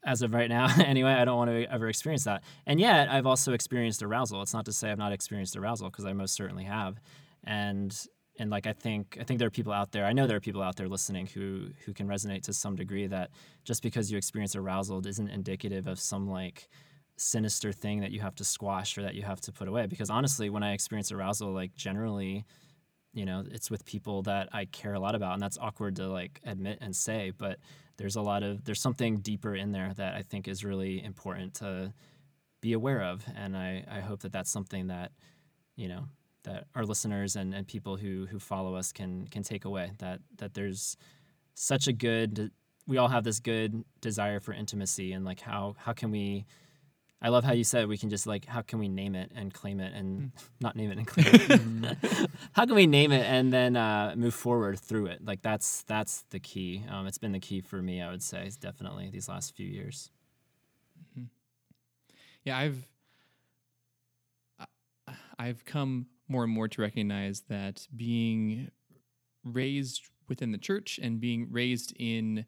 as 0.05 0.21
of 0.21 0.33
right 0.33 0.49
now, 0.49 0.67
anyway, 0.83 1.11
I 1.11 1.25
don't 1.25 1.37
want 1.37 1.51
to 1.51 1.71
ever 1.71 1.89
experience 1.89 2.23
that. 2.23 2.43
And 2.65 2.79
yet, 2.79 3.09
I've 3.09 3.25
also 3.25 3.53
experienced 3.53 4.01
arousal. 4.01 4.41
It's 4.41 4.53
not 4.53 4.65
to 4.65 4.73
say 4.73 4.91
I've 4.91 4.97
not 4.97 5.11
experienced 5.11 5.57
arousal, 5.57 5.89
because 5.89 6.05
I 6.05 6.13
most 6.13 6.35
certainly 6.35 6.63
have. 6.63 6.99
And 7.43 7.95
and 8.39 8.49
like 8.49 8.65
I 8.65 8.73
think 8.73 9.17
I 9.19 9.23
think 9.23 9.39
there 9.39 9.47
are 9.47 9.51
people 9.51 9.73
out 9.73 9.91
there. 9.91 10.05
I 10.05 10.13
know 10.13 10.25
there 10.25 10.37
are 10.37 10.41
people 10.41 10.61
out 10.61 10.77
there 10.77 10.87
listening 10.87 11.27
who 11.27 11.67
who 11.85 11.93
can 11.93 12.07
resonate 12.07 12.43
to 12.43 12.53
some 12.53 12.75
degree 12.75 13.05
that 13.07 13.31
just 13.65 13.83
because 13.83 14.11
you 14.11 14.17
experience 14.17 14.55
arousal 14.55 15.05
isn't 15.05 15.29
indicative 15.29 15.87
of 15.87 15.99
some 15.99 16.29
like 16.29 16.69
sinister 17.19 17.71
thing 17.71 18.01
that 18.01 18.11
you 18.11 18.21
have 18.21 18.35
to 18.35 18.43
squash 18.43 18.97
or 18.97 19.01
that 19.03 19.15
you 19.15 19.23
have 19.23 19.41
to 19.41 19.51
put 19.51 19.67
away. 19.67 19.85
Because 19.87 20.09
honestly, 20.09 20.49
when 20.49 20.63
I 20.63 20.73
experience 20.73 21.11
arousal, 21.11 21.51
like 21.51 21.75
generally, 21.75 22.45
you 23.13 23.25
know, 23.25 23.43
it's 23.51 23.69
with 23.69 23.85
people 23.85 24.23
that 24.23 24.49
I 24.51 24.65
care 24.65 24.93
a 24.93 24.99
lot 24.99 25.15
about, 25.15 25.33
and 25.33 25.41
that's 25.41 25.57
awkward 25.57 25.95
to 25.97 26.07
like 26.07 26.39
admit 26.45 26.79
and 26.81 26.95
say, 26.95 27.31
but 27.37 27.59
there's 27.97 28.15
a 28.15 28.21
lot 28.21 28.43
of 28.43 28.63
there's 28.63 28.81
something 28.81 29.19
deeper 29.19 29.55
in 29.55 29.71
there 29.71 29.93
that 29.95 30.15
I 30.15 30.21
think 30.21 30.47
is 30.47 30.63
really 30.63 31.03
important 31.03 31.55
to 31.55 31.93
be 32.61 32.73
aware 32.73 33.03
of, 33.03 33.25
and 33.35 33.57
I 33.57 33.83
I 33.89 33.99
hope 33.99 34.21
that 34.21 34.31
that's 34.31 34.51
something 34.51 34.87
that 34.87 35.11
you 35.75 35.87
know 35.87 36.05
that 36.43 36.65
our 36.75 36.85
listeners 36.85 37.35
and, 37.35 37.53
and 37.53 37.67
people 37.67 37.97
who 37.97 38.25
who 38.27 38.39
follow 38.39 38.75
us 38.75 38.91
can 38.91 39.27
can 39.27 39.43
take 39.43 39.65
away 39.65 39.91
that 39.99 40.19
that 40.37 40.53
there's 40.53 40.95
such 41.55 41.87
a 41.87 41.93
good 41.93 42.51
we 42.87 42.97
all 42.97 43.07
have 43.07 43.23
this 43.23 43.39
good 43.39 43.83
desire 44.01 44.39
for 44.39 44.53
intimacy 44.53 45.11
and 45.11 45.25
like 45.25 45.41
how 45.41 45.75
how 45.77 45.93
can 45.93 46.11
we 46.11 46.45
I 47.21 47.29
love 47.29 47.43
how 47.43 47.51
you 47.51 47.65
said 47.65 47.87
we 47.87 47.97
can 47.97 48.09
just 48.09 48.25
like 48.25 48.45
how 48.45 48.61
can 48.61 48.79
we 48.79 48.87
name 48.87 49.13
it 49.13 49.31
and 49.35 49.53
claim 49.53 49.79
it 49.79 49.93
and 49.93 50.31
not 50.61 50.75
name 50.75 50.91
it 50.91 50.97
and 50.97 51.07
claim 51.07 51.85
it. 51.85 52.29
how 52.53 52.65
can 52.65 52.75
we 52.75 52.87
name 52.87 53.11
it 53.11 53.25
and 53.25 53.51
then 53.51 53.75
uh, 53.75 54.13
move 54.15 54.33
forward 54.33 54.79
through 54.79 55.07
it? 55.07 55.25
Like 55.25 55.41
that's 55.41 55.83
that's 55.83 56.23
the 56.29 56.39
key. 56.39 56.85
Um, 56.89 57.07
it's 57.07 57.17
been 57.17 57.33
the 57.33 57.39
key 57.39 57.61
for 57.61 57.81
me, 57.81 58.01
I 58.01 58.09
would 58.09 58.23
say, 58.23 58.49
definitely 58.61 59.09
these 59.11 59.27
last 59.27 59.55
few 59.55 59.67
years. 59.67 60.11
Yeah, 62.43 62.57
I've 62.57 62.87
I've 65.37 65.65
come 65.65 66.07
more 66.27 66.43
and 66.43 66.53
more 66.53 66.67
to 66.67 66.81
recognize 66.81 67.41
that 67.49 67.87
being 67.95 68.71
raised 69.43 70.03
within 70.27 70.51
the 70.51 70.57
church 70.57 70.99
and 71.01 71.19
being 71.19 71.47
raised 71.51 71.93
in 71.97 72.45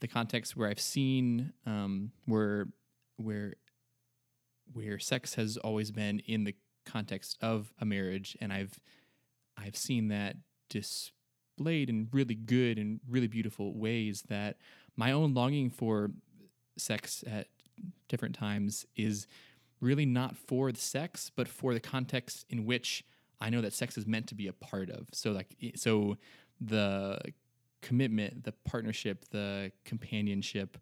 the 0.00 0.08
context 0.08 0.56
where 0.56 0.68
I've 0.68 0.80
seen 0.80 1.52
um, 1.66 2.12
where 2.26 2.68
where 3.16 3.54
where 4.72 4.98
sex 4.98 5.34
has 5.34 5.56
always 5.56 5.90
been 5.90 6.20
in 6.20 6.44
the 6.44 6.54
context 6.84 7.36
of 7.40 7.72
a 7.80 7.84
marriage, 7.84 8.36
and 8.40 8.52
I've 8.52 8.80
I've 9.56 9.76
seen 9.76 10.08
that 10.08 10.36
displayed 10.68 11.90
in 11.90 12.08
really 12.12 12.34
good 12.34 12.78
and 12.78 13.00
really 13.08 13.26
beautiful 13.26 13.74
ways. 13.74 14.24
That 14.28 14.56
my 14.96 15.12
own 15.12 15.34
longing 15.34 15.70
for 15.70 16.10
sex 16.76 17.24
at 17.26 17.48
different 18.08 18.34
times 18.34 18.86
is 18.96 19.26
really 19.80 20.06
not 20.06 20.36
for 20.36 20.72
the 20.72 20.80
sex, 20.80 21.30
but 21.34 21.48
for 21.48 21.74
the 21.74 21.80
context 21.80 22.44
in 22.50 22.64
which 22.64 23.04
I 23.40 23.50
know 23.50 23.60
that 23.60 23.72
sex 23.72 23.96
is 23.96 24.06
meant 24.06 24.26
to 24.28 24.34
be 24.34 24.48
a 24.48 24.52
part 24.52 24.90
of. 24.90 25.08
So 25.12 25.32
like 25.32 25.54
so 25.76 26.16
the 26.60 27.18
commitment, 27.80 28.44
the 28.44 28.52
partnership, 28.64 29.26
the 29.30 29.70
companionship, 29.84 30.78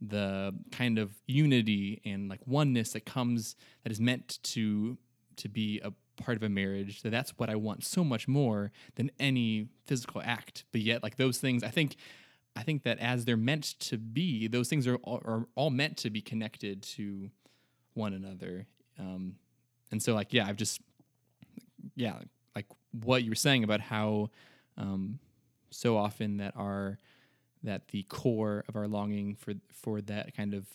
the 0.00 0.54
kind 0.72 0.98
of 0.98 1.14
unity 1.26 2.00
and 2.04 2.28
like 2.28 2.40
oneness 2.46 2.92
that 2.92 3.04
comes 3.04 3.54
that 3.82 3.92
is 3.92 4.00
meant 4.00 4.38
to 4.42 4.96
to 5.36 5.48
be 5.48 5.80
a 5.84 5.92
part 6.22 6.36
of 6.36 6.42
a 6.42 6.48
marriage 6.48 7.02
that 7.02 7.10
that's 7.10 7.30
what 7.38 7.50
i 7.50 7.54
want 7.54 7.84
so 7.84 8.02
much 8.02 8.26
more 8.28 8.70
than 8.96 9.10
any 9.18 9.68
physical 9.86 10.20
act. 10.24 10.64
But 10.72 10.82
yet 10.82 11.02
like 11.02 11.16
those 11.16 11.38
things 11.38 11.62
i 11.62 11.68
think 11.68 11.96
i 12.56 12.62
think 12.62 12.82
that 12.84 12.98
as 12.98 13.24
they're 13.24 13.36
meant 13.36 13.78
to 13.80 13.98
be 13.98 14.48
those 14.48 14.68
things 14.68 14.86
are 14.86 14.96
all, 14.96 15.20
are 15.24 15.46
all 15.54 15.70
meant 15.70 15.96
to 15.98 16.10
be 16.10 16.20
connected 16.20 16.82
to 16.82 17.30
one 17.94 18.14
another. 18.14 18.66
Um 18.98 19.36
and 19.90 20.02
so 20.02 20.14
like 20.14 20.32
yeah 20.32 20.46
i've 20.46 20.56
just 20.56 20.80
yeah 21.94 22.18
like 22.54 22.66
what 22.92 23.22
you 23.22 23.30
were 23.30 23.34
saying 23.34 23.64
about 23.64 23.80
how 23.80 24.30
um 24.76 25.18
so 25.70 25.96
often 25.96 26.38
that 26.38 26.54
our 26.56 26.98
that 27.62 27.88
the 27.88 28.02
core 28.04 28.64
of 28.68 28.76
our 28.76 28.88
longing 28.88 29.34
for 29.34 29.54
for 29.72 30.00
that 30.02 30.36
kind 30.36 30.54
of 30.54 30.66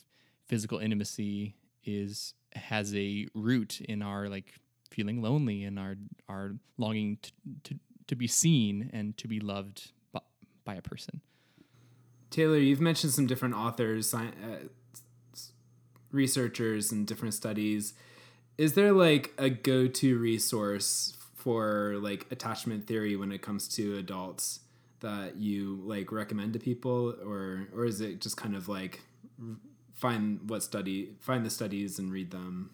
physical 0.48 0.80
intimacy 0.80 1.56
is 1.84 2.34
has 2.54 2.96
a 2.96 3.28
root 3.34 3.82
in 3.82 4.02
our 4.02 4.30
like 4.30 4.54
feeling 4.92 5.22
lonely 5.22 5.64
and 5.64 5.80
our 5.80 5.96
our 6.30 6.52
longing 6.78 7.18
to 7.22 7.32
to, 7.64 7.80
to 8.08 8.16
be 8.16 8.28
seen 8.28 8.90
and 8.94 9.18
to 9.18 9.28
be 9.28 9.40
loved 9.40 9.92
by, 10.12 10.22
by 10.64 10.76
a 10.76 10.82
person. 10.82 11.22
Taylor, 12.30 12.58
you've 12.58 12.82
mentioned 12.82 13.14
some 13.14 13.28
different 13.28 13.56
authors, 13.56 14.14
uh, 14.14 14.28
researchers, 16.12 16.92
and 16.92 17.08
different 17.08 17.34
studies. 17.34 17.94
Is 18.58 18.74
there 18.74 18.92
like 18.92 19.34
a 19.38 19.50
go-to 19.50 20.18
resource 20.18 21.18
for 21.36 21.96
like 21.98 22.26
attachment 22.32 22.88
theory 22.88 23.16
when 23.16 23.32
it 23.32 23.42
comes 23.42 23.68
to 23.70 23.98
adults 23.98 24.62
that 25.06 25.38
you 25.38 25.80
like 25.86 26.12
recommend 26.12 26.54
to 26.54 26.60
people, 26.60 27.16
or 27.24 27.68
or 27.74 27.86
is 27.86 28.02
it 28.02 28.20
just 28.20 28.38
kind 28.38 28.56
of 28.56 28.68
like 28.68 29.02
find 29.94 30.50
what 30.50 30.64
study, 30.64 31.12
find 31.20 31.46
the 31.46 31.50
studies 31.50 32.00
and 32.00 32.12
read 32.12 32.32
them? 32.32 32.72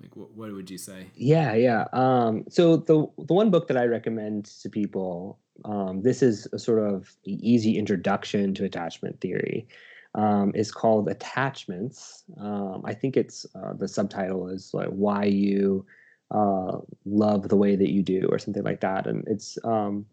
Like, 0.00 0.14
what, 0.16 0.30
what 0.32 0.52
would 0.52 0.70
you 0.70 0.76
say? 0.76 1.06
Yeah, 1.14 1.54
yeah. 1.54 1.84
Um, 1.92 2.44
so 2.50 2.76
the 2.76 3.06
the 3.28 3.34
one 3.34 3.50
book 3.50 3.68
that 3.68 3.76
I 3.76 3.84
recommend 3.84 4.46
to 4.62 4.68
people, 4.68 5.38
um, 5.64 6.02
this 6.02 6.20
is 6.20 6.48
a 6.52 6.58
sort 6.58 6.82
of 6.82 7.14
easy 7.24 7.78
introduction 7.78 8.52
to 8.54 8.64
attachment 8.64 9.20
theory, 9.20 9.68
um, 10.16 10.52
is 10.54 10.72
called 10.72 11.08
Attachments. 11.08 12.24
Um, 12.40 12.82
I 12.84 12.92
think 12.92 13.16
it's 13.16 13.46
uh, 13.54 13.74
the 13.78 13.88
subtitle 13.88 14.48
is 14.48 14.74
like 14.74 14.88
Why 14.88 15.24
You 15.24 15.86
uh, 16.32 16.78
Love 17.04 17.48
the 17.48 17.56
Way 17.56 17.76
That 17.76 17.92
You 17.92 18.02
Do, 18.02 18.28
or 18.30 18.38
something 18.40 18.64
like 18.64 18.80
that, 18.80 19.06
and 19.06 19.22
it's 19.28 19.56
um, 19.62 20.06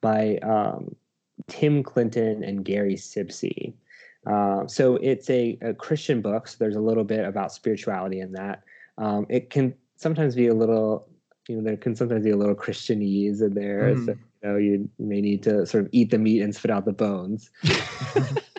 by 0.00 0.36
um, 0.38 0.94
Tim 1.48 1.82
Clinton 1.82 2.42
and 2.44 2.64
Gary 2.64 2.94
Sibcy. 2.94 3.74
Uh, 4.26 4.66
so 4.66 4.96
it's 4.96 5.30
a, 5.30 5.58
a 5.62 5.72
Christian 5.74 6.20
book. 6.20 6.48
So 6.48 6.56
there's 6.58 6.76
a 6.76 6.80
little 6.80 7.04
bit 7.04 7.24
about 7.24 7.52
spirituality 7.52 8.20
in 8.20 8.32
that 8.32 8.62
um, 8.98 9.26
it 9.28 9.50
can 9.50 9.74
sometimes 9.96 10.34
be 10.34 10.46
a 10.46 10.54
little 10.54 11.06
you 11.48 11.56
know 11.56 11.62
there 11.62 11.76
can 11.76 11.96
sometimes 11.96 12.22
be 12.24 12.30
a 12.30 12.36
little 12.36 12.54
christianese 12.54 13.40
in 13.42 13.54
there 13.54 13.96
so 13.96 14.12
Mm. 14.12 14.18
you 14.42 14.48
know 14.48 14.56
you 14.56 14.88
may 14.98 15.20
need 15.20 15.42
to 15.42 15.66
sort 15.66 15.84
of 15.84 15.90
eat 15.92 16.10
the 16.10 16.18
meat 16.18 16.42
and 16.42 16.54
spit 16.54 16.70
out 16.70 16.84
the 16.84 16.92
bones 16.92 17.50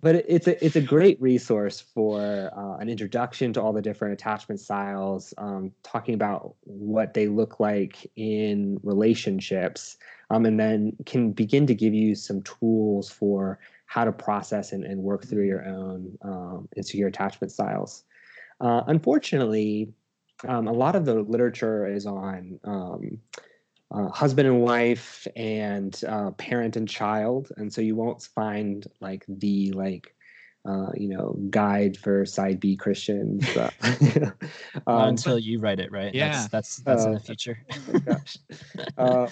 but 0.00 0.14
it's 0.14 0.46
a 0.46 0.64
it's 0.64 0.76
a 0.76 0.80
great 0.80 1.20
resource 1.20 1.80
for 1.80 2.50
uh, 2.56 2.76
an 2.76 2.88
introduction 2.88 3.52
to 3.52 3.62
all 3.62 3.72
the 3.72 3.82
different 3.82 4.14
attachment 4.14 4.60
styles 4.60 5.34
um, 5.38 5.72
talking 5.82 6.14
about 6.14 6.54
what 6.62 7.14
they 7.14 7.26
look 7.26 7.58
like 7.58 8.10
in 8.16 8.78
relationships 8.82 9.96
um, 10.30 10.46
and 10.46 10.58
then 10.58 10.92
can 11.06 11.32
begin 11.32 11.66
to 11.66 11.74
give 11.74 11.94
you 11.94 12.14
some 12.14 12.42
tools 12.42 13.10
for 13.10 13.58
how 13.86 14.04
to 14.04 14.12
process 14.12 14.72
and, 14.72 14.84
and 14.84 15.02
work 15.02 15.26
through 15.26 15.46
your 15.46 15.64
own 15.64 16.16
um, 16.22 16.68
insecure 16.76 17.06
attachment 17.06 17.50
styles. 17.50 18.04
Uh, 18.60 18.82
unfortunately, 18.86 19.92
um, 20.46 20.68
a 20.68 20.72
lot 20.72 20.94
of 20.94 21.04
the 21.04 21.14
literature 21.22 21.86
is 21.86 22.06
on 22.06 22.60
um, 22.64 23.18
uh, 23.90 24.08
husband 24.08 24.46
and 24.48 24.60
wife 24.60 25.26
and 25.36 26.02
uh, 26.08 26.30
parent 26.32 26.76
and 26.76 26.88
child, 26.88 27.50
and 27.56 27.72
so 27.72 27.80
you 27.80 27.96
won't 27.96 28.22
find 28.22 28.86
like 29.00 29.24
the 29.28 29.72
like 29.72 30.14
uh, 30.68 30.90
you 30.94 31.08
know 31.08 31.38
guide 31.50 31.96
for 31.96 32.24
side 32.26 32.60
B 32.60 32.76
Christians. 32.76 33.56
uh, 33.56 33.70
Not 34.88 35.08
um, 35.08 35.08
until 35.08 35.38
you 35.38 35.58
write 35.60 35.80
it, 35.80 35.90
right? 35.92 36.14
Yeah. 36.14 36.28
That's 36.28 36.48
that's, 36.48 36.76
that's 36.82 37.04
in 37.06 37.12
Uh, 37.12 37.14
the 37.14 37.20
future. 37.20 37.58
oh 37.72 37.80
my 37.86 37.98
gosh. 37.98 38.36
Uh, 38.96 39.28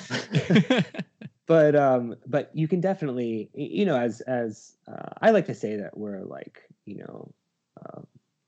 but 1.46 1.74
um 1.76 2.16
but 2.26 2.50
you 2.54 2.68
can 2.68 2.80
definitely 2.80 3.50
you 3.54 3.84
know 3.84 3.96
as 3.96 4.20
as 4.22 4.76
uh, 4.88 5.10
i 5.22 5.30
like 5.30 5.46
to 5.46 5.54
say 5.54 5.76
that 5.76 5.96
we're 5.96 6.22
like 6.24 6.62
you 6.86 6.96
know 6.98 7.32
uh, 7.80 8.00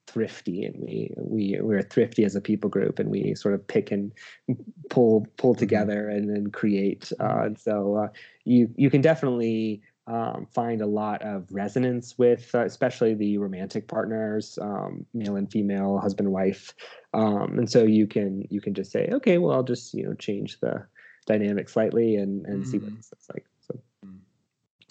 thrifty 0.08 0.64
and 0.64 0.76
we 0.80 1.12
we 1.16 1.58
we're 1.60 1.82
thrifty 1.82 2.24
as 2.24 2.34
a 2.34 2.40
people 2.40 2.70
group 2.70 2.98
and 2.98 3.10
we 3.10 3.34
sort 3.34 3.54
of 3.54 3.66
pick 3.66 3.90
and 3.90 4.12
pull 4.90 5.26
pull 5.36 5.54
together 5.54 6.08
and 6.08 6.28
then 6.28 6.50
create 6.50 7.12
uh, 7.20 7.42
and 7.44 7.58
so 7.58 7.96
uh, 7.96 8.08
you 8.44 8.68
you 8.76 8.90
can 8.90 9.00
definitely 9.00 9.80
um, 10.06 10.46
find 10.54 10.80
a 10.80 10.86
lot 10.86 11.20
of 11.22 11.46
resonance 11.52 12.16
with 12.16 12.54
uh, 12.54 12.64
especially 12.64 13.14
the 13.14 13.36
romantic 13.38 13.88
partners 13.88 14.58
um, 14.62 15.04
male 15.12 15.36
and 15.36 15.50
female 15.52 15.98
husband 15.98 16.32
wife 16.32 16.74
um, 17.12 17.58
and 17.58 17.70
so 17.70 17.84
you 17.84 18.06
can 18.06 18.42
you 18.50 18.60
can 18.60 18.74
just 18.74 18.90
say 18.90 19.08
okay 19.12 19.38
well 19.38 19.54
i'll 19.54 19.62
just 19.62 19.92
you 19.94 20.04
know 20.04 20.14
change 20.14 20.58
the 20.60 20.84
dynamic 21.26 21.68
slightly 21.68 22.16
and 22.16 22.46
and 22.46 22.66
see 22.66 22.78
what 22.78 22.90
Mhm. 22.90 22.96
this 22.96 23.12
looks 23.12 23.28
like 23.34 23.44
so 23.60 23.78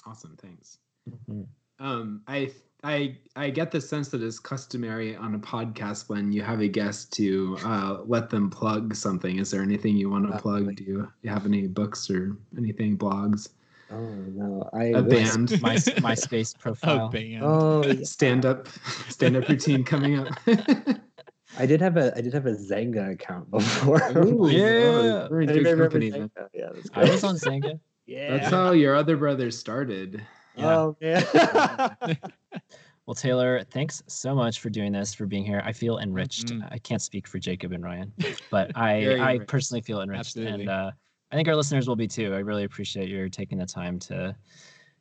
awesome, 0.08 0.38
thanks. 0.38 0.80
Mhm. 1.10 1.48
Um, 1.80 2.24
I 2.28 2.52
I 2.84 3.18
I 3.36 3.50
get 3.50 3.72
the 3.72 3.82
sense 3.82 4.10
that 4.10 4.22
it's 4.22 4.40
customary 4.40 5.16
on 5.16 5.34
a 5.36 5.40
podcast 5.40 6.10
when 6.10 6.32
you 6.32 6.44
have 6.44 6.62
a 6.62 6.68
guest 6.68 7.12
to 7.14 7.58
uh, 7.66 7.98
let 8.06 8.30
them 8.30 8.50
plug 8.50 8.96
something. 8.96 9.40
Is 9.40 9.50
there 9.52 9.62
anything 9.64 9.98
you 9.98 10.10
want 10.10 10.32
to 10.32 10.38
plug? 10.38 10.76
Do 10.76 10.84
you, 10.84 11.12
you 11.24 11.30
have 11.30 11.46
any 11.46 11.68
books 11.68 12.10
or 12.10 12.38
anything, 12.58 12.96
blogs, 12.98 13.50
oh 13.92 14.00
no 14.00 14.70
i 14.74 14.86
a 14.86 15.02
wish- 15.02 15.32
band, 15.36 15.62
My 15.62 15.76
MySpace 15.76 16.58
profile. 16.60 17.06
oh 17.06 17.10
band. 17.10 17.40
oh 17.44 17.84
yeah. 17.84 18.04
stand 18.04 18.46
up, 18.46 18.68
stand 19.10 19.36
up 19.36 19.48
routine 19.50 19.84
coming 19.84 20.20
up? 20.20 20.28
I 21.58 21.66
did 21.66 21.82
have 21.82 21.98
a 21.98 22.16
I 22.16 22.22
did 22.22 22.34
have 22.34 22.46
a 22.46 22.52
Xanga 22.54 23.12
account 23.14 23.50
before. 23.50 24.02
Ooh, 24.18 24.50
Yeah. 24.50 25.24
oh, 25.26 25.28
we're 25.32 25.42
in 25.42 25.50
Anybody 25.50 25.64
good 25.64 25.72
remember 25.72 25.84
company. 25.90 26.12
Xanga? 26.12 26.48
Yeah, 26.54 26.70
that's 26.76 26.90
I 26.94 27.10
was 27.10 27.24
on 27.24 27.36
Xanga. 27.38 27.80
yeah. 28.06 28.38
That's 28.38 28.52
how 28.52 28.72
your 28.72 28.96
other 28.96 29.18
brother 29.18 29.50
started. 29.50 30.22
Oh 30.60 30.96
yeah. 31.02 31.90
Well, 33.06 33.16
Taylor, 33.16 33.64
thanks 33.72 34.04
so 34.08 34.36
much 34.36 34.60
for 34.60 34.70
doing 34.70 34.92
this, 34.92 35.14
for 35.14 35.26
being 35.26 35.46
here. 35.46 35.62
I 35.64 35.72
feel 35.72 36.00
enriched. 36.00 36.48
Mhm. 36.48 36.68
I 36.74 36.78
can't 36.78 37.02
speak 37.02 37.26
for 37.26 37.40
Jacob 37.40 37.72
and 37.72 37.82
Ryan, 37.82 38.12
but 38.52 38.76
I, 38.76 39.00
Very 39.06 39.22
I 39.22 39.38
personally 39.40 39.80
feel 39.80 40.02
enriched, 40.02 40.20
Absolutely. 40.36 40.64
and 40.64 40.70
uh, 40.70 40.92
I 41.32 41.36
think 41.38 41.48
our 41.48 41.56
listeners 41.56 41.88
will 41.88 41.96
be 41.96 42.06
too. 42.10 42.34
I 42.34 42.40
really 42.40 42.66
appreciate 42.66 43.08
your 43.08 43.30
taking 43.30 43.58
the 43.60 43.66
time 43.66 43.98
to 44.00 44.36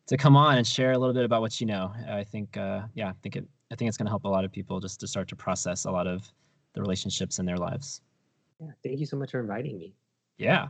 to 0.07 0.17
come 0.17 0.37
on 0.37 0.57
and 0.59 0.65
share 0.65 0.93
a 0.93 0.99
little 0.99 1.13
bit 1.15 1.25
about 1.25 1.41
what 1.41 1.61
you 1.61 1.67
know. 1.67 1.93
I 2.09 2.23
think, 2.23 2.57
uh, 2.57 2.83
yeah, 2.95 3.09
I 3.09 3.15
think 3.25 3.35
it, 3.35 3.45
I 3.73 3.75
think 3.75 3.89
it's 3.89 3.97
going 3.97 4.07
to 4.07 4.11
help 4.13 4.23
a 4.23 4.29
lot 4.29 4.45
of 4.45 4.53
people 4.53 4.79
just 4.79 5.01
to 5.01 5.09
start 5.09 5.27
to 5.31 5.35
process 5.35 5.85
a 5.85 5.91
lot 5.91 6.07
of 6.07 6.33
the 6.75 6.81
relationships 6.81 7.41
in 7.41 7.45
their 7.45 7.57
lives. 7.59 8.03
yeah. 8.61 8.69
Thank 8.85 9.01
you 9.01 9.07
so 9.07 9.17
much 9.17 9.33
for 9.33 9.41
inviting 9.41 9.79
me. 9.79 9.97
Yeah, 10.39 10.69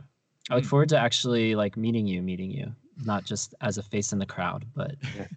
I 0.49 0.55
look 0.55 0.63
Mm. 0.63 0.67
forward 0.69 0.89
to 0.89 0.97
actually 0.97 1.53
like 1.53 1.77
meeting 1.77 2.07
you, 2.07 2.23
meeting 2.23 2.49
you, 2.49 2.73
not 3.05 3.25
just 3.25 3.53
as 3.61 3.77
a 3.77 3.83
face 3.83 4.13
in 4.13 4.19
the 4.19 4.25
crowd, 4.25 4.65
but 4.75 4.95
Yeah. 5.15 5.27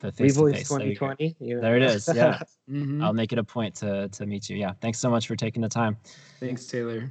the 0.00 0.12
face 0.12 0.36
We've 0.36 0.52
to 0.52 0.58
face. 0.58 0.68
There 0.68 0.86
you 0.86 0.94
2020. 0.94 1.36
you 1.40 1.54
know? 1.56 1.60
There 1.60 1.76
it 1.76 1.82
is. 1.82 2.08
Yeah. 2.14 2.40
Mhm. 2.70 3.02
I'll 3.04 3.12
make 3.12 3.32
it 3.32 3.38
a 3.38 3.44
point 3.44 3.74
to 3.76 4.08
to 4.08 4.24
meet 4.24 4.48
you. 4.48 4.56
Yeah. 4.56 4.72
Thanks 4.80 4.98
so 4.98 5.10
much 5.10 5.26
for 5.26 5.36
taking 5.36 5.60
the 5.62 5.68
time. 5.68 5.96
Thanks, 6.40 6.66
Taylor. 6.66 7.10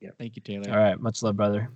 Yeah. 0.00 0.10
Thank 0.18 0.36
you, 0.36 0.42
Taylor. 0.42 0.70
All 0.70 0.76
right. 0.78 1.00
Much 1.00 1.22
love, 1.22 1.36
brother. 1.36 1.70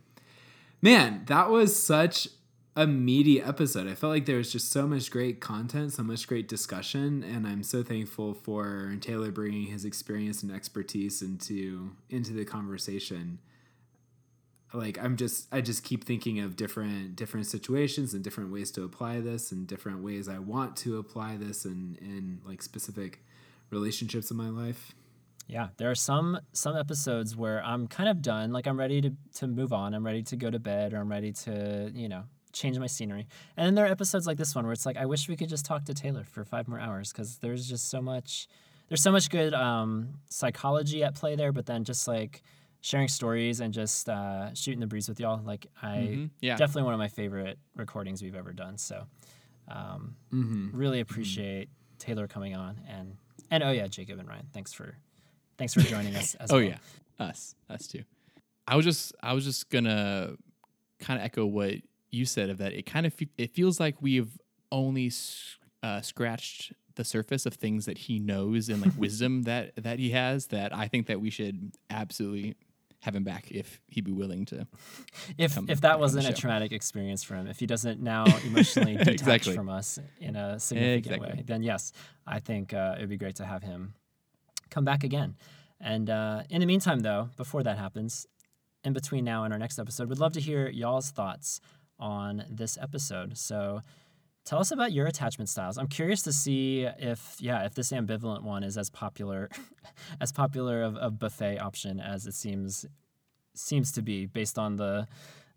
Man, 0.83 1.23
that 1.27 1.49
was 1.51 1.75
such 1.75 2.29
a 2.77 2.87
meaty 2.87 3.41
episode. 3.41 3.87
I 3.89 3.95
felt 3.95 4.11
like 4.13 4.27
there 4.27 4.37
was 4.37 4.53
just 4.53 4.71
so 4.71 4.87
much 4.87 5.11
great 5.11 5.41
content, 5.41 5.93
so 5.95 6.03
much 6.03 6.27
great 6.27 6.49
discussion, 6.49 7.23
and 7.23 7.47
I'm 7.47 7.63
so 7.63 7.83
thankful 7.83 8.35
for 8.35 8.95
Taylor 9.01 9.31
bringing 9.31 9.67
his 9.69 9.85
experience 9.85 10.43
and 10.43 10.53
expertise 10.53 11.23
into 11.23 11.93
into 12.11 12.33
the 12.33 12.45
conversation. 12.45 13.39
Like 14.75 15.03
I'm 15.03 15.17
just 15.17 15.47
I 15.53 15.61
just 15.61 15.85
keep 15.85 16.05
thinking 16.05 16.41
of 16.41 16.57
different 16.57 17.17
different 17.17 17.47
situations 17.47 18.13
and 18.15 18.25
different 18.25 18.53
ways 18.53 18.71
to 18.73 18.85
apply 18.85 19.21
this 19.21 19.53
and 19.53 19.67
different 19.67 20.03
ways 20.03 20.29
I 20.29 20.39
want 20.39 20.77
to 20.79 20.99
apply 20.99 21.37
this 21.37 21.65
in 21.65 21.97
in 22.01 22.41
like 22.45 22.63
specific 22.63 23.21
relationships 23.71 24.31
in 24.31 24.37
my 24.37 24.49
life. 24.49 24.93
Yeah. 25.47 25.69
There 25.77 25.91
are 25.91 25.95
some 25.95 26.41
some 26.53 26.77
episodes 26.77 27.37
where 27.37 27.65
I'm 27.65 27.87
kind 27.87 28.09
of 28.09 28.23
done. 28.23 28.53
Like 28.53 28.67
I'm 28.67 28.79
ready 28.79 29.01
to 29.03 29.13
to 29.37 29.47
move 29.47 29.73
on. 29.73 29.95
I'm 29.95 30.05
ready 30.05 30.23
to 30.25 30.37
go 30.37 30.51
to 30.51 30.59
bed 30.59 30.93
or 30.93 30.99
I'm 30.99 31.11
ready 31.11 31.33
to, 31.33 31.91
you 31.95 32.09
know, 32.09 32.25
change 32.53 32.79
my 32.79 32.87
scenery. 32.87 33.27
And 33.57 33.67
then 33.67 33.75
there 33.75 33.85
are 33.85 33.89
episodes 33.89 34.27
like 34.27 34.39
this 34.39 34.55
one 34.55 34.65
where 34.65 34.73
it's 34.73 34.87
like 34.87 34.97
I 34.97 35.07
wish 35.07 35.29
we 35.29 35.37
could 35.37 35.49
just 35.49 35.67
talk 35.67 35.85
to 35.85 35.95
Taylor 35.95 36.25
for 36.25 36.45
five 36.45 36.67
more 36.69 36.81
hours 36.81 37.13
because 37.13 37.39
there's 37.39 37.69
just 37.69 37.91
so 37.91 38.01
much 38.01 38.49
there's 38.89 39.03
so 39.03 39.13
much 39.13 39.31
good 39.31 39.55
um, 39.55 40.15
psychology 40.29 41.03
at 41.05 41.15
play 41.15 41.37
there, 41.37 41.53
but 41.53 41.67
then 41.67 41.85
just 41.85 42.07
like 42.07 42.43
sharing 42.85 43.09
stories 43.09 43.61
and 43.61 43.73
just 43.73 44.11
uh, 44.11 44.53
shooting 44.53 44.79
the 44.79 44.87
breeze 44.87 45.09
with 45.09 45.19
y'all. 45.19 45.41
Like 45.43 45.67
I 45.81 45.97
Mhm. 45.97 46.31
Yeah. 46.43 46.57
definitely 46.57 46.83
one 46.83 46.93
of 46.93 46.99
my 46.99 47.09
favorite 47.09 47.59
recordings 47.75 48.21
we've 48.23 48.35
ever 48.35 48.53
done. 48.53 48.77
So 48.77 49.07
um, 49.69 50.17
Mm-hmm. 50.33 50.77
really 50.77 51.01
appreciate 51.01 51.71
Taylor 51.99 52.29
coming 52.29 52.55
on 52.55 52.81
and 52.87 53.17
and 53.51 53.63
oh 53.63 53.71
yeah, 53.71 53.87
Jacob 53.87 54.19
and 54.19 54.29
Ryan, 54.29 54.47
thanks 54.53 54.73
for 54.75 54.99
thanks 55.57 55.73
for 55.73 55.81
joining 55.81 56.15
us 56.15 56.35
as 56.35 56.51
oh 56.53 56.57
well. 56.57 56.65
yeah, 56.65 56.79
us, 57.19 57.55
us 57.71 57.87
too. 57.87 58.03
I 58.67 58.77
was 58.77 58.85
just, 58.85 59.15
I 59.23 59.33
was 59.33 59.45
just 59.45 59.71
gonna 59.71 60.35
kind 61.01 61.19
of 61.19 61.25
echo 61.25 61.47
what 61.47 61.77
you 62.11 62.27
said 62.27 62.51
of 62.51 62.59
that. 62.59 62.73
It 62.75 62.85
kind 62.87 63.07
of, 63.07 63.15
fe- 63.15 63.29
it 63.39 63.55
feels 63.55 63.81
like 63.81 64.01
we've 64.03 64.39
only 64.73 65.11
uh, 65.83 66.01
scratched 66.03 66.73
the 66.97 67.05
surface 67.05 67.45
of 67.47 67.55
things 67.55 67.87
that 67.87 67.97
he 67.99 68.19
knows 68.19 68.69
and 68.69 68.81
like 68.83 68.93
wisdom 68.99 69.43
that 69.45 69.73
that 69.77 69.99
he 69.99 70.11
has. 70.11 70.49
That 70.49 70.75
I 70.75 70.87
think 70.89 71.07
that 71.07 71.21
we 71.21 71.31
should 71.31 71.73
absolutely 71.91 72.57
have 73.05 73.15
him 73.15 73.23
back 73.23 73.51
if 73.51 73.81
he'd 73.87 74.05
be 74.05 74.13
willing 74.13 74.47
to. 74.47 74.67
If 75.37 75.59
if 75.69 75.83
that 75.83 76.01
wasn't 76.01 76.27
a 76.27 76.33
traumatic 76.33 76.73
experience 76.73 77.23
for 77.23 77.35
him, 77.35 77.47
if 77.47 77.61
he 77.61 77.67
doesn't 77.67 78.01
now 78.01 78.25
emotionally 78.47 78.97
detach 78.97 79.15
Exactly. 79.15 79.55
from 79.55 79.69
us 79.69 79.99
in 80.21 80.37
a 80.37 80.59
significant 80.59 81.21
way, 81.21 81.43
then 81.47 81.63
yes, 81.63 81.93
I 82.27 82.41
think 82.41 82.73
uh, 82.73 82.95
it'd 82.97 83.11
be 83.11 83.19
great 83.19 83.37
to 83.37 83.45
have 83.45 83.63
him 83.63 83.93
come 84.71 84.87
back 84.87 85.05
again. 85.05 85.37
And 85.81 86.09
uh, 86.09 86.45
in 86.49 86.61
the 86.61 86.67
meantime, 86.67 87.01
though, 87.01 87.29
before 87.37 87.63
that 87.63 87.77
happens, 87.77 88.27
in 88.85 88.95
between 88.95 89.23
now 89.25 89.45
and 89.45 89.53
our 89.53 89.59
next 89.59 89.79
episode, 89.79 90.09
we'd 90.09 90.19
love 90.19 90.33
to 90.33 90.41
hear 90.41 90.69
y'all's 90.69 91.11
thoughts 91.11 91.61
on 91.99 92.45
this 92.51 92.79
episode. 92.81 93.37
So 93.37 93.83
tell 94.45 94.59
us 94.59 94.71
about 94.71 94.93
your 94.93 95.07
attachment 95.07 95.49
styles. 95.49 95.79
I'm 95.79 95.89
curious 95.89 96.23
to 96.23 96.33
see 96.33 96.83
if, 96.83 97.37
yeah, 97.41 97.65
if 97.65 97.75
this 97.75 97.93
ambivalent 97.93 98.43
one 98.43 98.63
is 98.63 98.77
as 98.77 98.91
popular, 98.91 99.49
as 100.21 100.33
popular 100.33 100.83
of 100.83 100.97
a 101.01 101.11
buffet 101.11 101.59
option 101.59 102.01
as 102.01 102.27
it 102.27 102.35
seems 102.35 102.87
seems 103.57 103.93
to 103.93 104.03
be 104.03 104.27
based 104.27 104.59
on 104.59 104.77
the 104.77 105.07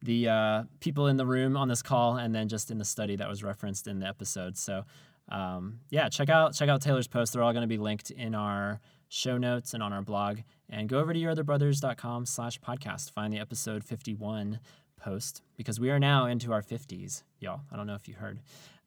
the 0.04 0.30
uh, 0.30 0.64
people 0.80 1.08
in 1.08 1.18
the 1.18 1.26
room 1.26 1.58
on 1.58 1.68
this 1.68 1.82
call 1.82 2.18
and 2.18 2.34
then 2.36 2.48
just 2.48 2.70
in 2.70 2.78
the 2.78 2.86
study 2.86 3.16
that 3.16 3.28
was 3.28 3.44
referenced 3.44 3.88
in 3.88 4.00
the 4.00 4.08
episode. 4.08 4.56
So 4.56 4.84
um, 5.30 5.80
yeah, 5.90 6.08
check 6.10 6.30
out 6.30 6.54
check 6.54 6.70
out 6.70 6.82
Taylor's 6.82 7.08
posts. 7.08 7.34
They're 7.34 7.44
all 7.44 7.54
going 7.54 7.64
to 7.64 7.68
be 7.68 7.78
linked 7.78 8.12
in 8.12 8.36
our 8.36 8.80
show 9.10 9.38
notes 9.38 9.74
and 9.74 9.82
on 9.82 9.94
our 9.94 10.02
blog. 10.02 10.40
And 10.70 10.90
go 10.90 11.00
over 11.00 11.14
to 11.14 11.20
yourotherbrothers.com 11.20 12.26
slash 12.26 12.60
podcast. 12.60 13.12
Find 13.12 13.34
the 13.34 13.40
episode 13.40 13.84
51 13.84 14.60
post 14.98 15.42
because 15.56 15.80
we 15.80 15.90
are 15.90 16.00
now 16.00 16.26
into 16.26 16.52
our 16.52 16.62
50s, 16.62 17.24
y'all. 17.40 17.62
I 17.72 17.78
don't 17.78 17.88
know 17.88 17.96
if 17.96 18.08
you 18.08 18.16
heard. 18.16 18.40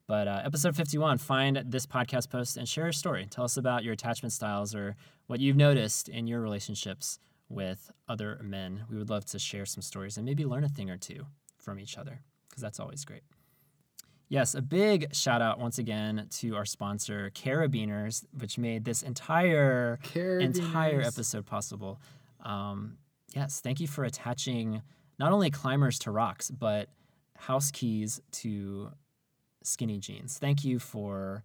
But 0.07 0.27
uh, 0.27 0.41
episode 0.43 0.75
51, 0.75 1.19
find 1.19 1.63
this 1.65 1.85
podcast 1.85 2.29
post 2.29 2.57
and 2.57 2.67
share 2.67 2.87
a 2.87 2.93
story. 2.93 3.27
Tell 3.29 3.45
us 3.45 3.57
about 3.57 3.83
your 3.83 3.93
attachment 3.93 4.33
styles 4.33 4.75
or 4.75 4.95
what 5.27 5.39
you've 5.39 5.55
noticed 5.55 6.09
in 6.09 6.27
your 6.27 6.41
relationships 6.41 7.19
with 7.49 7.91
other 8.09 8.39
men. 8.43 8.85
We 8.89 8.97
would 8.97 9.09
love 9.09 9.25
to 9.25 9.39
share 9.39 9.65
some 9.65 9.81
stories 9.81 10.17
and 10.17 10.25
maybe 10.25 10.45
learn 10.45 10.63
a 10.63 10.69
thing 10.69 10.89
or 10.89 10.97
two 10.97 11.25
from 11.57 11.79
each 11.79 11.97
other 11.97 12.21
because 12.49 12.61
that's 12.61 12.79
always 12.79 13.05
great. 13.05 13.23
Yes, 14.27 14.55
a 14.55 14.61
big 14.61 15.13
shout 15.13 15.41
out 15.41 15.59
once 15.59 15.77
again 15.77 16.27
to 16.37 16.55
our 16.55 16.63
sponsor, 16.63 17.31
Carabiners, 17.35 18.25
which 18.37 18.57
made 18.57 18.85
this 18.85 19.03
entire 19.03 19.99
entire 20.15 21.01
episode 21.01 21.45
possible. 21.45 21.99
Um, 22.43 22.97
yes, 23.35 23.59
thank 23.59 23.81
you 23.81 23.87
for 23.87 24.05
attaching 24.05 24.81
not 25.19 25.33
only 25.33 25.51
climbers 25.51 25.99
to 25.99 26.11
rocks, 26.11 26.49
but 26.49 26.87
house 27.35 27.71
keys 27.71 28.21
to 28.31 28.91
skinny 29.63 29.99
jeans. 29.99 30.37
Thank 30.37 30.63
you 30.63 30.79
for 30.79 31.43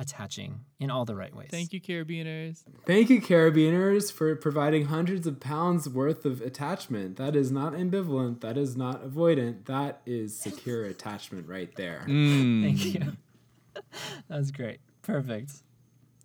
attaching 0.00 0.60
in 0.78 0.90
all 0.90 1.04
the 1.04 1.16
right 1.16 1.34
ways. 1.34 1.48
Thank 1.50 1.72
you, 1.72 1.80
carabiners. 1.80 2.62
Thank 2.86 3.10
you, 3.10 3.20
Carabiners, 3.20 4.12
for 4.12 4.36
providing 4.36 4.86
hundreds 4.86 5.26
of 5.26 5.40
pounds 5.40 5.88
worth 5.88 6.24
of 6.24 6.40
attachment. 6.40 7.16
That 7.16 7.34
is 7.34 7.50
not 7.50 7.72
ambivalent. 7.72 8.40
That 8.40 8.56
is 8.56 8.76
not 8.76 9.04
avoidant. 9.04 9.64
That 9.66 10.00
is 10.06 10.38
secure 10.38 10.84
attachment 10.94 11.48
right 11.48 11.74
there. 11.74 12.04
Mm. 12.06 12.62
Thank 12.62 12.84
you. 12.94 13.12
That's 14.28 14.52
great. 14.52 14.78
Perfect. 15.02 15.52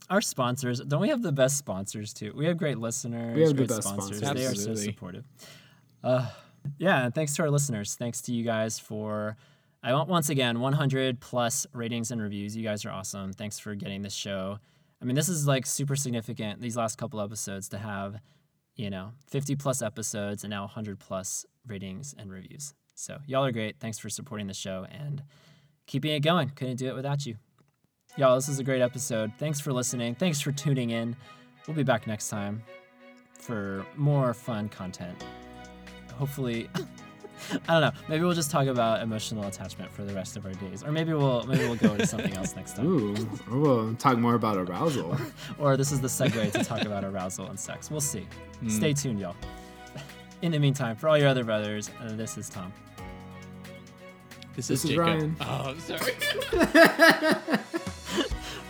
Our 0.09 0.21
sponsors, 0.21 0.79
don't 0.81 1.01
we 1.01 1.09
have 1.09 1.23
the 1.23 1.31
best 1.31 1.57
sponsors 1.57 2.13
too? 2.13 2.31
We 2.35 2.45
have 2.45 2.57
great 2.57 2.77
listeners, 2.77 3.35
We 3.35 3.41
have 3.41 3.55
the 3.55 3.65
best 3.65 3.83
sponsors. 3.83 4.17
sponsors. 4.19 4.21
They 4.21 4.45
are 4.45 4.53
so 4.53 4.69
Absolutely. 4.71 4.83
supportive. 4.83 5.23
Uh, 6.03 6.29
yeah, 6.77 7.05
and 7.05 7.15
thanks 7.15 7.35
to 7.37 7.41
our 7.43 7.49
listeners. 7.49 7.95
Thanks 7.95 8.21
to 8.23 8.33
you 8.33 8.43
guys 8.43 8.77
for, 8.77 9.35
I 9.83 9.93
want 9.93 10.07
once 10.07 10.29
again, 10.29 10.61
100 10.61 11.19
plus 11.19 11.67
ratings 11.73 12.09
and 12.09 12.21
reviews. 12.21 12.55
You 12.55 12.63
guys 12.63 12.85
are 12.85 12.91
awesome. 12.91 13.33
Thanks 13.33 13.59
for 13.59 13.75
getting 13.75 14.01
this 14.01 14.13
show. 14.13 14.59
I 15.01 15.05
mean, 15.05 15.15
this 15.15 15.27
is 15.27 15.45
like 15.45 15.65
super 15.65 15.97
significant, 15.97 16.61
these 16.61 16.77
last 16.77 16.97
couple 16.97 17.19
episodes, 17.19 17.67
to 17.69 17.77
have, 17.77 18.21
you 18.77 18.89
know, 18.89 19.11
50 19.27 19.57
plus 19.57 19.81
episodes 19.81 20.45
and 20.45 20.51
now 20.51 20.61
100 20.61 20.99
plus 20.99 21.45
ratings 21.67 22.15
and 22.17 22.31
reviews. 22.31 22.73
So, 22.95 23.17
y'all 23.27 23.43
are 23.43 23.51
great. 23.51 23.77
Thanks 23.81 23.99
for 23.99 24.09
supporting 24.09 24.47
the 24.47 24.53
show 24.53 24.87
and 24.89 25.21
keeping 25.85 26.11
it 26.11 26.21
going. 26.21 26.49
Couldn't 26.51 26.77
do 26.77 26.87
it 26.87 26.95
without 26.95 27.25
you. 27.25 27.35
Y'all, 28.15 28.35
this 28.35 28.47
is 28.47 28.59
a 28.59 28.63
great 28.63 28.81
episode. 28.81 29.33
Thanks 29.37 29.59
for 29.59 29.73
listening. 29.73 30.15
Thanks 30.15 30.39
for 30.39 30.53
tuning 30.53 30.91
in. 30.91 31.17
We'll 31.67 31.75
be 31.75 31.83
back 31.83 32.07
next 32.07 32.29
time 32.29 32.63
for 33.37 33.85
more 33.97 34.33
fun 34.33 34.69
content. 34.69 35.25
Hopefully, 36.17 36.69
I 37.67 37.79
don't 37.79 37.81
know. 37.81 37.91
Maybe 38.07 38.23
we'll 38.23 38.33
just 38.33 38.51
talk 38.51 38.67
about 38.67 39.01
emotional 39.01 39.45
attachment 39.45 39.91
for 39.91 40.03
the 40.03 40.13
rest 40.13 40.37
of 40.37 40.45
our 40.45 40.53
days, 40.53 40.83
or 40.83 40.91
maybe 40.91 41.13
we'll 41.13 41.43
maybe 41.43 41.65
we'll 41.65 41.75
go 41.75 41.91
into 41.93 42.07
something 42.07 42.33
else 42.35 42.55
next 42.55 42.75
time. 42.75 42.85
Ooh, 42.87 43.15
or 43.51 43.59
we'll 43.59 43.95
talk 43.95 44.17
more 44.17 44.35
about 44.35 44.57
arousal. 44.57 45.17
Or 45.59 45.77
this 45.77 45.91
is 45.91 45.99
the 46.01 46.07
segue 46.07 46.51
to 46.53 46.63
talk 46.63 46.81
about 46.83 47.03
arousal 47.03 47.47
and 47.47 47.59
sex. 47.59 47.91
We'll 47.91 48.01
see. 48.01 48.27
Stay 48.67 48.93
tuned, 48.93 49.19
y'all. 49.19 49.35
In 50.41 50.51
the 50.51 50.59
meantime, 50.59 50.95
for 50.95 51.07
all 51.09 51.17
your 51.17 51.27
other 51.27 51.43
brothers, 51.43 51.89
uh, 52.01 52.13
this 52.13 52.37
is 52.37 52.49
Tom. 52.49 52.71
This, 54.55 54.67
This 54.67 54.83
is 54.85 54.91
is 54.91 54.95
Jacob. 54.97 55.05
Ryan. 55.07 55.35
Oh, 55.41 55.75
sorry. 55.79 56.13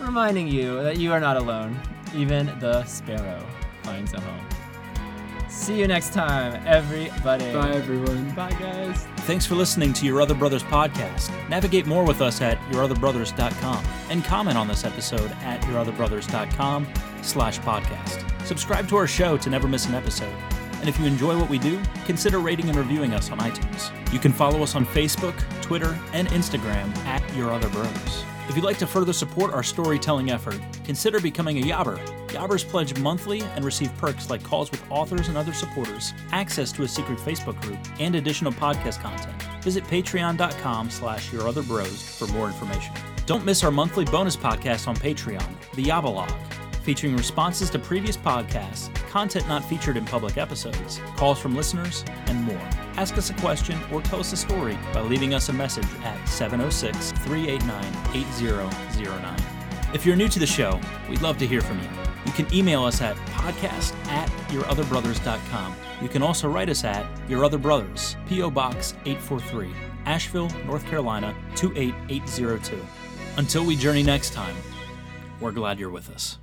reminding 0.00 0.48
you 0.48 0.82
that 0.82 0.98
you 0.98 1.12
are 1.12 1.20
not 1.20 1.36
alone. 1.36 1.78
Even 2.14 2.46
the 2.60 2.84
sparrow 2.84 3.44
finds 3.82 4.12
a 4.14 4.20
home. 4.20 4.48
See 5.54 5.78
you 5.78 5.86
next 5.86 6.12
time, 6.12 6.60
everybody. 6.66 7.52
Bye, 7.52 7.70
everyone. 7.70 8.28
Bye, 8.32 8.50
guys. 8.50 9.06
Thanks 9.18 9.46
for 9.46 9.54
listening 9.54 9.92
to 9.94 10.04
Your 10.04 10.20
Other 10.20 10.34
Brothers 10.34 10.64
podcast. 10.64 11.30
Navigate 11.48 11.86
more 11.86 12.04
with 12.04 12.20
us 12.20 12.42
at 12.42 12.58
yourotherbrothers.com 12.70 13.84
and 14.10 14.24
comment 14.24 14.58
on 14.58 14.66
this 14.68 14.84
episode 14.84 15.30
at 15.42 15.62
yourotherbrothers.com 15.62 16.86
slash 17.22 17.60
podcast. 17.60 18.46
Subscribe 18.46 18.88
to 18.88 18.96
our 18.96 19.06
show 19.06 19.36
to 19.38 19.48
never 19.48 19.68
miss 19.68 19.86
an 19.86 19.94
episode. 19.94 20.34
And 20.80 20.88
if 20.88 20.98
you 20.98 21.06
enjoy 21.06 21.38
what 21.38 21.48
we 21.48 21.58
do, 21.58 21.80
consider 22.04 22.40
rating 22.40 22.68
and 22.68 22.76
reviewing 22.76 23.14
us 23.14 23.30
on 23.30 23.38
iTunes. 23.38 24.12
You 24.12 24.18
can 24.18 24.32
follow 24.32 24.62
us 24.62 24.74
on 24.74 24.84
Facebook, 24.84 25.34
Twitter, 25.62 25.96
and 26.12 26.28
Instagram 26.28 26.94
at 27.06 27.22
Your 27.34 27.52
Other 27.52 27.70
Brothers. 27.70 28.24
If 28.48 28.56
you'd 28.56 28.64
like 28.64 28.78
to 28.78 28.86
further 28.86 29.14
support 29.14 29.54
our 29.54 29.62
storytelling 29.62 30.30
effort, 30.30 30.60
consider 30.84 31.18
becoming 31.18 31.58
a 31.58 31.66
Yobber. 31.66 31.98
Yobbers 32.28 32.62
pledge 32.62 32.98
monthly 33.00 33.40
and 33.40 33.64
receive 33.64 33.96
perks 33.96 34.28
like 34.28 34.42
calls 34.42 34.70
with 34.70 34.82
authors 34.90 35.28
and 35.28 35.36
other 35.36 35.54
supporters, 35.54 36.12
access 36.30 36.70
to 36.72 36.82
a 36.82 36.88
secret 36.88 37.18
Facebook 37.18 37.60
group, 37.62 37.78
and 37.98 38.14
additional 38.16 38.52
podcast 38.52 39.00
content. 39.00 39.34
Visit 39.62 39.84
patreon.com 39.84 40.90
slash 40.90 41.30
yourotherbros 41.30 42.18
for 42.18 42.30
more 42.34 42.48
information. 42.48 42.92
Don't 43.24 43.46
miss 43.46 43.64
our 43.64 43.70
monthly 43.70 44.04
bonus 44.04 44.36
podcast 44.36 44.86
on 44.88 44.96
Patreon, 44.96 45.48
The 45.74 45.84
Yabalog, 45.84 46.30
featuring 46.84 47.16
responses 47.16 47.70
to 47.70 47.78
previous 47.78 48.16
podcasts, 48.16 48.94
content 49.08 49.48
not 49.48 49.64
featured 49.64 49.96
in 49.96 50.04
public 50.04 50.36
episodes, 50.36 51.00
calls 51.16 51.38
from 51.38 51.56
listeners, 51.56 52.04
and 52.26 52.42
more. 52.44 52.68
Ask 52.96 53.16
us 53.16 53.30
a 53.30 53.34
question 53.34 53.78
or 53.90 54.02
tell 54.02 54.20
us 54.20 54.32
a 54.32 54.36
story 54.36 54.78
by 54.92 55.00
leaving 55.00 55.32
us 55.32 55.48
a 55.48 55.52
message 55.52 55.86
at 56.04 56.28
706 56.28 57.12
389 57.24 57.84
8009. 58.14 59.40
If 59.94 60.04
you're 60.04 60.16
new 60.16 60.28
to 60.28 60.38
the 60.38 60.46
show, 60.46 60.78
we'd 61.08 61.22
love 61.22 61.38
to 61.38 61.46
hear 61.46 61.62
from 61.62 61.80
you. 61.80 61.88
You 62.26 62.32
can 62.32 62.52
email 62.54 62.84
us 62.84 63.00
at 63.00 63.16
podcast 63.28 63.94
at 64.08 64.28
yourotherbrothers.com. 64.48 65.76
You 66.02 66.08
can 66.08 66.22
also 66.22 66.48
write 66.48 66.68
us 66.68 66.84
at 66.84 67.06
Your 67.28 67.44
Other 67.44 67.58
Brothers, 67.58 68.16
P.O. 68.28 68.50
Box 68.50 68.92
843, 69.06 69.72
Asheville, 70.04 70.50
North 70.66 70.84
Carolina 70.86 71.34
28802. 71.56 72.84
Until 73.36 73.64
we 73.64 73.76
journey 73.76 74.02
next 74.02 74.32
time, 74.32 74.56
we're 75.40 75.52
glad 75.52 75.78
you're 75.78 75.90
with 75.90 76.10
us. 76.10 76.38